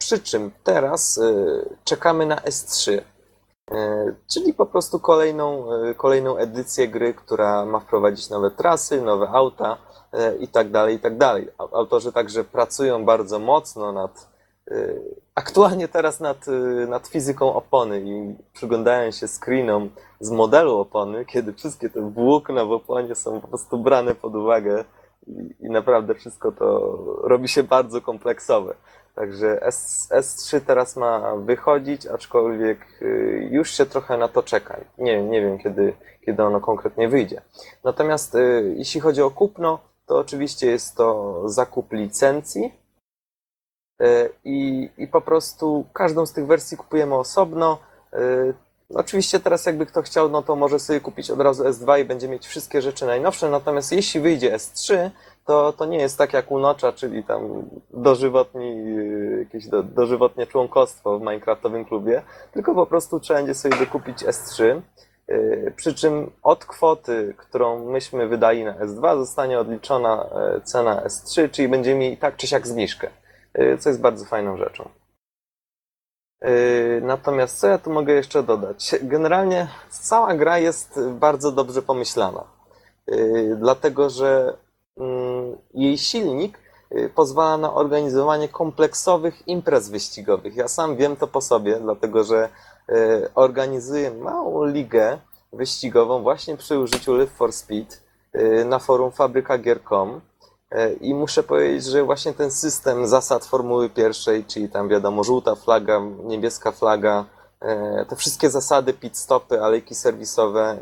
Y, 0.00 0.04
Przy 0.04 0.18
czym 0.18 0.50
teraz 0.64 1.18
y, 1.18 1.76
czekamy 1.84 2.26
na 2.26 2.36
S3. 2.36 3.00
E, 3.70 4.14
Czyli 4.34 4.54
po 4.54 4.66
prostu 4.66 5.00
kolejną, 5.00 5.72
e, 5.72 5.94
kolejną 5.94 6.36
edycję 6.36 6.88
gry, 6.88 7.14
która 7.14 7.64
ma 7.64 7.80
wprowadzić 7.80 8.30
nowe 8.30 8.50
trasy, 8.50 9.02
nowe 9.02 9.28
auta 9.28 9.76
i 10.40 10.48
tak 10.48 10.70
dalej, 10.70 10.96
i 10.96 10.98
tak 11.00 11.16
dalej. 11.18 11.48
Au- 11.58 11.74
Autorzy 11.76 12.12
także 12.12 12.44
pracują 12.44 13.04
bardzo 13.04 13.38
mocno 13.38 13.92
nad, 13.92 14.28
aktualnie 15.34 15.88
teraz 15.88 16.20
nad, 16.20 16.46
nad 16.88 17.06
fizyką 17.08 17.54
opony 17.54 18.00
i 18.00 18.36
przyglądają 18.52 19.10
się 19.10 19.28
screenom 19.28 19.90
z 20.20 20.30
modelu 20.30 20.78
opony, 20.78 21.24
kiedy 21.24 21.52
wszystkie 21.52 21.90
te 21.90 22.10
włókna 22.10 22.64
w 22.64 22.72
oponie 22.72 23.14
są 23.14 23.40
po 23.40 23.48
prostu 23.48 23.78
brane 23.78 24.14
pod 24.14 24.34
uwagę 24.34 24.84
i, 25.26 25.54
i 25.60 25.70
naprawdę 25.70 26.14
wszystko 26.14 26.52
to 26.52 26.96
robi 27.22 27.48
się 27.48 27.62
bardzo 27.62 28.00
kompleksowe. 28.00 28.74
Także 29.14 29.62
S, 29.62 30.08
S3 30.10 30.60
teraz 30.60 30.96
ma 30.96 31.36
wychodzić, 31.36 32.06
aczkolwiek 32.06 33.02
y, 33.02 33.48
już 33.50 33.70
się 33.70 33.86
trochę 33.86 34.18
na 34.18 34.28
to 34.28 34.42
czeka. 34.42 34.80
Nie, 34.98 35.22
nie 35.22 35.40
wiem, 35.40 35.58
kiedy, 35.58 35.92
kiedy 36.26 36.42
ono 36.42 36.60
konkretnie 36.60 37.08
wyjdzie. 37.08 37.42
Natomiast 37.84 38.34
y, 38.34 38.74
jeśli 38.76 39.00
chodzi 39.00 39.22
o 39.22 39.30
kupno, 39.30 39.78
to 40.06 40.18
oczywiście 40.18 40.66
jest 40.66 40.96
to 40.96 41.42
zakup 41.48 41.92
licencji 41.92 42.74
y, 44.02 44.30
i, 44.44 44.90
i 44.98 45.06
po 45.06 45.20
prostu 45.20 45.86
każdą 45.92 46.26
z 46.26 46.32
tych 46.32 46.46
wersji 46.46 46.76
kupujemy 46.76 47.14
osobno. 47.14 47.78
Oczywiście 48.94 49.40
teraz 49.40 49.66
jakby 49.66 49.86
kto 49.86 50.02
chciał, 50.02 50.28
no 50.28 50.42
to 50.42 50.56
może 50.56 50.78
sobie 50.78 51.00
kupić 51.00 51.30
od 51.30 51.40
razu 51.40 51.64
S2 51.64 52.00
i 52.00 52.04
będzie 52.04 52.28
mieć 52.28 52.46
wszystkie 52.46 52.82
rzeczy 52.82 53.06
najnowsze, 53.06 53.50
natomiast 53.50 53.92
jeśli 53.92 54.20
wyjdzie 54.20 54.56
S3, 54.56 55.10
to, 55.50 55.72
to 55.72 55.86
nie 55.86 55.98
jest 55.98 56.18
tak 56.18 56.32
jak 56.32 56.50
u 56.50 56.58
Nocza, 56.58 56.92
czyli 56.92 57.24
tam 57.24 57.68
dożywotni, 57.90 58.84
yy, 58.84 59.38
jakieś 59.38 59.66
do, 59.66 59.82
dożywotnie 59.82 60.46
członkostwo 60.46 61.18
w 61.18 61.20
Minecraftowym 61.20 61.84
klubie, 61.84 62.22
tylko 62.52 62.74
po 62.74 62.86
prostu 62.86 63.20
trzeba 63.20 63.38
będzie 63.38 63.54
sobie 63.54 63.76
dokupić 63.76 64.18
S3. 64.18 64.80
Yy, 65.28 65.72
Przy 65.76 65.94
czym 65.94 66.30
od 66.42 66.64
kwoty, 66.64 67.34
którą 67.36 67.90
myśmy 67.90 68.28
wydali 68.28 68.64
na 68.64 68.74
S2, 68.74 69.18
zostanie 69.18 69.60
odliczona 69.60 70.24
e, 70.24 70.60
cena 70.60 71.02
S3, 71.04 71.50
czyli 71.50 71.68
będziemy 71.68 72.00
mieli 72.00 72.16
tak 72.16 72.36
czy 72.36 72.46
siak 72.46 72.66
zniżkę, 72.66 73.10
co 73.78 73.88
jest 73.88 74.00
bardzo 74.00 74.24
fajną 74.24 74.56
rzeczą. 74.56 74.88
Natomiast 77.02 77.58
co 77.58 77.66
ja 77.68 77.78
tu 77.78 77.90
mogę 77.90 78.12
jeszcze 78.12 78.42
dodać? 78.42 78.94
Generalnie 79.02 79.68
cała 79.88 80.34
gra 80.34 80.58
jest 80.58 81.00
bardzo 81.10 81.52
dobrze 81.52 81.82
pomyślana. 81.82 82.44
Dlatego, 83.56 84.10
że 84.10 84.56
jej 85.74 85.98
silnik 85.98 86.58
yy, 86.90 87.08
pozwala 87.08 87.56
na 87.56 87.74
organizowanie 87.74 88.48
kompleksowych 88.48 89.48
imprez 89.48 89.88
wyścigowych. 89.88 90.56
Ja 90.56 90.68
sam 90.68 90.96
wiem 90.96 91.16
to 91.16 91.26
po 91.26 91.40
sobie, 91.40 91.80
dlatego 91.80 92.24
że 92.24 92.48
yy, 92.88 93.30
organizuję 93.34 94.10
małą 94.10 94.64
ligę 94.64 95.18
wyścigową 95.52 96.22
właśnie 96.22 96.56
przy 96.56 96.78
użyciu 96.78 97.16
Live 97.16 97.30
for 97.30 97.52
Speed 97.52 97.96
na 98.64 98.78
forum 98.78 99.10
fabrykagier.com. 99.10 100.20
I 101.00 101.14
muszę 101.14 101.42
powiedzieć, 101.42 101.84
że 101.84 102.04
właśnie 102.04 102.32
ten 102.32 102.50
system 102.50 103.06
zasad 103.06 103.44
Formuły 103.44 103.88
Pierwszej, 103.88 104.44
czyli 104.44 104.68
tam 104.68 104.88
wiadomo, 104.88 105.24
żółta 105.24 105.54
flaga, 105.54 106.00
niebieska 106.24 106.72
flaga, 106.72 107.24
te 108.08 108.16
wszystkie 108.16 108.50
zasady, 108.50 108.94
pit 108.94 109.16
stopy, 109.16 109.62
alejki 109.62 109.94
serwisowe, 109.94 110.78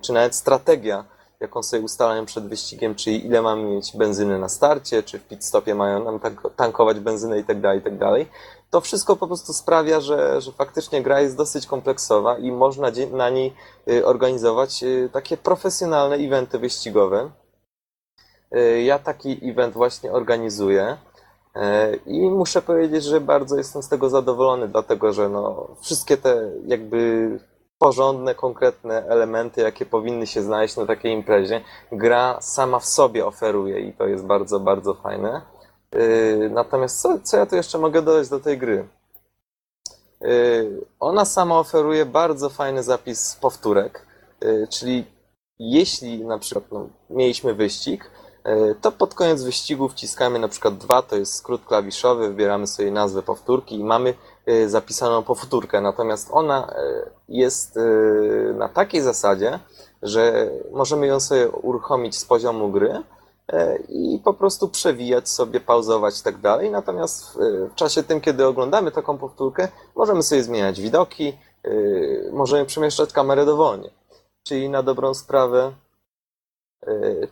czy 0.00 0.12
nawet 0.12 0.34
strategia 0.34 1.04
jaką 1.40 1.62
sobie 1.62 1.82
ustalają 1.82 2.26
przed 2.26 2.48
wyścigiem, 2.48 2.94
czyli 2.94 3.26
ile 3.26 3.42
mamy 3.42 3.62
mieć 3.62 3.96
benzyny 3.96 4.38
na 4.38 4.48
starcie, 4.48 5.02
czy 5.02 5.18
w 5.18 5.28
pit 5.28 5.44
stopie 5.44 5.74
mają 5.74 6.04
nam 6.04 6.18
tank- 6.18 6.50
tankować 6.56 7.00
benzynę 7.00 7.38
i 7.38 7.44
tak 7.44 7.60
dalej, 7.60 7.78
i 7.78 7.82
tak. 7.82 8.26
To 8.70 8.80
wszystko 8.80 9.16
po 9.16 9.26
prostu 9.26 9.52
sprawia, 9.52 10.00
że, 10.00 10.40
że 10.40 10.52
faktycznie 10.52 11.02
gra 11.02 11.20
jest 11.20 11.36
dosyć 11.36 11.66
kompleksowa 11.66 12.38
i 12.38 12.52
można 12.52 12.90
na 13.12 13.30
niej 13.30 13.54
y, 13.88 14.06
organizować 14.06 14.82
y, 14.82 15.10
takie 15.12 15.36
profesjonalne 15.36 16.16
eventy 16.16 16.58
wyścigowe. 16.58 17.30
Y, 18.56 18.82
Ja 18.82 18.98
taki 18.98 19.50
event 19.50 19.74
właśnie 19.74 20.12
organizuję. 20.12 20.96
I 22.06 22.20
muszę 22.30 22.62
powiedzieć, 22.62 23.04
że 23.04 23.20
bardzo 23.20 23.56
jestem 23.56 23.82
z 23.82 23.88
tego 23.88 24.08
zadowolony, 24.08 24.68
dlatego 24.68 25.12
że 25.12 25.28
no, 25.28 25.68
wszystkie 25.80 26.16
te 26.16 26.50
jakby 26.66 27.30
porządne, 27.78 28.34
konkretne 28.34 29.06
elementy, 29.06 29.60
jakie 29.60 29.86
powinny 29.86 30.26
się 30.26 30.42
znaleźć 30.42 30.76
na 30.76 30.86
takiej 30.86 31.12
imprezie, 31.12 31.60
gra 31.92 32.40
sama 32.40 32.78
w 32.78 32.86
sobie 32.86 33.26
oferuje 33.26 33.80
i 33.80 33.92
to 33.92 34.06
jest 34.06 34.24
bardzo, 34.24 34.60
bardzo 34.60 34.94
fajne. 34.94 35.42
Yy, 35.92 36.50
Natomiast 36.50 37.00
co, 37.00 37.18
co 37.22 37.36
ja 37.36 37.46
tu 37.46 37.56
jeszcze 37.56 37.78
mogę 37.78 38.02
dodać 38.02 38.28
do 38.28 38.40
tej 38.40 38.58
gry? 38.58 38.88
Yy, 40.20 40.86
Ona 41.00 41.24
sama 41.24 41.58
oferuje 41.58 42.06
bardzo 42.06 42.50
fajny 42.50 42.82
zapis 42.82 43.36
powtórek, 43.40 44.06
yy, 44.40 44.68
czyli 44.70 45.04
jeśli 45.58 46.24
na 46.24 46.38
przykład 46.38 46.64
no, 46.72 46.88
mieliśmy 47.10 47.54
wyścig, 47.54 48.10
to 48.80 48.92
pod 48.92 49.14
koniec 49.14 49.42
wyścigu 49.42 49.88
wciskamy 49.88 50.38
na 50.38 50.48
przykład 50.48 50.78
dwa, 50.78 51.02
to 51.02 51.16
jest 51.16 51.34
skrót 51.34 51.64
klawiszowy, 51.64 52.28
wybieramy 52.28 52.66
sobie 52.66 52.90
nazwę 52.90 53.22
powtórki 53.22 53.74
i 53.74 53.84
mamy 53.84 54.14
zapisaną 54.66 55.22
powtórkę. 55.22 55.80
Natomiast 55.80 56.28
ona 56.32 56.74
yy, 56.76 57.10
jest 57.28 57.76
yy, 57.76 58.54
na 58.58 58.68
takiej 58.68 59.02
zasadzie, 59.02 59.58
że 60.02 60.50
możemy 60.72 61.06
ją 61.06 61.20
sobie 61.20 61.48
uruchomić 61.48 62.16
z 62.16 62.24
poziomu 62.24 62.70
gry 62.70 63.02
i 63.88 64.20
po 64.24 64.34
prostu 64.34 64.68
przewijać 64.68 65.28
sobie, 65.28 65.60
pauzować 65.60 66.20
i 66.20 66.22
tak 66.22 66.38
dalej. 66.40 66.70
Natomiast 66.70 67.38
w, 67.70 67.74
czasie 67.74 68.02
tym, 68.02 68.20
kiedy 68.20 68.46
oglądamy 68.46 68.90
taką 68.90 69.18
powtórkę, 69.18 69.68
możemy 69.96 70.22
sobie 70.22 70.42
zmieniać 70.42 70.80
widoki, 70.80 71.38
możemy 72.32 72.64
przemieszczać 72.66 73.12
kamerę 73.12 73.46
dowolnie. 73.46 73.90
Czyli 74.42 74.68
na 74.68 74.82
dobrą 74.82 75.14
sprawę, 75.14 75.72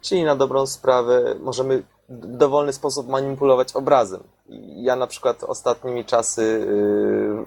czyli 0.01 0.25
na 0.25 0.37
dobrą 0.37 0.67
sprawę 0.67 1.35
możemy 1.41 1.83
w 2.09 2.37
dowolny 2.37 2.73
sposób 2.73 3.09
manipulować 3.09 3.73
obrazem. 3.77 4.23
Ja 4.77 4.97
na 4.97 5.07
przykład 5.07 5.45
ostatnimi 5.45 6.05
czasy 6.05 6.67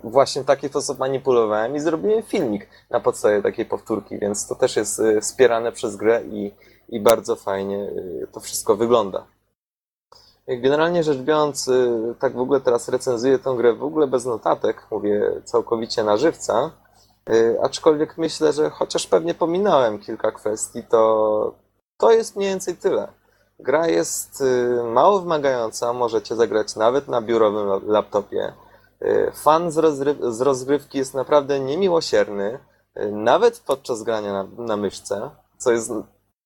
yy, 0.03 0.11
właśnie 0.11 0.41
w 0.41 0.45
taki 0.45 0.69
sposób 0.69 0.99
manipulowałem 0.99 1.76
i 1.76 1.80
zrobiłem 1.80 2.24
filmik 2.24 2.69
na 2.90 2.99
podstawie 2.99 3.41
takiej 3.41 3.65
powtórki, 3.65 4.19
więc 4.19 4.48
to 4.48 4.56
też 4.56 4.76
jest 4.76 4.99
yy, 4.99 5.22
wspierane 5.22 5.72
przez 5.72 5.95
grę 5.95 6.24
i, 6.24 6.53
i 6.90 6.99
bardzo 6.99 7.36
fajnie 7.36 7.78
yy, 7.78 8.28
to 8.32 8.40
wszystko 8.40 8.76
wygląda. 8.76 9.26
Generalnie 10.48 11.03
rzecz 11.03 11.18
biorąc, 11.18 11.69
tak 12.19 12.34
w 12.34 12.40
ogóle 12.40 12.61
teraz 12.61 12.90
recenzuję 12.90 13.40
tę 13.40 13.56
grę 13.57 13.74
w 13.74 13.84
ogóle 13.84 14.07
bez 14.07 14.26
notatek, 14.26 14.88
mówię 14.91 15.41
całkowicie 15.44 16.03
na 16.03 16.18
żywca, 16.18 16.72
aczkolwiek 17.64 18.18
myślę, 18.18 18.53
że 18.53 18.69
chociaż 18.69 19.07
pewnie 19.07 19.34
pominąłem 19.34 19.99
kilka 19.99 20.32
kwestii, 20.32 20.84
to 20.84 21.56
to 21.98 22.11
jest 22.11 22.36
mniej 22.36 22.49
więcej 22.49 22.76
tyle. 22.76 23.07
Gra 23.59 23.88
jest 23.88 24.41
y, 24.41 24.84
mało 24.84 25.19
wymagająca, 25.19 25.93
możecie 25.93 26.35
zagrać 26.35 26.75
nawet 26.75 27.07
na 27.07 27.21
biurowym 27.21 27.67
la- 27.67 27.79
laptopie. 27.93 28.53
Y, 29.01 29.31
Fan 29.43 29.71
z, 29.71 29.77
rozry- 29.77 30.31
z 30.31 30.41
rozgrywki 30.41 30.97
jest 30.97 31.13
naprawdę 31.13 31.59
niemiłosierny, 31.59 32.59
y, 32.97 33.11
nawet 33.11 33.59
podczas 33.59 34.03
grania 34.03 34.34
na, 34.34 34.63
na 34.63 34.77
myszce, 34.77 35.29
co 35.57 35.71
jest 35.71 35.91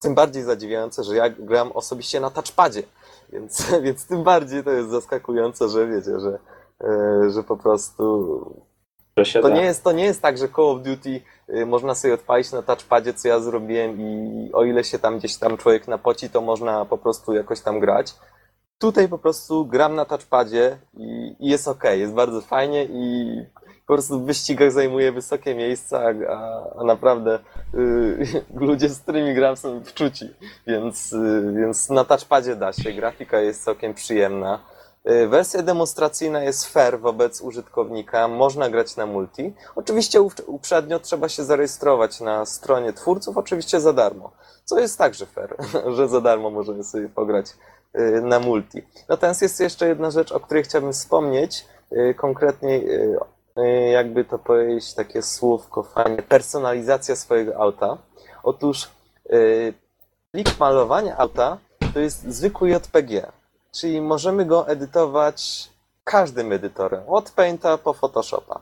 tym 0.00 0.14
bardziej 0.14 0.42
zadziwiające, 0.42 1.04
że 1.04 1.16
ja 1.16 1.30
gram 1.30 1.72
osobiście 1.72 2.20
na 2.20 2.30
touchpadzie, 2.30 2.82
więc, 3.32 3.66
więc 3.84 4.06
tym 4.06 4.22
bardziej 4.24 4.64
to 4.64 4.70
jest 4.70 4.90
zaskakujące, 4.90 5.68
że 5.68 5.86
wiecie, 5.86 6.20
że, 6.20 6.38
że 7.30 7.42
po 7.42 7.56
prostu 7.56 8.62
to 9.42 9.48
nie, 9.48 9.62
jest, 9.62 9.84
to 9.84 9.92
nie 9.92 10.04
jest 10.04 10.22
tak, 10.22 10.38
że 10.38 10.48
Call 10.48 10.64
of 10.64 10.82
Duty 10.82 11.20
y, 11.48 11.66
można 11.66 11.94
sobie 11.94 12.14
odpalić 12.14 12.52
na 12.52 12.62
touchpadzie, 12.62 13.14
co 13.14 13.28
ja 13.28 13.40
zrobiłem 13.40 14.00
i 14.00 14.50
o 14.52 14.64
ile 14.64 14.84
się 14.84 14.98
tam 14.98 15.18
gdzieś 15.18 15.36
tam 15.36 15.56
człowiek 15.56 15.88
napoci, 15.88 16.30
to 16.30 16.40
można 16.40 16.84
po 16.84 16.98
prostu 16.98 17.34
jakoś 17.34 17.60
tam 17.60 17.80
grać. 17.80 18.14
Tutaj 18.78 19.08
po 19.08 19.18
prostu 19.18 19.66
gram 19.66 19.94
na 19.94 20.04
touchpadzie 20.04 20.78
i, 20.94 21.36
i 21.40 21.48
jest 21.48 21.68
ok, 21.68 21.84
jest 21.84 22.12
bardzo 22.12 22.40
fajnie 22.40 22.84
i 22.84 23.36
po 23.86 23.94
prostu 23.94 24.20
w 24.20 24.26
wyścigach 24.26 24.72
zajmuje 24.72 25.12
wysokie 25.12 25.54
miejsca, 25.54 26.02
a, 26.28 26.80
a 26.80 26.84
naprawdę 26.84 27.38
y, 27.74 28.44
ludzie, 28.66 28.88
z 28.88 29.00
którymi 29.00 29.34
gram 29.34 29.56
są 29.56 29.84
wczuci, 29.84 30.34
więc, 30.66 31.12
y, 31.12 31.54
więc 31.56 31.90
na 31.90 32.04
touchpadzie 32.04 32.56
da 32.56 32.72
się, 32.72 32.92
grafika 32.92 33.40
jest 33.40 33.64
całkiem 33.64 33.94
przyjemna. 33.94 34.71
Y, 35.10 35.28
Wersja 35.28 35.62
demonstracyjna 35.62 36.42
jest 36.42 36.66
fair 36.66 37.00
wobec 37.00 37.40
użytkownika, 37.40 38.28
można 38.28 38.70
grać 38.70 38.96
na 38.96 39.06
multi. 39.06 39.54
Oczywiście 39.76 40.22
up- 40.22 40.42
uprzednio 40.46 41.00
trzeba 41.00 41.28
się 41.28 41.44
zarejestrować 41.44 42.20
na 42.20 42.46
stronie 42.46 42.92
twórców, 42.92 43.36
oczywiście 43.36 43.80
za 43.80 43.92
darmo, 43.92 44.30
co 44.64 44.78
jest 44.80 44.98
także 44.98 45.26
fair, 45.26 45.56
że 45.96 46.08
za 46.08 46.20
darmo 46.20 46.50
możemy 46.50 46.84
sobie 46.84 47.08
pograć 47.08 47.46
y, 47.94 48.20
na 48.22 48.38
multi. 48.38 48.82
Natomiast 49.08 49.42
jest 49.42 49.60
jeszcze 49.60 49.88
jedna 49.88 50.10
rzecz, 50.10 50.32
o 50.32 50.40
której 50.40 50.62
chciałbym 50.62 50.92
wspomnieć, 50.92 51.66
y, 51.92 52.14
konkretnie 52.14 52.80
jakby 53.92 54.24
to 54.24 54.38
powiedzieć, 54.38 54.94
takie 54.94 55.22
słówko 55.22 55.82
fajnie, 55.82 56.22
personalizacja 56.22 57.16
swojego 57.16 57.56
auta. 57.56 57.98
Otóż 58.42 58.90
plik 60.30 60.58
malowania 60.60 61.16
auta 61.16 61.58
to 61.94 62.00
jest 62.00 62.22
zwykły 62.22 62.70
JPG, 62.70 63.32
czyli 63.72 64.00
możemy 64.00 64.44
go 64.44 64.68
edytować 64.68 65.70
każdym 66.04 66.52
edytorem, 66.52 67.02
od 67.06 67.30
Painta 67.30 67.78
po 67.78 67.92
Photoshopa. 67.92 68.60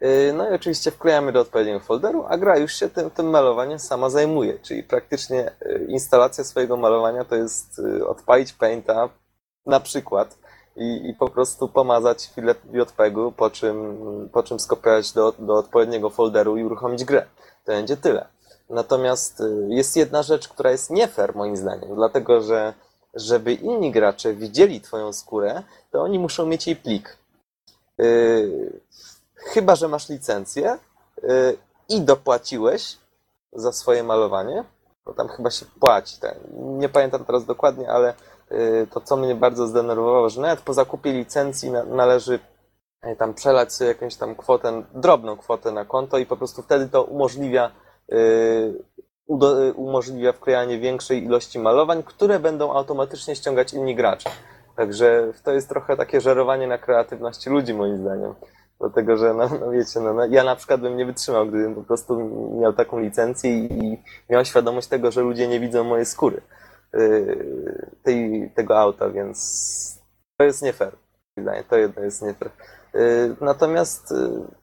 Yy, 0.00 0.32
No 0.32 0.50
i 0.50 0.54
oczywiście 0.54 0.90
wklejamy 0.90 1.32
do 1.32 1.40
odpowiedniego 1.40 1.80
folderu, 1.80 2.24
a 2.28 2.38
gra 2.38 2.56
już 2.56 2.72
się 2.72 2.88
tym, 2.88 3.10
tym 3.10 3.30
malowaniem 3.30 3.78
sama 3.78 4.10
zajmuje, 4.10 4.58
czyli 4.58 4.82
praktycznie 4.82 5.50
yy, 5.60 5.84
instalacja 5.88 6.44
swojego 6.44 6.76
malowania 6.76 7.24
to 7.24 7.36
jest 7.36 7.78
yy, 7.78 8.08
odpalić 8.08 8.52
Painta 8.52 9.08
na 9.66 9.80
przykład 9.80 10.38
i, 10.76 11.08
i 11.10 11.14
po 11.14 11.28
prostu 11.28 11.68
pomazać 11.68 12.26
chwilę 12.26 12.54
JPEG-u, 12.72 13.32
po 13.32 13.50
czym, 13.50 13.96
po 14.32 14.42
czym 14.42 14.60
skopiować 14.60 15.12
do, 15.12 15.32
do 15.38 15.54
odpowiedniego 15.56 16.10
folderu 16.10 16.56
i 16.56 16.64
uruchomić 16.64 17.04
grę. 17.04 17.26
To 17.64 17.72
będzie 17.72 17.96
tyle. 17.96 18.28
Natomiast 18.70 19.42
jest 19.68 19.96
jedna 19.96 20.22
rzecz, 20.22 20.48
która 20.48 20.70
jest 20.70 20.90
nie 20.90 21.08
fair 21.08 21.36
moim 21.36 21.56
zdaniem, 21.56 21.94
dlatego 21.94 22.40
że 22.40 22.74
żeby 23.14 23.52
inni 23.52 23.90
gracze 23.90 24.34
widzieli 24.34 24.80
twoją 24.80 25.12
skórę, 25.12 25.62
to 25.90 26.02
oni 26.02 26.18
muszą 26.18 26.46
mieć 26.46 26.66
jej 26.66 26.76
plik. 26.76 27.16
Yy, 27.98 28.80
chyba, 29.34 29.76
że 29.76 29.88
masz 29.88 30.08
licencję 30.08 30.78
yy, 31.22 31.58
i 31.88 32.00
dopłaciłeś 32.00 32.96
za 33.52 33.72
swoje 33.72 34.02
malowanie, 34.02 34.64
bo 35.04 35.14
tam 35.14 35.28
chyba 35.28 35.50
się 35.50 35.66
płaci. 35.80 36.20
Tak. 36.20 36.34
Nie 36.52 36.88
pamiętam 36.88 37.24
teraz 37.24 37.44
dokładnie, 37.44 37.90
ale 37.90 38.14
yy, 38.50 38.86
to, 38.92 39.00
co 39.00 39.16
mnie 39.16 39.34
bardzo 39.34 39.66
zdenerwowało, 39.66 40.28
że 40.28 40.40
nawet 40.40 40.60
po 40.60 40.74
zakupie 40.74 41.12
licencji 41.12 41.70
na, 41.70 41.84
należy 41.84 42.38
yy, 43.04 43.16
tam 43.16 43.34
przelać 43.34 43.72
sobie 43.72 43.88
jakąś 43.88 44.16
tam 44.16 44.34
kwotę, 44.34 44.82
drobną 44.94 45.36
kwotę 45.36 45.72
na 45.72 45.84
konto 45.84 46.18
i 46.18 46.26
po 46.26 46.36
prostu 46.36 46.62
wtedy 46.62 46.88
to 46.88 47.04
umożliwia 47.04 47.70
y, 48.12 48.84
umożliwia 49.74 50.32
wklejanie 50.32 50.78
większej 50.78 51.24
ilości 51.24 51.58
malowań, 51.58 52.02
które 52.02 52.38
będą 52.38 52.72
automatycznie 52.72 53.36
ściągać 53.36 53.72
inni 53.72 53.94
gracze. 53.94 54.30
Także 54.76 55.32
to 55.44 55.52
jest 55.52 55.68
trochę 55.68 55.96
takie 55.96 56.20
żerowanie 56.20 56.66
na 56.66 56.78
kreatywności 56.78 57.50
ludzi, 57.50 57.74
moim 57.74 57.96
zdaniem. 57.96 58.34
Dlatego, 58.80 59.16
że 59.16 59.34
no, 59.34 59.48
no 59.60 59.70
wiecie, 59.70 60.00
no, 60.00 60.14
no, 60.14 60.26
ja 60.26 60.44
na 60.44 60.56
przykład 60.56 60.80
bym 60.80 60.96
nie 60.96 61.06
wytrzymał, 61.06 61.46
gdybym 61.46 61.74
po 61.74 61.82
prostu 61.82 62.18
miał 62.60 62.72
taką 62.72 62.98
licencję 62.98 63.58
i, 63.58 64.02
miał 64.30 64.44
świadomość 64.44 64.88
tego, 64.88 65.10
że 65.10 65.20
ludzie 65.20 65.48
nie 65.48 65.60
widzą 65.60 65.84
mojej 65.84 66.06
skóry 66.06 66.40
yy, 66.94 67.90
tej, 68.02 68.50
tego 68.54 68.78
auta, 68.78 69.10
więc 69.10 70.00
to 70.36 70.44
jest 70.44 70.62
nie 70.62 70.72
fair. 70.72 70.92
To 71.68 71.76
jedno 71.76 72.02
jest 72.02 72.22
nie 72.22 72.34
fair. 72.34 72.50
Yy, 72.94 73.36
natomiast 73.40 74.10
yy, 74.10 74.59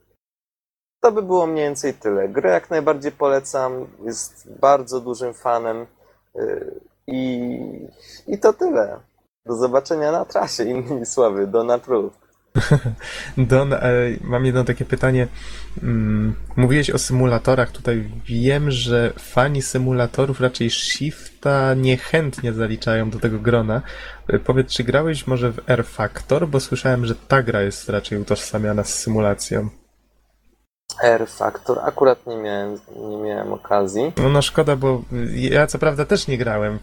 to 1.07 1.11
by 1.11 1.23
było 1.23 1.47
mniej 1.47 1.65
więcej 1.65 1.93
tyle. 1.93 2.29
Grę 2.29 2.51
jak 2.51 2.69
najbardziej 2.69 3.11
polecam, 3.11 3.87
jest 4.05 4.49
bardzo 4.59 4.99
dużym 5.01 5.33
fanem 5.33 5.85
yy, 6.35 6.71
i, 7.07 7.49
i 8.27 8.39
to 8.39 8.53
tyle. 8.53 8.99
Do 9.45 9.55
zobaczenia 9.55 10.11
na 10.11 10.25
trasie, 10.25 10.63
innymi 10.63 11.05
słowy, 11.15 11.47
do 11.47 11.63
Natrów. 11.63 12.13
Don, 13.37 13.73
e, 13.73 13.79
mam 14.21 14.45
jedno 14.45 14.63
takie 14.63 14.85
pytanie. 14.85 15.27
Mm, 15.83 16.35
Mówiłeś 16.55 16.89
o 16.89 16.97
symulatorach. 16.97 17.71
Tutaj 17.71 18.09
wiem, 18.25 18.71
że 18.71 19.13
fani 19.19 19.61
symulatorów 19.61 20.41
raczej 20.41 20.69
Shifta 20.69 21.73
niechętnie 21.73 22.53
zaliczają 22.53 23.09
do 23.09 23.19
tego 23.19 23.39
grona. 23.39 23.81
E, 24.27 24.39
Powiedz, 24.39 24.71
czy 24.71 24.83
grałeś 24.83 25.27
może 25.27 25.51
w 25.51 25.69
R 25.69 25.85
Factor? 25.85 26.47
Bo 26.47 26.59
słyszałem, 26.59 27.05
że 27.05 27.15
ta 27.15 27.43
gra 27.43 27.61
jest 27.61 27.89
raczej 27.89 28.21
utożsamiana 28.21 28.83
z 28.83 28.93
symulacją. 28.93 29.69
R 31.03 31.27
Factor 31.27 31.79
akurat 31.83 32.27
nie 32.27 32.37
miałem, 32.37 32.79
nie 33.09 33.17
miałem 33.17 33.53
okazji. 33.53 34.13
No, 34.17 34.29
no 34.29 34.41
szkoda, 34.41 34.75
bo 34.75 35.01
ja 35.35 35.67
co 35.67 35.79
prawda 35.79 36.05
też 36.05 36.27
nie 36.27 36.37
grałem. 36.37 36.79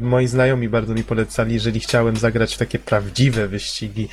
Moi 0.00 0.26
znajomi 0.26 0.68
bardzo 0.68 0.94
mi 0.94 1.04
polecali, 1.04 1.54
jeżeli 1.54 1.80
chciałem 1.80 2.16
zagrać 2.16 2.54
w 2.54 2.58
takie 2.58 2.78
prawdziwe 2.78 3.48
wyścigi 3.48 4.08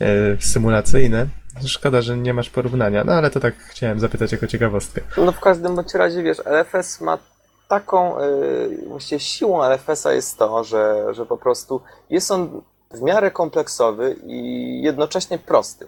e, 0.00 0.06
symulacyjne. 0.40 1.26
Szkoda, 1.66 2.02
że 2.02 2.16
nie 2.16 2.34
masz 2.34 2.50
porównania, 2.50 3.04
no 3.04 3.12
ale 3.12 3.30
to 3.30 3.40
tak 3.40 3.54
chciałem 3.56 4.00
zapytać 4.00 4.32
jako 4.32 4.46
ciekawostkę. 4.46 5.00
No 5.16 5.32
w 5.32 5.40
każdym 5.40 5.76
bądź 5.76 5.94
razie, 5.94 6.22
wiesz, 6.22 6.38
LFS 6.38 7.00
ma 7.00 7.18
taką, 7.68 8.20
yy, 8.20 8.88
właściwie 8.88 9.20
siłą 9.20 9.62
LFS-a 9.62 10.12
jest 10.12 10.38
to, 10.38 10.64
że, 10.64 11.14
że 11.14 11.26
po 11.26 11.36
prostu 11.36 11.80
jest 12.10 12.30
on 12.30 12.62
w 12.90 13.02
miarę 13.02 13.30
kompleksowy 13.30 14.16
i 14.26 14.80
jednocześnie 14.82 15.38
prosty. 15.38 15.86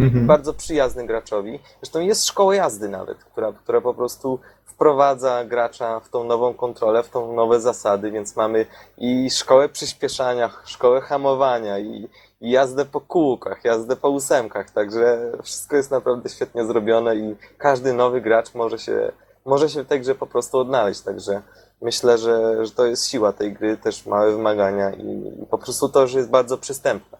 Mhm. 0.00 0.26
Bardzo 0.26 0.54
przyjazny 0.54 1.06
graczowi. 1.06 1.60
Zresztą 1.82 2.00
jest 2.00 2.26
szkoła 2.26 2.54
jazdy 2.54 2.88
nawet, 2.88 3.24
która, 3.24 3.52
która 3.52 3.80
po 3.80 3.94
prostu 3.94 4.38
wprowadza 4.64 5.44
gracza 5.44 6.00
w 6.00 6.08
tą 6.08 6.24
nową 6.24 6.54
kontrolę, 6.54 7.02
w 7.02 7.08
tą 7.08 7.34
nowe 7.34 7.60
zasady, 7.60 8.10
więc 8.10 8.36
mamy 8.36 8.66
i 8.98 9.30
szkołę 9.30 9.68
przyspieszania, 9.68 10.50
szkołę 10.64 11.00
hamowania 11.00 11.78
i, 11.78 12.08
i 12.40 12.50
jazdę 12.50 12.84
po 12.84 13.00
kółkach, 13.00 13.64
jazdę 13.64 13.96
po 13.96 14.08
ósemkach, 14.08 14.70
także 14.70 15.32
wszystko 15.42 15.76
jest 15.76 15.90
naprawdę 15.90 16.28
świetnie 16.28 16.64
zrobione 16.64 17.16
i 17.16 17.36
każdy 17.58 17.92
nowy 17.92 18.20
gracz 18.20 18.54
może 18.54 18.78
się, 18.78 19.12
może 19.44 19.68
się 19.68 19.82
w 19.82 19.86
tej 19.86 20.00
grze 20.00 20.14
po 20.14 20.26
prostu 20.26 20.58
odnaleźć, 20.58 21.00
także 21.00 21.42
myślę, 21.82 22.18
że, 22.18 22.66
że 22.66 22.72
to 22.72 22.86
jest 22.86 23.08
siła 23.08 23.32
tej 23.32 23.52
gry, 23.52 23.76
też 23.76 24.06
małe 24.06 24.32
wymagania 24.32 24.90
i, 24.90 25.32
po 25.50 25.58
prostu 25.58 25.88
to, 25.88 26.06
że 26.06 26.18
jest 26.18 26.30
bardzo 26.30 26.58
przystępna. 26.58 27.18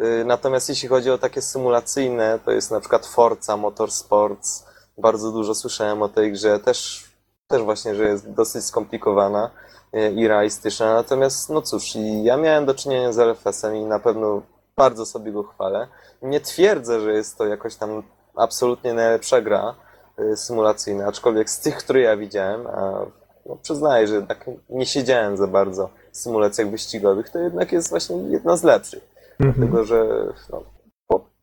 Y, 0.00 0.24
Natomiast 0.24 0.68
jeśli 0.68 0.88
chodzi 0.88 1.10
o 1.10 1.18
takie 1.18 1.42
symulacyjne, 1.42 2.38
to 2.44 2.50
jest 2.50 2.70
na 2.70 2.80
przykład 2.80 3.06
Forza 3.06 3.56
Motorsports. 3.56 4.66
Bardzo 4.98 5.32
dużo 5.32 5.54
słyszałem 5.54 6.02
o 6.02 6.08
tej 6.08 6.32
grze. 6.32 6.58
Też, 6.58 7.04
też 7.48 7.62
właśnie, 7.62 7.94
że 7.94 8.04
jest 8.04 8.30
dosyć 8.30 8.64
skomplikowana 8.64 9.50
y, 9.94 10.12
i 10.12 10.28
realistyczna. 10.28 10.94
Natomiast, 10.94 11.50
no 11.50 11.62
cóż, 11.62 11.92
ja 12.22 12.36
miałem 12.36 12.66
do 12.66 12.74
czynienia 12.74 13.12
z 13.12 13.18
LFS-em 13.18 13.76
i 13.76 13.84
na 13.84 13.98
pewno 13.98 14.42
bardzo 14.76 15.06
sobie 15.06 15.32
go 15.32 15.42
chwalę. 15.42 15.88
Nie 16.22 16.40
twierdzę, 16.40 17.00
że 17.00 17.12
jest 17.12 17.38
to 17.38 17.46
jakoś 17.46 17.76
tam 17.76 18.02
absolutnie 18.36 18.94
najlepsza 18.94 19.40
gra 19.40 19.74
y, 20.20 20.36
symulacyjna, 20.36 21.06
aczkolwiek 21.06 21.50
z 21.50 21.60
tych, 21.60 21.76
które 21.76 22.00
ja 22.00 22.16
widziałem, 22.16 22.66
a 22.66 23.06
no, 23.46 23.56
przyznaję, 23.62 24.06
że 24.06 24.14
jednak 24.14 24.50
nie 24.70 24.86
siedziałem 24.86 25.36
za 25.36 25.46
bardzo 25.46 25.90
w 26.12 26.16
symulacjach 26.16 26.70
wyścigowych, 26.70 27.30
to 27.30 27.38
jednak 27.38 27.72
jest 27.72 27.90
właśnie 27.90 28.16
jedna 28.16 28.56
z 28.56 28.62
lepszych. 28.62 29.19
Mhm. 29.40 29.52
Dlatego, 29.54 29.84
że 29.84 30.06
no, 30.50 30.64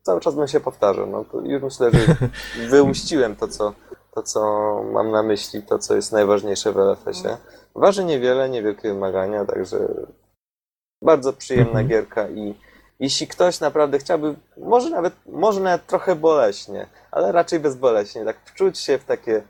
cały 0.02 0.20
czas 0.20 0.34
bym 0.34 0.48
się 0.48 0.60
powtarzał. 0.60 1.06
No, 1.06 1.24
już 1.42 1.62
myślę, 1.62 1.90
że 1.90 2.16
wyłuściłem 2.70 3.36
to 3.36 3.48
co, 3.48 3.74
to, 4.14 4.22
co 4.22 4.40
mam 4.92 5.10
na 5.10 5.22
myśli, 5.22 5.62
to, 5.62 5.78
co 5.78 5.96
jest 5.96 6.12
najważniejsze 6.12 6.72
w 6.72 6.76
LFS-ie. 6.76 7.36
Waży 7.74 8.04
niewiele, 8.04 8.48
niewielkie 8.48 8.88
wymagania, 8.88 9.44
także 9.44 9.78
bardzo 11.02 11.32
przyjemna 11.32 11.80
Mhm. 11.80 11.88
gierka 11.88 12.28
i 12.28 12.54
jeśli 13.00 13.26
ktoś 13.26 13.60
naprawdę 13.60 13.98
chciałby, 13.98 14.34
może 14.56 14.90
nawet, 14.90 15.14
może 15.26 15.60
nawet 15.60 15.86
trochę 15.86 16.14
boleśnie, 16.14 16.86
ale 17.10 17.32
raczej 17.32 17.60
bezboleśnie, 17.60 18.24
tak 18.24 18.36
wczuć 18.44 18.78
się 18.78 18.98
w 18.98 19.04
takie 19.04 19.42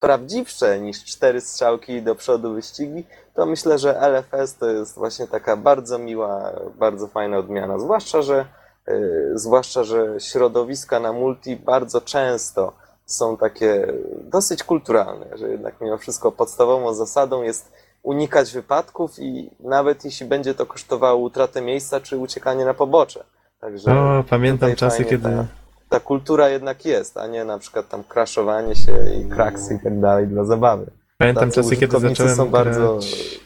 prawdziwsze 0.00 0.80
niż 0.80 1.04
cztery 1.04 1.40
strzałki 1.40 2.02
do 2.02 2.14
przodu 2.14 2.54
wyścigi, 2.54 3.04
to 3.38 3.46
myślę, 3.46 3.78
że 3.78 4.00
LFS 4.00 4.56
to 4.56 4.66
jest 4.70 4.94
właśnie 4.94 5.26
taka 5.26 5.56
bardzo 5.56 5.98
miła, 5.98 6.52
bardzo 6.78 7.06
fajna 7.06 7.38
odmiana. 7.38 7.78
Zwłaszcza, 7.78 8.22
że 8.22 8.44
yy, 8.86 9.32
zwłaszcza, 9.34 9.84
że 9.84 10.20
środowiska 10.20 11.00
na 11.00 11.12
multi 11.12 11.56
bardzo 11.56 12.00
często 12.00 12.72
są 13.06 13.36
takie 13.36 13.92
dosyć 14.24 14.64
kulturalne, 14.64 15.26
że 15.34 15.48
jednak 15.48 15.80
mimo 15.80 15.98
wszystko 15.98 16.32
podstawową 16.32 16.94
zasadą 16.94 17.42
jest 17.42 17.72
unikać 18.02 18.52
wypadków 18.52 19.18
i 19.18 19.50
nawet 19.60 20.04
jeśli 20.04 20.26
będzie 20.26 20.54
to 20.54 20.66
kosztowało 20.66 21.20
utratę 21.20 21.62
miejsca 21.62 22.00
czy 22.00 22.18
uciekanie 22.18 22.64
na 22.64 22.74
pobocze. 22.74 23.24
Także 23.60 23.92
O, 23.92 24.24
pamiętam 24.30 24.74
czasy, 24.74 25.04
kiedy... 25.04 25.28
ta- 25.28 25.46
ta 25.88 26.00
kultura 26.00 26.48
jednak 26.48 26.84
jest, 26.84 27.16
a 27.16 27.26
nie 27.26 27.44
na 27.44 27.58
przykład 27.58 27.88
tam 27.88 28.04
kraszowanie 28.04 28.76
się 28.76 28.92
i 29.20 29.28
kraksy 29.28 29.74
i 29.74 29.78
tak 29.84 30.00
dalej 30.00 30.26
dla 30.26 30.44
zabawy. 30.44 30.90
Pamiętam 31.18 31.50
Tacy 31.50 31.62
czasy, 31.62 31.76
kiedy 31.76 32.00
zacząłem 32.00 32.36
są 32.36 32.50
bardzo... 32.50 32.92
grać... 32.92 33.40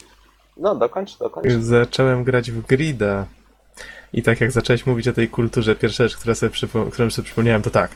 No, 0.57 0.75
dokończ, 0.75 1.19
dokończ. 1.19 1.53
Zacząłem 1.53 2.25
grać 2.25 2.51
w 2.51 2.67
Grida. 2.67 3.27
I 4.13 4.23
tak 4.23 4.41
jak 4.41 4.53
zacząłeś 4.53 4.87
mówić 4.87 5.09
o 5.09 5.13
tej 5.13 5.29
kulturze, 5.29 5.77
pierwsza 5.77 6.05
rzecz, 6.05 6.17
która 6.17 6.35
sobie 6.35 6.53
przypo- 6.53 6.91
którą 6.91 7.11
sobie 7.11 7.27
przypomniałem, 7.27 7.63
to 7.63 7.71
tak. 7.71 7.91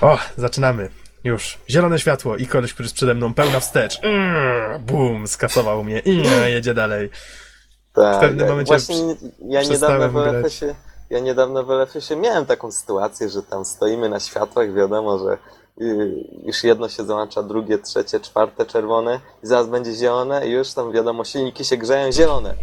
O, 0.00 0.18
zaczynamy. 0.36 0.88
Już. 1.24 1.58
Zielone 1.70 1.98
światło 1.98 2.36
i 2.36 2.46
koleś, 2.46 2.74
który 2.74 2.84
jest 2.84 2.94
przede 2.94 3.14
mną, 3.14 3.34
pełna 3.34 3.60
wstecz. 3.60 4.00
Mm, 4.02 4.82
Bum, 4.82 5.26
skasował 5.26 5.84
mnie 5.84 5.98
i 6.04 6.22
jedzie 6.46 6.74
dalej. 6.74 7.10
Tak, 7.94 8.16
w 8.16 8.20
pewnym 8.20 8.48
momencie 8.48 8.68
Właśnie 8.68 8.96
ja 9.48 9.62
niedawno 9.62 10.08
w. 10.08 10.16
LFS-ie, 10.16 10.74
ja 11.10 11.20
niedawno 11.20 11.64
w 11.64 11.70
LFS-ie 11.70 12.20
miałem 12.20 12.46
taką 12.46 12.72
sytuację, 12.72 13.28
że 13.28 13.42
tam 13.42 13.64
stoimy 13.64 14.08
na 14.08 14.20
światłach, 14.20 14.74
wiadomo, 14.74 15.18
że 15.18 15.38
już 16.46 16.64
jedno 16.64 16.88
się 16.88 17.04
załącza, 17.04 17.42
drugie, 17.42 17.78
trzecie, 17.78 18.20
czwarte 18.20 18.66
czerwone 18.66 19.20
i 19.44 19.46
zaraz 19.46 19.68
będzie 19.68 19.94
zielone 19.94 20.48
i 20.48 20.50
już 20.50 20.72
tam 20.72 20.92
wiadomo, 20.92 21.24
silniki 21.24 21.64
się 21.64 21.76
grzeją 21.76 22.12
zielone. 22.12 22.54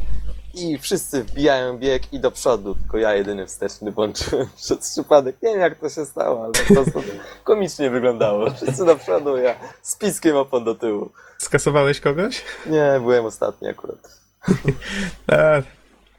I 0.54 0.78
wszyscy 0.78 1.24
wbijają 1.24 1.78
bieg 1.78 2.14
i 2.14 2.20
do 2.20 2.32
przodu, 2.32 2.76
tylko 2.76 2.98
ja 2.98 3.16
jedyny 3.16 3.46
wsteczny 3.48 3.92
włączyłem 3.92 4.48
przez 4.58 4.92
przypadek. 4.92 5.36
Nie 5.42 5.50
wiem 5.50 5.60
jak 5.60 5.80
to 5.80 5.90
się 5.90 6.06
stało, 6.06 6.44
ale 6.44 6.54
po 6.54 6.74
prostu 6.74 7.04
komicznie 7.44 7.90
wyglądało. 7.90 8.52
Wszyscy 8.52 8.86
do 8.86 8.96
przodu, 8.96 9.38
ja 9.38 9.56
z 9.82 9.96
piskiem 9.98 10.36
opon 10.36 10.64
do 10.64 10.76
tyłu. 10.76 11.12
Skasowałeś 11.38 12.00
kogoś? 12.00 12.44
Nie, 12.66 13.00
byłem 13.00 13.26
ostatni 13.26 13.68
akurat. 13.68 14.20
A, 15.32 15.62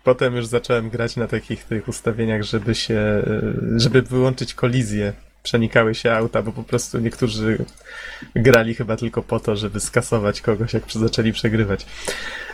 potem 0.04 0.36
już 0.36 0.46
zacząłem 0.46 0.90
grać 0.90 1.16
na 1.16 1.28
takich 1.28 1.64
tych 1.64 1.88
ustawieniach, 1.88 2.42
żeby 2.42 2.74
się, 2.74 2.94
e, 2.94 3.22
żeby 3.76 4.02
wyłączyć 4.02 4.54
kolizję. 4.54 5.12
Przenikały 5.46 5.94
się 5.94 6.12
auta, 6.12 6.42
bo 6.42 6.52
po 6.52 6.62
prostu 6.62 6.98
niektórzy 6.98 7.64
grali 8.36 8.74
chyba 8.74 8.96
tylko 8.96 9.22
po 9.22 9.40
to, 9.40 9.56
żeby 9.56 9.80
skasować 9.80 10.40
kogoś, 10.40 10.74
jak 10.74 10.82
zaczęli 10.92 11.32
przegrywać. 11.32 11.86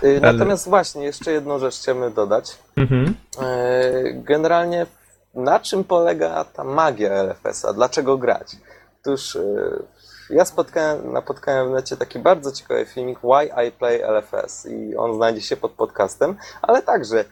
Y, 0.03 0.21
Ale- 0.23 0.33
Natomiast 0.33 0.69
właśnie, 0.69 1.05
jeszcze 1.05 1.33
jedną 1.33 1.59
rzecz 1.59 1.75
chciałbym 1.79 2.13
dodać. 2.13 2.59
Mhm. 2.77 3.15
E, 3.43 4.13
Generalnie 4.15 4.87
na 5.35 5.61
czym 5.61 5.85
polega 5.85 6.45
ta 6.45 6.65
magia 6.65 7.11
LFS-a? 7.23 7.73
Dlaczego 7.73 8.19
grać? 8.19 8.57
Otóż 9.01 9.37
e, 9.37 9.43
ja 10.31 10.45
spotkałem, 10.45 11.13
napotkałem 11.13 11.69
w 11.69 11.73
necie 11.73 11.97
taki 11.97 12.19
bardzo 12.19 12.53
ciekawy 12.53 12.87
filmik 12.87 13.19
Why 13.19 13.69
I 13.69 13.73
Play 13.73 14.03
LFS 14.03 14.67
i 14.67 14.97
on 14.97 15.15
znajdzie 15.15 15.41
się 15.41 15.57
pod 15.57 15.73
podcastem, 15.73 16.37
ale 16.63 16.83
także 16.83 17.25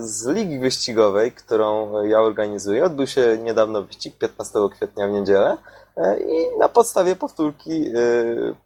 z 0.00 0.26
ligi 0.26 0.58
wyścigowej, 0.58 1.32
którą 1.32 2.02
ja 2.02 2.20
organizuję. 2.20 2.84
Odbył 2.84 3.06
się 3.06 3.38
niedawno 3.42 3.82
wyścig 3.82 4.18
15 4.18 4.58
kwietnia 4.72 5.08
w 5.08 5.10
niedzielę 5.10 5.56
e, 5.96 6.20
i 6.20 6.58
na 6.58 6.68
podstawie 6.68 7.16
powtórki 7.16 7.86
e, 7.88 7.92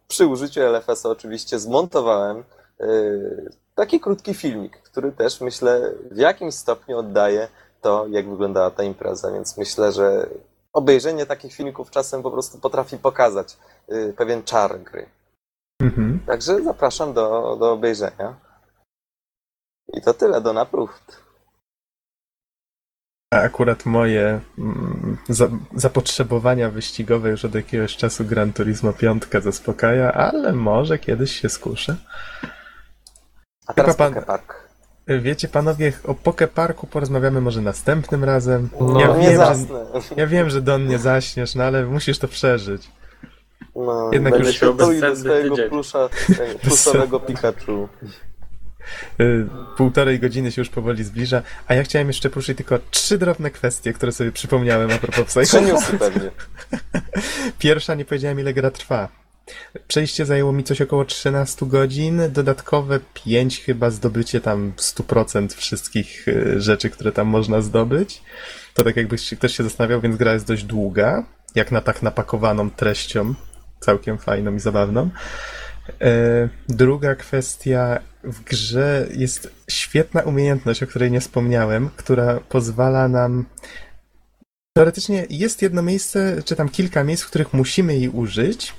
przy 0.07 0.27
użyciu 0.27 0.61
LFS-a 0.61 1.09
oczywiście 1.09 1.59
zmontowałem 1.59 2.43
taki 3.75 3.99
krótki 3.99 4.33
filmik, 4.33 4.77
który 4.77 5.11
też 5.11 5.41
myślę 5.41 5.91
w 6.11 6.17
jakimś 6.17 6.55
stopniu 6.55 6.97
oddaje 6.97 7.47
to, 7.81 8.05
jak 8.09 8.29
wyglądała 8.29 8.71
ta 8.71 8.83
impreza, 8.83 9.31
więc 9.31 9.57
myślę, 9.57 9.91
że 9.91 10.29
obejrzenie 10.73 11.25
takich 11.25 11.53
filmików 11.53 11.91
czasem 11.91 12.23
po 12.23 12.31
prostu 12.31 12.57
potrafi 12.57 12.97
pokazać 12.97 13.57
y, 13.91 14.13
pewien 14.17 14.43
czar 14.43 14.79
gry. 14.79 15.05
Mhm. 15.81 16.19
Także 16.27 16.63
zapraszam 16.63 17.13
do, 17.13 17.57
do 17.59 17.71
obejrzenia. 17.71 18.44
I 19.93 20.01
to 20.01 20.13
tyle 20.13 20.41
do 20.41 20.53
napród. 20.53 20.89
A 23.33 23.37
akurat 23.37 23.85
moje 23.85 24.39
mm, 24.57 25.17
za, 25.29 25.49
zapotrzebowania 25.75 26.69
wyścigowe 26.69 27.29
już 27.29 27.45
od 27.45 27.55
jakiegoś 27.55 27.97
czasu 27.97 28.25
Gran 28.25 28.53
Turismo 28.53 28.93
5 28.93 29.23
zaspokaja, 29.43 30.13
ale 30.13 30.53
może 30.53 30.99
kiedyś 30.99 31.41
się 31.41 31.49
skuszę. 31.49 31.95
A 33.67 33.73
teraz 33.73 33.95
pan- 33.95 34.13
Poké 34.13 34.25
Park. 34.25 34.65
Wiecie 35.07 35.47
panowie, 35.47 35.93
o 36.03 36.13
Poke 36.13 36.47
Parku 36.47 36.87
porozmawiamy 36.87 37.41
może 37.41 37.61
następnym 37.61 38.23
razem. 38.23 38.69
No, 38.81 38.99
ja, 38.99 39.17
nie 39.17 39.29
wiem, 39.29 39.31
że, 39.31 39.37
zasnę. 39.37 39.85
ja 40.17 40.27
wiem, 40.27 40.49
że 40.49 40.61
Don 40.61 40.87
nie 40.87 40.99
zaśniesz, 40.99 41.55
no 41.55 41.63
ale 41.63 41.85
musisz 41.85 42.19
to 42.19 42.27
przeżyć. 42.27 42.91
No, 43.75 44.09
Jednak 44.13 44.33
będę 44.33 44.47
już 44.47 44.59
się 44.59 44.73
do 44.73 45.15
swojego 45.15 45.55
plusza, 45.69 46.09
plusowego 46.61 47.19
Pikachu. 47.19 47.89
Y, 49.19 49.47
Półtorej 49.77 50.19
godziny 50.19 50.51
się 50.51 50.61
już 50.61 50.69
powoli 50.69 51.03
zbliża, 51.03 51.41
a 51.67 51.73
ja 51.73 51.83
chciałem 51.83 52.07
jeszcze 52.07 52.29
poruszyć 52.29 52.57
tylko 52.57 52.79
trzy 52.91 53.17
drobne 53.17 53.51
kwestie, 53.51 53.93
które 53.93 54.11
sobie 54.11 54.31
przypomniałem 54.31 54.91
a 54.91 54.97
propos 54.97 55.25
Trzy 55.27 55.39
Psycho. 55.39 55.61
newsy 55.61 55.97
pewnie. 55.97 56.31
Pierwsza, 57.59 57.95
nie 57.95 58.05
powiedziałem 58.05 58.39
ile 58.39 58.53
gra 58.53 58.71
trwa. 58.71 59.09
Przejście 59.87 60.25
zajęło 60.25 60.51
mi 60.51 60.63
coś 60.63 60.81
około 60.81 61.05
13 61.05 61.65
godzin, 61.65 62.21
dodatkowe 62.29 62.99
5 63.13 63.61
chyba 63.61 63.89
zdobycie 63.89 64.41
tam 64.41 64.73
100% 64.77 65.55
wszystkich 65.55 66.27
y, 66.27 66.61
rzeczy, 66.61 66.89
które 66.89 67.11
tam 67.11 67.27
można 67.27 67.61
zdobyć. 67.61 68.21
To 68.73 68.83
tak 68.83 68.95
jakbyś 68.95 69.29
ktoś 69.29 69.55
się 69.57 69.63
zastanawiał, 69.63 70.01
więc 70.01 70.15
gra 70.17 70.33
jest 70.33 70.47
dość 70.47 70.63
długa. 70.63 71.23
jak 71.55 71.71
na 71.71 71.81
tak 71.81 72.01
napakowaną 72.01 72.69
treścią, 72.71 73.33
całkiem 73.79 74.17
fajną 74.17 74.55
i 74.55 74.59
zabawną. 74.59 75.09
E, 76.01 76.49
Druga 76.69 77.15
kwestia, 77.15 77.99
w 78.23 78.43
grze 78.43 79.07
jest 79.15 79.49
świetna 79.69 80.21
umiejętność, 80.21 80.83
o 80.83 80.87
której 80.87 81.11
nie 81.11 81.21
wspomniałem, 81.21 81.89
która 81.95 82.39
pozwala 82.39 83.07
nam. 83.07 83.45
Teoretycznie 84.77 85.25
jest 85.29 85.61
jedno 85.61 85.81
miejsce, 85.81 86.43
czy 86.45 86.55
tam 86.55 86.69
kilka 86.69 87.03
miejsc, 87.03 87.23
w 87.23 87.27
których 87.27 87.53
musimy 87.53 87.95
jej 87.95 88.09
użyć, 88.09 88.73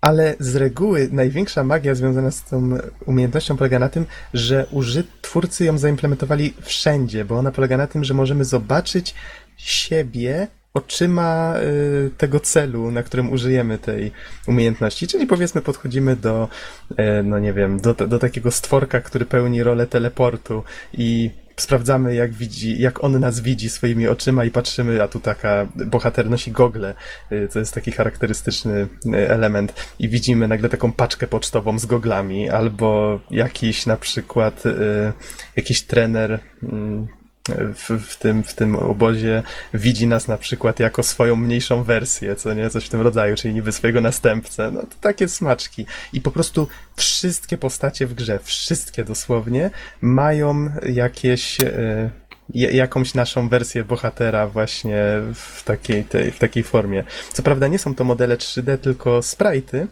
ale 0.00 0.34
z 0.40 0.56
reguły 0.56 1.08
największa 1.12 1.64
magia 1.64 1.94
związana 1.94 2.30
z 2.30 2.44
tą 2.44 2.78
umiejętnością 3.06 3.56
polega 3.56 3.78
na 3.78 3.88
tym, 3.88 4.06
że 4.34 4.66
uży... 4.70 5.04
twórcy 5.22 5.64
ją 5.64 5.78
zaimplementowali 5.78 6.54
wszędzie, 6.60 7.24
bo 7.24 7.38
ona 7.38 7.52
polega 7.52 7.76
na 7.76 7.86
tym, 7.86 8.04
że 8.04 8.14
możemy 8.14 8.44
zobaczyć 8.44 9.14
siebie 9.56 10.48
oczyma 10.76 11.54
y, 11.60 12.10
tego 12.18 12.40
celu, 12.40 12.90
na 12.90 13.02
którym 13.02 13.32
użyjemy 13.32 13.78
tej 13.78 14.12
umiejętności. 14.46 15.06
Czyli 15.06 15.26
powiedzmy 15.26 15.62
podchodzimy 15.62 16.16
do, 16.16 16.48
e, 16.96 17.22
no 17.22 17.38
nie 17.38 17.52
wiem, 17.52 17.80
do, 17.80 17.94
do 17.94 18.18
takiego 18.18 18.50
stworka, 18.50 19.00
który 19.00 19.26
pełni 19.26 19.62
rolę 19.62 19.86
teleportu 19.86 20.62
i 20.92 21.30
sprawdzamy 21.56 22.14
jak 22.14 22.32
widzi, 22.32 22.80
jak 22.80 23.04
on 23.04 23.20
nas 23.20 23.40
widzi 23.40 23.70
swoimi 23.70 24.08
oczyma 24.08 24.44
i 24.44 24.50
patrzymy, 24.50 25.02
a 25.02 25.08
tu 25.08 25.20
taka 25.20 25.66
bohater 25.86 26.30
nosi 26.30 26.52
gogle, 26.52 26.94
y, 27.32 27.48
to 27.52 27.58
jest 27.58 27.74
taki 27.74 27.92
charakterystyczny 27.92 28.88
y, 29.06 29.30
element 29.30 29.74
i 29.98 30.08
widzimy 30.08 30.48
nagle 30.48 30.68
taką 30.68 30.92
paczkę 30.92 31.26
pocztową 31.26 31.78
z 31.78 31.86
goglami 31.86 32.50
albo 32.50 33.20
jakiś 33.30 33.86
na 33.86 33.96
przykład 33.96 34.66
y, 34.66 35.12
jakiś 35.56 35.82
trener 35.82 36.40
mm, 36.62 37.06
w, 37.48 37.90
w, 37.90 38.16
tym, 38.16 38.42
w 38.42 38.54
tym 38.54 38.76
obozie 38.76 39.42
widzi 39.74 40.06
nas 40.06 40.28
na 40.28 40.36
przykład 40.38 40.80
jako 40.80 41.02
swoją 41.02 41.36
mniejszą 41.36 41.82
wersję, 41.82 42.36
co 42.36 42.54
nie, 42.54 42.70
coś 42.70 42.84
w 42.86 42.88
tym 42.88 43.00
rodzaju, 43.00 43.36
czyli 43.36 43.54
niby 43.54 43.72
swojego 43.72 44.00
następcę. 44.00 44.70
No 44.70 44.80
to 44.80 44.96
takie 45.00 45.28
smaczki. 45.28 45.86
I 46.12 46.20
po 46.20 46.30
prostu 46.30 46.68
wszystkie 46.96 47.58
postacie 47.58 48.06
w 48.06 48.14
grze, 48.14 48.38
wszystkie 48.42 49.04
dosłownie, 49.04 49.70
mają 50.00 50.70
jakieś. 50.88 51.60
E, 51.60 52.10
ja- 52.54 52.70
jakąś 52.70 53.14
naszą 53.14 53.48
wersję 53.48 53.84
bohatera 53.84 54.46
właśnie 54.46 55.02
w 55.34 55.64
takiej, 55.64 56.04
tej, 56.04 56.30
w 56.30 56.38
takiej 56.38 56.62
formie. 56.62 57.04
Co 57.32 57.42
prawda 57.42 57.68
nie 57.68 57.78
są 57.78 57.94
to 57.94 58.04
modele 58.04 58.36
3D, 58.36 58.78
tylko 58.78 59.18
sprite'y, 59.20 59.86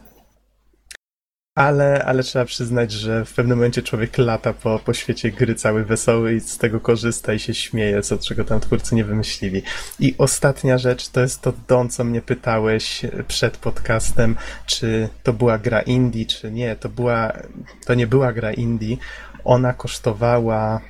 ale, 1.55 2.05
ale 2.05 2.23
trzeba 2.23 2.45
przyznać, 2.45 2.91
że 2.91 3.25
w 3.25 3.33
pewnym 3.33 3.57
momencie 3.57 3.81
człowiek 3.81 4.17
lata 4.17 4.53
po, 4.53 4.79
po 4.79 4.93
świecie 4.93 5.31
gry 5.31 5.55
cały 5.55 5.85
wesoły 5.85 6.33
i 6.33 6.39
z 6.39 6.57
tego 6.57 6.79
korzysta 6.79 7.33
i 7.33 7.39
się 7.39 7.53
śmieje, 7.53 8.01
co 8.01 8.17
czego 8.17 8.43
tam 8.43 8.59
twórcy 8.59 8.95
nie 8.95 9.03
wymyślili. 9.03 9.61
I 9.99 10.15
ostatnia 10.17 10.77
rzecz 10.77 11.09
to 11.09 11.21
jest 11.21 11.41
to, 11.41 11.53
Don, 11.67 11.89
co 11.89 12.03
mnie 12.03 12.21
pytałeś 12.21 13.01
przed 13.27 13.57
podcastem, 13.57 14.35
czy 14.65 15.09
to 15.23 15.33
była 15.33 15.57
gra 15.57 15.81
indie, 15.81 16.25
czy 16.25 16.51
nie. 16.51 16.75
To 16.75 16.89
była, 16.89 17.33
to 17.85 17.93
nie 17.93 18.07
była 18.07 18.33
gra 18.33 18.53
indie. 18.53 18.97
Ona 19.43 19.73
kosztowała 19.73 20.81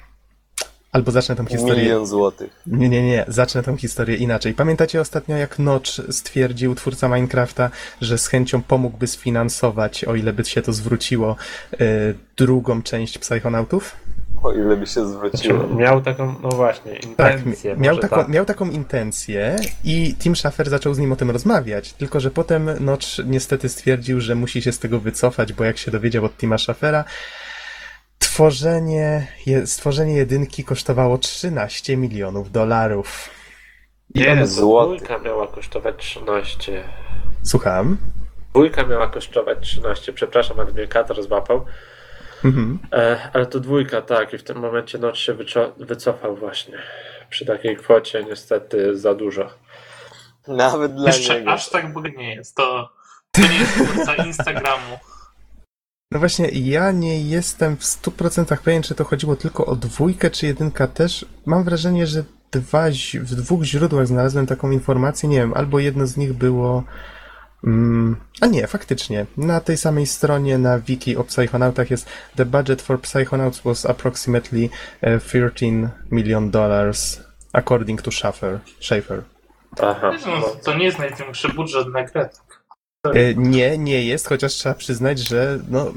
Albo 0.96 1.12
zacznę 1.12 1.36
tą 1.36 1.46
historię. 1.46 1.84
Milion 1.84 2.08
złotych. 2.08 2.62
Nie, 2.68 2.90
nie, 2.90 3.04
nie, 3.04 3.26
zacznę 3.28 3.64
tą 3.64 3.78
historię 3.78 4.16
inaczej. 4.18 4.54
Pamiętacie 4.54 5.02
ostatnio, 5.02 5.38
jak 5.38 5.60
Notch 5.60 5.92
stwierdził, 6.10 6.76
twórca 6.76 7.08
Minecrafta, 7.08 7.70
że 8.02 8.18
z 8.18 8.28
chęcią 8.28 8.62
pomógłby 8.62 9.08
sfinansować, 9.08 10.04
o 10.04 10.16
ile 10.16 10.34
by 10.34 10.46
się 10.46 10.62
to 10.62 10.74
zwróciło, 10.74 11.36
y, 11.74 12.16
drugą 12.38 12.82
część 12.82 13.18
Psychonautów? 13.18 13.96
O 14.44 14.52
ile 14.52 14.78
by 14.78 14.88
się 14.88 15.08
zwróciło. 15.08 15.68
Miał 15.68 16.02
taką, 16.02 16.36
no 16.44 16.50
właśnie, 16.50 16.92
Tak, 17.18 17.34
intencję. 17.34 17.76
miał, 17.78 17.96
może 17.96 18.02
taką, 18.10 18.16
tak. 18.16 18.28
miał 18.30 18.46
taką 18.46 18.70
intencję 18.70 19.56
i 19.84 20.16
Tim 20.20 20.36
Schafer 20.36 20.70
zaczął 20.70 20.94
z 20.94 21.00
nim 21.00 21.12
o 21.12 21.16
tym 21.16 21.32
rozmawiać, 21.32 21.94
tylko 21.94 22.20
że 22.20 22.32
potem 22.32 22.70
Notch 22.80 23.08
niestety 23.26 23.70
stwierdził, 23.70 24.22
że 24.22 24.36
musi 24.36 24.62
się 24.62 24.72
z 24.72 24.80
tego 24.80 25.00
wycofać, 25.00 25.54
bo 25.54 25.64
jak 25.64 25.78
się 25.78 25.92
dowiedział 25.92 26.26
od 26.26 26.38
Tima 26.38 26.58
Schafera, 26.58 27.04
tworzenie, 28.26 29.28
je, 29.46 29.68
stworzenie 29.68 30.14
jedynki 30.16 30.64
kosztowało 30.64 31.18
13 31.18 31.98
milionów 31.98 32.52
dolarów. 32.52 33.30
Nie, 34.16 34.36
dwójka 34.46 35.20
miała 35.20 35.48
kosztować 35.48 35.96
13. 35.98 36.84
słucham? 37.44 37.98
Dwójka 38.50 38.84
miała 38.84 39.08
kosztować 39.08 39.58
13, 39.62 40.14
przepraszam, 40.14 40.60
ale 40.60 40.72
mnie 40.72 40.88
katar 40.88 41.24
złapał. 41.24 41.66
Mhm. 42.46 42.80
E, 42.94 43.30
ale 43.34 43.46
to 43.46 43.60
dwójka, 43.60 44.02
tak, 44.02 44.34
i 44.34 44.38
w 44.38 44.44
tym 44.44 44.58
momencie 44.58 44.98
Notch 44.98 45.18
się 45.18 45.34
wyco- 45.34 45.72
wycofał 45.78 46.36
właśnie. 46.36 46.78
Przy 47.30 47.46
takiej 47.46 47.78
kwocie 47.78 48.24
niestety 48.24 48.98
za 48.98 49.14
dużo. 49.16 49.50
Nawet 50.48 50.96
dla 50.96 51.08
Jeszcze 51.08 51.40
niego. 51.40 51.52
aż 51.52 51.70
tak 51.70 51.94
bognie 51.94 52.12
nie 52.18 52.36
jest. 52.36 52.56
To, 52.56 52.90
to 53.32 53.42
nie 53.42 53.60
jest 53.60 53.74
twórca 53.74 54.16
Instagramu. 54.16 54.98
No 56.12 56.20
właśnie, 56.20 56.50
ja 56.50 56.92
nie 56.92 57.22
jestem 57.22 57.78
w 57.78 57.84
100% 57.84 58.58
pewien, 58.58 58.84
czy 58.84 58.96
to 58.96 59.04
chodziło 59.04 59.36
tylko 59.36 59.66
o 59.66 59.76
dwójkę, 59.76 60.32
czy 60.32 60.46
jedynka 60.46 60.88
też. 60.88 61.26
Mam 61.46 61.64
wrażenie, 61.64 62.08
że 62.08 62.24
dwa, 62.52 62.86
w 63.22 63.36
dwóch 63.36 63.64
źródłach 63.64 64.08
znalazłem 64.08 64.46
taką 64.46 64.72
informację, 64.72 65.30
nie 65.30 65.38
wiem, 65.38 65.54
albo 65.54 65.80
jedno 65.80 66.08
z 66.08 66.18
nich 66.18 66.34
było... 66.34 66.84
Mm, 67.64 68.16
a 68.42 68.46
nie, 68.46 68.68
faktycznie. 68.68 69.26
Na 69.38 69.60
tej 69.60 69.78
samej 69.78 70.06
stronie 70.06 70.58
na 70.58 70.80
wiki 70.80 71.18
o 71.18 71.24
Psychonautach 71.24 71.92
jest 71.92 72.08
The 72.36 72.46
budget 72.46 72.82
for 72.82 73.02
Psychonauts 73.02 73.62
was 73.62 73.86
approximately 73.86 74.70
eh, 75.02 75.24
13 75.24 75.90
million 76.12 76.52
dollars 76.52 77.24
according 77.54 78.02
to 78.02 78.12
Schaffer. 78.12 78.60
Schaefer. 78.80 79.24
Aha. 79.82 80.12
No, 80.26 80.48
to 80.64 80.78
nie 80.78 80.86
jest 80.86 81.00
największy 81.00 81.50
budżet 81.50 81.88
na 81.88 82.04
grę. 82.04 82.30
E, 83.12 83.34
Nie, 83.36 83.78
nie 83.78 84.06
jest, 84.06 84.28
chociaż 84.28 84.54
trzeba 84.54 84.76
przyznać, 84.76 85.20
że 85.20 85.60
no, 85.70 85.94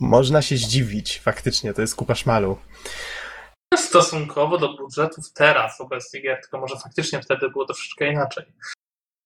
można 0.00 0.42
się 0.42 0.56
zdziwić. 0.56 1.20
Faktycznie, 1.20 1.74
to 1.74 1.80
jest 1.80 1.94
kupa 1.94 2.14
szmalu. 2.14 2.58
Stosunkowo 3.76 4.58
do 4.58 4.76
budżetów 4.76 5.32
teraz 5.32 5.80
obecnych 5.80 6.22
gier, 6.22 6.40
tylko 6.40 6.60
może 6.60 6.76
faktycznie 6.76 7.22
wtedy 7.22 7.50
było 7.50 7.64
troszeczkę 7.64 8.12
inaczej. 8.12 8.44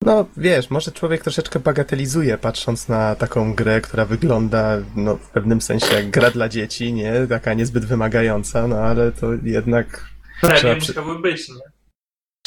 No, 0.02 0.26
wiesz, 0.36 0.70
może 0.70 0.92
człowiek 0.92 1.22
troszeczkę 1.22 1.60
bagatelizuje, 1.60 2.38
patrząc 2.38 2.88
na 2.88 3.14
taką 3.14 3.54
grę, 3.54 3.80
która 3.80 4.04
wygląda, 4.04 4.76
no, 4.96 5.16
w 5.16 5.30
pewnym 5.30 5.60
sensie 5.60 5.94
jak 5.94 6.10
gra 6.10 6.30
dla 6.30 6.48
dzieci, 6.48 6.92
nie? 6.92 7.26
Taka 7.28 7.54
niezbyt 7.54 7.84
wymagająca, 7.84 8.66
no, 8.66 8.76
ale 8.76 9.12
to 9.12 9.26
jednak 9.42 10.04
Premium 10.40 10.80
Trzeba 10.80 11.02
musiały 11.02 11.22
być, 11.22 11.48
nie? 11.48 11.77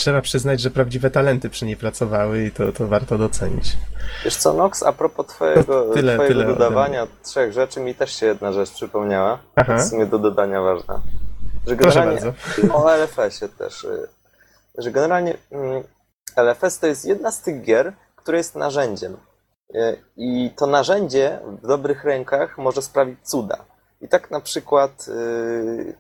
Trzeba 0.01 0.21
przyznać, 0.21 0.61
że 0.61 0.71
prawdziwe 0.71 1.11
talenty 1.11 1.49
przy 1.49 1.65
niej 1.65 1.77
pracowały 1.77 2.43
i 2.45 2.51
to, 2.51 2.71
to 2.71 2.87
warto 2.87 3.17
docenić. 3.17 3.77
Wiesz 4.25 4.35
co, 4.35 4.53
Nox, 4.53 4.83
a 4.83 4.91
propos 4.93 5.27
twojego, 5.27 5.85
No, 5.87 5.93
tyle- 5.93 6.13
twojego 6.15 6.41
tyle 6.41 6.45
dodawania 6.53 7.07
trzech 7.23 7.53
rzeczy, 7.53 7.79
mi 7.79 7.95
też 7.95 8.15
się 8.15 8.25
jedna 8.25 8.51
rzecz 8.53 8.71
przypomniała. 8.71 9.39
Aha. 9.55 9.77
W 9.77 9.89
sumie 9.89 10.05
do 10.05 10.19
dodania 10.19 10.61
ważna. 10.61 11.01
Że 11.67 11.75
generalnie 11.75 12.21
o 12.73 12.89
LFS-ie 12.95 13.49
też. 13.49 13.83
y, 13.83 14.07
Że 14.77 14.91
generalnie 14.91 15.37
mm, 15.51 15.83
LFS 16.35 16.79
to 16.79 16.87
jest 16.87 17.05
jedna 17.05 17.31
z 17.31 17.41
tych 17.41 17.61
gier, 17.61 17.93
która 18.15 18.37
jest 18.37 18.55
narzędziem. 18.55 19.17
Y, 19.75 19.97
I 20.17 20.51
to 20.57 20.67
narzędzie 20.67 21.39
w 21.61 21.67
dobrych 21.67 22.03
rękach 22.03 22.57
może 22.57 22.81
sprawić 22.81 23.19
cuda. 23.23 23.57
I 24.01 24.07
tak 24.07 24.31
na 24.31 24.39
przykład 24.39 25.05
y, 25.07 25.95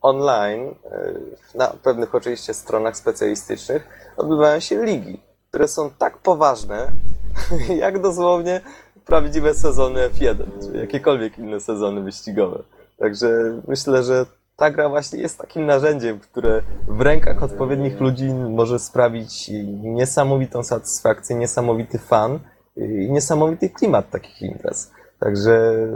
online, 0.00 0.62
y, 0.62 1.58
na 1.58 1.66
pewnych 1.66 2.14
oczywiście 2.14 2.54
stronach 2.54 2.96
specjalistycznych, 2.96 3.88
odbywają 4.16 4.60
się 4.60 4.84
ligi, 4.84 5.20
które 5.48 5.68
są 5.68 5.90
tak 5.90 6.18
poważne, 6.18 6.88
jak 7.84 8.02
dosłownie 8.02 8.60
prawdziwe 9.06 9.54
sezony 9.54 10.08
F1, 10.08 10.44
czy 10.60 10.78
jakiekolwiek 10.78 11.38
inne 11.38 11.60
sezony 11.60 12.00
wyścigowe. 12.00 12.62
Także 12.98 13.60
myślę, 13.68 14.02
że 14.02 14.26
ta 14.56 14.70
gra 14.70 14.88
właśnie 14.88 15.20
jest 15.20 15.38
takim 15.38 15.66
narzędziem, 15.66 16.20
które 16.20 16.62
w 16.88 17.00
rękach 17.00 17.42
odpowiednich 17.42 18.00
ludzi 18.00 18.34
może 18.34 18.78
sprawić 18.78 19.50
niesamowitą 19.82 20.62
satysfakcję, 20.62 21.36
niesamowity 21.36 21.98
fan 21.98 22.38
i 22.76 23.10
niesamowity 23.10 23.70
klimat 23.70 24.10
takich 24.10 24.42
imprez. 24.42 24.90
Także 25.18 25.86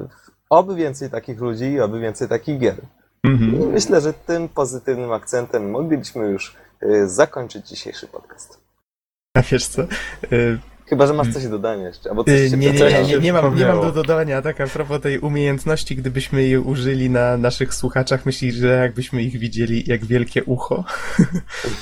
oby 0.50 0.74
więcej 0.74 1.10
takich 1.10 1.40
ludzi 1.40 1.64
i 1.64 1.80
oby 1.80 2.00
więcej 2.00 2.28
takich 2.28 2.58
gier. 2.58 2.76
I 3.24 3.28
Mhm. 3.28 3.72
myślę, 3.72 4.00
że 4.00 4.12
tym 4.12 4.48
pozytywnym 4.48 5.12
akcentem 5.12 5.70
moglibyśmy 5.70 6.26
już 6.28 6.56
y, 6.82 7.08
zakończyć 7.08 7.68
dzisiejszy 7.68 8.06
podcast. 8.06 8.60
A 9.36 9.42
wiesz 9.42 9.66
co? 9.66 9.82
Y, 10.32 10.58
Chyba, 10.86 11.06
że 11.06 11.12
masz 11.14 11.32
coś 11.32 11.44
do 11.44 11.50
dodania 11.50 11.86
jeszcze, 11.88 12.10
albo 12.10 12.24
coś 12.24 12.34
Y, 12.34 12.50
się 12.50 12.56
Nie, 12.56 12.72
nie, 12.72 12.78
nie, 12.80 13.02
nie, 13.04 13.18
nie, 13.18 13.32
mam, 13.32 13.54
nie 13.56 13.66
mam 13.66 13.80
do 13.80 13.92
dodania. 13.92 14.42
Tak, 14.42 14.60
a 14.60 14.66
propos 14.66 15.00
tej 15.00 15.18
umiejętności, 15.18 15.96
gdybyśmy 15.96 16.42
jej 16.42 16.58
użyli 16.58 17.10
na 17.10 17.36
naszych 17.36 17.74
słuchaczach, 17.74 18.26
myślisz, 18.26 18.54
że 18.54 18.66
jakbyśmy 18.68 19.22
ich 19.22 19.38
widzieli 19.38 19.84
jak 19.86 20.04
wielkie 20.04 20.44
ucho? 20.44 20.84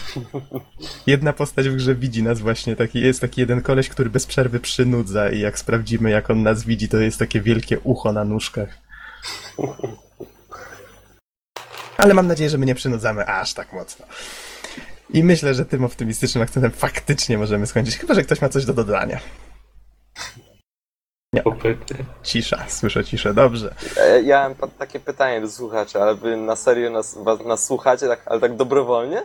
Jedna 1.06 1.32
postać 1.32 1.68
w 1.68 1.76
grze 1.76 1.94
widzi 1.94 2.22
nas 2.22 2.40
właśnie. 2.40 2.76
Taki, 2.76 3.00
jest 3.00 3.20
taki 3.20 3.40
jeden 3.40 3.62
koleś, 3.62 3.88
który 3.88 4.10
bez 4.10 4.26
przerwy 4.26 4.60
przynudza 4.60 5.30
i 5.30 5.40
jak 5.40 5.58
sprawdzimy, 5.58 6.10
jak 6.10 6.30
on 6.30 6.42
nas 6.42 6.64
widzi, 6.64 6.88
to 6.88 6.96
jest 6.96 7.18
takie 7.18 7.40
wielkie 7.40 7.80
ucho 7.80 8.12
na 8.12 8.24
nóżkach. 8.24 8.78
Ale 12.00 12.14
mam 12.14 12.26
nadzieję, 12.26 12.50
że 12.50 12.58
my 12.58 12.66
nie 12.66 12.74
przynudzamy 12.74 13.26
aż 13.26 13.54
tak 13.54 13.72
mocno. 13.72 14.06
I 15.10 15.24
myślę, 15.24 15.54
że 15.54 15.64
tym 15.64 15.84
optymistycznym 15.84 16.42
akcentem 16.42 16.70
faktycznie 16.70 17.38
możemy 17.38 17.66
skończyć, 17.66 17.96
chyba 17.98 18.14
że 18.14 18.22
ktoś 18.22 18.40
ma 18.40 18.48
coś 18.48 18.64
do 18.64 18.74
dodania. 18.74 19.20
Popyty. 21.44 21.94
Cisza, 22.22 22.64
słyszę 22.68 23.04
ciszę, 23.04 23.34
dobrze. 23.34 23.74
E, 23.96 24.22
Ja 24.22 24.54
mam 24.60 24.70
takie 24.70 25.00
pytanie 25.00 25.40
do 25.40 25.50
słuchaczy, 25.50 25.98
ale 26.02 26.14
wy 26.14 26.36
na 26.36 26.56
serio 26.56 26.90
nas, 26.90 27.18
was, 27.22 27.40
nas 27.44 27.66
słuchacie, 27.66 28.08
tak, 28.08 28.22
ale 28.26 28.40
tak 28.40 28.56
dobrowolnie? 28.56 29.22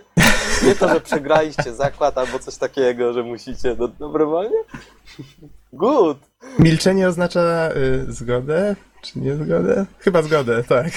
Nie 0.65 0.75
to, 0.75 0.89
że 0.89 1.01
przegraliście 1.01 1.73
zakład 1.75 2.17
albo 2.17 2.39
coś 2.39 2.55
takiego, 2.57 3.13
że 3.13 3.23
musicie 3.23 3.75
do, 3.75 3.87
dobrowolnie? 3.87 4.57
Good! 5.73 6.17
Milczenie 6.59 7.07
oznacza 7.07 7.69
y, 7.75 8.13
zgodę, 8.13 8.75
czy 9.01 9.19
nie 9.19 9.35
zgodę? 9.35 9.85
Chyba 9.99 10.21
zgodę, 10.21 10.63
tak. 10.63 10.91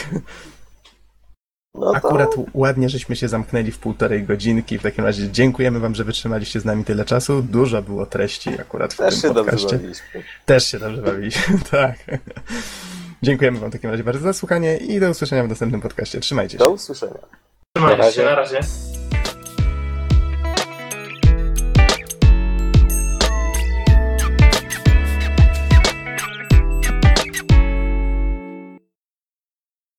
No 1.74 1.90
to 1.90 1.96
Akurat 1.96 2.30
ładnie, 2.54 2.88
żeśmy 2.88 3.16
się 3.16 3.28
zamknęli 3.28 3.70
w 3.70 3.78
półtorej 3.78 4.22
godzinki. 4.24 4.78
W 4.78 4.82
takim 4.82 5.04
razie 5.04 5.28
dziękujemy 5.30 5.80
wam, 5.80 5.94
że 5.94 6.04
wytrzymaliście 6.04 6.60
z 6.60 6.64
nami 6.64 6.84
tyle 6.84 7.04
czasu. 7.04 7.42
Dużo 7.42 7.82
było 7.82 8.06
treści 8.06 8.60
akurat 8.60 8.94
w 8.94 8.96
też 8.96 9.14
tym 9.14 9.22
się 9.22 9.34
dobrze 9.34 9.50
podcaście. 9.52 9.76
bawiliśmy. 9.76 10.22
Też 10.46 10.66
się 10.66 10.78
dobrze 10.78 11.02
bawiliśmy, 11.02 11.58
tak. 11.70 11.96
Dziękujemy 13.22 13.58
wam 13.58 13.70
w 13.70 13.72
takim 13.72 13.90
razie 13.90 14.04
bardzo 14.04 14.20
za 14.22 14.32
słuchanie 14.32 14.76
i 14.76 15.00
do 15.00 15.10
usłyszenia 15.10 15.44
w 15.44 15.48
następnym 15.48 15.80
podcaście. 15.80 16.20
Trzymajcie 16.20 16.52
się. 16.52 16.64
Do 16.64 16.70
usłyszenia. 16.70 17.18
Trzymajcie 17.76 17.98
Na 17.98 18.04
razie. 18.04 18.16
się, 18.16 18.24
na 18.24 18.34
razie. 18.34 18.60